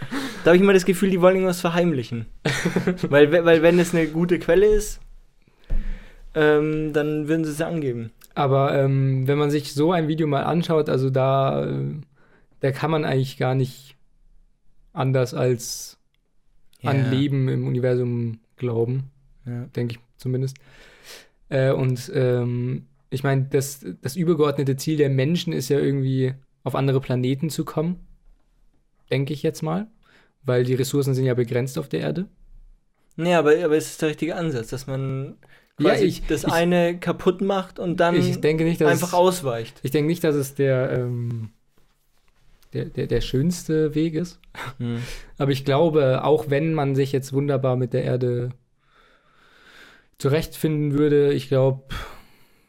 da 0.43 0.47
habe 0.51 0.55
ich 0.57 0.61
immer 0.61 0.73
das 0.73 0.85
Gefühl, 0.85 1.09
die 1.09 1.21
wollen 1.21 1.35
irgendwas 1.35 1.61
verheimlichen. 1.61 2.25
weil, 3.09 3.31
we- 3.31 3.45
weil 3.45 3.61
wenn 3.61 3.79
es 3.79 3.93
eine 3.93 4.07
gute 4.07 4.39
Quelle 4.39 4.65
ist, 4.67 4.99
ähm, 6.35 6.93
dann 6.93 7.27
würden 7.27 7.43
sie 7.45 7.51
es 7.51 7.59
ja 7.59 7.67
angeben. 7.67 8.11
Aber 8.35 8.73
ähm, 8.77 9.27
wenn 9.27 9.37
man 9.37 9.51
sich 9.51 9.73
so 9.73 9.91
ein 9.91 10.07
Video 10.07 10.27
mal 10.27 10.43
anschaut, 10.43 10.87
also 10.89 11.09
da, 11.09 11.65
äh, 11.65 11.83
da 12.61 12.71
kann 12.71 12.91
man 12.91 13.03
eigentlich 13.03 13.37
gar 13.37 13.55
nicht 13.55 13.95
anders 14.93 15.33
als 15.33 15.97
an 16.83 17.11
Leben 17.11 17.47
im 17.47 17.67
Universum 17.67 18.39
glauben, 18.57 19.11
Ja. 19.45 19.65
denke 19.75 19.95
ich 19.95 19.99
zumindest. 20.17 20.57
Äh, 21.49 21.71
und 21.71 22.11
ähm, 22.15 22.87
ich 23.09 23.23
meine, 23.23 23.43
das, 23.49 23.85
das 24.01 24.15
übergeordnete 24.15 24.77
Ziel 24.77 24.97
der 24.97 25.09
Menschen 25.09 25.51
ist 25.53 25.69
ja 25.69 25.77
irgendwie 25.79 26.33
auf 26.63 26.75
andere 26.75 27.01
Planeten 27.01 27.49
zu 27.49 27.65
kommen, 27.65 27.99
denke 29.11 29.33
ich 29.33 29.43
jetzt 29.43 29.61
mal, 29.61 29.87
weil 30.43 30.63
die 30.63 30.73
Ressourcen 30.75 31.13
sind 31.13 31.25
ja 31.25 31.33
begrenzt 31.33 31.77
auf 31.77 31.89
der 31.89 31.99
Erde. 32.01 32.27
Nee, 33.17 33.33
aber, 33.35 33.51
aber 33.63 33.75
es 33.77 33.87
ist 33.91 34.01
der 34.01 34.09
richtige 34.09 34.35
Ansatz, 34.35 34.69
dass 34.69 34.87
man 34.87 35.35
Ja, 35.79 35.89
quasi 35.91 36.05
ich- 36.05 36.25
das 36.27 36.43
ich- 36.45 36.51
eine 36.51 36.97
kaputt 36.99 37.41
macht 37.41 37.77
und 37.79 37.99
dann 37.99 38.15
nicht, 38.63 38.81
einfach 38.83 39.09
es, 39.09 39.13
ausweicht. 39.13 39.79
ich 39.83 39.91
denke 39.91 40.07
nicht, 40.07 40.23
dass 40.23 40.35
es 40.35 40.55
der, 40.55 40.91
ähm, 40.91 41.49
der, 42.73 42.85
der, 42.85 43.07
der 43.07 43.19
schönste 43.21 43.95
Weg 43.95 44.13
ist. 44.15 44.39
Aber 45.37 45.51
ich 45.51 45.65
glaube, 45.65 46.23
auch 46.23 46.49
wenn 46.49 46.73
man 46.73 46.95
sich 46.95 47.11
jetzt 47.11 47.33
wunderbar 47.33 47.75
mit 47.75 47.91
der 47.93 48.03
Erde 48.05 48.51
zurechtfinden 50.17 50.97
würde, 50.97 51.33
ich 51.33 51.47
glaube, 51.47 51.83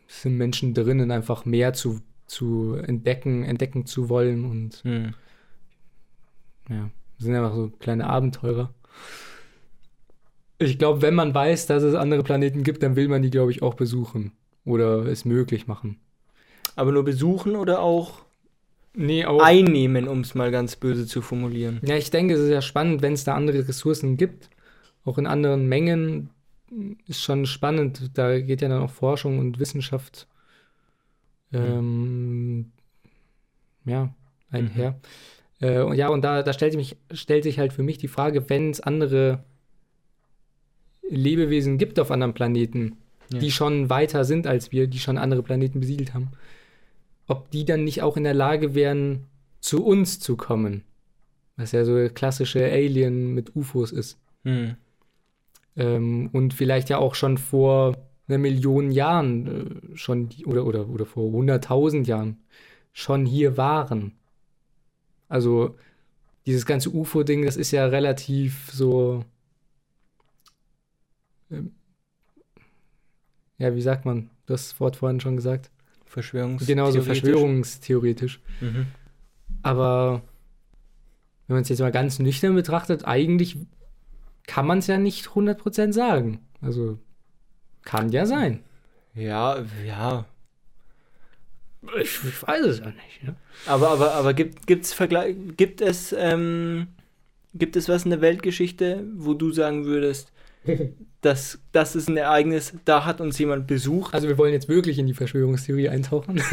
es 0.09 0.23
sind 0.23 0.37
Menschen 0.37 0.75
drinnen, 0.75 1.11
einfach 1.11 1.45
mehr 1.45 1.73
zu, 1.73 2.01
zu 2.27 2.75
entdecken, 2.75 3.45
entdecken 3.45 3.87
zu 3.87 4.09
wollen 4.09 4.45
und 4.45 4.83
Hm. 4.85 5.14
ja, 6.68 6.91
sind 7.23 7.35
einfach 7.35 7.55
so 7.55 7.70
kleine 7.79 8.09
Abenteurer. 8.09 8.73
Ich 10.59 10.79
glaube, 10.79 11.03
wenn 11.03 11.14
man 11.14 11.35
weiß, 11.35 11.66
dass 11.66 11.83
es 11.83 11.95
andere 11.95 12.23
Planeten 12.23 12.62
gibt, 12.62 12.83
dann 12.83 12.95
will 12.97 13.09
man 13.09 13.23
die, 13.23 13.31
glaube 13.31 13.51
ich, 13.51 13.62
auch 13.62 13.75
besuchen 13.75 14.33
oder 14.64 15.07
es 15.07 15.25
möglich 15.25 15.66
machen. 15.66 15.99
Aber 16.77 16.93
nur 16.93 17.05
besuchen 17.05 17.57
oder 17.57 17.81
auch 17.81 18.23
Nee, 18.95 19.25
auch. 19.25 19.43
einnehmen, 19.43 20.07
um 20.07 20.20
es 20.20 20.35
mal 20.35 20.51
ganz 20.51 20.77
böse 20.77 21.07
zu 21.07 21.23
formulieren. 21.23 21.81
Ja, 21.85 21.97
ich 21.97 22.11
denke, 22.11 22.35
es 22.35 22.41
ist 22.41 22.51
ja 22.51 22.62
spannend, 22.62 23.03
wenn 23.03 23.14
es 23.14 23.25
da 23.25 23.35
andere 23.35 23.66
Ressourcen 23.66 24.16
gibt, 24.16 24.51
auch 25.05 25.18
in 25.18 25.27
anderen 25.27 25.68
Mengen, 25.68 26.31
ist 27.07 27.23
schon 27.23 27.47
spannend. 27.47 28.11
Da 28.14 28.39
geht 28.39 28.62
ja 28.62 28.68
dann 28.68 28.83
auch 28.83 28.91
Forschung 28.91 29.39
und 29.39 29.59
Wissenschaft 29.59 30.27
ähm, 31.53 32.73
ja, 33.85 34.14
einher. 34.51 34.99
Äh, 35.62 35.80
und 35.80 35.94
ja, 35.96 36.08
und 36.08 36.22
da, 36.22 36.42
da 36.42 36.52
stellt, 36.52 36.74
mich, 36.76 36.96
stellt 37.12 37.44
sich 37.44 37.58
halt 37.58 37.72
für 37.72 37.82
mich 37.82 37.96
die 37.96 38.08
Frage, 38.08 38.50
wenn 38.50 38.70
es 38.70 38.80
andere 38.80 39.44
Lebewesen 41.08 41.78
gibt 41.78 41.98
auf 41.98 42.10
anderen 42.10 42.34
Planeten, 42.34 42.98
Ja. 43.32 43.38
die 43.38 43.50
schon 43.50 43.88
weiter 43.88 44.24
sind 44.24 44.46
als 44.46 44.72
wir, 44.72 44.86
die 44.86 44.98
schon 44.98 45.18
andere 45.18 45.42
Planeten 45.42 45.80
besiedelt 45.80 46.14
haben, 46.14 46.30
ob 47.26 47.50
die 47.50 47.64
dann 47.64 47.84
nicht 47.84 48.02
auch 48.02 48.16
in 48.16 48.24
der 48.24 48.34
Lage 48.34 48.74
wären, 48.74 49.24
zu 49.60 49.84
uns 49.84 50.20
zu 50.20 50.36
kommen. 50.36 50.82
Was 51.56 51.72
ja 51.72 51.84
so 51.84 52.08
klassische 52.12 52.64
Alien 52.64 53.34
mit 53.34 53.54
UFOs 53.54 53.92
ist. 53.92 54.18
Hm. 54.44 54.74
Ähm, 55.76 56.30
und 56.32 56.54
vielleicht 56.54 56.88
ja 56.90 56.98
auch 56.98 57.14
schon 57.14 57.38
vor 57.38 57.96
einer 58.26 58.38
Million 58.38 58.90
Jahren 58.90 59.46
äh, 59.92 59.96
schon 59.96 60.28
die, 60.28 60.46
oder, 60.46 60.66
oder, 60.66 60.88
oder 60.88 61.06
vor 61.06 61.30
100.000 61.30 62.06
Jahren 62.06 62.38
schon 62.92 63.26
hier 63.26 63.56
waren. 63.56 64.12
Also 65.33 65.74
dieses 66.45 66.66
ganze 66.66 66.91
UFO-Ding, 66.91 67.47
das 67.47 67.57
ist 67.57 67.70
ja 67.70 67.87
relativ 67.87 68.68
so, 68.70 69.24
ähm, 71.51 71.74
ja, 73.57 73.74
wie 73.74 73.80
sagt 73.80 74.05
man 74.05 74.28
das 74.45 74.78
Wort 74.78 74.97
vorhin 74.97 75.20
schon 75.20 75.37
gesagt? 75.37 75.70
Verschwörungs 76.05 76.66
Genau, 76.66 76.91
so 76.91 77.01
theoretisch. 77.01 77.20
verschwörungstheoretisch. 77.22 78.41
Mhm. 78.61 78.89
Aber 79.62 80.20
wenn 81.47 81.55
man 81.55 81.62
es 81.62 81.70
jetzt 81.70 81.80
mal 81.80 81.93
ganz 81.93 82.18
nüchtern 82.18 82.55
betrachtet, 82.55 83.07
eigentlich 83.07 83.57
kann 84.47 84.66
man 84.66 84.80
es 84.80 84.87
ja 84.87 84.99
nicht 84.99 85.28
100% 85.28 85.95
sagen. 85.95 86.41
Also 86.61 86.99
kann 87.85 88.12
ja 88.12 88.26
sein. 88.26 88.62
Ja, 89.14 89.64
ja. 89.87 90.26
Ich, 92.01 92.20
ich 92.24 92.47
weiß 92.47 92.64
es 92.66 92.78
ja 92.78 92.87
nicht. 92.87 93.24
Ne? 93.24 93.35
Aber, 93.66 93.91
aber, 93.91 94.12
aber 94.14 94.35
gibt, 94.35 94.66
gibt's 94.66 94.93
Vergleich, 94.93 95.35
gibt 95.57 95.80
es, 95.80 96.14
ähm, 96.16 96.87
gibt 97.55 97.76
es 97.76 97.89
was 97.89 98.05
in 98.05 98.11
der 98.11 98.20
Weltgeschichte, 98.20 99.05
wo 99.16 99.35
du 99.35 99.51
sagen 99.53 99.85
würdest, 99.85 100.33
dass 101.22 101.59
das 101.72 101.97
ist 101.97 102.09
ein 102.09 102.16
Ereignis, 102.16 102.72
da 102.85 103.05
hat 103.05 103.20
uns 103.20 103.39
jemand 103.39 103.66
besucht? 103.66 104.14
Also 104.14 104.28
wir 104.28 104.39
wollen 104.39 104.53
jetzt 104.53 104.68
wirklich 104.68 104.99
in 104.99 105.07
die 105.07 105.14
Verschwörungstheorie 105.14 105.89
eintauchen. 105.89 106.41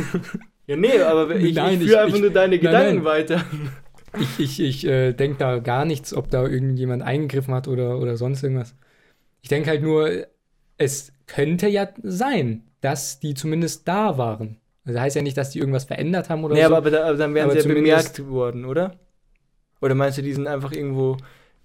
Ja, 0.68 0.76
nee, 0.76 1.00
aber 1.02 1.32
ich, 1.36 1.56
Nein, 1.56 1.74
ich 1.76 1.82
ich- 1.82 1.88
führe 1.88 2.02
einfach 2.02 2.16
ich- 2.18 2.22
nur 2.22 2.30
deine 2.30 2.58
nein, 2.58 2.62
Gedanken 2.62 2.96
nein. 2.98 3.04
weiter. 3.06 3.44
Ich, 4.20 4.40
ich, 4.40 4.60
ich 4.60 4.86
äh, 4.86 5.14
denke 5.14 5.38
da 5.40 5.58
gar 5.58 5.84
nichts, 5.84 6.14
ob 6.14 6.30
da 6.30 6.46
irgendjemand 6.46 7.02
eingegriffen 7.02 7.56
hat 7.56 7.68
oder, 7.68 7.98
oder 7.98 8.18
sonst 8.18 8.44
irgendwas. 8.44 8.76
Ich 9.42 9.50
denke 9.50 9.72
halt 9.72 9.82
nur, 9.82 10.28
es 10.78 11.12
könnte 11.26 11.68
ja 11.70 11.90
sein, 12.04 12.66
dass 12.82 13.20
die 13.20 13.34
zumindest 13.34 13.88
da 13.88 14.20
waren. 14.20 14.58
Also 14.90 15.00
heißt 15.02 15.16
ja 15.16 15.22
nicht, 15.22 15.38
dass 15.38 15.52
die 15.52 15.60
irgendwas 15.60 15.86
verändert 15.86 16.30
haben 16.30 16.44
oder 16.44 16.56
Nee, 16.56 16.62
so. 16.66 16.76
aber, 16.76 16.78
aber, 16.78 17.06
aber 17.06 17.18
dann 17.18 17.34
wären 17.36 17.50
Aber 17.50 17.62
sie 17.62 17.68
ja 17.68 17.74
bemerkt 17.76 18.28
worden, 18.28 18.66
oder? 18.66 18.96
Oder 19.82 19.96
meinst 19.96 20.18
du, 20.18 20.22
die 20.22 20.34
sind 20.34 20.48
einfach 20.48 20.72
irgendwo 20.72 21.18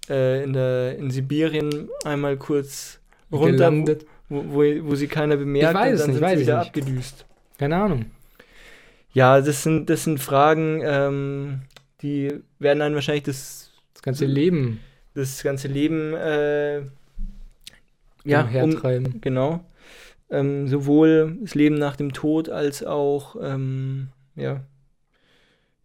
äh, 0.09 0.43
in, 0.43 0.53
der, 0.53 0.97
in 0.97 1.09
Sibirien 1.11 1.89
einmal 2.03 2.37
kurz 2.37 2.99
runter, 3.31 3.71
wo, 4.29 4.43
wo, 4.49 4.63
wo 4.89 4.95
sie 4.95 5.07
keiner 5.07 5.37
bemerkt 5.37 5.69
Ich 5.69 5.75
weiß 5.75 5.91
und 5.93 5.99
dann 5.99 6.07
nicht, 6.07 6.15
sind 6.15 6.23
weiß 6.23 6.39
sie 6.39 6.45
wieder 6.45 6.59
nicht. 6.59 6.67
abgedüst? 6.67 7.25
Keine 7.57 7.75
Ahnung. 7.77 8.05
Ja, 9.13 9.41
das 9.41 9.63
sind, 9.63 9.89
das 9.89 10.03
sind 10.03 10.19
Fragen, 10.19 10.81
ähm, 10.83 11.61
die 12.01 12.31
werden 12.59 12.79
dann 12.79 12.93
wahrscheinlich 12.95 13.23
das, 13.23 13.71
Das 13.93 14.01
ganze 14.03 14.25
Leben 14.25 14.81
das 15.15 15.41
ganze 15.43 15.67
Leben 15.69 16.13
äh, 16.13 16.79
ja, 18.25 18.41
um, 18.41 18.47
umhertreiben. 18.47 19.21
genau. 19.21 19.63
Ähm, 20.29 20.67
sowohl 20.67 21.37
das 21.41 21.53
Leben 21.55 21.75
nach 21.75 21.95
dem 21.95 22.13
Tod 22.13 22.49
als 22.49 22.83
auch 22.83 23.35
ähm, 23.41 24.07
ja, 24.35 24.63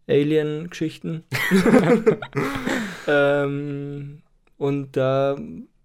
Alien-Geschichten. 0.07 1.23
ähm, 3.07 4.21
und 4.57 4.97
da, 4.97 5.37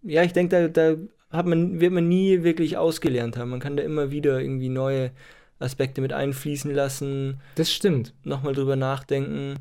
ja, 0.02 0.22
ich 0.22 0.32
denke, 0.32 0.70
da, 0.70 0.94
da 0.94 0.96
hat 1.36 1.46
man, 1.46 1.80
wird 1.80 1.92
man 1.92 2.08
nie 2.08 2.42
wirklich 2.42 2.76
ausgelernt 2.76 3.36
haben. 3.36 3.50
Man 3.50 3.60
kann 3.60 3.76
da 3.76 3.82
immer 3.82 4.10
wieder 4.10 4.40
irgendwie 4.40 4.68
neue 4.68 5.10
Aspekte 5.58 6.00
mit 6.00 6.12
einfließen 6.12 6.72
lassen, 6.74 7.40
Das 7.54 7.72
stimmt. 7.72 8.14
nochmal 8.24 8.54
drüber 8.54 8.76
nachdenken. 8.76 9.56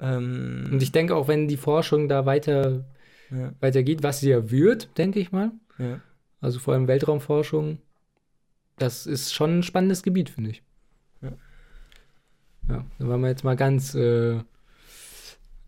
Ähm, 0.00 0.68
Und 0.72 0.82
ich 0.82 0.92
denke 0.92 1.14
auch, 1.14 1.28
wenn 1.28 1.48
die 1.48 1.56
Forschung 1.56 2.08
da 2.08 2.26
weiter 2.26 2.84
ja, 3.30 3.52
weitergeht, 3.60 4.02
was 4.02 4.20
sie 4.20 4.30
ja 4.30 4.50
wird, 4.50 4.96
denke 4.98 5.20
ich 5.20 5.32
mal, 5.32 5.52
ja. 5.78 6.00
also 6.40 6.58
vor 6.58 6.74
allem 6.74 6.88
Weltraumforschung, 6.88 7.78
das 8.80 9.06
ist 9.06 9.34
schon 9.34 9.58
ein 9.58 9.62
spannendes 9.62 10.02
Gebiet, 10.02 10.30
finde 10.30 10.50
ich. 10.50 10.62
Ja. 11.20 11.32
Ja, 12.68 12.84
da 12.98 13.08
waren 13.08 13.20
wir 13.20 13.28
jetzt 13.28 13.44
mal 13.44 13.56
ganz 13.56 13.94
äh, 13.94 14.40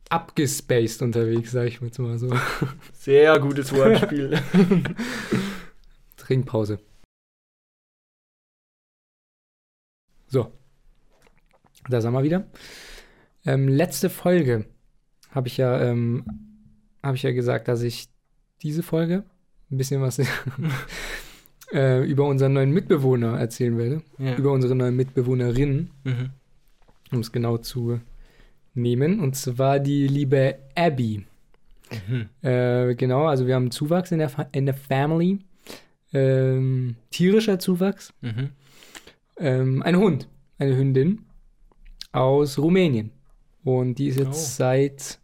abgespaced 0.09 1.03
unterwegs, 1.03 1.51
sage 1.51 1.69
ich 1.69 1.81
jetzt 1.81 1.99
mal 1.99 2.19
so. 2.19 2.31
Sehr 2.95 3.39
gutes 3.39 3.73
Wortspiel. 3.75 4.41
Trinkpause. 6.17 6.79
So. 10.29 10.51
Da 11.89 12.01
sind 12.01 12.13
wir 12.13 12.23
wieder. 12.23 12.47
Ähm, 13.45 13.69
letzte 13.69 14.09
Folge 14.09 14.67
habe 15.31 15.49
ich 15.49 15.59
ja, 15.59 15.83
ähm, 15.83 16.25
habe 17.03 17.17
ich 17.17 17.25
ja 17.25 17.33
gesagt, 17.33 17.69
dass 17.69 17.83
ich 17.83 18.09
diese 18.63 18.83
Folge 18.83 19.25
ein 19.71 19.77
bisschen 19.77 20.01
was 20.01 20.19
äh, 21.73 22.05
über 22.05 22.27
unseren 22.27 22.53
neuen 22.55 22.71
Mitbewohner 22.73 23.39
erzählen 23.39 23.77
werde. 23.79 24.03
ja. 24.19 24.37
Über 24.37 24.53
unsere 24.53 24.75
neue 24.75 24.93
Mitbewohnerin, 24.93 25.91
mhm. 26.05 26.31
um 27.13 27.21
es 27.21 27.33
genau 27.33 27.59
zu 27.59 28.01
nehmen. 28.75 29.21
Und 29.21 29.37
zwar 29.37 29.79
die 29.81 30.07
liebe 30.07 30.57
Abby. 30.75 31.25
Mhm. 32.09 32.29
Äh, 32.49 32.95
genau, 32.95 33.27
also 33.27 33.47
wir 33.47 33.55
haben 33.55 33.71
Zuwachs 33.71 34.13
in 34.13 34.19
der, 34.19 34.29
Fa 34.31 34.47
in 34.53 34.67
der 34.67 34.75
Family. 34.75 35.39
Ähm, 36.15 36.97
tierischer 37.11 37.59
Zuwachs. 37.59 38.13
Mhm. 38.21 38.51
Ähm, 39.39 39.83
ein 39.83 39.97
Hund, 39.97 40.29
eine 40.59 40.77
Hündin 40.77 41.25
aus 42.13 42.59
Rumänien. 42.59 43.11
Und 43.65 43.95
die 43.97 44.09
ist 44.09 44.19
jetzt 44.19 44.29
Oh. 44.29 44.57
seit, 44.59 45.19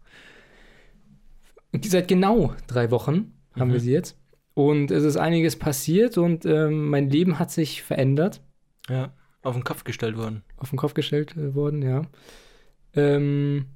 seit 1.84 2.08
genau 2.08 2.54
drei 2.66 2.90
Wochen 2.90 3.32
haben 3.54 3.68
Mhm. 3.68 3.72
wir 3.72 3.80
sie 3.80 3.92
jetzt. 3.92 4.16
Und 4.58 4.90
es 4.90 5.04
ist 5.04 5.16
einiges 5.16 5.54
passiert 5.54 6.18
und 6.18 6.44
ähm, 6.44 6.88
mein 6.90 7.10
Leben 7.10 7.38
hat 7.38 7.52
sich 7.52 7.84
verändert, 7.84 8.40
Ja, 8.88 9.12
auf 9.42 9.54
den 9.54 9.62
Kopf 9.62 9.84
gestellt 9.84 10.16
worden. 10.16 10.42
auf 10.56 10.70
den 10.70 10.78
Kopf 10.78 10.94
gestellt 10.94 11.36
äh, 11.36 11.54
worden, 11.54 11.80
ja. 11.82 12.02
Ähm, 12.94 13.66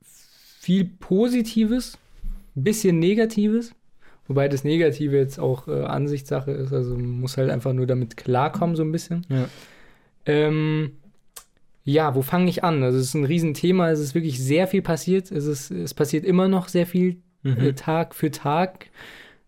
viel 0.00 0.86
Positives, 0.86 1.98
ein 2.56 2.64
bisschen 2.64 2.98
Negatives, 2.98 3.74
wobei 4.26 4.48
das 4.48 4.64
Negative 4.64 5.16
jetzt 5.18 5.38
auch 5.38 5.68
äh, 5.68 5.82
Ansichtssache 5.84 6.50
ist, 6.52 6.72
also 6.72 6.92
man 6.94 7.20
muss 7.20 7.36
halt 7.36 7.50
einfach 7.50 7.74
nur 7.74 7.86
damit 7.86 8.16
klarkommen, 8.16 8.74
so 8.74 8.84
ein 8.84 8.92
bisschen. 8.92 9.26
Ja. 9.28 9.48
Ähm, 10.24 10.92
Ja, 11.84 12.14
wo 12.14 12.22
fange 12.22 12.48
ich 12.50 12.64
an? 12.64 12.82
Also 12.82 12.98
es 12.98 13.06
ist 13.08 13.14
ein 13.14 13.24
Riesenthema, 13.24 13.90
es 13.90 14.00
ist 14.00 14.14
wirklich 14.14 14.38
sehr 14.42 14.66
viel 14.66 14.82
passiert. 14.82 15.30
Es, 15.32 15.44
ist, 15.46 15.70
es 15.70 15.94
passiert 15.94 16.24
immer 16.24 16.46
noch 16.48 16.68
sehr 16.68 16.86
viel 16.86 17.16
Mhm. 17.42 17.58
äh, 17.60 17.72
Tag 17.74 18.14
für 18.14 18.30
Tag. 18.30 18.90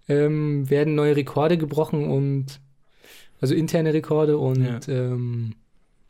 Ähm, 0.09 0.69
werden 0.69 0.97
neue 0.97 1.15
Rekorde 1.15 1.57
gebrochen 1.57 2.05
und 2.11 2.47
also 3.41 3.55
interne 3.55 3.95
Rekorde 3.95 4.39
und 4.39 4.89
ähm, 4.89 5.55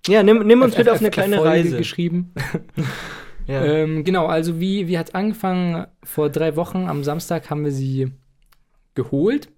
Ja, 0.06 0.22
nimm, 0.22 0.46
nimm 0.46 0.62
uns 0.62 0.76
mit 0.78 0.86
F- 0.86 0.92
auf 0.94 0.98
eine 1.00 1.08
F- 1.08 1.12
kleine 1.14 1.36
Erfolge 1.36 1.54
Reise. 1.64 1.76
geschrieben. 1.76 2.32
Ja. 3.46 3.64
Ähm, 3.64 4.04
genau, 4.04 4.26
also 4.26 4.60
wie, 4.60 4.86
wie 4.86 4.96
hat 4.96 5.14
angefangen? 5.16 5.86
Vor 6.04 6.30
drei 6.30 6.54
Wochen 6.54 6.86
am 6.86 7.02
Samstag 7.02 7.50
haben 7.50 7.64
wir 7.64 7.72
sie 7.72 8.12
geholt 8.94 9.48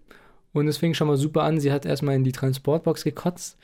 und 0.54 0.66
es 0.66 0.78
fing 0.78 0.94
schon 0.94 1.08
mal 1.08 1.16
super 1.18 1.42
an. 1.42 1.60
Sie 1.60 1.70
hat 1.72 1.84
erstmal 1.84 2.14
in 2.14 2.24
die 2.24 2.32
Transportbox 2.32 3.04
gekotzt. 3.04 3.58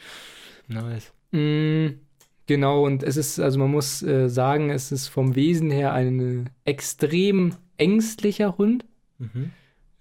nice. 0.66 1.12
Mm, 1.32 1.98
genau, 2.46 2.84
und 2.84 3.02
es 3.04 3.16
ist, 3.16 3.38
also 3.40 3.58
man 3.58 3.70
muss 3.70 4.02
äh, 4.02 4.28
sagen, 4.28 4.68
es 4.70 4.92
ist 4.92 5.08
vom 5.08 5.34
Wesen 5.34 5.70
her 5.70 5.92
ein 5.94 6.50
extrem 6.66 7.54
ängstlicher 7.78 8.58
Hund 8.58 8.84
Mhm. 9.18 9.50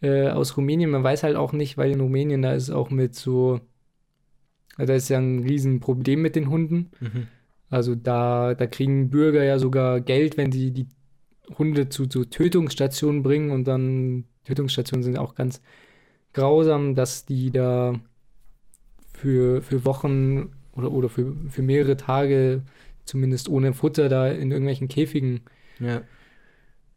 äh, 0.02 0.30
aus 0.30 0.58
Rumänien. 0.58 0.92
Man 0.92 1.04
weiß 1.04 1.24
halt 1.24 1.36
auch 1.36 1.54
nicht, 1.54 1.78
weil 1.78 1.92
in 1.92 2.02
Rumänien 2.02 2.42
da 2.44 2.54
ist 2.54 2.70
auch 2.70 2.90
mit 2.92 3.16
so, 3.16 3.62
da 4.78 4.94
ist 4.94 5.10
ja 5.10 5.18
ein 5.18 5.40
Riesenproblem 5.40 6.22
mit 6.22 6.36
den 6.36 6.50
Hunden. 6.50 6.92
Mhm. 7.00 7.28
Also 7.70 7.96
da, 7.96 8.54
da 8.54 8.68
kriegen 8.68 9.10
Bürger 9.10 9.44
ja 9.44 9.58
sogar 9.58 10.02
Geld, 10.02 10.38
wenn 10.38 10.52
sie 10.52 10.72
die 10.72 10.88
Hunde 11.58 11.90
zu, 11.90 12.06
zu 12.06 12.26
Tötungsstationen 12.26 13.24
bringen 13.24 13.52
und 13.52 13.66
dann 13.68 14.26
Tötungsstationen 14.46 15.04
sind 15.04 15.18
auch 15.18 15.34
ganz 15.34 15.62
grausam, 16.34 16.94
dass 16.94 17.26
die 17.26 17.52
da 17.52 18.00
für, 19.14 19.62
für 19.62 19.84
Wochen 19.86 20.52
oder, 20.76 20.92
oder 20.92 21.10
für, 21.10 21.36
für 21.50 21.62
mehrere 21.64 21.98
Tage 21.98 22.62
zumindest 23.04 23.50
ohne 23.50 23.74
Futter 23.74 24.10
da 24.10 24.28
in 24.28 24.52
irgendwelchen 24.52 24.88
Käfigen 24.90 25.42
Ja. 25.80 26.02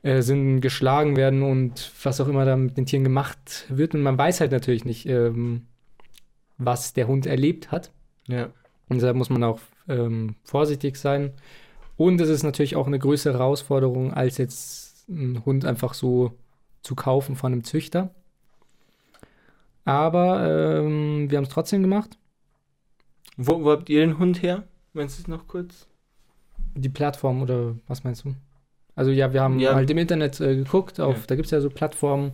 Äh, 0.02 0.22
sind, 0.22 0.60
geschlagen 0.60 1.16
werden 1.16 1.42
und 1.42 1.92
was 2.02 2.20
auch 2.20 2.28
immer 2.28 2.44
da 2.44 2.56
mit 2.56 2.76
den 2.76 2.86
Tieren 2.86 3.04
gemacht 3.04 3.66
wird. 3.68 3.94
Und 3.94 4.02
man 4.02 4.16
weiß 4.16 4.40
halt 4.40 4.52
natürlich 4.52 4.84
nicht, 4.84 5.06
ähm, 5.06 5.66
was 6.58 6.92
der 6.92 7.06
Hund 7.06 7.26
erlebt 7.26 7.70
hat. 7.70 7.90
Ja. 8.26 8.48
Und 8.88 9.02
da 9.02 9.12
muss 9.12 9.30
man 9.30 9.44
auch 9.44 9.60
ähm, 9.88 10.36
vorsichtig 10.44 10.96
sein. 10.96 11.32
Und 11.96 12.20
es 12.20 12.28
ist 12.28 12.42
natürlich 12.42 12.76
auch 12.76 12.86
eine 12.86 12.98
größere 12.98 13.34
Herausforderung, 13.34 14.14
als 14.14 14.38
jetzt 14.38 15.08
einen 15.08 15.44
Hund 15.44 15.64
einfach 15.64 15.94
so 15.94 16.32
zu 16.82 16.94
kaufen 16.94 17.36
von 17.36 17.52
einem 17.52 17.64
Züchter. 17.64 18.10
Aber 19.84 20.46
ähm, 20.46 21.30
wir 21.30 21.36
haben 21.36 21.44
es 21.44 21.50
trotzdem 21.50 21.82
gemacht. 21.82 22.16
Wo, 23.36 23.64
wo 23.64 23.70
habt 23.70 23.88
ihr 23.88 24.00
den 24.00 24.18
Hund 24.18 24.42
her? 24.42 24.64
Meinst 24.92 25.18
du 25.18 25.22
es 25.22 25.28
noch 25.28 25.46
kurz? 25.46 25.86
Die 26.74 26.88
Plattform 26.88 27.42
oder 27.42 27.76
was 27.86 28.04
meinst 28.04 28.24
du? 28.24 28.34
Also 28.96 29.10
ja, 29.10 29.32
wir 29.32 29.40
haben 29.42 29.58
Ja. 29.58 29.74
halt 29.74 29.88
im 29.90 29.98
Internet 29.98 30.40
äh, 30.40 30.56
geguckt, 30.56 31.00
auf, 31.00 31.16
Ja. 31.16 31.22
da 31.28 31.34
gibt 31.36 31.46
es 31.46 31.50
ja 31.52 31.60
so 31.60 31.70
Plattformen, 31.70 32.32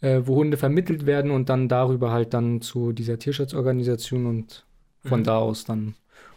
äh, 0.00 0.20
wo 0.24 0.36
Hunde 0.36 0.56
vermittelt 0.56 1.06
werden 1.06 1.30
und 1.30 1.48
dann 1.48 1.68
darüber 1.68 2.10
halt 2.12 2.32
dann 2.34 2.60
zu 2.60 2.92
dieser 2.92 3.18
Tierschutzorganisation 3.18 4.26
und 4.26 4.64
von 5.04 5.20
Mhm. 5.20 5.24
da 5.24 5.38
aus 5.38 5.64
dann. 5.64 5.94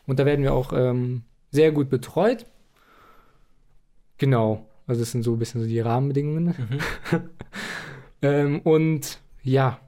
Und 0.08 0.20
da 0.20 0.26
werden 0.26 0.44
wir 0.44 0.54
auch 0.54 0.74
ähm, 0.74 1.24
sehr 1.52 1.72
gut 1.72 1.90
betreut. 1.90 2.46
Genau. 4.18 4.66
Also 4.88 5.02
das 5.02 5.12
sind 5.12 5.24
so 5.24 5.34
ein 5.34 5.40
bisschen 5.40 5.62
so 5.62 5.68
die 5.68 5.80
Rahmenbedingungen. 5.80 6.46
Mhm. 6.48 6.80
Ähm, 8.22 8.62
und 8.62 9.20
ja. 9.44 9.80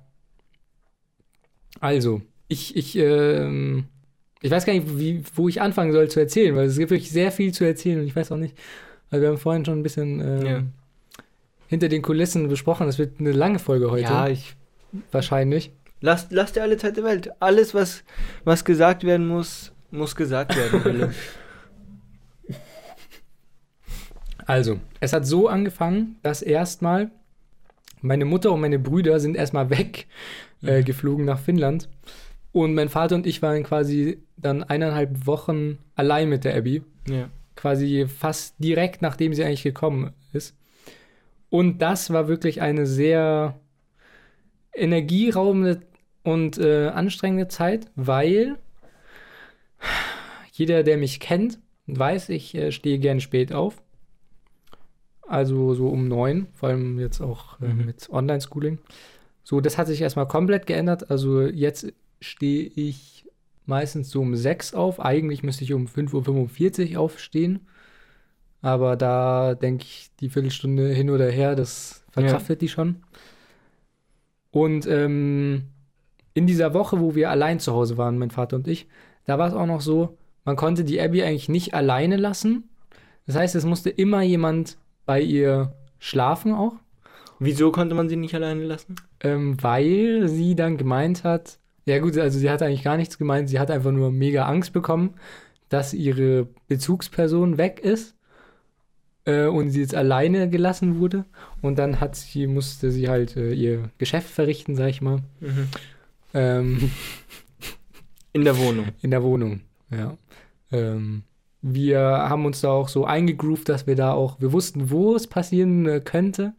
Also, 1.80 2.22
ich, 2.48 2.76
ich, 2.76 2.96
ähm, 2.98 3.86
ich 4.42 4.52
weiß 4.52 4.66
gar 4.66 4.74
nicht, 4.74 4.98
wie, 5.00 5.24
wo 5.36 5.48
ich 5.48 5.62
anfangen 5.62 5.92
soll 5.92 6.08
zu 6.10 6.20
erzählen, 6.20 6.56
weil 6.56 6.68
es 6.68 6.78
gibt 6.78 6.92
wirklich 6.92 7.10
sehr 7.12 7.32
viel 7.32 7.54
zu 7.54 7.64
erzählen 7.64 8.00
und 8.00 8.06
ich 8.06 8.16
weiß 8.16 8.32
auch 8.32 8.38
nicht. 8.38 8.56
Also 9.10 9.22
wir 9.22 9.30
haben 9.30 9.38
vorhin 9.38 9.66
schon 9.66 9.80
ein 9.80 9.84
bisschen 9.84 10.20
ähm, 10.20 10.46
Ja. 10.46 10.64
hinter 11.68 11.88
den 11.90 12.02
Kulissen 12.02 12.48
besprochen. 12.50 12.88
Das 12.88 12.98
wird 12.98 13.20
eine 13.20 13.32
lange 13.32 13.60
Folge 13.60 13.90
heute. 13.92 14.04
Ja, 14.04 14.28
ich. 14.28 14.56
Wahrscheinlich. 15.12 15.72
Lasst, 16.02 16.32
lasst 16.32 16.56
dir 16.56 16.62
alle 16.64 16.78
Zeit 16.78 16.98
der 16.98 17.04
Welt. 17.04 17.32
Alles, 17.40 17.74
was, 17.74 18.04
was 18.44 18.64
gesagt 18.66 19.04
werden 19.04 19.28
muss, 19.28 19.72
muss 19.92 20.16
gesagt 20.16 20.56
werden. 20.56 21.14
Also, 24.46 24.80
es 25.02 25.12
hat 25.12 25.26
so 25.26 25.50
angefangen, 25.50 26.16
dass 26.24 26.42
erstmal 26.42 27.12
meine 28.02 28.24
Mutter 28.26 28.52
und 28.54 28.62
meine 28.62 28.80
Brüder 28.80 29.20
sind 29.20 29.36
erstmal 29.36 29.70
weg 29.70 30.08
äh, 30.64 30.80
Mhm. 30.80 30.86
geflogen 30.86 31.26
nach 31.26 31.40
Finnland. 31.40 31.90
Und 32.54 32.74
mein 32.74 32.88
Vater 32.90 33.16
und 33.16 33.28
ich 33.28 33.42
waren 33.42 33.64
quasi 33.64 34.20
dann 34.38 34.64
eineinhalb 34.64 35.28
Wochen 35.28 35.78
allein 35.96 36.30
mit 36.30 36.46
der 36.46 36.56
Abby. 36.58 36.82
ja. 37.10 37.30
Quasi 37.58 38.08
fast 38.08 38.56
direkt 38.60 39.02
nachdem 39.02 39.34
sie 39.34 39.44
eigentlich 39.44 39.64
gekommen 39.64 40.14
ist. 40.32 40.56
Und 41.50 41.80
das 41.82 42.10
war 42.12 42.28
wirklich 42.30 42.62
eine 42.62 42.86
sehr 42.86 43.60
energieraubende 44.74 45.82
und 46.24 46.58
äh, 46.58 46.88
anstrengende 46.88 47.48
Zeit, 47.48 47.88
weil 47.96 48.58
jeder, 50.52 50.84
der 50.84 50.98
mich 50.98 51.20
kennt, 51.20 51.60
weiß, 51.88 52.30
ich 52.30 52.54
äh, 52.56 52.72
stehe 52.72 53.00
gern 53.00 53.20
spät 53.20 53.54
auf. 53.54 53.82
Also 55.28 55.74
so 55.74 55.90
um 55.90 56.08
neun, 56.08 56.48
vor 56.54 56.70
allem 56.70 57.00
jetzt 57.00 57.22
auch 57.22 57.60
äh, 57.62 57.68
Mhm. 57.68 57.86
mit 57.86 58.10
Online-Schooling. 58.10 58.80
So, 59.44 59.62
das 59.62 59.78
hat 59.78 59.88
sich 59.88 60.02
erstmal 60.02 60.28
komplett 60.28 60.68
geändert. 60.68 61.10
Also 61.10 61.42
jetzt 61.42 61.94
stehe 62.20 62.64
ich 62.76 63.17
meistens 63.68 64.10
so 64.10 64.22
um 64.22 64.36
sechs 64.36 64.74
auf. 64.74 65.00
Eigentlich 65.00 65.44
müsste 65.44 65.64
ich 65.64 65.74
um 65.74 65.86
5.45 65.88 66.94
Uhr 66.94 67.00
aufstehen. 67.02 67.68
Aber 68.62 68.96
da 68.96 69.54
denke 69.56 69.84
ich, 69.86 70.10
die 70.20 70.30
Viertelstunde 70.30 70.90
hin 70.90 71.10
oder 71.10 71.30
her, 71.30 71.56
das 71.56 72.04
verkraftet 72.12 72.62
die 72.62 72.70
schon. 72.70 72.98
Und 74.52 74.88
ähm, 74.88 75.64
in 76.34 76.48
dieser 76.48 76.74
Woche, 76.74 77.00
wo 77.00 77.16
wir 77.16 77.30
allein 77.30 77.60
zu 77.60 77.74
Hause 77.74 77.98
waren, 77.98 78.18
mein 78.18 78.32
Vater 78.32 78.56
und 78.56 78.68
ich, 78.68 78.88
da 79.26 79.38
war 79.38 79.48
es 79.48 79.54
auch 79.54 79.66
noch 79.66 79.82
so, 79.82 80.18
man 80.46 80.56
konnte 80.56 80.84
die 80.84 81.00
Abby 81.02 81.22
eigentlich 81.24 81.50
nicht 81.50 81.74
alleine 81.74 82.16
lassen. 82.18 82.70
Das 83.26 83.36
heißt, 83.36 83.56
es 83.56 83.66
musste 83.66 83.90
immer 83.90 84.22
jemand 84.22 84.78
bei 85.06 85.22
ihr 85.22 85.74
schlafen 86.00 86.54
auch, 86.54 86.76
Wieso 87.40 87.72
konnte 87.72 87.94
man 87.94 88.10
sie 88.10 88.16
nicht 88.16 88.34
alleine 88.34 88.64
lassen? 88.64 88.96
ähm, 89.20 89.62
weil 89.62 90.28
sie 90.28 90.56
dann 90.56 90.78
gemeint 90.78 91.24
hat, 91.24 91.60
ja 91.88 92.00
gut, 92.00 92.18
also 92.18 92.38
sie 92.38 92.50
hat 92.50 92.62
eigentlich 92.62 92.84
gar 92.84 92.98
nichts 92.98 93.18
gemeint, 93.18 93.50
sie 93.50 93.60
hat 93.60 93.72
einfach 93.72 93.92
nur 93.92 94.12
mega 94.12 94.46
Angst 94.46 94.74
bekommen, 94.74 95.16
dass 95.70 95.94
ihre 95.94 96.48
Bezugsperson 96.68 97.58
weg 97.58 97.80
ist 97.80 98.14
äh, 99.24 99.46
und 99.46 99.70
sie 99.70 99.80
jetzt 99.80 99.96
alleine 99.96 100.50
gelassen 100.50 101.00
wurde. 101.00 101.24
Und 101.62 101.80
dann 101.80 102.02
hat 102.02 102.18
sie, 102.18 102.46
musste 102.46 102.92
sie 102.92 103.08
halt 103.08 103.38
äh, 103.38 103.54
ihr 103.54 103.90
Geschäft 103.98 104.30
verrichten, 104.30 104.76
sag 104.76 104.90
ich 104.90 105.02
mal. 105.02 105.20
Mhm. 105.40 105.68
Ähm, 106.34 106.92
In 108.34 108.44
der 108.44 108.58
Wohnung. 108.60 108.90
in 109.02 109.10
der 109.10 109.24
Wohnung, 109.24 109.62
ja. 109.90 110.16
Ähm, 110.72 111.24
wir 111.62 112.00
haben 112.02 112.46
uns 112.46 112.62
da 112.62 112.70
auch 112.70 112.88
so 112.88 113.06
eingegroovt, 113.06 113.68
dass 113.68 113.88
wir 113.88 113.96
da 113.96 114.12
auch, 114.12 114.40
wir 114.40 114.52
wussten, 114.52 114.92
wo 114.92 115.16
es 115.16 115.26
passieren 115.26 115.88
äh, 115.88 116.02
könnte. 116.02 116.54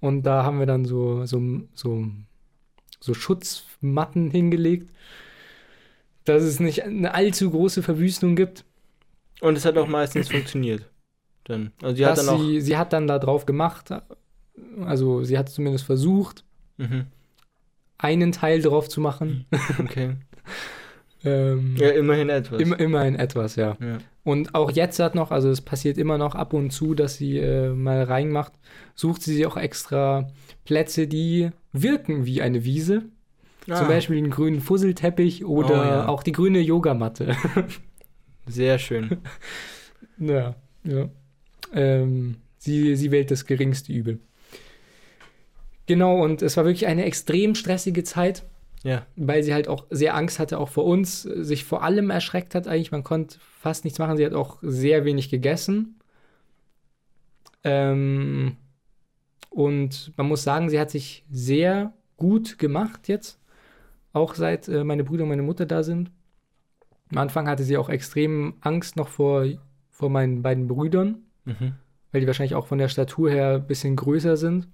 Und 0.00 0.24
da 0.24 0.42
haben 0.42 0.58
wir 0.58 0.66
dann 0.66 0.86
so, 0.86 1.24
so, 1.24 1.40
so, 1.74 2.06
so 2.98 3.14
Schutzmatten 3.84 4.30
hingelegt, 4.30 4.90
dass 6.24 6.42
es 6.42 6.60
nicht 6.60 6.84
eine 6.84 7.14
allzu 7.14 7.50
große 7.50 7.82
Verwüstung 7.82 8.34
gibt. 8.36 8.64
Und 9.40 9.56
es 9.56 9.64
hat 9.64 9.76
auch 9.76 9.88
meistens 9.88 10.30
funktioniert. 10.30 10.88
Dann. 11.44 11.72
Also 11.82 11.96
sie 11.96 12.06
hat 12.06 12.18
dann 12.18 12.28
auch. 12.30 12.40
sie, 12.40 12.60
sie 12.60 12.76
hat 12.78 12.92
dann 12.94 13.06
da 13.06 13.18
drauf 13.18 13.44
gemacht, 13.44 13.90
also 14.80 15.22
sie 15.24 15.36
hat 15.38 15.48
zumindest 15.48 15.84
versucht, 15.84 16.44
Mhm. 16.76 17.06
einen 17.98 18.32
Teil 18.32 18.60
drauf 18.62 18.88
zu 18.88 19.00
machen. 19.00 19.44
Okay. 19.78 20.16
ähm, 21.24 21.76
Ja, 21.78 21.90
immerhin 21.90 22.30
etwas. 22.30 22.60
Immer, 22.60 22.80
immerhin 22.80 23.14
etwas, 23.14 23.54
ja. 23.56 23.76
ja. 23.80 23.98
Und 24.24 24.54
auch 24.54 24.70
jetzt 24.70 24.98
hat 24.98 25.14
noch, 25.14 25.30
also 25.30 25.50
es 25.50 25.60
passiert 25.60 25.98
immer 25.98 26.16
noch 26.18 26.34
ab 26.34 26.52
und 26.54 26.70
zu, 26.70 26.94
dass 26.94 27.16
sie 27.16 27.38
äh, 27.38 27.68
mal 27.70 28.02
reinmacht, 28.02 28.54
sucht 28.94 29.22
sie 29.22 29.34
sich 29.34 29.46
auch 29.46 29.56
extra 29.58 30.28
Plätze, 30.64 31.06
die 31.06 31.50
wirken 31.72 32.24
wie 32.24 32.40
eine 32.42 32.64
Wiese. 32.64 33.02
Zum 33.64 33.74
Ah, 33.74 33.84
Beispiel 33.84 34.16
den 34.16 34.30
grünen 34.30 34.60
Fusselteppich 34.60 35.44
oder 35.44 35.70
Oh, 35.70 35.84
ja. 35.84 36.08
auch 36.08 36.22
die 36.22 36.32
grüne 36.32 36.60
Yogamatte. 36.60 37.34
Sehr 38.46 38.78
schön. 38.78 39.18
ja, 40.18 40.54
ja. 40.84 41.08
Ähm, 41.72 42.36
sie, 42.58 42.94
sie 42.96 43.10
wählt 43.10 43.30
das 43.30 43.46
geringste 43.46 43.92
Übel. 43.92 44.20
Genau, 45.86 46.22
und 46.22 46.42
es 46.42 46.56
war 46.56 46.64
wirklich 46.64 46.86
eine 46.86 47.04
extrem 47.04 47.54
stressige 47.54 48.04
Zeit. 48.04 48.44
Ja. 48.86 49.06
weil 49.16 49.42
sie 49.42 49.54
halt 49.54 49.66
auch 49.66 49.86
sehr 49.88 50.14
Angst 50.14 50.38
hatte, 50.38 50.58
auch 50.58 50.68
vor 50.68 50.84
uns, 50.84 51.22
sich 51.22 51.64
vor 51.64 51.82
allem 51.82 52.10
erschreckt 52.10 52.54
hat 52.54 52.68
eigentlich. 52.68 52.92
Man 52.92 53.02
konnte 53.02 53.38
fast 53.58 53.84
nichts 53.84 53.98
machen. 53.98 54.18
Sie 54.18 54.26
hat 54.26 54.34
auch 54.34 54.58
sehr 54.60 55.06
wenig 55.06 55.30
gegessen. 55.30 55.98
Ähm, 57.62 58.56
und 59.48 60.12
man 60.18 60.28
muss 60.28 60.42
sagen, 60.42 60.68
sie 60.68 60.78
hat 60.78 60.90
sich 60.90 61.24
sehr 61.30 61.94
gut 62.18 62.58
gemacht 62.58 63.08
jetzt, 63.08 63.38
auch 64.14 64.34
seit 64.34 64.68
äh, 64.68 64.82
meine 64.84 65.04
Brüder 65.04 65.24
und 65.24 65.28
meine 65.28 65.42
Mutter 65.42 65.66
da 65.66 65.82
sind. 65.82 66.10
Am 67.10 67.18
Anfang 67.18 67.46
hatte 67.48 67.64
sie 67.64 67.76
auch 67.76 67.90
extrem 67.90 68.54
Angst 68.62 68.96
noch 68.96 69.08
vor, 69.08 69.44
vor 69.90 70.08
meinen 70.08 70.40
beiden 70.42 70.66
Brüdern, 70.68 71.18
Mhm. 71.44 71.74
weil 72.10 72.22
die 72.22 72.26
wahrscheinlich 72.26 72.54
auch 72.54 72.66
von 72.66 72.78
der 72.78 72.88
Statur 72.88 73.30
her 73.30 73.56
ein 73.56 73.66
bisschen 73.66 73.96
größer 73.96 74.38
sind 74.38 74.66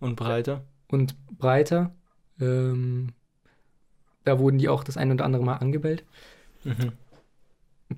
Und 0.00 0.16
breiter. 0.16 0.64
und 0.88 1.14
breiter. 1.38 1.94
Ähm, 2.40 3.10
da 4.24 4.40
wurden 4.40 4.58
die 4.58 4.68
auch 4.68 4.82
das 4.82 4.96
ein 4.96 5.12
oder 5.12 5.24
andere 5.24 5.44
Mal 5.44 5.56
angebellt. 5.58 6.04
Mhm. 6.64 6.92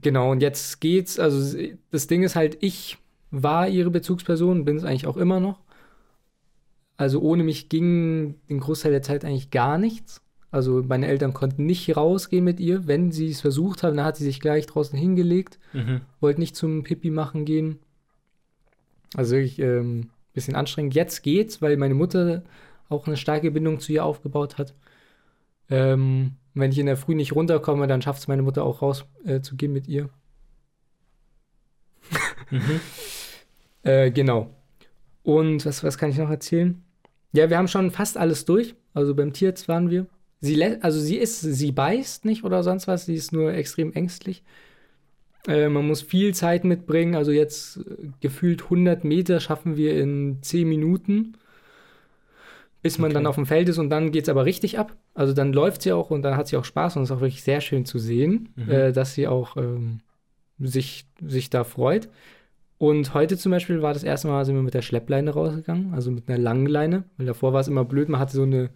Genau, 0.02 0.32
und 0.32 0.42
jetzt 0.42 0.80
geht's. 0.80 1.18
Also, 1.18 1.56
das 1.90 2.06
Ding 2.08 2.22
ist 2.22 2.36
halt, 2.36 2.58
ich 2.60 2.98
war 3.30 3.68
ihre 3.68 3.90
Bezugsperson, 3.90 4.64
bin 4.64 4.76
es 4.76 4.84
eigentlich 4.84 5.06
auch 5.06 5.16
immer 5.16 5.40
noch. 5.40 5.60
Also, 6.98 7.20
ohne 7.20 7.44
mich 7.44 7.68
ging 7.68 8.34
den 8.48 8.60
Großteil 8.60 8.92
der 8.92 9.02
Zeit 9.02 9.24
eigentlich 9.24 9.50
gar 9.50 9.78
nichts. 9.78 10.20
Also, 10.50 10.82
meine 10.86 11.06
Eltern 11.08 11.34
konnten 11.34 11.66
nicht 11.66 11.96
rausgehen 11.96 12.44
mit 12.44 12.60
ihr. 12.60 12.86
Wenn 12.86 13.12
sie 13.12 13.28
es 13.30 13.40
versucht 13.40 13.82
haben, 13.82 13.96
dann 13.96 14.06
hat 14.06 14.16
sie 14.16 14.24
sich 14.24 14.40
gleich 14.40 14.66
draußen 14.66 14.98
hingelegt, 14.98 15.58
Mhm. 15.72 16.00
wollte 16.20 16.40
nicht 16.40 16.56
zum 16.56 16.82
Pipi 16.84 17.10
machen 17.10 17.44
gehen. 17.44 17.78
Also, 19.14 19.34
wirklich 19.36 19.58
ähm, 19.58 20.10
bisschen 20.32 20.54
anstrengend. 20.54 20.94
Jetzt 20.94 21.22
geht's, 21.22 21.60
weil 21.62 21.76
meine 21.76 21.94
Mutter 21.94 22.42
auch 22.88 23.06
eine 23.06 23.16
starke 23.16 23.50
Bindung 23.50 23.80
zu 23.80 23.92
ihr 23.92 24.04
aufgebaut 24.04 24.58
hat. 24.58 24.74
Ähm, 25.68 26.32
wenn 26.54 26.70
ich 26.70 26.78
in 26.78 26.86
der 26.86 26.96
Früh 26.96 27.14
nicht 27.14 27.34
runterkomme, 27.34 27.86
dann 27.86 28.00
schafft 28.02 28.20
es 28.20 28.28
meine 28.28 28.42
Mutter 28.42 28.64
auch 28.64 28.80
raus 28.82 29.04
äh, 29.24 29.40
zu 29.40 29.56
gehen 29.56 29.72
mit 29.72 29.88
ihr. 29.88 30.08
Mhm. 32.50 32.80
Äh, 33.82 34.10
genau. 34.10 34.52
Und 35.22 35.64
was, 35.64 35.84
was 35.84 35.96
kann 35.96 36.10
ich 36.10 36.18
noch 36.18 36.28
erzählen? 36.28 36.82
Ja, 37.30 37.50
wir 37.50 37.56
haben 37.56 37.68
schon 37.68 37.92
fast 37.92 38.16
alles 38.16 38.44
durch. 38.44 38.74
Also 38.94 39.14
beim 39.14 39.32
Tierarzt 39.32 39.68
waren 39.68 39.90
wir. 39.90 40.06
Sie 40.40 40.62
also 40.82 41.00
sie 41.00 41.16
ist, 41.16 41.40
sie 41.40 41.72
beißt 41.72 42.24
nicht 42.24 42.44
oder 42.44 42.62
sonst 42.62 42.86
was, 42.88 43.06
sie 43.06 43.14
ist 43.14 43.32
nur 43.32 43.52
extrem 43.54 43.92
ängstlich. 43.92 44.42
Äh, 45.48 45.68
man 45.68 45.86
muss 45.86 46.02
viel 46.02 46.34
Zeit 46.34 46.64
mitbringen. 46.64 47.14
Also 47.14 47.32
jetzt 47.32 47.78
äh, 47.78 48.08
gefühlt 48.20 48.64
100 48.64 49.04
Meter 49.04 49.40
schaffen 49.40 49.76
wir 49.76 49.98
in 50.00 50.38
10 50.42 50.68
Minuten, 50.68 51.36
bis 52.82 52.98
man 52.98 53.06
Okay. 53.10 53.14
dann 53.14 53.26
auf 53.26 53.34
dem 53.36 53.46
Feld 53.46 53.68
ist 53.68 53.78
und 53.78 53.90
dann 53.90 54.12
geht 54.12 54.24
es 54.24 54.28
aber 54.28 54.44
richtig 54.44 54.78
ab. 54.78 54.94
Also 55.14 55.32
dann 55.32 55.52
läuft 55.52 55.82
sie 55.82 55.92
auch 55.92 56.10
und 56.10 56.22
dann 56.22 56.36
hat 56.36 56.48
sie 56.48 56.56
auch 56.56 56.64
Spaß 56.64 56.96
und 56.96 57.02
es 57.04 57.10
ist 57.10 57.16
auch 57.16 57.20
wirklich 57.20 57.42
sehr 57.42 57.60
schön 57.60 57.84
zu 57.84 57.98
sehen, 57.98 58.50
Mhm. 58.56 58.70
äh, 58.70 58.92
dass 58.92 59.14
sie 59.14 59.26
auch 59.26 59.56
ähm, 59.56 60.00
sich, 60.58 61.06
sich 61.26 61.50
da 61.50 61.64
freut. 61.64 62.08
Und 62.78 63.14
heute 63.14 63.38
zum 63.38 63.52
Beispiel 63.52 63.82
war 63.82 63.94
das 63.94 64.04
erste 64.04 64.28
Mal, 64.28 64.44
sind 64.44 64.54
wir 64.54 64.62
mit 64.62 64.74
der 64.74 64.82
Schleppleine 64.82 65.30
rausgegangen, 65.30 65.94
also 65.94 66.10
mit 66.10 66.28
einer 66.28 66.38
langen 66.38 66.66
Leine, 66.66 67.04
weil 67.16 67.26
davor 67.26 67.52
war 67.54 67.60
es 67.60 67.68
immer 67.68 67.84
blöd, 67.86 68.08
man 68.10 68.20
hatte 68.20 68.34
so 68.36 68.42
eine, 68.42 68.70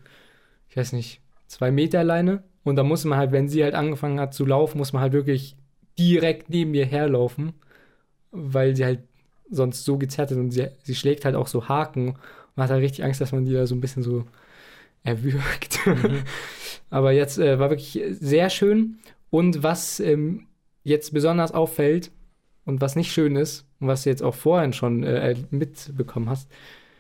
ich 0.68 0.76
weiß 0.76 0.92
nicht, 0.94 1.20
zwei 1.51 1.70
Meter 1.72 2.05
Leine 2.05 2.44
und 2.62 2.76
da 2.76 2.84
musste 2.84 3.09
man 3.09 3.18
halt, 3.18 3.32
wenn 3.32 3.48
sie 3.48 3.64
halt 3.64 3.74
angefangen 3.74 4.20
hat 4.20 4.32
zu 4.34 4.46
laufen, 4.46 4.78
muss 4.78 4.92
man 4.92 5.03
halt 5.03 5.12
wirklich 5.12 5.57
direkt 5.98 6.48
neben 6.48 6.72
ihr 6.74 6.86
herlaufen, 6.86 7.53
weil 8.30 8.76
sie 8.76 8.84
halt 8.84 9.01
sonst 9.51 9.84
so 9.84 9.98
gezerrt 9.98 10.30
ist 10.30 10.38
und 10.38 10.53
sie, 10.53 10.68
sie 10.82 10.94
schlägt 10.94 11.24
halt 11.24 11.34
auch 11.34 11.48
so 11.48 11.68
Haken. 11.68 12.14
Man 12.55 12.64
hat 12.64 12.70
halt 12.70 12.82
richtig 12.82 13.05
Angst, 13.05 13.20
dass 13.20 13.32
man 13.32 13.44
die 13.44 13.53
da 13.53 13.66
so 13.66 13.74
ein 13.74 13.80
bisschen 13.80 14.03
so 14.05 14.24
erwürgt. 15.03 15.84
Mhm. 15.86 16.22
Aber 16.90 17.12
jetzt 17.12 17.38
äh, 17.38 17.59
war 17.59 17.70
wirklich 17.70 18.01
sehr 18.11 18.48
schön. 18.51 18.98
Und 19.30 19.62
was 19.62 19.98
ähm, 20.01 20.46
jetzt 20.84 21.12
besonders 21.12 21.53
auffällt 21.53 22.12
und 22.64 22.80
was 22.80 22.94
nicht 22.94 23.12
schön 23.12 23.34
ist 23.36 23.66
und 23.80 23.88
was 23.88 24.05
du 24.05 24.11
jetzt 24.11 24.22
auch 24.22 24.34
vorhin 24.34 24.72
schon 24.72 25.03
äh, 25.03 25.34
mitbekommen 25.51 26.28
hast, 26.30 26.48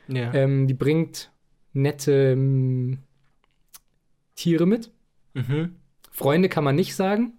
Ja. 0.08 0.32
ähm, 0.34 0.66
die 0.66 0.74
bringt 0.74 1.30
nette 1.72 2.32
ähm, 2.32 2.98
Tiere 4.40 4.66
mit. 4.66 4.90
Mhm. 5.34 5.76
Freunde 6.10 6.48
kann 6.48 6.64
man 6.64 6.74
nicht 6.74 6.94
sagen. 6.96 7.34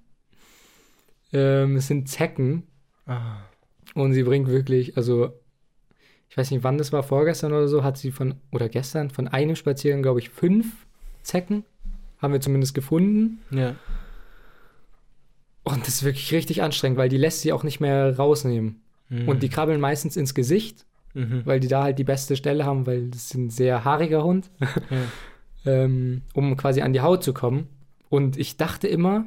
Ähm, 1.33 1.75
es 1.77 1.87
sind 1.87 2.07
Zecken 2.09 2.63
Ah. 3.07 3.37
und 3.95 4.13
sie 4.13 4.23
bringt 4.23 4.47
wirklich, 4.47 4.95
also 4.97 5.33
ich 6.29 6.37
weiß 6.37 6.51
nicht, 6.51 6.63
wann 6.63 6.77
das 6.77 6.93
war, 6.93 7.03
vorgestern 7.03 7.51
oder 7.51 7.67
so, 7.67 7.83
hat 7.83 7.97
sie 7.97 8.11
von, 8.11 8.35
oder 8.51 8.69
gestern, 8.69 9.09
von 9.09 9.27
einem 9.27 9.55
Spaziergang, 9.55 10.01
glaube 10.03 10.19
ich, 10.19 10.29
fünf 10.29 10.85
Zecken, 11.23 11.65
haben 12.21 12.31
wir 12.33 12.39
zumindest 12.41 12.73
gefunden. 12.73 13.39
Ja. 13.49 13.75
Und 15.63 15.81
das 15.87 15.95
ist 15.95 16.03
wirklich 16.03 16.31
richtig 16.33 16.61
anstrengend, 16.63 16.97
weil 16.97 17.09
die 17.09 17.17
lässt 17.17 17.41
sie 17.41 17.51
auch 17.53 17.63
nicht 17.63 17.79
mehr 17.79 18.15
rausnehmen. 18.15 18.81
Mhm. 19.09 19.27
Und 19.27 19.43
die 19.43 19.49
krabbeln 19.49 19.81
meistens 19.81 20.15
ins 20.17 20.33
Gesicht, 20.33 20.85
Mhm. 21.13 21.41
weil 21.45 21.59
die 21.59 21.67
da 21.67 21.83
halt 21.83 21.99
die 21.99 22.05
beste 22.05 22.37
Stelle 22.37 22.63
haben, 22.65 22.85
weil 22.87 23.09
das 23.09 23.25
ist 23.25 23.33
ein 23.33 23.49
sehr 23.49 23.83
haariger 23.83 24.23
Hund, 24.23 24.49
Ja. 24.61 24.97
Ähm, 25.65 26.23
um 26.33 26.57
quasi 26.57 26.81
an 26.81 26.93
die 26.93 27.01
Haut 27.01 27.23
zu 27.23 27.33
kommen. 27.33 27.67
Und 28.09 28.37
ich 28.37 28.57
dachte 28.57 28.87
immer, 28.87 29.25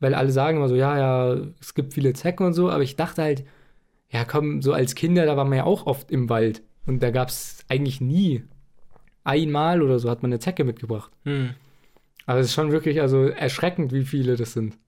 weil 0.00 0.14
alle 0.14 0.32
sagen 0.32 0.58
immer 0.58 0.68
so, 0.68 0.74
ja, 0.74 0.98
ja, 0.98 1.40
es 1.60 1.74
gibt 1.74 1.94
viele 1.94 2.12
Zecken 2.12 2.46
und 2.46 2.54
so, 2.54 2.70
aber 2.70 2.82
ich 2.82 2.96
dachte 2.96 3.22
halt, 3.22 3.44
ja 4.10 4.24
komm, 4.24 4.60
so 4.60 4.72
als 4.72 4.94
Kinder, 4.94 5.24
da 5.26 5.36
waren 5.36 5.48
wir 5.48 5.58
ja 5.58 5.64
auch 5.64 5.86
oft 5.86 6.10
im 6.10 6.28
Wald. 6.28 6.62
Und 6.86 7.02
da 7.02 7.10
gab 7.10 7.28
es 7.28 7.64
eigentlich 7.68 8.00
nie 8.00 8.42
einmal 9.24 9.82
oder 9.82 9.98
so 9.98 10.10
hat 10.10 10.22
man 10.22 10.32
eine 10.32 10.40
Zecke 10.40 10.64
mitgebracht. 10.64 11.12
Mhm. 11.24 11.54
Aber 12.26 12.40
es 12.40 12.46
ist 12.46 12.54
schon 12.54 12.72
wirklich 12.72 13.00
also 13.00 13.26
erschreckend, 13.26 13.92
wie 13.92 14.04
viele 14.04 14.36
das 14.36 14.52
sind. 14.52 14.78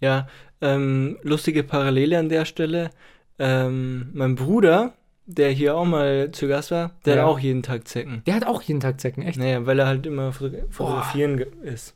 Ja, 0.00 0.28
ähm, 0.60 1.18
lustige 1.22 1.62
Parallele 1.62 2.18
an 2.18 2.28
der 2.28 2.44
Stelle. 2.44 2.90
Ähm, 3.38 4.10
mein 4.12 4.34
Bruder, 4.34 4.94
der 5.36 5.50
hier 5.50 5.76
auch 5.76 5.84
mal 5.84 6.30
zu 6.32 6.48
Gast 6.48 6.70
war, 6.70 6.92
der 7.04 7.16
Ja. 7.16 7.22
hat 7.22 7.28
auch 7.28 7.38
jeden 7.38 7.62
Tag 7.62 7.86
Zecken. 7.86 8.22
Der 8.26 8.34
hat 8.34 8.46
auch 8.46 8.62
jeden 8.62 8.80
Tag 8.80 9.00
Zecken, 9.00 9.22
echt? 9.22 9.38
Naja, 9.38 9.64
weil 9.66 9.78
er 9.78 9.86
halt 9.86 10.06
immer 10.06 10.32
foto- 10.32 10.64
fotografieren 10.70 11.36
ge- 11.36 11.46
ist. 11.62 11.94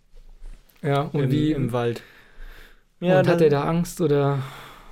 Ja, 0.83 1.03
und 1.13 1.25
im, 1.25 1.31
wie 1.33 1.53
Im 1.53 1.73
Wald. 1.73 2.03
und 3.01 3.11
hat 3.11 3.27
dann- 3.27 3.41
er 3.41 3.51
da 3.51 3.65
Angst 3.65 4.01
oder? 4.01 4.39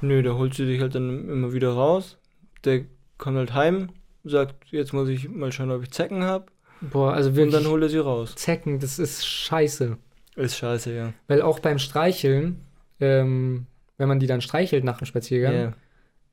Nö, 0.01 0.23
der 0.23 0.37
holt 0.37 0.55
sie 0.55 0.67
sich 0.67 0.81
halt 0.81 0.95
dann 0.95 1.29
immer 1.29 1.53
wieder 1.53 1.71
raus. 1.71 2.19
Der 2.65 2.83
kommt 3.19 3.37
halt 3.37 3.55
heim, 3.55 3.91
sagt, 4.25 4.71
jetzt 4.73 4.93
muss 4.93 5.09
ich 5.09 5.29
mal 5.29 5.53
schauen, 5.53 5.71
ob 5.71 5.83
ich 5.83 5.91
Zecken 5.91 6.25
habe. 6.25 6.47
Boah, 6.81 7.13
also 7.13 7.29
Und 7.31 7.37
wirklich 7.37 7.55
dann 7.63 7.71
holt 7.71 7.83
er 7.83 7.89
sie 7.89 7.99
raus. 7.99 8.35
Zecken, 8.35 8.81
das 8.81 8.99
ist 8.99 9.25
scheiße. 9.27 9.97
Ist 10.35 10.57
scheiße, 10.57 10.93
ja. 10.95 11.13
Weil 11.29 11.43
auch 11.43 11.61
beim 11.61 11.79
Streicheln, 11.79 12.61
ähm, 13.01 13.67
wenn 13.99 14.09
man 14.09 14.19
die 14.19 14.27
dann 14.27 14.41
streichelt 14.41 14.83
nach 14.83 14.99
dem 14.99 15.07
Spaziergang, 15.07 15.55
Ja. 15.55 15.73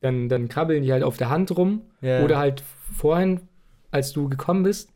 Dann, 0.02 0.30
dann 0.30 0.47
krabbeln 0.47 0.84
die 0.84 0.91
halt 0.91 1.04
auf 1.04 1.18
der 1.18 1.30
Hand 1.30 1.56
rum. 1.58 1.82
ja. 2.02 2.24
Oder 2.24 2.38
halt 2.38 2.64
vorhin, 2.95 3.41
als 3.91 4.12
du 4.14 4.30
gekommen 4.30 4.64
bist, 4.64 4.93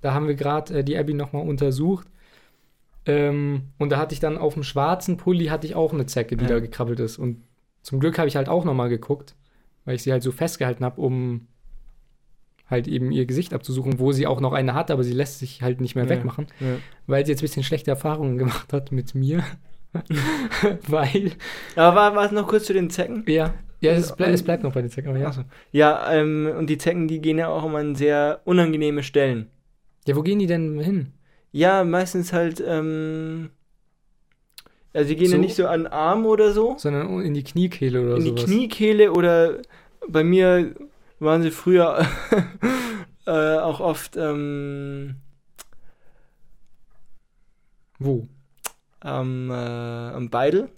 da 0.00 0.14
haben 0.14 0.28
wir 0.28 0.34
gerade 0.34 0.78
äh, 0.80 0.84
die 0.84 0.96
Abby 0.96 1.14
nochmal 1.14 1.46
untersucht. 1.46 2.06
Ähm, 3.06 3.62
und 3.78 3.90
da 3.90 3.98
hatte 3.98 4.14
ich 4.14 4.20
dann 4.20 4.36
auf 4.38 4.54
dem 4.54 4.62
schwarzen 4.62 5.16
Pulli 5.16 5.46
hatte 5.46 5.66
ich 5.66 5.74
auch 5.74 5.92
eine 5.92 6.06
Zecke, 6.06 6.36
die 6.36 6.44
Ja. 6.44 6.50
da 6.50 6.60
gekrabbelt 6.60 7.00
ist. 7.00 7.18
Und 7.18 7.42
zum 7.82 8.00
Glück 8.00 8.18
habe 8.18 8.28
ich 8.28 8.36
halt 8.36 8.48
auch 8.48 8.64
nochmal 8.64 8.88
geguckt, 8.88 9.34
weil 9.84 9.94
ich 9.94 10.02
sie 10.02 10.12
halt 10.12 10.22
so 10.22 10.32
festgehalten 10.32 10.84
habe, 10.84 11.00
um 11.00 11.46
halt 12.68 12.88
eben 12.88 13.12
ihr 13.12 13.26
Gesicht 13.26 13.54
abzusuchen, 13.54 14.00
wo 14.00 14.10
sie 14.10 14.26
auch 14.26 14.40
noch 14.40 14.52
eine 14.52 14.74
hat, 14.74 14.90
aber 14.90 15.04
sie 15.04 15.12
lässt 15.12 15.38
sich 15.38 15.62
halt 15.62 15.80
nicht 15.80 15.94
mehr 15.94 16.02
Ja. 16.04 16.10
wegmachen, 16.10 16.48
ja. 16.58 16.78
weil 17.06 17.24
sie 17.24 17.30
jetzt 17.30 17.40
ein 17.40 17.42
bisschen 17.46 17.62
schlechte 17.62 17.92
Erfahrungen 17.92 18.38
gemacht 18.38 18.72
hat 18.72 18.90
mit 18.90 19.14
mir. 19.14 19.44
weil, 20.88 21.32
Aber 21.76 21.96
war, 21.96 22.14
war 22.16 22.24
es 22.26 22.32
noch 22.32 22.46
kurz 22.48 22.64
zu 22.66 22.72
den 22.72 22.90
Zecken? 22.90 23.24
ja, 23.28 23.54
ja 23.86 23.92
es, 23.98 24.14
ble 24.14 24.26
es 24.26 24.42
bleibt 24.42 24.62
noch 24.62 24.72
bei 24.72 24.82
den 24.82 24.90
Zecken, 24.90 25.10
aber 25.10 25.18
ja. 25.18 25.32
So. 25.32 25.42
Ja, 25.72 26.12
ähm, 26.12 26.50
und 26.56 26.68
die 26.70 26.78
Zecken, 26.78 27.08
die 27.08 27.20
gehen 27.20 27.38
ja 27.38 27.48
auch 27.48 27.64
immer 27.64 27.78
an 27.78 27.94
sehr 27.94 28.40
unangenehme 28.44 29.02
Stellen. 29.02 29.48
Ja, 30.06 30.16
wo 30.16 30.22
gehen 30.22 30.38
die 30.38 30.46
denn 30.46 30.78
hin? 30.78 31.12
Ja, 31.52 31.84
meistens 31.84 32.32
halt, 32.32 32.62
ähm, 32.66 33.50
also 34.92 35.08
die 35.08 35.16
gehen 35.16 35.30
ja 35.30 35.36
So? 35.36 35.42
nicht 35.42 35.56
so 35.56 35.66
an 35.66 35.84
den 35.84 35.92
Arm 35.92 36.26
oder 36.26 36.52
so, 36.52 36.76
Sondern 36.78 37.20
in 37.22 37.34
die 37.34 37.44
Kniekehle 37.44 38.02
oder 38.02 38.16
in 38.16 38.24
die 38.24 38.30
sowas. 38.30 38.44
Kniekehle 38.44 39.12
oder 39.12 39.58
bei 40.08 40.22
mir 40.22 40.74
waren 41.18 41.42
sie 41.42 41.50
früher 41.50 42.06
äh, 43.26 43.56
auch 43.58 43.80
oft 43.80 44.16
ähm, 44.16 45.16
Wo? 47.98 48.28
am, 49.00 49.50
äh, 49.50 49.54
am 49.54 50.30
Beidel. 50.30 50.68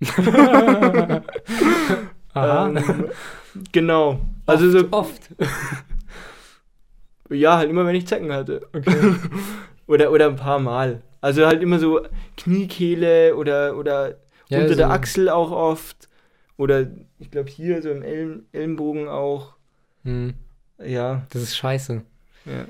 Aha. 2.36 2.68
Ähm, 2.68 3.04
genau. 3.72 4.20
Also 4.46 4.66
oft, 4.66 4.74
so, 4.90 4.96
oft. 4.96 5.28
ja, 7.30 7.56
halt 7.56 7.70
immer, 7.70 7.84
wenn 7.86 7.96
ich 7.96 8.06
Zecken 8.06 8.32
hatte. 8.32 8.66
Okay. 8.72 9.14
Oder, 9.88 10.10
oder 10.10 10.26
ein 10.26 10.34
paar 10.36 10.58
Mal. 10.58 11.02
Also 11.20 11.46
halt 11.46 11.62
immer 11.62 11.78
so 11.78 12.00
Kniekehle 12.36 13.36
oder, 13.36 13.76
oder 13.76 14.16
Ja, 14.48 14.58
unter 14.58 14.70
so- 14.70 14.74
der 14.78 14.90
Achsel 14.90 15.28
auch 15.28 15.52
oft. 15.52 16.08
Oder 16.56 16.88
ich 17.20 17.30
glaube 17.30 17.48
hier 17.50 17.80
so 17.82 17.90
im 17.90 18.02
Elm 18.02 18.46
Ellenbogen 18.50 19.06
auch. 19.06 19.54
Hm, 20.02 20.34
Ja. 20.84 21.22
das 21.30 21.42
ist 21.42 21.56
scheiße. 21.56 22.02
ja. 22.46 22.64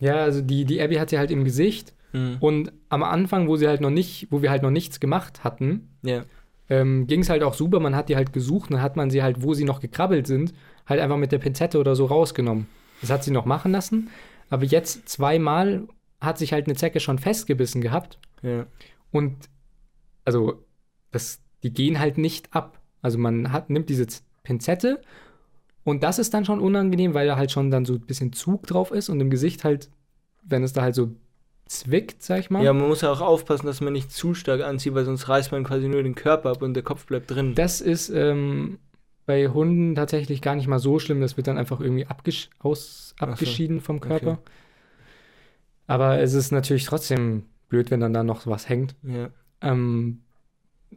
Ja, 0.00 0.14
also 0.16 0.42
die, 0.42 0.66
die 0.66 0.80
Abby 0.82 0.96
hat 0.96 1.08
sie 1.10 1.18
halt 1.18 1.30
im 1.30 1.44
Gesicht 1.44 1.94
Mhm. 2.12 2.36
und 2.40 2.72
am 2.90 3.02
Anfang, 3.02 3.48
wo 3.48 3.56
sie 3.56 3.66
halt 3.66 3.80
noch 3.80 3.90
nicht, 3.90 4.28
wo 4.30 4.40
wir 4.42 4.50
halt 4.50 4.62
noch 4.62 4.70
nichts 4.70 5.00
gemacht 5.00 5.42
hatten, 5.44 5.88
Ja. 6.02 6.22
Ähm, 6.68 7.06
ging 7.06 7.20
es 7.20 7.30
halt 7.30 7.42
auch 7.42 7.54
super. 7.54 7.80
Man 7.80 7.96
hat 7.96 8.08
die 8.08 8.16
halt 8.16 8.32
gesucht 8.32 8.70
und 8.70 8.74
dann 8.74 8.82
hat 8.82 8.96
man 8.96 9.10
sie 9.10 9.22
halt, 9.22 9.42
wo 9.42 9.54
sie 9.54 9.64
noch 9.64 9.80
gekrabbelt 9.80 10.26
sind, 10.26 10.54
halt 10.86 11.00
einfach 11.00 11.16
mit 11.16 11.32
der 11.32 11.38
Pinzette 11.38 11.78
oder 11.78 11.96
so 11.96 12.06
rausgenommen. 12.06 12.66
Das 13.00 13.10
hat 13.10 13.24
sie 13.24 13.30
noch 13.30 13.44
machen 13.44 13.72
lassen. 13.72 14.10
Aber 14.50 14.64
jetzt 14.64 15.08
zweimal 15.08 15.86
hat 16.20 16.38
sich 16.38 16.52
halt 16.52 16.66
eine 16.66 16.76
Zecke 16.76 17.00
schon 17.00 17.18
festgebissen 17.18 17.80
gehabt. 17.80 18.18
Ja. 18.42 18.66
Und 19.10 19.48
also, 20.24 20.64
das 21.10 21.40
die 21.62 21.72
gehen 21.72 21.98
halt 21.98 22.18
nicht 22.18 22.54
ab. 22.54 22.80
Also 23.02 23.18
man 23.18 23.52
hat, 23.52 23.70
nimmt 23.70 23.88
diese 23.88 24.06
Pinzette 24.42 25.00
und 25.84 26.02
das 26.02 26.18
ist 26.18 26.34
dann 26.34 26.44
schon 26.44 26.60
unangenehm, 26.60 27.14
weil 27.14 27.26
da 27.26 27.36
halt 27.36 27.50
schon 27.50 27.70
dann 27.70 27.84
so 27.84 27.94
ein 27.94 28.06
bisschen 28.06 28.32
Zug 28.32 28.66
drauf 28.66 28.90
ist 28.90 29.08
und 29.08 29.20
im 29.20 29.30
Gesicht 29.30 29.64
halt, 29.64 29.90
wenn 30.42 30.62
es 30.62 30.72
da 30.72 30.82
halt 30.82 30.94
so 30.94 31.14
zwickt, 31.68 32.22
sag 32.22 32.40
ich 32.40 32.50
mal. 32.50 32.64
Ja, 32.64 32.72
man 32.72 32.88
muss 32.88 33.02
ja 33.02 33.12
auch 33.12 33.20
aufpassen, 33.20 33.66
dass 33.66 33.80
man 33.80 33.92
nicht 33.92 34.10
zu 34.10 34.34
stark 34.34 34.62
anzieht, 34.62 34.94
weil 34.94 35.04
sonst 35.04 35.28
reißt 35.28 35.52
man 35.52 35.64
quasi 35.64 35.88
nur 35.88 36.02
den 36.02 36.14
Körper 36.14 36.50
ab 36.50 36.62
und 36.62 36.74
der 36.74 36.82
Kopf 36.82 37.06
bleibt 37.06 37.30
drin. 37.30 37.54
Das 37.54 37.80
ist 37.80 38.08
ähm, 38.08 38.78
bei 39.26 39.48
Hunden 39.48 39.94
tatsächlich 39.94 40.42
gar 40.42 40.56
nicht 40.56 40.66
mal 40.66 40.78
so 40.78 40.98
schlimm. 40.98 41.20
Das 41.20 41.36
wird 41.36 41.46
dann 41.46 41.58
einfach 41.58 41.80
irgendwie 41.80 42.06
abgesch 42.06 42.50
aus 42.58 43.14
so, 43.18 43.26
abgeschieden 43.26 43.80
vom 43.80 44.00
Körper. 44.00 44.32
okay. 44.32 44.50
Aber 45.86 46.18
es 46.18 46.34
ist 46.34 46.50
natürlich 46.50 46.84
trotzdem 46.84 47.44
blöd, 47.68 47.90
wenn 47.90 48.00
dann 48.00 48.12
da 48.12 48.22
noch 48.22 48.46
was 48.46 48.68
hängt. 48.68 48.94
ja. 49.02 49.30
Ähm, 49.60 50.22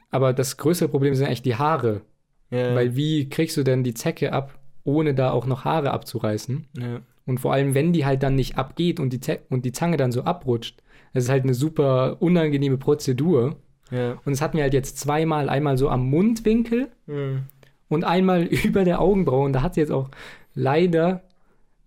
aber 0.10 0.32
das 0.32 0.56
größere 0.56 0.88
Problem 0.88 1.16
sind 1.16 1.26
eigentlich 1.26 1.42
die 1.42 1.56
Haare. 1.56 2.02
Ja. 2.50 2.76
Weil 2.76 2.96
wie 2.96 3.28
kriegst 3.30 3.58
du 3.58 3.64
denn 3.64 3.84
die 3.84 3.94
Zecke 3.94 4.32
ab, 4.32 4.58
ohne 4.84 5.14
da 5.14 5.32
auch 5.32 5.46
noch 5.46 5.66
Haare 5.66 5.92
abzureißen? 5.92 6.68
ja. 6.78 7.02
Und 7.26 7.40
vor 7.40 7.54
allem, 7.54 7.74
wenn 7.76 7.94
die 7.94 8.06
halt 8.06 8.24
dann 8.24 8.36
nicht 8.36 8.58
abgeht 8.58 9.00
und 9.00 9.12
die, 9.14 9.20
und 9.50 9.64
die 9.66 9.72
Zange 9.72 9.98
dann 9.98 10.12
so 10.12 10.24
abrutscht, 10.24 10.82
das 11.14 11.26
ist 11.26 11.30
halt 11.30 11.44
eine 11.44 11.54
super 11.54 12.18
unangenehme 12.22 12.78
Prozedur. 12.78 13.58
Ja. 13.92 14.18
Und 14.26 14.34
es 14.34 14.42
hatten 14.42 14.58
wir 14.58 14.64
halt 14.64 14.74
jetzt 14.74 14.98
zweimal, 15.00 15.50
einmal 15.50 15.78
so 15.78 15.90
am 15.90 16.10
Mundwinkel 16.10 16.90
Mhm. 17.08 17.44
und 17.90 18.04
einmal 18.04 18.44
über 18.66 18.84
der 18.86 19.02
Augenbraue. 19.02 19.46
Und 19.46 19.54
da 19.54 19.62
hat 19.62 19.76
sie 19.76 19.82
jetzt 19.82 19.92
auch 19.92 20.10
leider 20.56 21.22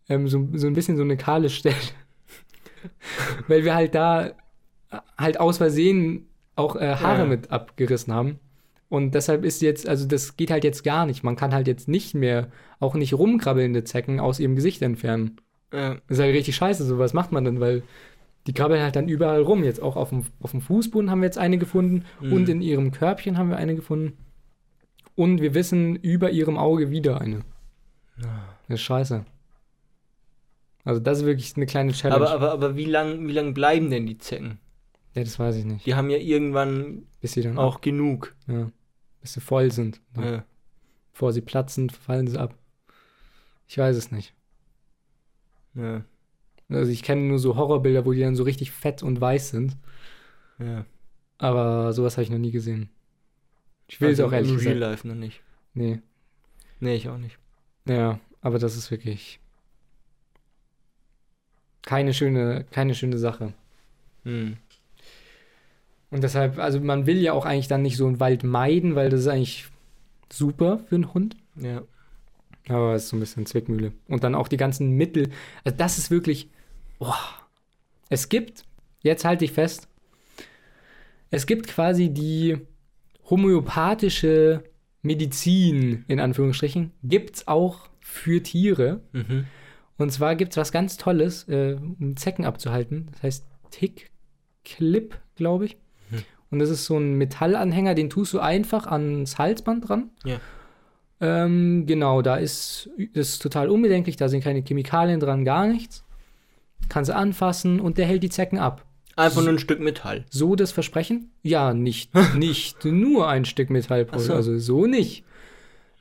ähm, 0.09 0.29
so, 0.29 0.49
so 0.55 0.67
ein 0.67 0.75
bisschen 0.75 0.97
so 0.97 1.03
eine 1.03 1.17
kahle 1.17 1.49
Stelle. 1.51 1.77
Weil 3.49 3.65
wir 3.65 3.75
halt 3.75 3.95
da 3.95 4.33
halt 5.19 5.41
aus 5.41 5.57
Versehen 5.59 6.27
auch 6.57 6.77
äh, 6.77 6.95
Haare 6.97 7.21
Ja. 7.21 7.27
mit 7.27 7.51
abgerissen 7.51 8.13
haben. 8.13 8.39
Und 8.95 9.15
deshalb 9.15 9.45
ist 9.45 9.61
jetzt, 9.63 9.89
also 9.89 10.07
das 10.07 10.37
geht 10.37 10.51
halt 10.51 10.63
jetzt 10.65 10.85
gar 10.85 11.05
nicht. 11.07 11.25
Man 11.25 11.37
kann 11.37 11.53
halt 11.53 11.67
jetzt 11.67 11.89
nicht 11.89 12.15
mehr 12.15 12.49
auch 12.81 12.95
nicht 12.95 13.13
rumkrabbelnde 13.15 13.83
Zecken 13.85 14.21
aus 14.21 14.39
ihrem 14.41 14.55
Gesicht 14.55 14.83
entfernen. 14.83 15.41
Ja. 15.73 15.95
Das 16.07 16.19
ist 16.19 16.21
halt 16.21 16.35
richtig 16.35 16.55
scheiße. 16.55 16.85
So 16.85 16.99
was 16.99 17.13
macht 17.13 17.33
man 17.33 17.45
denn? 17.45 17.59
Weil 17.61 17.83
die 18.47 18.53
krabbeln 18.53 18.83
halt 18.83 18.95
dann 18.95 19.09
überall 19.09 19.41
rum. 19.43 19.65
Jetzt 19.65 19.83
auch 19.83 19.97
auf 19.97 20.11
dem, 20.11 20.25
auf 20.41 20.53
dem 20.53 20.61
Fußboden 20.61 21.11
haben 21.11 21.21
wir 21.23 21.27
jetzt 21.27 21.39
eine 21.39 21.59
gefunden 21.59 22.05
Mhm. 22.21 22.33
und 22.33 22.49
in 22.49 22.63
ihrem 22.63 22.93
Körbchen 22.93 23.37
haben 23.37 23.49
wir 23.51 23.57
eine 23.57 23.75
gefunden. 23.75 24.17
Und 25.17 25.41
wir 25.41 25.55
wissen 25.55 25.97
über 25.97 26.31
ihrem 26.31 26.57
Auge 26.59 26.91
wieder 26.91 27.21
eine. 27.21 27.41
Das 28.69 28.77
ist 28.79 28.83
scheiße. 28.83 29.25
Also 30.85 31.01
das 31.01 31.19
ist 31.21 31.25
wirklich 31.27 31.57
eine 31.57 31.67
kleine 31.67 31.93
Challenge. 31.93 32.17
Aber, 32.17 32.31
aber, 32.31 32.53
aber 32.53 32.77
wie 32.77 32.85
lang, 32.85 33.27
wie 33.27 33.33
lang 33.33 33.55
bleiben 33.55 33.91
denn 33.91 34.07
die 34.07 34.19
Zecken? 34.19 34.59
ja, 35.15 35.23
das 35.23 35.39
weiß 35.39 35.57
ich 35.57 35.65
nicht. 35.65 35.87
Die 35.87 35.95
haben 35.95 36.11
ja 36.11 36.19
irgendwann 36.19 37.05
Bis 37.21 37.33
sie 37.33 37.43
dann 37.43 37.57
auch 37.59 37.81
genug. 37.81 38.35
ja, 38.49 38.71
bis 39.25 39.33
sie 39.33 39.41
voll 39.41 39.73
sind. 39.73 40.03
Ja. 40.19 40.45
Bevor 41.13 41.33
sie 41.33 41.41
platzen, 41.41 41.89
fallen 41.89 42.27
sie 42.27 42.39
ab. 42.39 42.55
Ich 43.67 43.79
weiß 43.79 43.97
es 43.97 44.11
nicht. 44.11 44.35
Ja. 45.75 46.05
Also 46.69 46.93
ich 46.93 47.03
kenne 47.03 47.23
nur 47.23 47.39
so 47.39 47.57
Horrorbilder, 47.57 48.05
wo 48.05 48.13
die 48.13 48.21
dann 48.21 48.37
so 48.37 48.43
richtig 48.43 48.71
fett 48.71 49.03
und 49.03 49.19
weiß 49.19 49.49
sind. 49.49 49.79
Ja. 50.59 50.85
Aber 51.39 51.95
sowas 51.95 52.19
habe 52.19 52.25
ich 52.25 52.31
noch 52.31 52.39
nie 52.39 52.51
gesehen. 52.51 52.91
Ich 53.89 53.99
will 54.03 54.11
es 54.11 54.21
Also 54.21 54.29
auch 54.29 54.33
ehrlich 54.35 54.51
Im 54.51 54.59
Real 54.59 54.75
gesagt. 54.75 54.81
Life 54.81 55.09
noch 55.09 55.15
nicht. 55.15 55.41
Nee. 55.73 56.03
Nee, 56.81 56.97
ich 56.97 57.09
auch 57.09 57.17
nicht. 57.17 57.39
Ja, 57.89 58.21
aber 58.43 58.59
das 58.59 58.77
ist 58.77 58.91
wirklich 58.91 59.41
keine 61.81 62.13
schöne, 62.13 62.67
keine 62.71 62.95
schöne 62.95 63.17
Sache. 63.17 63.55
Hm. 64.25 64.59
Und 66.11 66.23
deshalb, 66.23 66.59
also 66.59 66.81
man 66.81 67.07
will 67.07 67.19
ja 67.19 67.33
auch 67.33 67.45
eigentlich 67.45 67.69
dann 67.69 67.83
nicht 67.83 67.97
so 67.97 68.07
einen 68.07 68.21
Wald 68.21 68.45
meiden, 68.45 68.95
weil 68.95 69.11
das 69.11 69.21
ist 69.21 69.29
eigentlich 69.29 69.67
super 70.33 70.79
für 70.89 70.95
einen 70.95 71.13
Hund. 71.13 71.37
Ja. 71.57 71.83
Aber 72.69 72.95
es 72.95 73.05
ist 73.05 73.09
so 73.11 73.17
ein 73.17 73.21
bisschen 73.21 73.47
Zwickmühle. 73.47 73.93
Und 74.09 74.25
dann 74.25 74.35
auch 74.35 74.49
die 74.49 74.57
ganzen 74.57 74.93
Mittel. 74.93 75.31
Also 75.65 75.77
das 75.77 75.99
ist 75.99 76.11
wirklich. 76.11 76.49
Boah. 76.99 77.19
Es 78.09 78.29
gibt, 78.29 78.65
jetzt 79.01 79.25
halte 79.25 79.45
ich 79.45 79.53
fest, 79.53 79.89
es 81.31 81.47
gibt 81.47 81.67
quasi 81.67 82.11
die 82.11 82.59
homöopathische 83.29 84.63
Medizin, 85.03 86.05
in 86.07 86.21
Anführungsstrichen, 86.21 86.93
gibt 87.03 87.37
es 87.37 87.49
auch 87.49 87.89
für 88.01 88.43
Tiere. 88.43 89.01
Mhm. 89.13 89.47
Und 89.97 90.13
zwar 90.13 90.37
gibt 90.37 90.53
es 90.53 90.57
was 90.57 90.73
ganz 90.73 90.97
Tolles, 90.97 91.49
äh, 91.49 91.77
um 91.77 92.17
Zecken 92.17 92.45
abzuhalten. 92.45 93.09
Das 93.13 93.23
heißt 93.23 93.47
Tick-Clip, 93.71 95.17
glaube 95.37 95.67
ich. 95.67 95.77
Und 96.51 96.59
das 96.61 96.71
ist 96.71 96.85
so 96.85 96.97
ein 96.99 97.15
Metallanhänger, 97.15 97.95
den 97.95 98.11
tust 98.11 98.33
du 98.33 98.39
einfach 98.41 98.87
ans 98.87 99.39
Halsband 99.39 99.89
dran. 99.89 100.11
Ja. 100.25 100.37
Ähm, 101.21 101.85
genau, 101.87 102.23
da 102.23 102.37
ist 102.37 102.91
das 103.15 103.29
ist 103.31 103.43
total 103.43 103.71
unbedenklich, 103.71 104.17
da 104.17 104.29
sind 104.29 104.43
keine 104.45 104.63
Chemikalien 104.63 105.21
dran, 105.21 105.45
gar 105.45 105.67
nichts. 105.67 106.05
Kannst 106.89 107.09
du 107.11 107.15
anfassen 107.17 107.81
und 107.81 107.99
der 107.99 108.07
hält 108.07 108.23
die 108.23 108.29
Zecken 108.29 108.59
ab. 108.59 108.85
Einfach 109.17 109.43
nur 109.43 109.51
ein 109.53 109.59
Stück 109.61 109.81
Metall. 109.81 110.25
So 110.29 110.57
das 110.57 110.73
Versprechen? 110.73 111.31
Ja, 111.43 111.73
nicht, 111.73 112.11
nicht 112.37 112.85
nur 112.85 113.29
ein 113.29 113.45
Stück 113.45 113.71
Metall, 113.71 114.07
so. 114.17 114.35
also 114.35 114.59
so 114.59 114.87
nicht. 114.87 115.25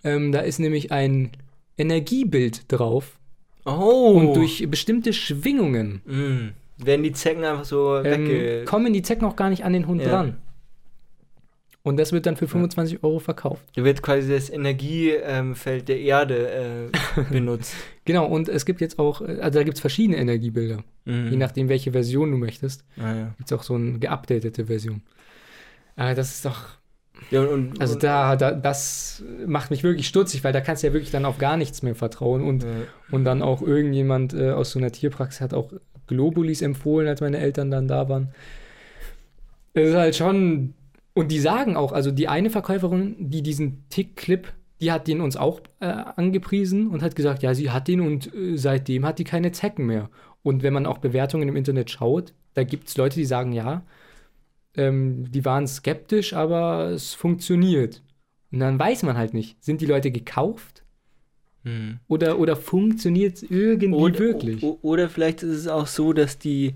Ähm, 0.04 0.32
da 0.32 0.39
ist 0.39 0.60
nämlich 0.60 0.91
ein 0.91 1.32
Energiebild 1.78 2.72
drauf 2.72 3.20
Oh. 3.66 4.14
und 4.16 4.34
durch 4.36 4.66
bestimmte 4.70 5.14
Schwingungen 5.14 6.02
Mhm. 6.06 6.52
Werden 6.86 7.03
die 7.03 7.11
Zecken 7.11 7.43
einfach 7.43 7.65
so 7.65 7.97
ähm, 7.97 8.03
wegge... 8.27 8.65
kommen 8.65 8.93
die 8.93 9.01
Zecken 9.01 9.25
auch 9.25 9.36
gar 9.36 9.49
nicht 9.49 9.63
an 9.65 9.73
den 9.73 9.88
Hund 9.88 10.01
Ja. 10.01 10.09
dran. 10.09 10.38
Und 11.86 11.97
das 11.97 12.13
wird 12.13 12.25
dann 12.25 12.38
für 12.38 12.47
25 12.47 13.03
Euro 13.03 13.19
verkauft. 13.19 13.61
Da 13.75 13.84
wird 13.84 14.01
quasi 14.01 14.31
das 14.31 14.49
Energiefeld 14.49 15.89
der 15.89 15.99
Erde 15.99 16.89
äh, 16.95 17.21
benutzt. 17.29 17.75
Genau, 18.05 18.25
und 18.25 18.47
es 18.47 18.65
gibt 18.65 18.79
jetzt 18.79 18.99
auch, 18.99 19.21
äh, 19.21 19.39
also 19.41 19.59
da 19.59 19.63
gibt 19.63 19.75
es 19.75 19.81
verschiedene 19.81 20.17
Energiebilder. 20.17 20.77
Mhm. 21.03 21.31
Je 21.31 21.36
nachdem, 21.38 21.68
welche 21.68 21.91
Version 21.91 22.31
du 22.31 22.38
möchtest, 22.38 22.85
Ah, 22.97 23.14
ja. 23.14 23.34
gibt 23.38 23.51
es 23.51 23.57
auch 23.57 23.64
so 23.64 23.73
eine 23.76 23.99
geupdatete 23.99 24.68
Version. 24.68 25.01
Aber 25.97 26.15
das 26.15 26.35
ist 26.35 26.45
doch, 26.45 26.61
ja 27.31 27.41
und, 27.41 27.81
also 27.81 27.95
und, 27.95 28.03
da, 28.03 28.38
da, 28.38 28.51
das 28.53 29.22
macht 29.45 29.69
mich 29.69 29.84
wirklich 29.84 30.07
stutzig, 30.07 30.41
weil 30.45 30.53
da 30.53 30.61
kannst 30.61 30.84
du 30.84 30.88
ja 30.88 30.93
wirklich 30.93 31.11
dann 31.11 31.26
auf 31.26 31.38
gar 31.38 31.57
nichts 31.57 31.84
mehr 31.84 31.95
vertrauen. 31.95 32.43
Und, 32.45 32.64
Ja. 32.64 32.69
und 33.11 33.26
dann 33.26 33.41
auch 33.41 33.61
irgendjemand 33.61 34.34
äh, 34.34 34.51
aus 34.51 34.72
so 34.72 34.80
einer 34.80 34.91
Tierpraxis 34.93 35.41
hat 35.41 35.53
auch 35.53 35.73
Globulis 36.07 36.61
empfohlen, 36.61 37.07
als 37.07 37.21
meine 37.21 37.38
Eltern 37.38 37.71
dann 37.71 37.88
da 37.88 38.09
waren. 38.09 38.30
Es 39.73 39.89
ist 39.89 39.95
halt 39.95 40.15
schon, 40.15 40.73
und 41.13 41.31
die 41.31 41.39
sagen 41.39 41.75
auch, 41.75 41.91
also 41.91 42.11
die 42.11 42.27
eine 42.27 42.49
Verkäuferin, 42.49 43.15
die 43.19 43.41
diesen 43.41 43.84
Tick-Clip, 43.89 44.51
die 44.81 44.91
hat 44.91 45.07
den 45.07 45.21
uns 45.21 45.38
auch 45.38 45.61
äh, 45.80 45.85
angepriesen 45.85 46.88
und 46.88 47.01
hat 47.01 47.15
gesagt, 47.15 47.41
ja, 47.43 47.53
sie 47.53 47.71
hat 47.71 47.88
den 47.88 48.01
und 48.01 48.34
äh, 48.34 48.57
seitdem 48.57 49.05
hat 49.05 49.19
die 49.19 49.23
keine 49.23 49.51
Zecken 49.51 49.85
mehr. 49.85 50.09
Und 50.43 50.61
wenn 50.61 50.73
man 50.73 50.85
auch 50.85 50.97
Bewertungen 50.97 51.47
im 51.47 51.55
Internet 51.55 51.89
schaut, 51.89 52.34
da 52.53 52.63
gibt 52.63 52.89
es 52.89 52.97
Leute, 52.97 53.15
die 53.15 53.25
sagen, 53.25 53.53
ja, 53.53 53.84
ähm, 54.75 55.31
die 55.31 55.45
waren 55.45 55.67
skeptisch, 55.67 56.34
aber 56.34 56.89
es 56.89 57.13
funktioniert. 57.13 58.03
Und 58.51 58.59
dann 58.59 58.77
weiß 58.77 59.03
man 59.03 59.17
halt 59.17 59.34
nicht, 59.34 59.63
sind 59.63 59.81
die 59.81 59.85
Leute 59.85 60.11
gekauft 60.11 60.82
Mhm. 61.64 61.99
oder, 62.07 62.40
oder 62.40 62.56
funktioniert 62.56 63.38
es 63.38 63.44
irgendwie 63.44 63.94
Oder, 63.94 64.19
wirklich? 64.19 64.64
oder 64.64 65.07
vielleicht 65.10 65.44
ist 65.44 65.57
es 65.57 65.68
auch 65.68 65.88
so, 65.88 66.11
dass 66.14 66.38
die 66.38 66.73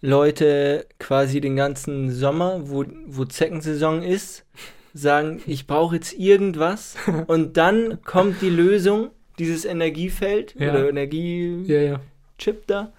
Leute 0.00 0.86
quasi 0.98 1.40
den 1.42 1.56
ganzen 1.56 2.10
Sommer, 2.10 2.62
wo, 2.70 2.84
wo 3.06 3.24
Zeckensaison 3.26 4.02
ist, 4.02 4.44
sagen, 4.94 5.42
ich 5.46 5.66
brauche 5.66 5.96
jetzt 5.96 6.14
irgendwas 6.18 6.96
und 7.26 7.56
dann 7.56 8.02
kommt 8.02 8.40
die 8.40 8.48
Lösung, 8.50 9.10
dieses 9.38 9.64
Energiefeld 9.64 10.54
Ja. 10.58 10.70
oder 10.70 10.88
Energiechip 10.88 11.68
Ja, 11.68 11.80
ja. 11.80 12.00
da 12.66 12.92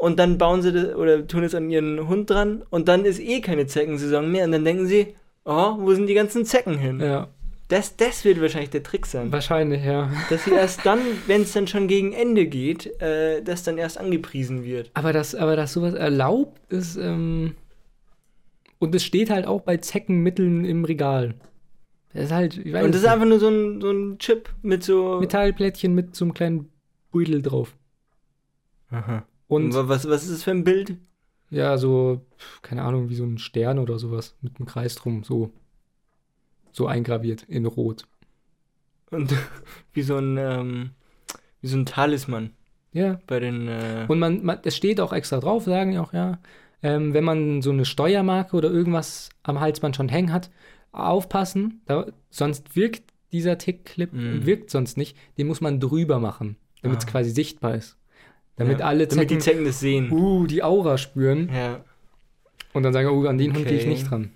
und 0.00 0.18
dann 0.18 0.36
bauen 0.38 0.62
sie 0.62 0.72
das 0.72 0.94
oder 0.96 1.26
tun 1.28 1.44
es 1.44 1.54
an 1.54 1.70
ihren 1.70 2.08
Hund 2.08 2.28
dran 2.30 2.62
und 2.70 2.88
dann 2.88 3.04
ist 3.04 3.20
eh 3.20 3.40
keine 3.40 3.66
Zeckensaison 3.66 4.30
mehr 4.30 4.44
und 4.44 4.52
dann 4.52 4.64
denken 4.64 4.86
sie, 4.86 5.14
oh, 5.44 5.76
wo 5.78 5.94
sind 5.94 6.06
die 6.08 6.14
ganzen 6.14 6.44
Zecken 6.44 6.76
hin? 6.78 7.00
Ja, 7.00 7.28
Das, 7.72 7.96
das 7.96 8.24
wird 8.24 8.40
wahrscheinlich 8.40 8.70
der 8.70 8.82
Trick 8.82 9.06
sein. 9.06 9.32
wahrscheinlich, 9.32 9.84
ja. 9.84 10.10
Dass 10.28 10.44
sie 10.44 10.50
erst 10.52 10.84
dann, 10.84 11.00
wenn 11.26 11.42
es 11.42 11.52
dann 11.52 11.66
schon 11.66 11.88
gegen 11.88 12.12
Ende 12.12 12.46
geht, 12.46 13.00
äh, 13.00 13.42
das 13.42 13.62
dann 13.62 13.78
erst 13.78 13.96
angepriesen 13.98 14.62
wird. 14.64 14.90
Aber 14.94 15.12
dass, 15.12 15.34
aber 15.34 15.56
dass 15.56 15.72
sowas 15.72 15.94
erlaubt 15.94 16.60
ist, 16.70 16.96
ähm, 16.96 17.54
und 18.78 18.94
es 18.94 19.04
steht 19.04 19.30
halt 19.30 19.46
auch 19.46 19.60
bei 19.62 19.76
Zeckenmitteln 19.78 20.64
im 20.64 20.84
Regal. 20.84 21.34
Das 22.12 22.24
ist 22.24 22.32
halt, 22.32 22.58
ich 22.58 22.72
weiß 22.72 22.84
Und 22.84 22.90
das 22.90 22.96
ist 23.00 23.02
nicht, 23.04 23.12
einfach 23.12 23.26
nur 23.26 23.38
so 23.38 23.48
ein, 23.48 23.80
so 23.80 23.90
ein 23.90 24.18
Chip 24.18 24.50
mit 24.62 24.82
so. 24.82 25.18
Metallplättchen 25.20 25.94
mit 25.94 26.14
so 26.14 26.24
einem 26.26 26.34
kleinen 26.34 26.68
Beutel 27.10 27.40
drauf. 27.42 27.74
Aha. 28.90 29.24
Und 29.48 29.64
Und 29.66 29.74
wa- 29.74 29.88
was, 29.88 30.08
was 30.08 30.24
ist 30.24 30.32
das 30.32 30.42
für 30.42 30.50
ein 30.50 30.64
Bild? 30.64 30.96
ja, 31.50 31.76
so, 31.78 32.20
keine 32.62 32.82
Ahnung, 32.82 33.08
wie 33.10 33.14
so 33.14 33.24
ein 33.24 33.38
Stern 33.38 33.78
oder 33.78 33.98
sowas 33.98 34.36
mit 34.42 34.56
einem 34.58 34.66
Kreis 34.66 34.94
drum, 34.94 35.22
so, 35.22 35.52
so 36.72 36.86
eingraviert 36.86 37.42
in 37.44 37.66
Rot. 37.66 38.04
Und 39.10 39.32
wie 39.92 40.02
so 40.02 40.16
ein, 40.16 40.36
ähm, 40.38 40.90
wie 41.60 41.68
so 41.68 41.76
ein 41.76 41.86
Talisman 41.86 42.50
Ja, 42.92 43.20
bei 43.26 43.40
den. 43.40 43.68
Äh, 43.68 44.06
Und 44.08 44.18
man, 44.18 44.42
man, 44.44 44.58
es 44.64 44.76
steht 44.76 45.00
auch 45.00 45.12
extra 45.12 45.38
drauf, 45.40 45.64
sagen 45.64 45.92
die 45.92 45.98
auch, 45.98 46.12
ja, 46.12 46.38
ähm, 46.82 47.14
wenn 47.14 47.24
man 47.24 47.62
so 47.62 47.70
eine 47.70 47.84
Steuermarke 47.84 48.56
oder 48.56 48.70
irgendwas 48.70 49.28
am 49.44 49.60
Halsband 49.60 49.94
schon 49.96 50.08
hängen 50.08 50.32
hat, 50.32 50.50
aufpassen, 50.90 51.80
da, 51.86 52.06
sonst 52.30 52.74
wirkt 52.76 53.04
dieser 53.32 53.56
Tick-Clip, 53.58 54.12
Mhm. 54.12 54.44
wirkt 54.46 54.70
sonst 54.70 54.96
nicht. 54.98 55.16
Den 55.38 55.46
muss 55.46 55.60
man 55.60 55.80
drüber 55.80 56.18
machen, 56.18 56.56
damit 56.82 56.98
es 56.98 57.06
Ah. 57.06 57.10
quasi 57.10 57.30
sichtbar 57.30 57.76
ist. 57.76 57.96
Damit 58.56 58.80
ja. 58.80 58.86
alle 58.86 59.06
Damit 59.06 59.30
die 59.30 59.38
Zecken, 59.38 59.40
Zecken 59.40 59.64
das 59.64 59.80
sehen. 59.80 60.10
uh, 60.12 60.46
die 60.46 60.62
Aura 60.62 60.98
spüren 60.98 61.48
Ja. 61.54 61.82
und 62.74 62.82
dann 62.82 62.92
sagen, 62.92 63.08
oh, 63.08 63.26
an 63.26 63.38
den 63.38 63.54
Hund 63.54 63.66
gehe 63.66 63.76
ich 63.76 63.82
Okay. 63.84 63.90
nicht 63.90 64.10
dran. 64.10 64.30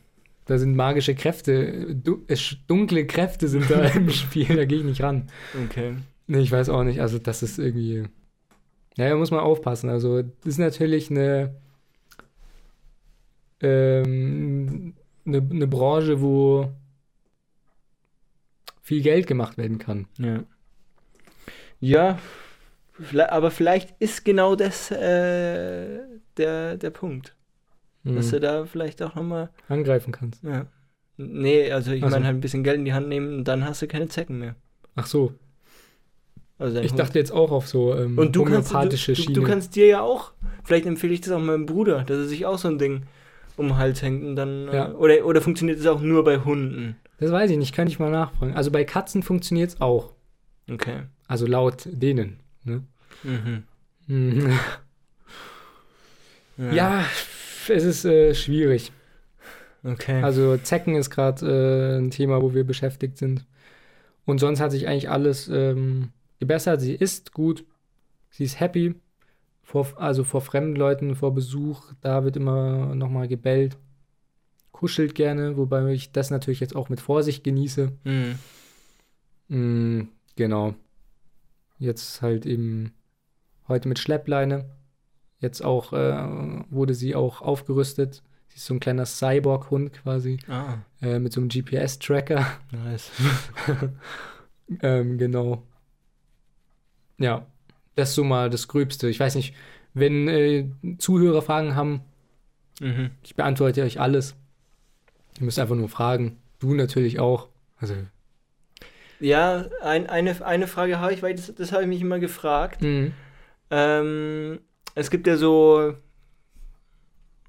Da 0.47 0.59
sind 0.59 0.77
magische 0.77 1.14
Kräfte, 1.14 1.94
du, 1.97 2.24
dunkle 2.68 3.06
Kräfte 3.06 3.48
sind 3.48 3.68
da 3.68 3.85
im 3.94 4.10
Spiel, 4.10 4.56
da 4.56 4.64
gehe 4.64 4.78
ich 4.78 4.85
nicht 4.85 5.02
ran. 5.02 5.28
Okay. 5.66 5.97
Nee, 6.28 6.39
ich 6.39 6.52
weiß 6.52 6.68
auch 6.68 6.85
nicht. 6.85 7.01
Also, 7.01 7.18
das 7.18 7.43
ist 7.43 7.59
irgendwie. 7.59 8.05
Naja, 8.97 9.16
muss 9.16 9.31
man 9.31 9.40
aufpassen. 9.40 9.90
Also, 9.90 10.23
das 10.23 10.32
ist 10.44 10.59
natürlich 10.59 11.10
eine. 11.10 11.55
Ähm, 13.60 14.94
eine, 15.24 15.39
eine 15.39 15.66
Branche, 15.66 16.20
wo 16.20 16.70
viel 18.82 19.02
Geld 19.02 19.27
gemacht 19.27 19.59
werden 19.59 19.78
kann. 19.78 20.06
Ja. 20.18 20.44
Ja, 21.81 22.18
aber 23.28 23.51
vielleicht 23.51 23.94
ist 24.01 24.24
genau 24.24 24.56
das 24.56 24.90
äh, 24.90 25.98
der, 26.36 26.77
der 26.77 26.90
Punkt. 26.90 27.35
Dass 28.14 28.30
du 28.30 28.36
Mhm. 28.36 28.40
da 28.42 28.64
vielleicht 28.66 29.02
auch 29.02 29.14
nochmal. 29.14 29.50
Angreifen 29.68 30.12
kannst. 30.12 30.42
Ja. 30.44 30.66
Nee, 31.16 31.70
also 31.72 31.90
ich 31.92 32.02
Ach 32.04 32.08
so. 32.08 32.14
meine 32.14 32.26
halt 32.26 32.36
ein 32.36 32.40
bisschen 32.40 32.62
Geld 32.62 32.78
in 32.78 32.84
die 32.84 32.92
Hand 32.92 33.08
nehmen 33.08 33.38
und 33.38 33.44
dann 33.44 33.64
hast 33.64 33.82
du 33.82 33.86
keine 33.88 34.06
Zecken 34.08 34.38
mehr. 34.38 34.54
Ach 34.94 35.06
so. 35.06 35.32
Also 36.58 36.78
Ich 36.80 36.90
Hund. 36.90 36.98
dachte 37.00 37.18
jetzt 37.18 37.32
auch 37.32 37.50
auf 37.50 37.66
so 37.68 37.94
ähm, 37.94 38.16
und 38.16 38.34
du 38.36 38.44
kannst, 38.44 38.70
du, 38.70 38.74
homöopathische 38.74 39.12
du, 39.12 39.32
du 39.32 39.42
kannst 39.42 39.76
dir 39.76 39.86
ja 39.86 40.00
auch, 40.00 40.32
vielleicht 40.64 40.86
empfehle 40.86 41.12
ich 41.12 41.20
das 41.20 41.32
auch 41.32 41.40
meinem 41.40 41.66
Bruder, 41.66 42.02
dass 42.04 42.16
er 42.18 42.24
sich 42.26 42.46
auch 42.46 42.56
so 42.58 42.68
ein 42.68 42.78
Ding 42.78 43.02
um 43.56 43.68
den 43.68 43.76
Hals 43.76 44.00
hängt 44.02 44.24
und 44.24 44.36
dann. 44.36 44.66
Ja. 44.72 44.88
Äh, 44.90 44.92
oder, 44.92 45.26
oder 45.26 45.40
funktioniert 45.42 45.78
es 45.80 45.86
auch 45.86 46.00
nur 46.00 46.24
bei 46.24 46.38
Hunden? 46.38 46.96
das 47.18 47.30
weiß 47.32 47.50
ich 47.50 47.56
nicht, 47.58 47.74
kann 47.74 47.88
ich 47.88 47.98
mal 47.98 48.10
nachfragen. 48.10 48.54
Also 48.54 48.70
bei 48.70 48.84
Katzen 48.84 49.22
funktioniert 49.22 49.70
es 49.70 49.80
auch. 49.80 50.12
Okay. 50.70 51.02
Also 51.26 51.46
laut 51.46 51.82
denen. 51.90 52.40
Ne? 52.64 52.82
Mhm. 53.24 53.62
Mhm. 54.06 54.58
Ja, 56.72 57.04
es 57.68 57.84
ist 57.84 58.05
äh, 58.05 58.34
schwierig. 58.34 58.93
Okay. 59.84 60.22
Also 60.22 60.56
Zecken 60.56 60.97
ist 60.97 61.10
gerade 61.10 61.47
äh, 61.47 61.98
ein 61.98 62.10
Thema, 62.10 62.43
wo 62.43 62.55
wir 62.55 62.64
beschäftigt 62.64 63.18
sind. 63.18 63.47
Und 64.24 64.38
sonst 64.38 64.60
hat 64.60 64.72
sich 64.72 64.88
eigentlich 64.88 65.09
alles 65.09 65.48
ähm, 65.48 66.10
gebessert. 66.40 66.80
Sie 66.80 66.94
ist 66.94 67.32
gut, 67.32 67.64
sie 68.30 68.44
ist 68.44 68.60
happy. 68.60 68.94
Vor, 69.62 69.88
also 69.97 70.22
vor 70.22 70.43
fremden 70.43 70.76
Leuten, 70.76 71.16
vor 71.16 71.34
Besuch, 71.34 71.93
da 72.01 72.24
wird 72.24 72.36
immer 72.36 72.94
nochmal 72.94 73.26
gebellt. 73.26 73.76
Kuschelt 74.70 75.14
gerne, 75.14 75.56
wobei 75.56 75.86
ich 75.93 76.12
das 76.12 76.30
natürlich 76.30 76.60
jetzt 76.60 76.76
auch 76.76 76.88
mit 76.88 77.01
Vorsicht 77.01 77.43
genieße. 77.43 77.93
Mhm. 78.05 78.38
Mm, 79.48 80.09
genau. 80.36 80.74
Jetzt 81.78 82.22
halt 82.22 82.47
eben 82.47 82.93
heute 83.68 83.88
mit 83.88 83.98
Schleppleine. 83.98 84.66
Jetzt 85.38 85.62
auch 85.62 85.92
äh, 85.92 86.64
wurde 86.70 86.94
sie 86.94 87.14
auch 87.14 87.42
aufgerüstet. 87.42 88.22
Sie 88.48 88.56
ist 88.56 88.66
so 88.66 88.74
ein 88.74 88.80
kleiner 88.80 89.04
Cyborg-Hund 89.06 89.92
quasi 89.92 90.38
Ah, 90.48 90.78
äh, 91.02 91.18
mit 91.18 91.32
so 91.32 91.40
einem 91.40 91.48
GPS-Tracker. 91.50 92.46
nice. 92.72 93.10
ähm, 94.82 95.18
genau. 95.18 95.62
Ja, 97.18 97.46
das 97.94 98.10
ist 98.10 98.14
so 98.14 98.24
mal 98.24 98.50
das 98.50 98.68
Gröbste. 98.68 99.08
Ich 99.08 99.20
weiß 99.20 99.34
nicht, 99.34 99.54
wenn 99.94 100.28
äh, 100.28 100.68
Zuhörer 100.98 101.42
Fragen 101.42 101.74
haben, 101.74 102.00
Mhm. 102.78 103.10
ich 103.24 103.34
beantworte 103.34 103.82
euch 103.82 104.00
alles. 104.00 104.36
Ihr 105.38 105.44
müsst 105.46 105.58
einfach 105.58 105.76
nur 105.76 105.88
fragen. 105.88 106.36
Du 106.58 106.74
natürlich 106.74 107.18
auch. 107.20 107.48
Also, 107.78 107.94
Ja, 109.18 109.64
ein, 109.82 110.06
eine, 110.08 110.44
eine 110.44 110.66
Frage 110.66 110.98
habe 111.00 111.14
ich, 111.14 111.22
weil 111.22 111.34
das, 111.34 111.54
das 111.54 111.72
habe 111.72 111.82
ich 111.84 111.88
mich 111.88 112.00
immer 112.02 112.18
gefragt. 112.18 112.82
mm, 112.82 113.06
Ähm, 113.70 114.60
es 114.97 115.10
gibt 115.10 115.27
ja 115.28 115.36
so 115.36 115.94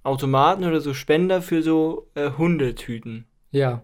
Automaten 0.04 0.64
oder 0.64 0.80
so 0.80 0.94
Spender 0.94 1.42
für 1.42 1.62
so 1.64 2.08
äh, 2.16 2.32
Hundetüten. 2.38 3.26
ja. 3.52 3.82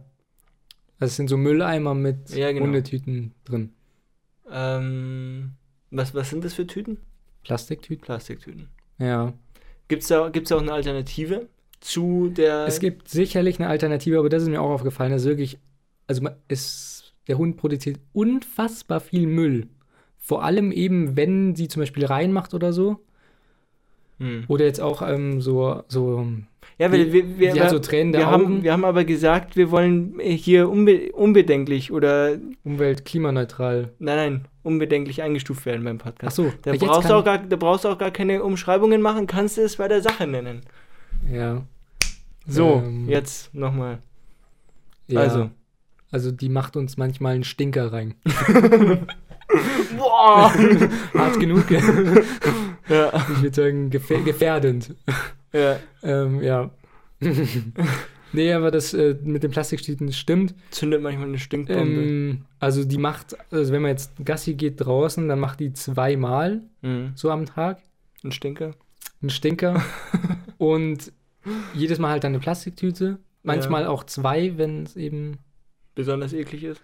Also 0.99 1.09
es 1.11 1.15
sind 1.17 1.27
so 1.29 1.35
Mülleimer 1.35 1.95
mit 1.95 2.29
Ja, 2.29 2.49
genau. 2.53 2.65
Hundetüten 2.67 3.33
drin. 3.43 3.73
Ähm, 4.49 5.51
was, 5.91 6.13
was 6.15 6.29
sind 6.29 6.45
das 6.45 6.53
für 6.53 6.65
Tüten? 6.65 6.97
Plastiktüten? 7.43 8.05
Plastiktüten. 8.05 8.69
Ja. 8.99 9.33
Gibt 9.89 10.03
es 10.03 10.07
da, 10.07 10.29
gibt's 10.29 10.49
da 10.49 10.55
auch 10.55 10.61
eine 10.61 10.71
Alternative 10.71 11.49
zu 11.81 12.29
der. 12.29 12.67
Es 12.67 12.79
gibt 12.79 13.09
sicherlich 13.09 13.59
eine 13.59 13.67
Alternative, 13.67 14.17
aber 14.19 14.29
das 14.29 14.43
ist 14.43 14.49
mir 14.49 14.61
auch 14.61 14.69
aufgefallen. 14.69 15.11
Das 15.11 15.23
ist 15.23 15.27
wirklich, 15.27 15.57
also 16.07 16.21
man- 16.21 16.35
es, 16.47 17.13
der 17.27 17.37
Hund 17.37 17.57
produziert 17.57 17.99
unfassbar 18.13 19.01
viel 19.01 19.27
Müll. 19.27 19.67
Vor 20.19 20.43
allem 20.45 20.71
eben, 20.71 21.17
wenn 21.17 21.53
sie 21.55 21.67
zum 21.67 21.81
Beispiel 21.81 22.05
reinmacht 22.05 22.53
oder 22.53 22.71
so. 22.71 23.03
Hm. 24.23 24.43
Oder 24.47 24.63
jetzt 24.65 24.79
auch 24.79 25.01
ähm, 25.01 25.41
so, 25.41 25.83
so 25.89 26.25
Ja, 26.77 26.91
wir, 26.91 27.11
wir, 27.11 27.37
wir, 27.37 27.61
hat 27.61 27.69
so 27.71 27.79
tränende 27.79 28.19
wir, 28.19 28.27
Augen. 28.29 28.33
haben, 28.45 28.63
wir 28.63 28.71
haben 28.71 28.85
aber 28.85 29.03
gesagt, 29.03 29.57
wir 29.57 29.69
wollen 29.69 30.17
hier 30.21 30.69
unbe 30.69 31.11
unbedenklich 31.11 31.91
oder. 31.91 32.37
Umwelt, 32.63 33.03
klimaneutral. 33.03 33.89
Nein, 33.99 34.15
nein, 34.15 34.45
unbedenklich 34.63 35.21
eingestuft 35.21 35.65
werden 35.65 35.83
beim 35.83 35.97
Ach 35.99 36.05
Podcast. 36.05 36.37
so, 36.37 36.53
Da 36.61 36.73
brauchst, 36.73 37.09
du 37.09 37.15
auch 37.15 37.25
gar, 37.25 37.37
da 37.39 37.55
brauchst 37.57 37.83
du 37.83 37.89
auch 37.89 37.97
gar 37.97 38.11
keine 38.11 38.41
Umschreibungen 38.43 39.01
machen, 39.01 39.27
kannst 39.27 39.57
du 39.57 39.61
es 39.61 39.75
bei 39.75 39.89
der 39.89 40.01
Sache 40.01 40.25
nennen. 40.25 40.61
Ja. 41.29 41.63
So, 42.47 42.81
Ähm, 42.85 43.09
jetzt 43.09 43.53
nochmal. 43.53 43.99
ja. 45.07 45.19
Also. 45.19 45.49
Also 46.11 46.31
die 46.31 46.47
macht 46.49 46.77
uns 46.77 46.95
manchmal 46.95 47.33
einen 47.33 47.43
Stinker 47.43 47.91
rein. 47.91 48.13
Boah! 49.97 50.53
Hart 51.13 51.39
genug. 51.39 51.69
ich 51.71 51.81
ja, 52.89 53.11
würde 53.41 53.53
sagen, 53.55 53.89
gefähr 53.89 54.21
gefährdend. 54.21 54.95
ja. 55.53 55.79
Ähm, 56.03 56.41
ja. 56.41 56.71
nee, 58.33 58.51
aber 58.53 58.71
das 58.71 58.93
äh, 58.93 59.15
mit 59.23 59.43
den 59.43 59.51
Plastiktüten 59.51 60.11
stimmt. 60.11 60.53
Zündet 60.71 61.01
manchmal 61.01 61.27
eine 61.27 61.39
Stinkbombe. 61.39 62.01
Ähm, 62.01 62.45
also 62.59 62.83
die 62.83 62.97
macht, 62.97 63.35
also 63.51 63.71
wenn 63.73 63.81
man 63.81 63.91
jetzt 63.91 64.11
Gassi 64.25 64.55
geht 64.55 64.75
draußen, 64.81 65.27
dann 65.27 65.39
macht 65.39 65.59
die 65.59 65.73
zweimal 65.73 66.61
Mhm. 66.81 67.13
so 67.15 67.29
am 67.31 67.45
Tag 67.45 67.79
Ein 68.23 68.31
Stinker. 68.33 68.71
einen 69.21 69.29
Stinker. 69.29 69.81
und 70.57 71.11
jedes 71.73 71.99
Mal 71.99 72.11
halt 72.11 72.23
dann 72.25 72.31
eine 72.33 72.39
Plastiktüte. 72.39 73.19
Manchmal 73.43 73.85
auch 73.87 74.03
zwei, 74.05 74.57
wenn 74.57 74.83
es 74.83 74.95
eben 74.95 75.37
Besonders 75.95 76.33
eklig 76.33 76.63
ist. 76.63 76.81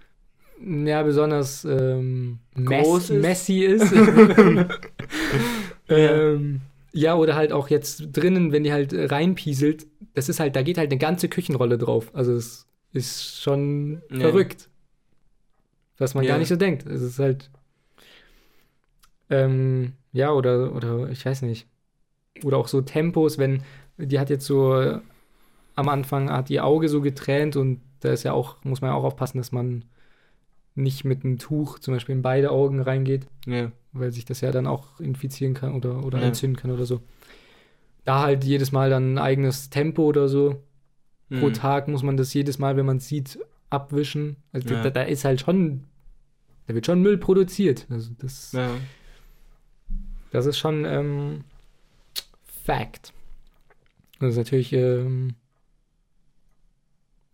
ja 0.62 1.02
besonders 1.04 1.66
ähm, 1.66 2.40
mess 2.56 3.10
ist. 3.10 3.22
messy 3.22 3.60
ist. 3.64 3.94
ähm, 5.90 6.62
ja, 6.94 7.16
oder 7.16 7.36
halt 7.36 7.52
auch 7.52 7.70
jetzt 7.70 8.10
drinnen, 8.12 8.52
wenn 8.52 8.64
die 8.64 8.72
halt 8.74 8.94
äh, 8.94 9.06
reinpieselt, 9.06 9.88
das 10.14 10.30
ist 10.30 10.40
halt, 10.40 10.56
da 10.56 10.62
geht 10.64 10.78
halt 10.78 10.92
eine 10.92 11.00
ganze 11.00 11.30
Küchenrolle 11.30 11.78
drauf. 11.78 12.12
Also 12.14 12.34
es 12.34 12.68
ist 12.94 13.42
schon 13.42 14.02
Ja. 14.12 14.20
verrückt. 14.20 14.70
Was 15.98 16.16
man 16.16 16.24
Ja. 16.24 16.32
gar 16.34 16.40
nicht 16.40 16.48
so 16.48 16.56
denkt. 16.56 16.86
Es 16.86 17.02
ist 17.02 17.20
halt. 17.20 17.50
Ähm, 19.30 19.94
ja, 20.12 20.32
oder, 20.32 20.74
oder 20.76 21.10
ich 21.10 21.26
weiß 21.26 21.44
nicht. 21.44 21.68
Oder 22.44 22.58
auch 22.58 22.68
so 22.68 22.82
Tempos, 22.82 23.38
wenn, 23.38 23.64
die 23.98 24.20
hat 24.20 24.30
jetzt 24.30 24.46
so 24.46 24.80
äh, 24.80 25.00
am 25.76 25.90
Anfang 25.90 26.32
hat 26.32 26.50
ihr 26.50 26.66
Auge 26.66 26.90
so 26.90 27.02
getränt 27.02 27.56
und 27.58 27.82
da 28.02 28.12
ist 28.12 28.24
ja 28.24 28.34
auch, 28.34 28.64
muss 28.64 28.82
man 28.82 28.92
ja 28.92 28.96
auch 28.98 29.04
aufpassen, 29.06 29.40
dass 29.40 29.52
man 29.52 29.86
nicht 30.80 31.06
mit 31.06 31.24
einem 31.24 31.38
Tuch 31.38 31.80
zum 31.80 31.94
Beispiel 31.94 32.16
in 32.16 32.22
beide 32.22 32.52
Augen 32.52 32.82
reingeht, 32.82 33.28
Ja. 33.46 33.72
weil 33.92 34.12
sich 34.12 34.26
das 34.26 34.42
ja 34.42 34.52
dann 34.52 34.68
auch 34.68 35.00
infizieren 35.00 35.54
kann 35.54 35.74
oder, 35.76 36.04
oder 36.06 36.20
Ja. 36.20 36.28
entzünden 36.28 36.58
kann 36.58 36.72
oder 36.72 36.86
so. 36.86 37.02
Da 38.06 38.22
halt 38.22 38.44
jedes 38.44 38.72
Mal 38.72 38.90
dann 38.90 39.14
ein 39.14 39.18
eigenes 39.18 39.70
Tempo 39.70 40.04
oder 40.04 40.28
so. 40.30 40.64
Pro 41.30 41.50
Mhm. 41.50 41.54
Tag 41.54 41.88
muss 41.88 42.02
man 42.02 42.18
das 42.18 42.34
jedes 42.34 42.58
Mal, 42.58 42.76
wenn 42.76 42.86
man 42.88 42.98
es 42.98 43.08
sieht, 43.08 43.38
abwischen. 43.70 44.38
Also 44.52 44.68
Ja. 44.74 44.82
da, 44.82 44.90
da 44.90 45.02
ist 45.04 45.26
halt 45.26 45.42
schon, 45.42 45.84
da 46.66 46.74
wird 46.74 46.86
schon 46.88 47.02
Müll 47.04 47.18
produziert. 47.20 47.86
Also 47.90 48.12
das, 48.18 48.52
das 50.32 50.46
ist 50.48 50.58
schon 50.58 50.86
ähm, 50.86 51.44
Fact. 52.64 53.14
Und 54.20 54.28
das 54.28 54.32
ist 54.32 54.38
natürlich, 54.38 54.74
ähm, 54.74 55.36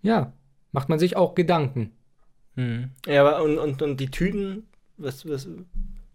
ja, 0.02 0.34
macht 0.72 0.90
man 0.90 1.00
sich 1.00 1.16
auch 1.16 1.36
Gedanken. 1.36 1.92
Mhm. 2.56 2.90
Ja, 3.06 3.26
aber 3.28 3.44
und, 3.44 3.58
und, 3.58 3.82
und 3.82 4.00
die 4.00 4.10
Tüten, 4.12 4.64
was, 4.98 5.28
was, 5.28 5.48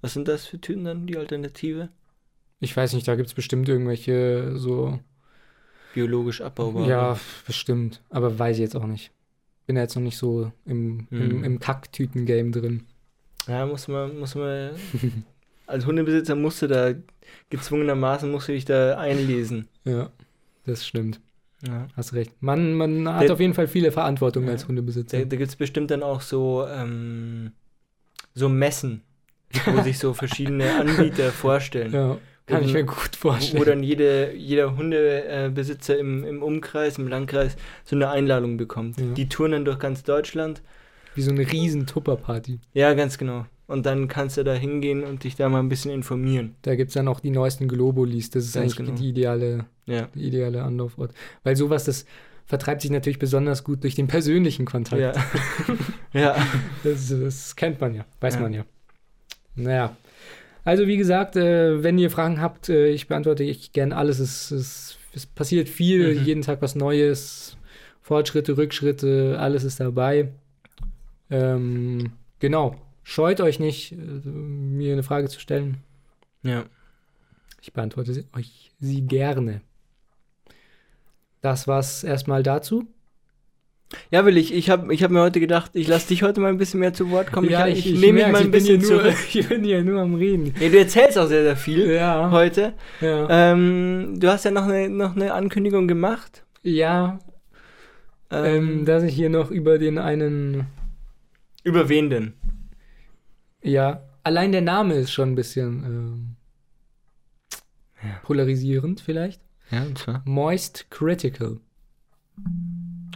was 0.00 0.12
sind 0.14 0.28
das 0.28 0.46
für 0.46 0.60
Tüten 0.60 0.84
dann, 0.84 1.06
die 1.06 1.16
Alternative? 1.16 1.88
Ich 2.60 2.76
weiß 2.76 2.92
nicht, 2.94 3.08
da 3.08 3.16
gibt 3.16 3.28
es 3.28 3.34
bestimmt 3.34 3.68
irgendwelche 3.68 4.56
so, 4.56 5.00
Biologisch 5.94 6.40
abbaubar. 6.40 6.86
ja, 6.88 7.18
bestimmt, 7.46 8.00
aber 8.10 8.38
weiß 8.38 8.56
ich 8.56 8.60
jetzt 8.62 8.76
auch 8.76 8.86
nicht. 8.86 9.10
Bin 9.66 9.76
ja 9.76 9.82
jetzt 9.82 9.94
noch 9.96 10.02
nicht 10.02 10.18
so 10.18 10.52
im, 10.64 11.06
im, 11.10 11.38
Mhm. 11.38 11.44
im 11.44 11.58
Kacktüten-Game 11.58 12.52
drin. 12.52 12.86
Ja, 13.48 13.66
muss 13.66 13.88
man, 13.88 14.18
muss 14.18 14.34
man, 14.34 14.70
als 15.66 15.86
Hundebesitzer 15.86 16.34
musst 16.36 16.62
du 16.62 16.66
da, 16.68 16.94
gezwungenermaßen 17.50 18.30
musst 18.30 18.48
du 18.48 18.52
dich 18.52 18.64
da 18.64 18.98
einlesen. 18.98 19.68
Ja, 19.84 20.10
das 20.66 20.86
stimmt. 20.86 21.20
Ja. 21.66 21.86
Hast 21.96 22.14
recht. 22.14 22.32
Man, 22.40 22.74
man 22.74 23.08
hat 23.12 23.22
Der- 23.24 23.32
auf 23.32 23.40
jeden 23.40 23.54
Fall 23.54 23.68
viele 23.68 23.92
Verantwortung 23.92 24.44
Ja. 24.44 24.50
als 24.52 24.66
Hundebesitzer. 24.66 25.18
Da, 25.18 25.24
da 25.24 25.36
gibt 25.36 25.48
es 25.50 25.56
bestimmt 25.56 25.90
dann 25.90 26.02
auch 26.02 26.20
so, 26.22 26.66
ähm, 26.66 27.52
so 28.34 28.48
Messen, 28.48 29.02
wo 29.66 29.82
sich 29.82 29.98
so 29.98 30.14
verschiedene 30.14 30.64
Anbieter 30.80 31.30
vorstellen. 31.30 31.92
ja, 31.92 32.18
kann 32.46 32.62
Wo 32.62 32.66
ich 32.66 32.72
mir 32.72 32.84
gut 32.84 33.14
vorstellen. 33.14 33.60
wo 33.60 33.64
dann 33.64 33.82
jede, 33.82 34.32
jeder 34.34 34.76
Hundebesitzer 34.76 35.98
im, 35.98 36.24
im 36.24 36.42
Umkreis, 36.42 36.98
im 36.98 37.08
Landkreis 37.08 37.56
so 37.84 37.94
eine 37.96 38.08
Einladung 38.10 38.56
bekommt. 38.56 38.98
Ja. 38.98 39.06
Die 39.12 39.28
touren 39.28 39.52
dann 39.52 39.64
durch 39.64 39.78
ganz 39.78 40.02
Deutschland. 40.02 40.62
Wie 41.14 41.22
so 41.22 41.30
eine 41.30 41.50
riesen 41.50 41.86
Tupperparty. 41.86 42.60
Ja, 42.72 42.94
ganz 42.94 43.18
genau. 43.18 43.44
Und 43.70 43.86
dann 43.86 44.08
kannst 44.08 44.36
du 44.36 44.42
da 44.42 44.52
hingehen 44.52 45.04
und 45.04 45.22
dich 45.24 45.36
da 45.36 45.48
mal 45.48 45.60
ein 45.60 45.68
bisschen 45.68 45.92
informieren. 45.92 46.56
Da 46.62 46.74
gibt 46.74 46.88
es 46.88 46.94
dann 46.94 47.06
auch 47.08 47.20
die 47.20 47.30
neuesten 47.30 47.68
Globulis. 47.68 48.30
Das 48.30 48.44
ist 48.44 48.54
Ganz 48.54 48.72
eigentlich 48.72 48.86
genau. 48.88 48.98
die 48.98 49.08
ideale, 49.10 49.64
Ja. 49.86 50.08
der 50.14 50.22
ideale 50.22 50.62
Anlaufort. 50.64 51.12
Weil 51.44 51.54
sowas, 51.56 51.84
das 51.84 52.04
vertreibt 52.46 52.82
sich 52.82 52.90
natürlich 52.90 53.20
besonders 53.20 53.62
gut 53.62 53.84
durch 53.84 53.94
den 53.94 54.08
persönlichen 54.08 54.64
Kontakt. 54.66 55.00
Ja. 55.00 55.12
ja. 56.12 56.36
Das, 56.82 57.08
das 57.08 57.54
kennt 57.54 57.80
man 57.80 57.94
ja, 57.94 58.04
weiß 58.20 58.34
Ja. 58.34 58.40
man 58.40 58.52
ja. 58.52 58.64
Naja. 59.54 59.96
Also 60.64 60.86
wie 60.88 60.96
gesagt, 60.96 61.36
äh, 61.36 61.82
wenn 61.82 61.96
ihr 61.98 62.10
Fragen 62.10 62.40
habt, 62.40 62.68
äh, 62.68 62.88
ich 62.88 63.06
beantworte 63.06 63.44
ich 63.44 63.72
gern 63.72 63.92
alles. 63.92 64.18
Es, 64.18 64.50
es, 64.50 64.98
es 65.14 65.26
passiert 65.26 65.68
viel, 65.68 66.16
Mhm. 66.18 66.24
jeden 66.24 66.42
Tag 66.42 66.60
was 66.60 66.74
Neues. 66.74 67.56
Fortschritte, 68.02 68.56
Rückschritte, 68.56 69.36
alles 69.38 69.62
ist 69.62 69.78
dabei. 69.78 70.30
Ähm, 71.30 72.12
genau. 72.40 72.74
Scheut 73.10 73.40
euch 73.40 73.58
nicht, 73.58 73.92
äh, 73.92 73.96
mir 73.96 74.92
eine 74.92 75.02
Frage 75.02 75.28
zu 75.28 75.40
stellen. 75.40 75.78
Ja. 76.42 76.64
Ich 77.60 77.72
beantworte 77.72 78.14
sie, 78.14 78.24
euch 78.36 78.70
sie 78.78 79.02
gerne. 79.02 79.62
Das 81.40 81.66
war's 81.66 82.04
erstmal 82.04 82.42
dazu. 82.42 82.86
Ja, 84.12 84.24
will 84.24 84.36
ich. 84.36 84.54
Ich 84.54 84.70
habe 84.70 84.94
ich 84.94 85.02
hab 85.02 85.10
mir 85.10 85.20
heute 85.20 85.40
gedacht, 85.40 85.72
ich 85.74 85.88
lasse 85.88 86.08
dich 86.08 86.22
heute 86.22 86.40
mal 86.40 86.48
ein 86.48 86.58
bisschen 86.58 86.78
mehr 86.78 86.94
zu 86.94 87.10
Wort 87.10 87.32
kommen. 87.32 87.50
ja, 87.50 87.66
ich, 87.66 87.84
ich, 87.84 88.00
nehme 88.00 88.22
mich 88.22 88.32
mal 88.32 88.42
ein 88.42 88.50
bisschen 88.52 88.80
nur, 88.80 88.88
zurück. 88.88 89.16
Ich 89.34 89.48
bin 89.48 89.64
hier 89.64 89.82
nur 89.82 90.00
am 90.00 90.14
Reden. 90.14 90.54
Ja, 90.60 90.68
du 90.68 90.78
erzählst 90.78 91.18
auch 91.18 91.26
sehr, 91.26 91.42
sehr 91.42 91.56
viel 91.56 91.90
Ja, 91.90 92.30
heute. 92.30 92.74
ja. 93.00 93.26
Ähm, 93.28 94.14
du 94.20 94.28
hast 94.28 94.44
ja 94.44 94.52
noch 94.52 94.68
eine, 94.68 94.88
noch 94.88 95.16
eine 95.16 95.34
Ankündigung 95.34 95.88
gemacht. 95.88 96.44
ja 96.62 97.18
ähm, 98.30 98.84
dass 98.84 99.02
ich 99.02 99.14
hier 99.14 99.30
noch 99.30 99.50
über 99.50 99.78
den 99.78 99.98
einen, 99.98 100.66
über 101.64 101.88
wen 101.88 102.10
denn? 102.10 102.34
Ja, 103.62 104.02
allein 104.22 104.52
der 104.52 104.60
Name 104.62 104.94
ist 104.94 105.12
schon 105.12 105.32
ein 105.32 105.34
bisschen 105.34 105.84
ähm, 105.84 106.36
Ja. 108.02 108.18
polarisierend 108.22 109.00
vielleicht. 109.00 109.40
Ja, 109.70 109.82
und 109.82 109.98
zwar. 109.98 110.22
Moist 110.24 110.90
Critical. 110.90 111.60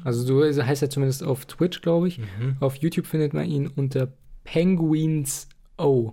Also 0.04 0.22
so 0.22 0.62
heißt 0.62 0.82
er 0.82 0.90
zumindest 0.90 1.22
auf 1.24 1.46
Twitch, 1.46 1.80
glaube 1.80 2.08
ich. 2.08 2.18
Mhm. 2.18 2.56
Auf 2.60 2.76
YouTube 2.76 3.06
findet 3.06 3.32
man 3.32 3.46
ihn 3.48 3.66
unter 3.68 4.12
Penguins 4.44 5.48
O. 5.78 6.12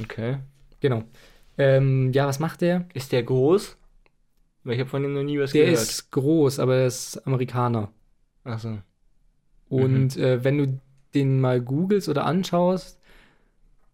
Okay. 0.00 0.38
Genau. 0.80 1.04
Ähm, 1.56 2.12
ja, 2.12 2.26
was 2.26 2.38
macht 2.38 2.60
der? 2.62 2.86
Ist 2.94 3.12
der 3.12 3.22
groß? 3.22 3.76
Weil 4.64 4.74
ich 4.74 4.80
habe 4.80 4.90
von 4.90 5.04
ihm 5.04 5.14
noch 5.14 5.22
nie 5.22 5.38
was 5.38 5.52
Der 5.52 5.66
gehört. 5.66 5.80
ist 5.82 6.10
groß, 6.10 6.58
aber 6.58 6.76
er 6.76 6.86
ist 6.86 7.18
Amerikaner. 7.26 7.90
Achso. 8.44 8.78
Und 9.68 10.16
äh, 10.16 10.42
wenn 10.42 10.58
du 10.58 10.80
den 11.14 11.40
mal 11.40 11.60
googelst 11.60 12.08
oder 12.08 12.26
anschaust, 12.26 12.99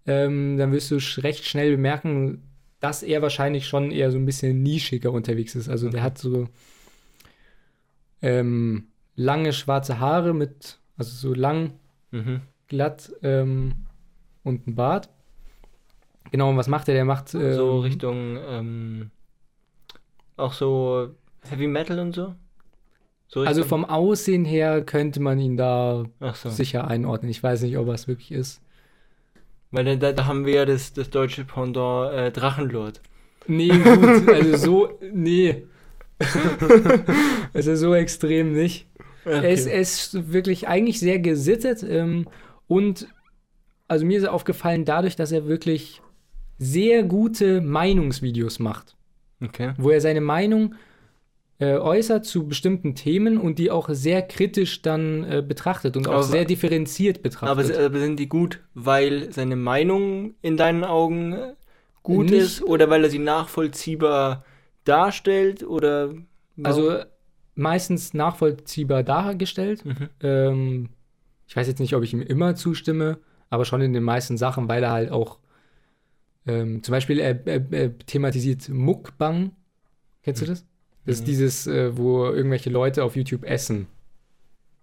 ähm, 0.07 0.57
dann 0.57 0.73
wirst 0.73 0.91
du 0.91 0.97
recht 1.23 1.45
schnell 1.47 1.73
bemerken, 1.77 2.43
dass 2.81 3.03
er 3.03 3.23
wahrscheinlich 3.23 3.67
schon 3.67 3.91
eher 3.91 4.11
so 4.11 4.19
ein 4.19 4.27
bisschen 4.27 4.63
nischiger 4.63 5.11
unterwegs 5.13 5.55
ist. 5.55 5.69
Also 5.69 5.89
der 5.89 6.03
hat 6.03 6.19
so 6.19 6.49
ähm, 8.23 8.89
lange 9.15 9.53
schwarze 9.53 10.01
Haare 10.01 10.35
mit, 10.35 10.79
also 10.97 11.11
so 11.11 11.35
lang, 11.35 11.73
Mhm. 12.13 12.41
glatt 12.69 13.13
ähm, 13.23 13.75
und 14.45 14.67
ein 14.67 14.75
Bart. 14.77 15.11
Genau, 16.31 16.51
und 16.51 16.57
was 16.57 16.69
macht 16.69 16.89
er? 16.89 16.95
Der 16.95 17.05
macht 17.05 17.35
ähm, 17.35 17.55
So 17.55 17.81
Richtung, 17.81 18.39
ähm, 18.49 19.11
auch 20.37 20.53
so 20.53 21.11
Heavy 21.49 21.67
Metal 21.67 21.99
und 21.99 22.15
so? 22.15 22.35
so 23.29 23.41
Also 23.43 23.65
vom 23.65 23.85
Aussehen 23.85 24.45
her 24.45 24.83
könnte 24.83 25.21
man 25.21 25.39
ihn 25.41 25.57
da 25.57 26.05
so. 26.35 26.49
sicher 26.49 26.87
einordnen. 26.87 27.31
Ich 27.31 27.43
weiß 27.43 27.63
nicht, 27.63 27.77
ob 27.77 27.89
er 27.89 27.95
es 27.95 28.07
wirklich 28.09 28.33
ist. 28.33 28.61
Weil 29.71 29.99
da- 29.99 30.13
da, 30.13 30.27
haben 30.27 30.47
wir 30.47 30.55
ja 30.55 30.65
das, 30.65 30.93
das 30.93 31.11
deutsche 31.11 31.45
Pendant 31.45 32.13
äh, 32.13 32.31
Drachenlord. 32.31 33.01
Nee, 33.47 33.69
gut, 33.69 34.29
also 34.29 34.57
so, 34.57 34.99
nee. 35.13 35.65
also 37.53 37.77
so 37.77 37.95
extrem 37.95 38.53
nicht. 38.53 38.87
Er, 39.25 39.51
ist, 39.51 39.67
er 39.67 39.81
ist 39.81 40.33
wirklich 40.33 40.69
eigentlich 40.69 41.01
sehr 41.01 41.19
gesittet 41.19 41.83
ähm, 41.83 42.29
und 42.69 43.09
also 43.89 44.07
mir 44.07 44.19
ist 44.19 44.25
er 44.25 44.33
aufgefallen 44.33 44.85
dadurch, 44.85 45.17
dass 45.17 45.33
er 45.33 45.47
wirklich 45.47 46.01
sehr 46.59 47.03
gute 47.03 47.61
Meinungsvideos 47.61 48.61
macht, 48.61 48.97
okay. 49.43 49.75
wo 49.79 49.91
er 49.91 50.01
seine 50.01 50.21
Meinung 50.21 50.75
äh, 51.59 51.77
äußert 51.79 52.27
zu 52.27 52.47
bestimmten 52.47 52.95
Themen 52.95 53.39
und 53.39 53.59
die 53.59 53.71
auch 53.71 53.89
sehr 53.91 54.23
kritisch 54.23 54.83
dann 54.83 55.25
äh, 55.25 55.43
betrachtet 55.47 55.97
und 55.97 56.07
auch 56.09 56.13
Aber- 56.15 56.23
sehr 56.23 56.45
differenziert 56.45 57.23
betrachtet. 57.23 57.77
Aber, 57.77 57.85
aber 57.85 57.99
sind 57.99 58.19
die 58.21 58.29
gut, 58.29 58.61
weil 58.75 59.33
seine 59.33 59.57
Meinung 59.57 60.35
in 60.43 60.57
deinen 60.57 60.85
Augen 60.85 61.33
äh, 61.33 61.55
gut 62.03 62.27
Nicht- 62.31 62.41
ist 62.43 62.63
oder 62.63 62.91
weil 62.91 63.05
er 63.05 63.11
sie 63.11 63.19
nachvollziehbar 63.19 64.45
darstellt 64.85 65.63
oder 65.65 66.15
also 66.63 66.99
meistens 67.55 68.15
nachvollziehbar 68.15 69.03
dargestellt. 69.03 69.85
Mhm. 69.85 70.09
Ähm, 70.21 70.89
ich 71.49 71.57
weiß 71.57 71.67
jetzt 71.67 71.81
nicht, 71.81 71.95
ob 71.95 72.03
ich 72.03 72.13
ihm 72.13 72.21
immer 72.23 72.55
zustimme, 72.55 73.19
aber 73.51 73.65
schon 73.65 73.81
in 73.81 73.93
den 73.93 74.03
meisten 74.03 74.37
Sachen, 74.37 74.69
weil 74.69 74.83
er 74.83 74.91
halt 74.91 75.11
auch 75.11 75.39
ähm, 76.47 76.83
zum 76.83 76.93
Beispiel 76.93 77.19
er, 77.19 77.47
er, 77.47 77.73
er 77.73 77.99
thematisiert 77.99 78.69
Mukbang. 78.69 79.53
Kennst 80.23 80.43
du 80.43 80.47
das? 80.47 80.65
Das 81.07 81.17
ist 81.17 81.21
Mhm. 81.23 81.27
dieses, 81.27 81.67
äh, 81.67 81.97
wo 81.97 82.27
irgendwelche 82.27 82.71
Leute 82.71 83.05
auf 83.05 83.17
YouTube 83.17 83.45
essen 83.45 83.87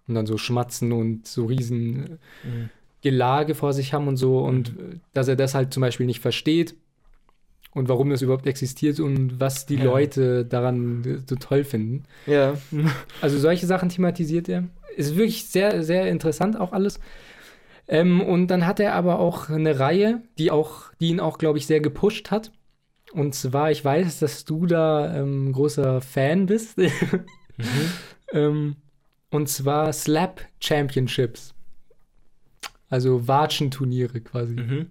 und 0.08 0.14
dann 0.14 0.26
so 0.26 0.36
schmatzen 0.38 0.92
und 0.92 1.26
so 1.26 1.46
riesen 1.46 2.04
äh, 2.04 2.08
Mhm. 2.46 2.70
Gelage 3.02 3.54
vor 3.54 3.72
sich 3.74 3.92
haben 3.92 4.08
und 4.08 4.16
so 4.16 4.38
und 4.40 4.70
äh, 4.70 4.96
dass 5.12 5.28
er 5.28 5.36
das 5.36 5.54
halt 5.54 5.72
zum 5.74 5.82
Beispiel 5.82 6.06
nicht 6.06 6.20
versteht 6.20 6.74
und 7.72 7.88
warum 7.88 8.08
das 8.08 8.22
überhaupt 8.22 8.46
existiert 8.46 8.98
und 9.00 9.40
was 9.40 9.66
die 9.66 9.76
Ja. 9.76 9.84
Leute 9.84 10.44
daran 10.46 11.04
äh, 11.04 11.18
so 11.28 11.36
toll 11.36 11.64
finden. 11.64 12.04
Ja. 12.26 12.54
Also 13.20 13.38
solche 13.38 13.66
Sachen 13.66 13.88
thematisiert 13.90 14.48
er. 14.48 14.64
Ist 14.96 15.16
wirklich 15.16 15.44
sehr, 15.46 15.82
sehr 15.82 16.08
interessant 16.08 16.58
auch 16.58 16.72
alles. 16.72 17.00
Ähm, 17.88 18.22
und 18.22 18.46
dann 18.46 18.64
hat 18.66 18.80
er 18.80 18.94
aber 18.94 19.18
auch 19.18 19.50
eine 19.50 19.78
Reihe, 19.78 20.22
die, 20.38 20.50
auch, 20.50 20.84
die 21.00 21.08
ihn 21.08 21.20
auch, 21.20 21.36
glaube 21.36 21.58
ich, 21.58 21.66
sehr 21.66 21.80
gepusht 21.80 22.30
hat. 22.30 22.50
Und 23.14 23.34
zwar, 23.34 23.70
ich 23.70 23.84
weiß, 23.84 24.18
dass 24.18 24.44
du 24.44 24.66
da 24.66 25.14
ähm, 25.16 25.52
großer 25.52 26.00
Fan 26.00 26.46
bist. 26.46 26.76
ähm, 28.32 28.76
und 29.30 29.48
zwar 29.48 29.92
Slap 29.92 30.40
Championships. 30.60 31.54
Also 32.88 33.26
Watschenturniere 33.26 34.20
quasi. 34.20 34.54
Mhm. 34.54 34.86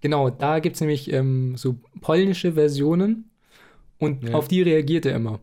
Genau, 0.00 0.30
da 0.30 0.58
gibt 0.58 0.74
es 0.76 0.80
nämlich 0.80 1.12
ähm, 1.12 1.56
so 1.56 1.78
polnische 2.00 2.52
Versionen 2.54 3.30
und 3.98 4.28
Ja. 4.28 4.34
auf 4.34 4.48
die 4.48 4.62
reagiert 4.62 5.06
er 5.06 5.14
immer. 5.14 5.40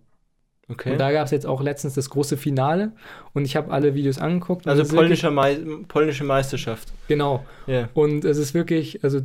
Okay. 0.67 0.91
Und 0.91 0.97
da 0.99 1.11
gab 1.11 1.25
es 1.25 1.31
jetzt 1.31 1.45
auch 1.47 1.61
letztens 1.61 1.95
das 1.95 2.09
große 2.09 2.37
Finale 2.37 2.91
und 3.33 3.45
ich 3.45 3.55
habe 3.55 3.71
alle 3.71 3.95
Videos 3.95 4.19
angeguckt. 4.19 4.67
also 4.67 4.83
ist 4.83 4.91
wirklich- 4.91 5.23
Mei 5.23 5.57
polnische 5.87 6.23
Meisterschaft. 6.25 6.91
Genau. 7.07 7.45
Ja. 7.65 7.89
Und 7.93 8.23
es 8.23 8.37
ist 8.37 8.53
wirklich, 8.53 9.03
also 9.03 9.21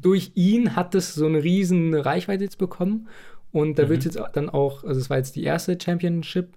durch 0.00 0.32
ihn 0.34 0.76
hat 0.76 0.94
es 0.94 1.14
so 1.14 1.26
eine 1.26 1.42
riesen 1.42 1.94
Reichweite 1.94 2.44
jetzt 2.44 2.58
bekommen. 2.58 3.08
Und 3.52 3.78
da 3.78 3.84
Mhm. 3.84 3.88
wird 3.88 4.04
jetzt 4.04 4.18
dann 4.34 4.48
auch, 4.50 4.84
also 4.84 5.00
es 5.00 5.08
war 5.10 5.16
jetzt 5.16 5.36
die 5.36 5.44
erste 5.44 5.78
Championship 5.82 6.48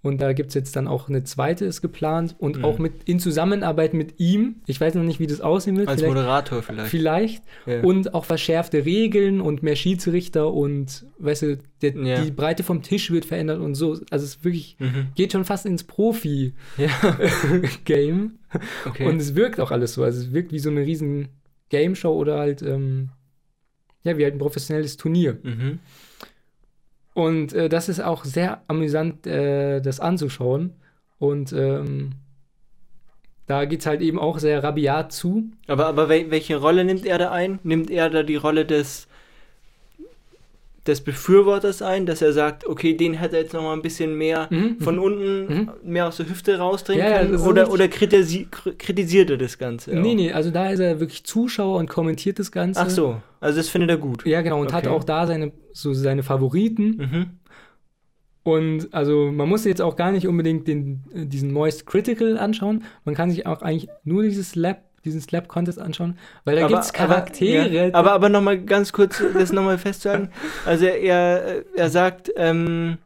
und 0.00 0.20
da 0.22 0.32
gibt 0.32 0.50
es 0.50 0.54
jetzt 0.54 0.76
dann 0.76 0.86
auch 0.86 1.08
eine 1.08 1.24
zweite, 1.24 1.64
ist 1.64 1.82
geplant 1.82 2.36
und 2.38 2.58
Mhm. 2.58 2.64
auch 2.64 2.78
mit 2.78 2.92
in 3.04 3.18
Zusammenarbeit 3.18 3.92
mit 3.94 4.20
ihm. 4.20 4.56
Ich 4.66 4.80
weiß 4.80 4.94
noch 4.94 5.02
nicht, 5.02 5.18
wie 5.18 5.26
das 5.26 5.40
aussehen 5.40 5.76
wird. 5.76 5.88
Als 5.88 6.00
vielleicht, 6.00 6.14
Moderator 6.14 6.62
vielleicht. 6.62 6.88
vielleicht. 6.90 7.42
Ja. 7.66 7.82
Und 7.82 8.14
auch 8.14 8.24
verschärfte 8.24 8.84
Regeln 8.86 9.40
und 9.40 9.62
mehr 9.64 9.74
Schiedsrichter 9.76 10.52
und, 10.54 11.04
weißt 11.18 11.42
du, 11.42 11.58
der, 11.82 11.96
Ja. 11.96 12.22
die 12.22 12.30
Breite 12.30 12.62
vom 12.62 12.80
Tisch 12.82 13.10
wird 13.10 13.24
verändert 13.24 13.58
und 13.60 13.74
so. 13.74 13.90
Also 14.10 14.24
es 14.24 14.36
ist 14.36 14.44
wirklich, 14.44 14.76
Mhm. 14.78 15.08
geht 15.16 15.32
schon 15.32 15.44
fast 15.44 15.66
ins 15.66 15.82
Profi-Game. 15.84 16.52
Ja. 18.54 18.60
Okay. 18.86 19.04
Und 19.06 19.16
es 19.20 19.34
wirkt 19.34 19.60
auch 19.60 19.70
alles 19.72 19.92
so. 19.94 20.02
Also 20.04 20.20
es 20.20 20.32
wirkt 20.32 20.52
wie 20.52 20.58
so 20.58 20.70
eine 20.70 20.80
riesen 20.86 21.28
Game-Show 21.70 22.12
oder 22.12 22.38
halt, 22.38 22.62
ähm, 22.62 23.10
ja, 24.02 24.16
wie 24.16 24.24
halt 24.24 24.34
ein 24.34 24.38
professionelles 24.38 24.96
Turnier. 24.96 25.38
mhm. 25.42 25.78
Und 27.14 27.52
äh, 27.52 27.68
das 27.68 27.88
ist 27.88 27.98
auch 28.00 28.24
sehr 28.24 28.62
amüsant, 28.68 29.26
äh, 29.26 29.80
das 29.80 29.98
anzuschauen. 29.98 30.74
Und 31.18 31.52
ähm, 31.52 32.12
da 33.46 33.64
geht 33.64 33.80
es 33.80 33.86
halt 33.86 34.02
eben 34.02 34.20
auch 34.20 34.38
sehr 34.38 34.62
rabiat 34.62 35.10
zu. 35.10 35.50
Aber, 35.66 35.86
aber 35.86 36.08
wel 36.08 36.30
welche 36.30 36.58
Rolle 36.58 36.84
nimmt 36.84 37.04
er 37.04 37.18
da 37.18 37.32
ein? 37.32 37.58
Nimmt 37.64 37.90
er 37.90 38.08
da 38.08 38.22
die 38.22 38.36
Rolle 38.36 38.64
des 38.64 39.07
des 40.86 41.02
Befürworters 41.02 41.82
ein, 41.82 42.06
dass 42.06 42.22
er 42.22 42.32
sagt, 42.32 42.66
okay, 42.66 42.94
den 42.96 43.12
hätte 43.14 43.36
er 43.36 43.42
jetzt 43.42 43.52
noch 43.52 43.62
mal 43.62 43.74
ein 43.74 43.82
bisschen 43.82 44.16
mehr 44.16 44.46
Mhm, 44.50 44.76
von 44.80 44.96
mhm. 44.96 45.02
unten 45.02 45.46
Mhm. 45.54 45.70
mehr 45.82 46.08
aus 46.08 46.16
der 46.16 46.28
Hüfte 46.30 46.58
rausdrehen 46.58 46.98
Ja, 46.98 47.18
können? 47.18 47.36
oder 47.40 47.70
oder 47.70 47.88
kritisi 47.88 48.46
kr- 48.50 48.74
kritisiert 48.78 49.28
er 49.30 49.36
das 49.36 49.58
Ganze? 49.58 49.90
Nee, 49.94 50.12
auch? 50.12 50.14
nee, 50.14 50.32
also 50.32 50.50
da 50.50 50.70
ist 50.70 50.78
er 50.80 50.98
wirklich 51.00 51.24
Zuschauer 51.24 51.78
und 51.78 51.90
kommentiert 51.90 52.38
das 52.38 52.50
Ganze. 52.52 52.80
Ach 52.80 52.88
so, 52.90 53.20
also 53.40 53.58
das 53.58 53.68
findet 53.68 53.90
er 53.90 53.96
gut. 53.98 54.24
Ja, 54.24 54.40
genau, 54.42 54.60
und 54.60 54.72
hat 54.72 54.86
Okay. 54.86 54.94
auch 54.96 55.04
da 55.04 55.26
seine, 55.26 55.52
so 55.72 55.92
seine 55.92 56.22
Favoriten. 56.22 56.96
Mhm. 56.96 57.26
Und 58.44 58.94
also 58.94 59.30
man 59.30 59.48
muss 59.48 59.64
jetzt 59.64 59.82
auch 59.82 59.96
gar 59.96 60.10
nicht 60.10 60.26
unbedingt 60.26 60.66
den, 60.68 61.04
äh, 61.14 61.26
diesen 61.26 61.52
Moist 61.52 61.84
Critical 61.86 62.38
anschauen. 62.38 62.84
Man 63.04 63.14
kann 63.14 63.30
sich 63.30 63.46
auch 63.46 63.60
eigentlich 63.62 63.90
nur 64.04 64.22
dieses 64.22 64.50
Slap, 64.52 64.84
diesen 65.04 65.20
Slap-Contest 65.20 65.78
anschauen, 65.78 66.18
weil 66.44 66.56
da 66.56 66.66
gibt 66.66 66.80
es 66.80 66.92
Charaktere. 66.92 67.62
Aber, 67.64 67.72
ja, 67.72 67.94
aber, 67.94 68.12
aber 68.12 68.28
nochmal 68.28 68.58
ganz 68.58 68.92
kurz, 68.92 69.22
das 69.34 69.52
nochmal 69.52 69.78
festzuhalten. 69.78 70.30
Also 70.66 70.86
er, 70.86 71.64
er 71.76 71.90
sagt, 71.90 72.30
ähm, 72.36 72.98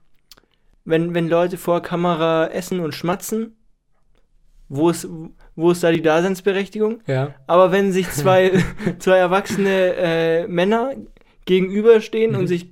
wenn, 0.85 1.15
wenn 1.15 1.29
Leute 1.29 1.59
vor 1.59 1.81
Kamera 1.83 2.47
essen 2.49 2.81
und 2.81 2.95
schmatzen, 2.95 3.57
wo 4.69 4.89
ist, 4.91 5.07
wo 5.55 5.71
ist 5.71 5.83
da 5.85 5.93
die 5.93 6.03
Daseinsberechtigung? 6.03 7.03
ja. 7.07 7.35
Aber 7.47 7.73
wenn 7.73 7.93
sich 7.93 8.11
zwei, 8.11 8.53
zwei 8.99 9.19
erwachsene 9.19 9.95
äh, 9.97 10.47
Männer 10.49 10.93
gegenüberstehen 11.45 12.33
Mhm. 12.33 12.39
und 12.39 12.47
sich 12.47 12.69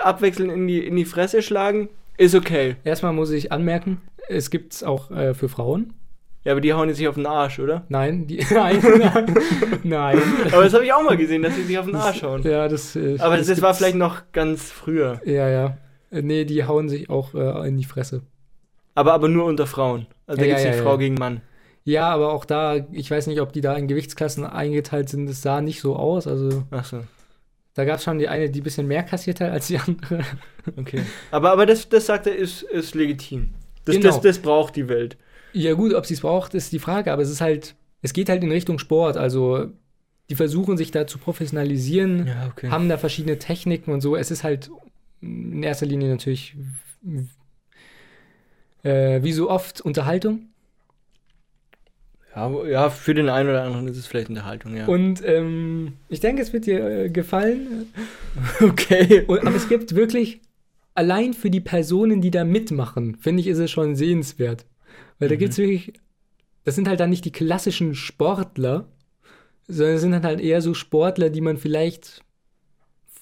abwechselnd 0.00 0.50
in 0.50 0.66
die, 0.66 0.84
in 0.86 0.96
die 0.96 1.04
Fresse 1.04 1.42
schlagen, 1.42 1.88
ist 2.16 2.34
okay. 2.34 2.76
Erstmal 2.84 3.12
muss 3.12 3.30
ich 3.30 3.52
anmerken, 3.52 4.00
es 4.28 4.50
gibt 4.50 4.72
es 4.72 4.82
auch 4.82 5.10
äh, 5.10 5.34
für 5.34 5.48
Frauen. 5.48 5.92
Ja, 6.44 6.52
aber 6.52 6.60
die 6.60 6.72
hauen 6.74 6.88
jetzt 6.88 6.98
sich 6.98 7.06
auf 7.08 7.14
den 7.14 7.26
Arsch, 7.26 7.58
oder? 7.60 7.84
Nein, 7.88 8.26
die, 8.26 8.44
nein, 8.52 8.80
nein, 8.98 9.34
nein. 9.84 10.22
Aber 10.52 10.64
das 10.64 10.74
habe 10.74 10.84
ich 10.84 10.92
auch 10.92 11.02
mal 11.04 11.16
gesehen, 11.16 11.42
dass 11.42 11.54
sie 11.54 11.62
sich 11.62 11.78
auf 11.78 11.86
den 11.86 11.94
Arsch 11.94 12.22
hauen. 12.24 12.42
Ja, 12.42 12.66
das. 12.68 12.96
Äh, 12.96 13.16
Aber 13.20 13.36
das, 13.36 13.46
das 13.46 13.62
war 13.62 13.74
vielleicht 13.74 13.94
noch 13.96 14.22
ganz 14.32 14.70
früher. 14.70 15.20
Ja, 15.24 15.48
ja. 15.48 15.76
Äh, 16.10 16.22
Nee, 16.22 16.44
die 16.44 16.64
hauen 16.64 16.88
sich 16.88 17.08
auch 17.08 17.34
äh, 17.34 17.68
in 17.68 17.76
die 17.78 17.84
Fresse. 17.84 18.22
Aber, 18.94 19.12
aber 19.14 19.28
nur 19.28 19.44
unter 19.44 19.66
Frauen. 19.66 20.06
Also 20.26 20.40
da 20.40 20.46
Ja, 20.46 20.48
gibt 20.48 20.58
es 20.58 20.64
ja, 20.64 20.70
nicht 20.70 20.78
ja, 20.78 20.84
Frau 20.84 20.98
gegen 20.98 21.14
Mann. 21.14 21.40
Ja, 21.84 22.10
aber 22.10 22.32
auch 22.32 22.44
da, 22.44 22.76
ich 22.92 23.10
weiß 23.10 23.28
nicht, 23.28 23.40
ob 23.40 23.52
die 23.52 23.60
da 23.60 23.74
in 23.76 23.86
Gewichtsklassen 23.88 24.44
eingeteilt 24.44 25.08
sind. 25.08 25.26
Das 25.28 25.42
sah 25.42 25.60
nicht 25.60 25.80
so 25.80 25.96
aus. 25.96 26.26
Also 26.26 26.64
Ach 26.70 26.84
so, 26.84 27.00
da 27.74 27.84
gab 27.84 27.98
es 27.98 28.04
schon 28.04 28.18
die 28.18 28.28
eine, 28.28 28.50
die 28.50 28.60
ein 28.60 28.64
bisschen 28.64 28.86
mehr 28.88 29.02
kassiert 29.04 29.40
hat 29.40 29.50
als 29.52 29.68
die 29.68 29.78
andere. 29.78 30.22
okay. 30.76 31.02
aber 31.30 31.52
aber 31.52 31.66
das, 31.66 31.88
das 31.88 32.06
sagt 32.06 32.26
er, 32.26 32.34
ist, 32.36 32.62
ist 32.62 32.94
legitim. 32.94 33.50
Das, 33.84 33.96
Genau. 33.96 34.08
das, 34.08 34.20
das 34.20 34.38
braucht 34.40 34.76
die 34.76 34.88
Welt. 34.88 35.16
Ja, 35.52 35.74
gut, 35.74 35.94
ob 35.94 36.06
sie 36.06 36.14
es 36.14 36.20
braucht, 36.20 36.54
ist 36.54 36.72
die 36.72 36.78
Frage, 36.78 37.12
aber 37.12 37.22
es 37.22 37.30
ist 37.30 37.40
halt, 37.40 37.74
es 38.00 38.12
geht 38.12 38.28
halt 38.28 38.42
in 38.42 38.50
Richtung 38.50 38.78
Sport. 38.78 39.16
Also, 39.16 39.68
die 40.30 40.34
versuchen 40.34 40.76
sich 40.76 40.90
da 40.90 41.06
zu 41.06 41.18
professionalisieren, 41.18 42.26
Ja, 42.26 42.48
okay. 42.50 42.70
haben 42.70 42.88
da 42.88 42.96
verschiedene 42.96 43.38
Techniken 43.38 43.92
und 43.92 44.00
so. 44.00 44.16
Es 44.16 44.30
ist 44.30 44.44
halt 44.44 44.70
in 45.20 45.62
erster 45.62 45.86
Linie 45.86 46.10
natürlich, 46.10 46.56
äh, 48.82 49.22
wie 49.22 49.32
so 49.32 49.50
oft, 49.50 49.80
Unterhaltung. 49.80 50.46
Ja, 52.34 52.64
ja, 52.66 52.90
für 52.90 53.12
den 53.12 53.28
einen 53.28 53.50
oder 53.50 53.62
anderen 53.62 53.88
ist 53.88 53.98
es 53.98 54.06
vielleicht 54.06 54.30
Unterhaltung, 54.30 54.74
ja. 54.74 54.86
Und 54.86 55.22
ähm, 55.24 55.94
ich 56.08 56.20
denke, 56.20 56.40
es 56.40 56.52
wird 56.52 56.64
dir 56.64 56.84
äh, 56.84 57.10
gefallen. 57.10 57.92
okay. 58.60 59.24
Und, 59.26 59.46
aber 59.46 59.54
es 59.54 59.68
gibt 59.68 59.94
wirklich, 59.94 60.40
allein 60.94 61.34
für 61.34 61.50
die 61.50 61.60
Personen, 61.60 62.22
die 62.22 62.30
da 62.30 62.44
mitmachen, 62.44 63.16
finde 63.16 63.42
ich, 63.42 63.48
ist 63.48 63.58
es 63.58 63.70
schon 63.70 63.96
sehenswert. 63.96 64.64
Weil 65.22 65.28
da 65.28 65.34
Mhm. 65.36 65.38
gibt 65.38 65.52
es 65.52 65.58
wirklich, 65.58 65.92
das 66.64 66.74
sind 66.74 66.88
halt 66.88 66.98
dann 67.00 67.10
nicht 67.10 67.24
die 67.24 67.30
klassischen 67.32 67.94
Sportler, 67.94 68.88
sondern 69.68 69.94
es 69.94 70.00
sind 70.00 70.10
dann 70.12 70.24
halt 70.24 70.40
eher 70.40 70.60
so 70.60 70.74
Sportler, 70.74 71.30
die 71.30 71.40
man 71.40 71.56
vielleicht 71.56 72.22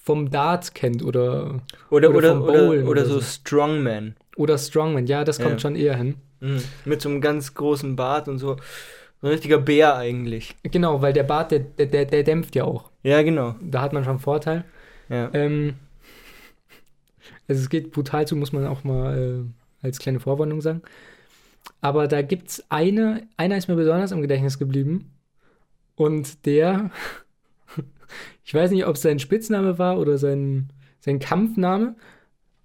vom 0.03 0.31
Dart 0.31 0.73
kennt 0.73 1.03
oder, 1.03 1.61
Oder, 1.91 2.09
Oder 2.09 2.15
oder, 2.17 2.29
vom 2.29 2.41
oder, 2.41 2.69
oder, 2.69 2.87
oder 2.87 3.05
so. 3.05 3.21
Strongman. 3.21 4.15
oder 4.35 4.57
Strongman. 4.57 5.05
Ja, 5.05 5.23
das 5.23 5.37
kommt 5.37 5.51
Ja. 5.53 5.59
schon 5.59 5.75
eher 5.75 5.95
hin. 5.95 6.15
Mhm. 6.39 6.63
Mit 6.85 7.01
so 7.03 7.09
einem 7.09 7.21
ganz 7.21 7.53
großen 7.53 7.95
Bart 7.95 8.27
und 8.27 8.39
so. 8.39 8.55
So 9.21 9.27
ein 9.27 9.33
richtiger 9.33 9.59
Bär 9.59 9.95
eigentlich. 9.95 10.55
Genau, 10.63 11.03
weil 11.03 11.13
der 11.13 11.21
Bart, 11.23 11.51
der, 11.51 11.59
der, 11.59 11.85
der, 11.85 12.05
der 12.05 12.23
dämpft 12.23 12.55
ja 12.55 12.63
auch. 12.63 12.89
Ja, 13.03 13.21
genau. 13.21 13.53
Da 13.61 13.81
hat 13.83 13.93
man 13.93 14.03
schon 14.03 14.11
einen 14.13 14.19
Vorteil. 14.19 14.65
Ja. 15.09 15.29
Ähm, 15.33 15.75
also 17.47 17.61
es 17.61 17.69
geht 17.69 17.91
brutal 17.91 18.25
zu, 18.27 18.35
muss 18.35 18.51
man 18.53 18.65
auch 18.65 18.83
mal 18.83 19.45
äh, 19.83 19.85
als 19.85 19.99
kleine 19.99 20.19
Vorwarnung 20.19 20.61
sagen. 20.61 20.81
Aber 21.79 22.07
da 22.07 22.21
gibt 22.21 22.49
es 22.49 22.65
eine, 22.69 23.27
einer 23.37 23.57
ist 23.57 23.67
mir 23.67 23.75
besonders 23.75 24.11
im 24.11 24.21
Gedächtnis 24.21 24.59
geblieben. 24.59 25.11
Und 25.95 26.45
der, 26.45 26.91
ich 28.43 28.53
weiß 28.53 28.71
nicht, 28.71 28.85
ob 28.85 28.95
es 28.95 29.01
sein 29.01 29.19
Spitzname 29.19 29.77
war 29.77 29.99
oder 29.99 30.17
sein, 30.17 30.69
sein 30.99 31.19
Kampfname, 31.19 31.95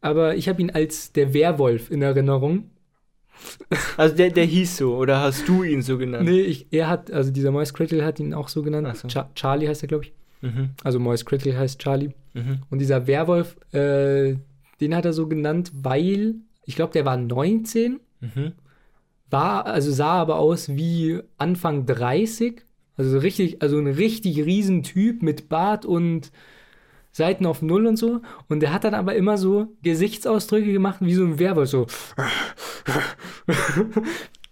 aber 0.01 0.36
ich 0.36 0.48
habe 0.48 0.60
ihn 0.60 0.70
als 0.70 1.12
der 1.12 1.35
Werwolf 1.35 1.90
in 1.90 2.02
Erinnerung. 2.02 2.70
Also 3.98 4.16
der, 4.16 4.31
der 4.31 4.44
hieß 4.47 4.78
so, 4.78 4.97
oder 4.97 5.20
hast 5.20 5.47
du 5.47 5.62
ihn 5.62 5.82
so 5.82 5.98
genannt? 5.98 6.27
Nee, 6.27 6.40
ich, 6.40 6.68
er 6.70 6.89
hat, 6.89 7.10
also 7.10 7.31
dieser 7.31 7.51
Moist 7.51 7.74
Critical 7.74 8.05
hat 8.05 8.18
ihn 8.18 8.32
auch 8.32 8.48
so 8.48 8.62
genannt. 8.62 8.97
So. 8.97 9.09
Cha 9.09 9.31
Charlie 9.35 9.68
heißt 9.68 9.82
er, 9.82 9.89
glaube 9.89 10.05
ich. 10.05 10.12
Mhm. 10.40 10.70
Also 10.82 10.98
Moist 10.98 11.27
Critical 11.27 11.59
heißt 11.59 11.78
Charlie. 11.78 12.14
Mhm. 12.32 12.60
Und 12.70 12.78
dieser 12.78 13.06
Werwolf, 13.06 13.56
äh, 13.74 14.36
den 14.81 14.94
hat 14.94 15.05
er 15.05 15.12
so 15.12 15.27
genannt, 15.28 15.70
weil, 15.74 16.36
ich 16.64 16.77
glaube, 16.77 16.94
der 16.94 17.05
war 17.05 17.18
19, 17.18 18.01
Mhm. 18.20 18.52
War, 19.31 19.66
also 19.66 19.90
sah 19.93 20.12
aber 20.20 20.36
aus 20.39 20.69
wie 20.69 21.20
Anfang 21.39 21.86
30. 21.86 22.62
Also 22.97 23.11
so 23.11 23.19
richtig, 23.19 23.61
also 23.62 23.78
ein 23.78 23.86
richtig 23.89 24.39
riesen 24.44 24.82
Typ 24.82 25.23
mit 25.23 25.48
Bart 25.48 25.85
und 25.85 26.32
Seiten 27.12 27.47
auf 27.47 27.62
Null 27.62 27.86
und 27.86 27.97
so. 27.97 28.20
Und 28.48 28.61
der 28.61 28.73
hat 28.73 28.85
dann 28.85 28.94
aber 28.94 29.15
immer 29.16 29.36
so 29.39 29.69
Gesichtsausdrücke 29.82 30.73
gemacht, 30.73 30.98
wie 31.01 31.15
so 31.15 31.24
ein 31.24 31.39
Werwolf, 31.39 31.69
so. 31.70 31.86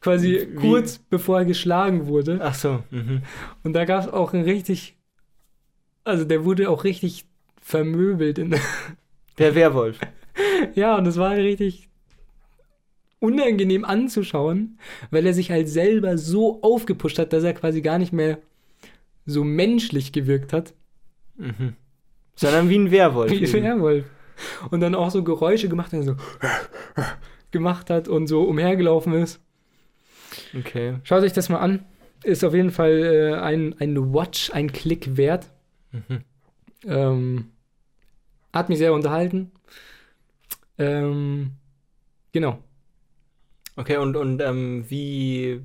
Quasi 0.01 0.47
Wie- 0.51 0.55
kurz 0.57 0.99
bevor 0.99 1.39
er 1.41 1.45
geschlagen 1.45 2.07
wurde. 2.07 2.41
Ach 2.43 2.55
so. 2.55 2.83
Mhm. 2.91 3.23
Und 3.63 3.73
da 3.75 3.85
gab 3.85 4.03
es 4.05 4.13
auch 4.13 4.33
ein 4.35 4.43
richtig, 4.43 4.97
also 6.05 6.25
der 6.25 6.45
wurde 6.45 6.69
auch 6.69 6.85
richtig 6.85 7.25
vermöbelt 7.61 8.39
in 8.39 8.55
Der 9.39 9.55
Werwolf. 9.55 9.99
Ja, 10.75 10.97
und 10.99 11.07
es 11.07 11.17
war 11.17 11.31
richtig 11.37 11.89
unangenehm 13.25 13.85
anzuschauen, 13.85 14.79
weil 15.11 15.27
er 15.27 15.35
sich 15.35 15.51
halt 15.51 15.69
selber 15.69 16.19
so 16.19 16.63
aufgepusht 16.63 17.19
hat, 17.19 17.33
dass 17.33 17.45
er 17.45 17.55
quasi 17.55 17.81
gar 17.81 17.99
nicht 17.99 18.13
mehr 18.13 18.39
so 19.27 19.45
menschlich 19.45 20.13
gewirkt 20.13 20.53
hat. 20.53 20.75
Mhm. 21.37 21.75
Sondern 22.37 22.69
wie 22.69 22.79
ein 22.79 22.91
Werwolf. 22.91 23.31
Wie 23.31 23.45
ein. 23.45 23.63
Werwolf. 23.63 24.05
Und 24.71 24.81
dann 24.81 24.95
auch 24.95 25.11
so 25.11 25.23
Geräusche 25.23 25.69
gemacht 25.69 25.93
hat, 25.93 26.05
so 26.05 26.17
gemacht 27.51 27.91
hat 27.91 28.09
und 28.09 28.27
so 28.27 28.43
umhergelaufen 28.43 29.15
ist. 29.15 29.41
Okay. 30.59 30.97
Schaut 31.05 31.23
euch 31.23 31.33
das 31.33 31.49
mal 31.49 31.59
an. 31.59 31.85
Ist 32.25 32.45
auf 32.45 32.55
jeden 32.55 32.71
Fall 32.71 32.93
äh, 32.93 33.35
ein, 33.35 33.75
ein 33.79 34.13
Watch, 34.13 34.51
ein 34.53 34.73
Klick 34.73 35.17
wert. 35.17 35.51
Mhm. 35.93 36.21
Ähm, 36.87 37.51
hat 38.53 38.69
mich 38.69 38.79
sehr 38.79 38.93
unterhalten. 38.93 39.53
Ähm, 40.79 41.53
genau. 42.33 42.59
Okay, 43.77 43.97
und, 43.97 44.17
und 44.17 44.41
ähm, 44.41 44.85
wie. 44.89 45.61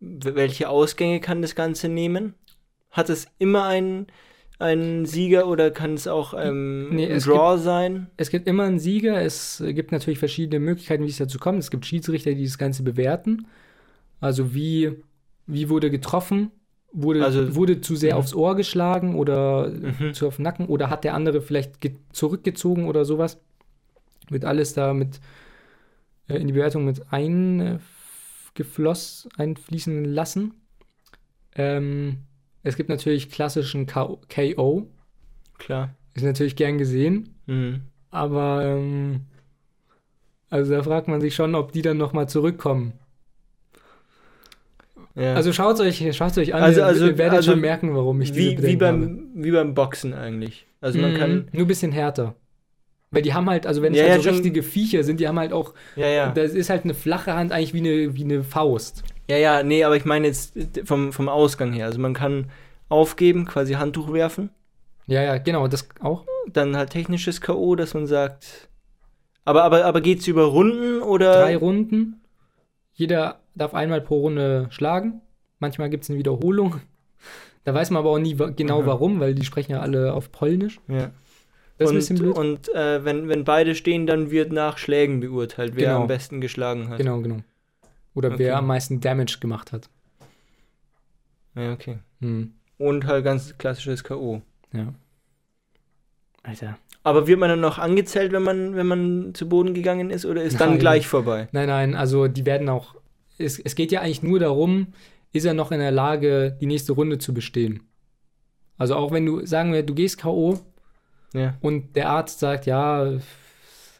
Welche 0.00 0.68
Ausgänge 0.68 1.20
kann 1.20 1.42
das 1.42 1.54
Ganze 1.54 1.88
nehmen? 1.88 2.34
Hat 2.90 3.10
es 3.10 3.26
immer 3.38 3.64
einen, 3.64 4.06
einen 4.60 5.06
Sieger 5.06 5.48
oder 5.48 5.70
kann 5.72 5.94
es 5.94 6.06
auch 6.06 6.34
ähm, 6.38 6.90
Nee, 6.94 7.12
ein 7.12 7.18
Draw 7.18 7.58
sein? 7.58 8.06
Es 8.16 8.30
gibt 8.30 8.46
immer 8.46 8.62
einen 8.64 8.78
Sieger. 8.78 9.20
Es 9.20 9.62
gibt 9.66 9.90
natürlich 9.90 10.20
verschiedene 10.20 10.60
Möglichkeiten, 10.60 11.02
wie 11.04 11.08
es 11.10 11.16
dazu 11.16 11.38
kommt. 11.40 11.58
Es 11.58 11.70
gibt 11.72 11.84
Schiedsrichter, 11.84 12.32
die 12.34 12.44
das 12.44 12.58
Ganze 12.58 12.84
bewerten. 12.84 13.48
Also 14.20 14.54
wie, 14.54 14.92
wie 15.46 15.68
wurde 15.68 15.90
getroffen? 15.90 16.52
Wurde, 16.92 17.24
Also- 17.24 17.56
wurde 17.56 17.80
zu 17.80 17.96
sehr 17.96 18.14
Mhm. 18.14 18.18
aufs 18.20 18.34
Ohr 18.34 18.54
geschlagen 18.54 19.16
oder 19.16 19.68
Mhm. 19.68 20.14
zu 20.14 20.28
auf 20.28 20.36
den 20.36 20.42
Nacken? 20.44 20.66
Oder 20.66 20.90
hat 20.90 21.02
der 21.02 21.14
andere 21.14 21.42
vielleicht 21.42 21.80
ge 21.80 21.96
zurückgezogen 22.12 22.86
oder 22.86 23.04
sowas? 23.04 23.38
Wird 24.30 24.44
alles 24.44 24.74
da 24.74 24.94
mit 24.94 25.20
in 26.36 26.46
die 26.46 26.52
Bewertung 26.52 26.84
mit 26.84 27.12
eingefloss, 27.12 29.28
einfließen 29.36 30.04
lassen. 30.04 30.54
Ähm, 31.54 32.18
es 32.62 32.76
gibt 32.76 32.88
natürlich 32.88 33.30
klassischen 33.30 33.86
KO. 33.86 34.86
Klar. 35.58 35.94
Ist 36.14 36.24
natürlich 36.24 36.56
gern 36.56 36.78
gesehen. 36.78 37.34
Mhm. 37.46 37.82
Aber 38.10 38.64
ähm, 38.64 39.22
also 40.50 40.72
da 40.72 40.82
fragt 40.82 41.08
man 41.08 41.20
sich 41.20 41.34
schon, 41.34 41.54
ob 41.54 41.72
die 41.72 41.82
dann 41.82 41.96
nochmal 41.98 42.28
zurückkommen. 42.28 42.92
Ja. 45.14 45.34
Also 45.34 45.52
schaut 45.52 45.80
euch, 45.80 46.04
schaut 46.16 46.38
euch 46.38 46.54
an, 46.54 46.62
Also- 46.62 46.80
ihr, 46.80 46.86
also- 46.86 47.06
ihr 47.06 47.18
werdet 47.18 47.38
also 47.38 47.52
schon 47.52 47.60
merken, 47.60 47.94
warum 47.94 48.20
ich 48.20 48.32
diese 48.32 48.40
wie, 48.40 48.50
wie, 48.62 48.76
Bedenken 48.76 48.86
habe. 48.86 48.98
beim, 48.98 49.30
wie 49.44 49.50
beim 49.50 49.74
Boxen 49.74 50.14
eigentlich. 50.14 50.66
Also 50.80 50.98
man 51.00 51.14
Mhm, 51.14 51.16
kann. 51.16 51.48
nur 51.52 51.62
ein 51.64 51.68
bisschen 51.68 51.92
härter. 51.92 52.34
Weil 53.10 53.22
die 53.22 53.32
haben 53.32 53.48
halt, 53.48 53.66
also 53.66 53.80
wenn 53.82 53.92
es 53.92 53.98
Ja, 53.98 54.08
halt 54.08 54.22
ja, 54.22 54.22
so 54.22 54.30
richtige 54.30 54.62
Viecher 54.62 55.02
sind, 55.02 55.18
die 55.20 55.28
haben 55.28 55.38
halt 55.38 55.52
auch, 55.52 55.72
Ja, 55.96 56.08
ja. 56.08 56.30
das 56.30 56.52
ist 56.52 56.68
halt 56.68 56.84
eine 56.84 56.94
flache 56.94 57.34
Hand 57.34 57.52
eigentlich 57.52 57.72
wie 57.72 57.78
eine, 57.78 58.14
wie 58.14 58.24
eine 58.24 58.44
Faust. 58.44 59.02
Ja, 59.30 59.36
ja, 59.36 59.62
nee, 59.62 59.84
aber 59.84 59.96
ich 59.96 60.04
meine 60.04 60.26
jetzt 60.26 60.54
vom, 60.84 61.12
vom 61.12 61.28
Ausgang 61.28 61.72
her. 61.72 61.86
Also 61.86 61.98
man 62.00 62.14
kann 62.14 62.50
aufgeben, 62.88 63.46
quasi 63.46 63.74
Handtuch 63.74 64.12
werfen. 64.12 64.50
Ja, 65.06 65.22
ja, 65.22 65.38
genau, 65.38 65.68
das 65.68 65.88
auch. 66.00 66.24
Dann 66.52 66.76
halt 66.76 66.90
technisches 66.90 67.40
K.O., 67.40 67.76
dass 67.76 67.94
man 67.94 68.06
sagt. 68.06 68.68
Aber, 69.44 69.64
aber, 69.64 69.84
aber 69.86 70.00
geht's 70.02 70.26
über 70.26 70.44
Runden 70.44 71.00
oder? 71.00 71.32
Drei 71.32 71.56
Runden. 71.56 72.20
Jeder 72.92 73.40
darf 73.54 73.72
einmal 73.74 74.00
pro 74.02 74.20
Runde 74.20 74.66
schlagen. 74.70 75.22
Manchmal 75.60 75.88
gibt 75.88 76.04
es 76.04 76.10
eine 76.10 76.18
Wiederholung. 76.18 76.80
Da 77.64 77.74
weiß 77.74 77.90
man 77.90 78.00
aber 78.00 78.10
auch 78.10 78.18
nie 78.18 78.34
genau 78.34 78.78
Aha. 78.80 78.86
warum, 78.86 79.20
weil 79.20 79.34
die 79.34 79.44
sprechen 79.44 79.72
ja 79.72 79.80
alle 79.80 80.14
auf 80.14 80.32
Polnisch. 80.32 80.80
Ja. 80.88 81.10
Das 81.78 81.86
ist 81.86 81.90
und 81.90 81.96
ein 81.96 81.98
bisschen 81.98 82.16
blöd. 82.18 82.36
und 82.36 82.74
äh, 82.74 83.04
wenn, 83.04 83.28
wenn 83.28 83.44
beide 83.44 83.74
stehen, 83.74 84.06
dann 84.06 84.30
wird 84.30 84.52
nach 84.52 84.78
Schlägen 84.78 85.20
beurteilt, 85.20 85.72
wer 85.76 85.88
Genau. 85.90 86.02
am 86.02 86.06
besten 86.08 86.40
geschlagen 86.40 86.88
hat. 86.88 86.98
Genau, 86.98 87.20
genau. 87.20 87.38
Oder 88.14 88.28
Okay. 88.30 88.38
wer 88.40 88.56
am 88.56 88.66
meisten 88.66 89.00
Damage 89.00 89.38
gemacht 89.40 89.72
hat. 89.72 89.88
Ja, 91.54 91.72
okay. 91.72 91.98
Hm. 92.20 92.52
Und 92.78 93.06
halt 93.06 93.24
ganz 93.24 93.56
klassisches 93.58 94.04
K.O. 94.04 94.42
Ja. 94.72 94.92
Alter. 96.42 96.78
Aber 97.04 97.26
wird 97.26 97.38
man 97.38 97.48
dann 97.48 97.60
noch 97.60 97.78
angezählt, 97.78 98.32
wenn 98.32 98.42
man, 98.42 98.74
wenn 98.76 98.86
man 98.86 99.34
zu 99.34 99.48
Boden 99.48 99.74
gegangen 99.74 100.10
ist, 100.10 100.24
oder 100.26 100.42
ist 100.42 100.60
dann 100.60 100.70
Nein. 100.70 100.78
gleich 100.78 101.06
vorbei? 101.06 101.48
Nein, 101.52 101.68
nein, 101.68 101.94
also 101.94 102.28
die 102.28 102.44
werden 102.46 102.68
auch. 102.68 102.94
Es, 103.38 103.58
es 103.58 103.74
geht 103.74 103.92
ja 103.92 104.00
eigentlich 104.00 104.22
nur 104.22 104.38
darum, 104.40 104.88
ist 105.32 105.44
er 105.44 105.54
noch 105.54 105.70
in 105.72 105.78
der 105.78 105.90
Lage, 105.92 106.56
die 106.60 106.66
nächste 106.66 106.92
Runde 106.92 107.18
zu 107.18 107.32
bestehen. 107.32 107.82
Also 108.78 108.94
auch 108.96 109.10
wenn 109.12 109.26
du, 109.26 109.44
sagen 109.46 109.72
wir, 109.72 109.82
du 109.82 109.94
gehst 109.94 110.18
K.O. 110.18 110.58
Ja. 111.34 111.54
und 111.60 111.94
der 111.96 112.08
Arzt 112.10 112.40
sagt, 112.40 112.66
ja, 112.66 113.12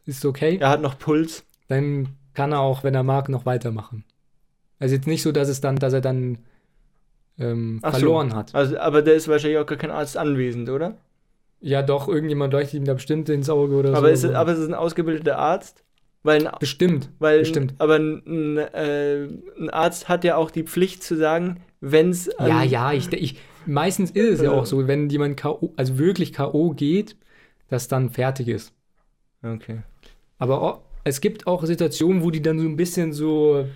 ist 0.06 0.24
okay, 0.24 0.56
Er 0.60 0.70
hat 0.70 0.80
noch 0.82 0.98
Puls. 0.98 1.44
dann 1.68 2.08
kann 2.34 2.52
er 2.52 2.60
auch, 2.60 2.84
wenn 2.84 2.94
er 2.94 3.02
mag, 3.02 3.28
noch 3.28 3.44
weitermachen. 3.46 4.04
Also 4.78 4.94
jetzt 4.94 5.06
nicht 5.06 5.22
so, 5.22 5.32
dass 5.32 5.48
es 5.48 5.60
dann, 5.60 5.76
dass 5.76 5.92
er 5.92 6.00
dann 6.00 6.38
ähm, 7.38 7.80
Ach 7.82 7.92
so. 7.94 7.98
verloren 8.00 8.34
hat. 8.34 8.54
Also, 8.54 8.78
aber 8.78 9.02
da 9.02 9.12
ist 9.12 9.28
wahrscheinlich 9.28 9.58
auch 9.58 9.66
gar 9.66 9.78
kein 9.78 9.90
Arzt 9.90 10.16
anwesend, 10.16 10.70
oder? 10.70 10.96
Ja, 11.60 11.82
doch, 11.82 12.08
irgendjemand 12.08 12.52
leuchtet 12.52 12.74
ihm 12.74 12.84
da 12.84 12.94
bestimmt 12.94 13.28
ins 13.28 13.50
Auge 13.50 13.74
oder 13.76 13.90
Aber, 13.90 14.08
so. 14.08 14.12
ist, 14.14 14.24
es- 14.24 14.34
aber 14.34 14.52
es 14.52 14.58
ist 14.60 14.68
ein 14.68 14.74
ausgebildeter 14.74 15.38
Arzt? 15.38 15.82
Weil 16.24 16.46
ein, 16.46 16.52
bestimmt. 16.58 17.10
weil, 17.20 17.40
bestimmt. 17.40 17.74
aber 17.78 17.96
ein, 17.96 18.22
ein, 18.26 18.58
äh, 18.58 19.28
ein 19.60 19.70
Arzt 19.70 20.08
hat 20.08 20.24
ja 20.24 20.36
auch 20.36 20.50
die 20.50 20.64
Pflicht 20.64 21.02
zu 21.02 21.16
sagen, 21.16 21.60
wenn 21.80 22.10
es. 22.10 22.28
Ja, 22.40 22.62
ja, 22.64 22.92
ich, 22.92 23.12
ich, 23.12 23.38
meistens 23.68 24.10
ist 24.10 24.34
es 24.34 24.42
ja 24.42 24.50
auch 24.50 24.66
so, 24.66 24.86
wenn 24.88 25.08
jemand 25.10 25.36
K.O., 25.36 25.72
also 25.76 25.98
wirklich 25.98 26.32
K.O. 26.32 26.70
geht, 26.70 27.16
dass 27.68 27.86
dann 27.88 28.10
fertig 28.10 28.48
ist. 28.48 28.72
Okay. 29.42 29.82
Aber 30.38 30.62
auch, 30.62 30.80
es 31.04 31.20
gibt 31.20 31.46
auch 31.46 31.64
Situationen, 31.64 32.22
wo 32.22 32.30
die 32.30 32.42
dann 32.42 32.58
so 32.58 32.64
ein 32.66 32.76
bisschen 32.76 33.12
so, 33.12 33.66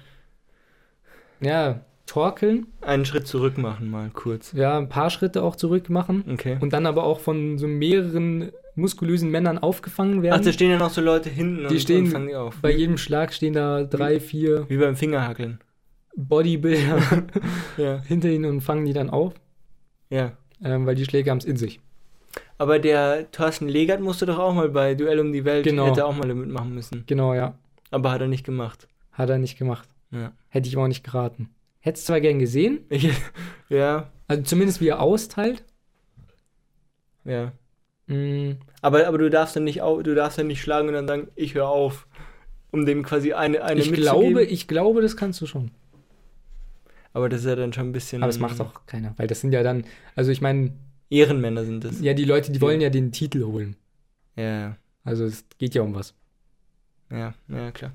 ja, 1.40 1.80
torkeln, 2.06 2.66
Einen 2.80 3.04
Schritt 3.04 3.26
zurück 3.26 3.58
machen, 3.58 3.90
mal 3.90 4.10
kurz. 4.12 4.52
ja, 4.52 4.76
ein 4.78 4.88
paar 4.88 5.10
Schritte 5.10 5.42
auch 5.42 5.56
zurück 5.56 5.88
machen 5.88 6.24
Okay. 6.32 6.58
und 6.60 6.72
dann 6.72 6.86
aber 6.86 7.04
auch 7.04 7.20
von 7.20 7.58
so 7.58 7.66
mehreren 7.66 8.50
muskulösen 8.74 9.30
Männern 9.30 9.58
aufgefangen 9.58 10.18
Ach, 10.18 10.22
werden. 10.22 10.44
da 10.44 10.52
stehen 10.52 10.70
ja 10.70 10.78
noch 10.78 10.90
so 10.90 11.00
Leute 11.00 11.28
hinten 11.30 11.68
Die 11.68 11.74
und, 11.74 11.80
stehen 11.80 12.04
und 12.06 12.10
fangen 12.10 12.28
die 12.28 12.34
auf. 12.34 12.56
Bei 12.60 12.70
jedem 12.72 12.96
Schlag 12.96 13.32
stehen 13.32 13.52
da 13.52 13.84
drei, 13.84 14.18
vier 14.20 14.68
Wie 14.68 14.78
beim 14.78 14.96
Fingerhackeln. 14.96 15.60
Bodybuilder 16.16 17.24
Ja. 17.76 18.02
hinter 18.02 18.28
ihnen 18.30 18.46
und 18.46 18.60
fangen 18.62 18.84
die 18.84 18.92
dann 18.92 19.10
auf, 19.10 19.34
Ja. 20.12 20.32
ähm, 20.62 20.86
weil 20.86 20.94
die 20.94 21.04
Schläge 21.04 21.30
haben 21.30 21.38
es 21.38 21.44
in 21.44 21.56
sich. 21.56 21.80
Aber 22.58 22.78
der 22.78 23.30
Thorsten 23.32 23.68
Legert 23.68 24.00
musste 24.00 24.26
doch 24.26 24.38
auch 24.38 24.54
mal 24.54 24.68
bei 24.68 24.94
Duell 24.94 25.18
um 25.18 25.32
die 25.32 25.44
Welt, 25.44 25.64
Genau. 25.64 25.86
hätte 25.86 26.06
auch 26.06 26.14
mal 26.14 26.32
mitmachen 26.32 26.74
müssen. 26.74 27.04
Genau, 27.06 27.34
ja. 27.34 27.54
Aber 27.90 28.10
hat 28.12 28.20
er 28.20 28.28
nicht 28.28 28.44
gemacht. 28.44 28.86
Hat 29.12 29.28
er 29.30 29.38
nicht 29.38 29.58
gemacht. 29.58 29.88
Ja. 30.10 30.32
Hätte 30.48 30.68
ich 30.68 30.74
ihm 30.74 30.80
auch 30.80 30.88
nicht 30.88 31.04
geraten. 31.04 31.48
Hättest 31.80 32.06
zwar 32.06 32.20
gern 32.20 32.38
gesehen, 32.38 32.80
Ich, 32.90 33.10
ja, 33.68 34.10
also 34.28 34.42
zumindest 34.44 34.80
wie 34.80 34.88
er 34.88 35.00
austeilt. 35.00 35.64
ja. 37.24 37.52
Mm, 38.06 38.52
Aber, 38.80 39.06
aber 39.06 39.18
du 39.18 39.30
darfst 39.30 39.54
dann 39.56 39.64
nicht 39.64 39.80
du 39.80 40.14
darfst 40.14 40.38
dann 40.38 40.46
nicht 40.48 40.60
schlagen 40.60 40.88
und 40.88 40.94
dann 40.94 41.06
sagen, 41.08 41.28
ich 41.36 41.54
höre 41.54 41.68
auf. 41.68 42.06
Um 42.70 42.86
dem 42.86 43.02
quasi 43.02 43.32
eine, 43.34 43.62
eine 43.62 43.80
ich 43.80 43.90
mitzugeben. 43.90 44.30
glaube, 44.32 44.44
ich 44.44 44.66
glaube, 44.66 45.02
das 45.02 45.16
kannst 45.16 45.40
du 45.42 45.46
schon. 45.46 45.70
Aber 47.12 47.28
das 47.28 47.40
ist 47.40 47.46
ja 47.46 47.56
dann 47.56 47.72
schon 47.72 47.88
ein 47.88 47.92
bisschen. 47.92 48.22
Aber 48.22 48.28
das 48.30 48.38
macht 48.38 48.60
auch 48.60 48.86
keiner, 48.86 49.14
weil 49.18 49.26
das 49.26 49.40
sind 49.40 49.52
ja 49.52 49.62
dann, 49.62 49.84
also 50.14 50.30
ich 50.30 50.40
meine, 50.40 50.72
Ehrenmänner 51.10 51.64
sind 51.64 51.84
das. 51.84 52.00
ja, 52.00 52.14
die 52.14 52.24
Leute, 52.24 52.52
die 52.52 52.60
wollen 52.60 52.80
ja 52.80 52.88
den 52.90 53.12
Titel 53.12 53.44
holen. 53.44 53.76
Ja, 54.36 54.76
Also 55.04 55.24
es 55.24 55.44
geht 55.58 55.74
ja 55.74 55.82
um 55.82 55.94
was. 55.94 56.14
ja, 57.10 57.34
ja, 57.48 57.70
klar. 57.70 57.92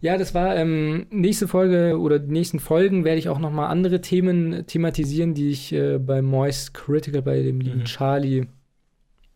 Ja, 0.00 0.16
das 0.16 0.32
war 0.32 0.54
ähm, 0.54 1.06
nächste 1.10 1.48
Folge 1.48 1.98
oder 1.98 2.20
die 2.20 2.30
nächsten 2.30 2.60
Folgen 2.60 3.04
werde 3.04 3.18
ich 3.18 3.28
auch 3.28 3.40
nochmal 3.40 3.68
andere 3.68 4.00
Themen 4.00 4.64
thematisieren, 4.68 5.34
die 5.34 5.50
ich 5.50 5.72
äh, 5.72 5.98
bei 5.98 6.22
Moist 6.22 6.72
Critical, 6.72 7.22
bei 7.22 7.42
dem 7.42 7.60
lieben 7.60 7.80
Mhm. 7.80 7.84
Charlie 7.86 8.46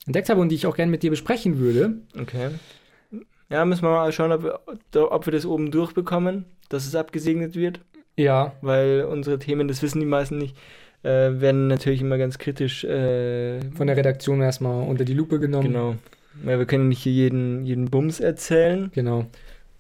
entdeckt 0.07 0.29
habe 0.29 0.41
und 0.41 0.51
die 0.51 0.55
ich 0.55 0.67
auch 0.67 0.77
gerne 0.77 0.93
mit 0.93 1.03
dir 1.03 1.11
besprechen 1.11 1.59
würde. 1.59 1.97
Okay. 2.17 2.51
Ja, 3.51 3.65
müssen 3.65 3.83
wir 3.83 3.91
mal 3.91 4.13
schauen, 4.13 4.31
ob 4.31 4.45
wir, 4.45 4.61
ob 5.13 5.27
wir 5.27 5.33
das 5.33 5.45
oben 5.47 5.73
durchbekommen, 5.73 6.45
dass 6.69 6.87
es 6.87 6.95
abgesegnet 6.95 7.57
wird. 7.57 7.81
Ja, 8.17 8.53
Weil 8.61 9.05
unsere 9.05 9.39
Themen, 9.39 9.69
das 9.69 9.83
wissen 9.83 10.01
die 10.01 10.07
meisten 10.07 10.39
nicht, 10.39 10.57
äh, 11.03 11.09
werden 11.41 11.67
natürlich 11.67 12.01
immer 12.03 12.19
ganz 12.19 12.39
kritisch. 12.39 12.85
Äh, 12.85 13.61
von 13.73 13.87
der 13.87 13.97
Redaktion 13.97 14.41
erstmal 14.43 14.87
unter 14.87 15.05
die 15.05 15.15
Lupe 15.15 15.41
genommen. 15.41 15.69
Genau. 15.69 15.97
Ja, 16.45 16.59
wir 16.59 16.67
können 16.67 16.89
nicht 16.89 17.03
hier 17.03 17.13
jeden, 17.13 17.65
jeden 17.65 17.91
Bums 17.91 18.21
erzählen. 18.21 18.91
Genau. 18.95 19.27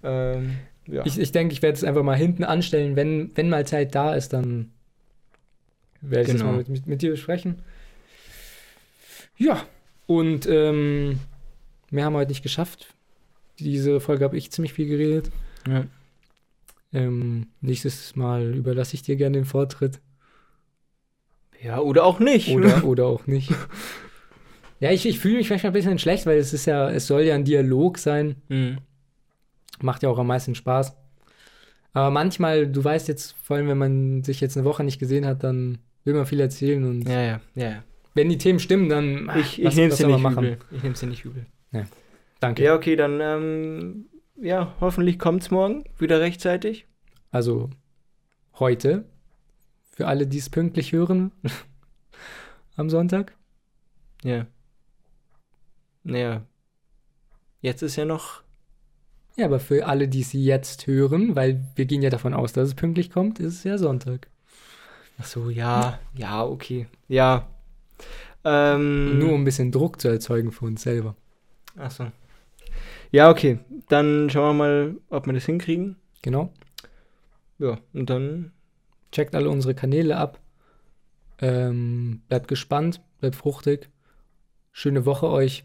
Ähm, 0.02 0.56
ja. 0.86 1.04
Ich, 1.06 1.18
ich 1.18 1.32
denke, 1.32 1.52
ich 1.52 1.62
werde 1.62 1.76
es 1.76 1.84
einfach 1.84 2.02
mal 2.02 2.16
hinten 2.16 2.44
anstellen. 2.44 2.96
Wenn, 2.96 3.30
wenn 3.36 3.48
mal 3.48 3.66
Zeit 3.66 3.94
da 3.94 4.14
ist, 4.14 4.32
dann 4.32 4.70
werde 6.00 6.30
ich 6.30 6.36
Genau. 6.36 6.46
mal 6.52 6.56
mit, 6.58 6.68
mit, 6.68 6.86
mit 6.86 7.02
dir 7.02 7.10
besprechen. 7.12 7.56
Ja, 9.38 9.62
und 10.06 10.46
ähm, 10.46 11.20
mehr 11.90 12.04
haben 12.04 12.12
wir 12.14 12.18
heute 12.20 12.30
nicht 12.30 12.42
geschafft. 12.42 12.92
Diese 13.58 14.00
Folge 14.00 14.24
habe 14.24 14.36
ich 14.36 14.50
ziemlich 14.50 14.72
viel 14.72 14.88
geredet. 14.88 15.30
ja. 15.68 15.84
Ähm, 16.92 17.46
nächstes 17.60 18.14
Mal 18.16 18.54
überlasse 18.54 18.94
ich 18.94 19.02
dir 19.02 19.16
gerne 19.16 19.38
den 19.38 19.44
Vortritt. 19.46 20.00
ja, 21.62 21.78
oder 21.78 22.04
auch 22.04 22.18
nicht. 22.20 22.48
Oder, 22.50 22.84
oder 22.84 23.06
auch 23.06 23.26
nicht. 23.26 23.50
Ja, 24.80 24.90
ich, 24.90 25.06
ich 25.06 25.18
fühle 25.20 25.36
mich 25.36 25.48
manchmal 25.48 25.70
ein 25.70 25.74
bisschen 25.74 25.98
schlecht, 25.98 26.26
weil 26.26 26.38
es 26.38 26.52
ist 26.52 26.66
ja, 26.66 26.90
es 26.90 27.06
soll 27.06 27.22
ja 27.22 27.34
ein 27.34 27.44
Dialog 27.44 27.98
sein. 27.98 28.36
Mhm. 28.48 28.78
Macht 29.80 30.02
ja 30.02 30.08
auch 30.08 30.18
am 30.18 30.26
meisten 30.26 30.54
Spaß. 30.54 30.96
Aber 31.94 32.10
manchmal, 32.10 32.66
du 32.66 32.82
weißt 32.82 33.08
jetzt, 33.08 33.36
vor 33.42 33.56
allem 33.56 33.68
wenn 33.68 33.78
man 33.78 34.24
sich 34.24 34.40
jetzt 34.40 34.56
eine 34.56 34.64
Woche 34.64 34.82
nicht 34.84 34.98
gesehen 34.98 35.26
hat, 35.26 35.44
dann 35.44 35.78
will 36.04 36.14
man 36.14 36.26
viel 36.26 36.40
erzählen 36.40 36.84
und 36.84 37.08
Ja, 37.08 37.20
ja, 37.22 37.40
ja. 37.54 37.70
ja. 37.70 37.84
wenn 38.14 38.28
die 38.28 38.38
Themen 38.38 38.58
stimmen, 38.58 38.88
dann 38.88 39.28
ach, 39.30 39.36
Ich, 39.36 39.58
ich 39.60 39.66
was- 39.66 39.76
nehme 39.76 39.88
es 39.92 39.98
dir 39.98 40.06
nicht 40.08 40.20
man 40.20 40.32
übel. 40.32 40.58
Ich 40.72 40.82
nehme 40.82 40.94
es 40.94 41.00
dir 41.00 41.06
nicht 41.06 41.24
übel. 41.24 41.46
Danke. 42.40 42.64
Ja, 42.64 42.74
okay, 42.74 42.96
dann, 42.96 43.20
ähm, 43.20 44.06
ja, 44.42 44.74
hoffentlich 44.80 45.18
kommt 45.18 45.42
es 45.42 45.50
morgen 45.50 45.84
wieder 45.98 46.20
rechtzeitig. 46.20 46.86
Also 47.30 47.70
heute, 48.58 49.04
für 49.90 50.08
alle, 50.08 50.26
die 50.26 50.38
es 50.38 50.50
pünktlich 50.50 50.92
hören, 50.92 51.32
am 52.76 52.90
Sonntag. 52.90 53.36
Ja. 54.22 54.46
Naja. 56.02 56.42
Jetzt 57.60 57.82
ist 57.82 57.96
ja 57.96 58.04
noch. 58.04 58.42
Ja, 59.36 59.46
aber 59.46 59.60
für 59.60 59.86
alle, 59.86 60.08
die 60.08 60.20
es 60.20 60.32
jetzt 60.32 60.86
hören, 60.86 61.36
weil 61.36 61.64
wir 61.76 61.86
gehen 61.86 62.02
ja 62.02 62.10
davon 62.10 62.34
aus, 62.34 62.52
dass 62.52 62.68
es 62.68 62.74
pünktlich 62.74 63.10
kommt, 63.10 63.38
ist 63.38 63.54
es 63.54 63.64
ja 63.64 63.78
Sonntag. 63.78 64.28
Ach 65.18 65.24
so, 65.24 65.48
ja. 65.50 66.00
Ja, 66.14 66.44
okay. 66.44 66.86
Ja. 67.08 67.48
Ähm, 68.44 69.20
Nur 69.20 69.32
um 69.32 69.42
ein 69.42 69.44
bisschen 69.44 69.70
Druck 69.70 70.00
zu 70.00 70.08
erzeugen 70.08 70.50
für 70.50 70.64
uns 70.64 70.82
selber. 70.82 71.14
Ach 71.78 71.90
so. 71.90 72.10
Ja, 73.12 73.30
okay. 73.30 73.60
Dann 73.88 74.28
schauen 74.30 74.56
wir 74.56 74.64
mal, 74.64 74.96
ob 75.10 75.26
wir 75.26 75.32
das 75.32 75.46
hinkriegen. 75.46 75.96
Genau. 76.22 76.52
Ja, 77.58 77.78
und 77.92 78.10
dann. 78.10 78.52
Checkt 79.12 79.34
alle 79.34 79.50
unsere 79.50 79.74
Kanäle 79.74 80.16
ab. 80.16 80.40
Ähm, 81.38 82.22
bleibt 82.28 82.48
gespannt, 82.48 83.02
bleibt 83.20 83.36
fruchtig. 83.36 83.90
Schöne 84.72 85.04
Woche 85.04 85.28
euch. 85.28 85.64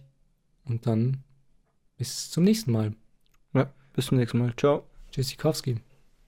Und 0.66 0.86
dann 0.86 1.24
bis 1.98 2.30
zum 2.30 2.44
nächsten 2.44 2.74
Mal. 2.74 2.94
Bis 3.98 4.06
zum 4.06 4.20
nächsten 4.20 4.38
Mal. 4.38 4.54
Ciao. 4.56 4.84
Tschüssikowski. 5.12 5.87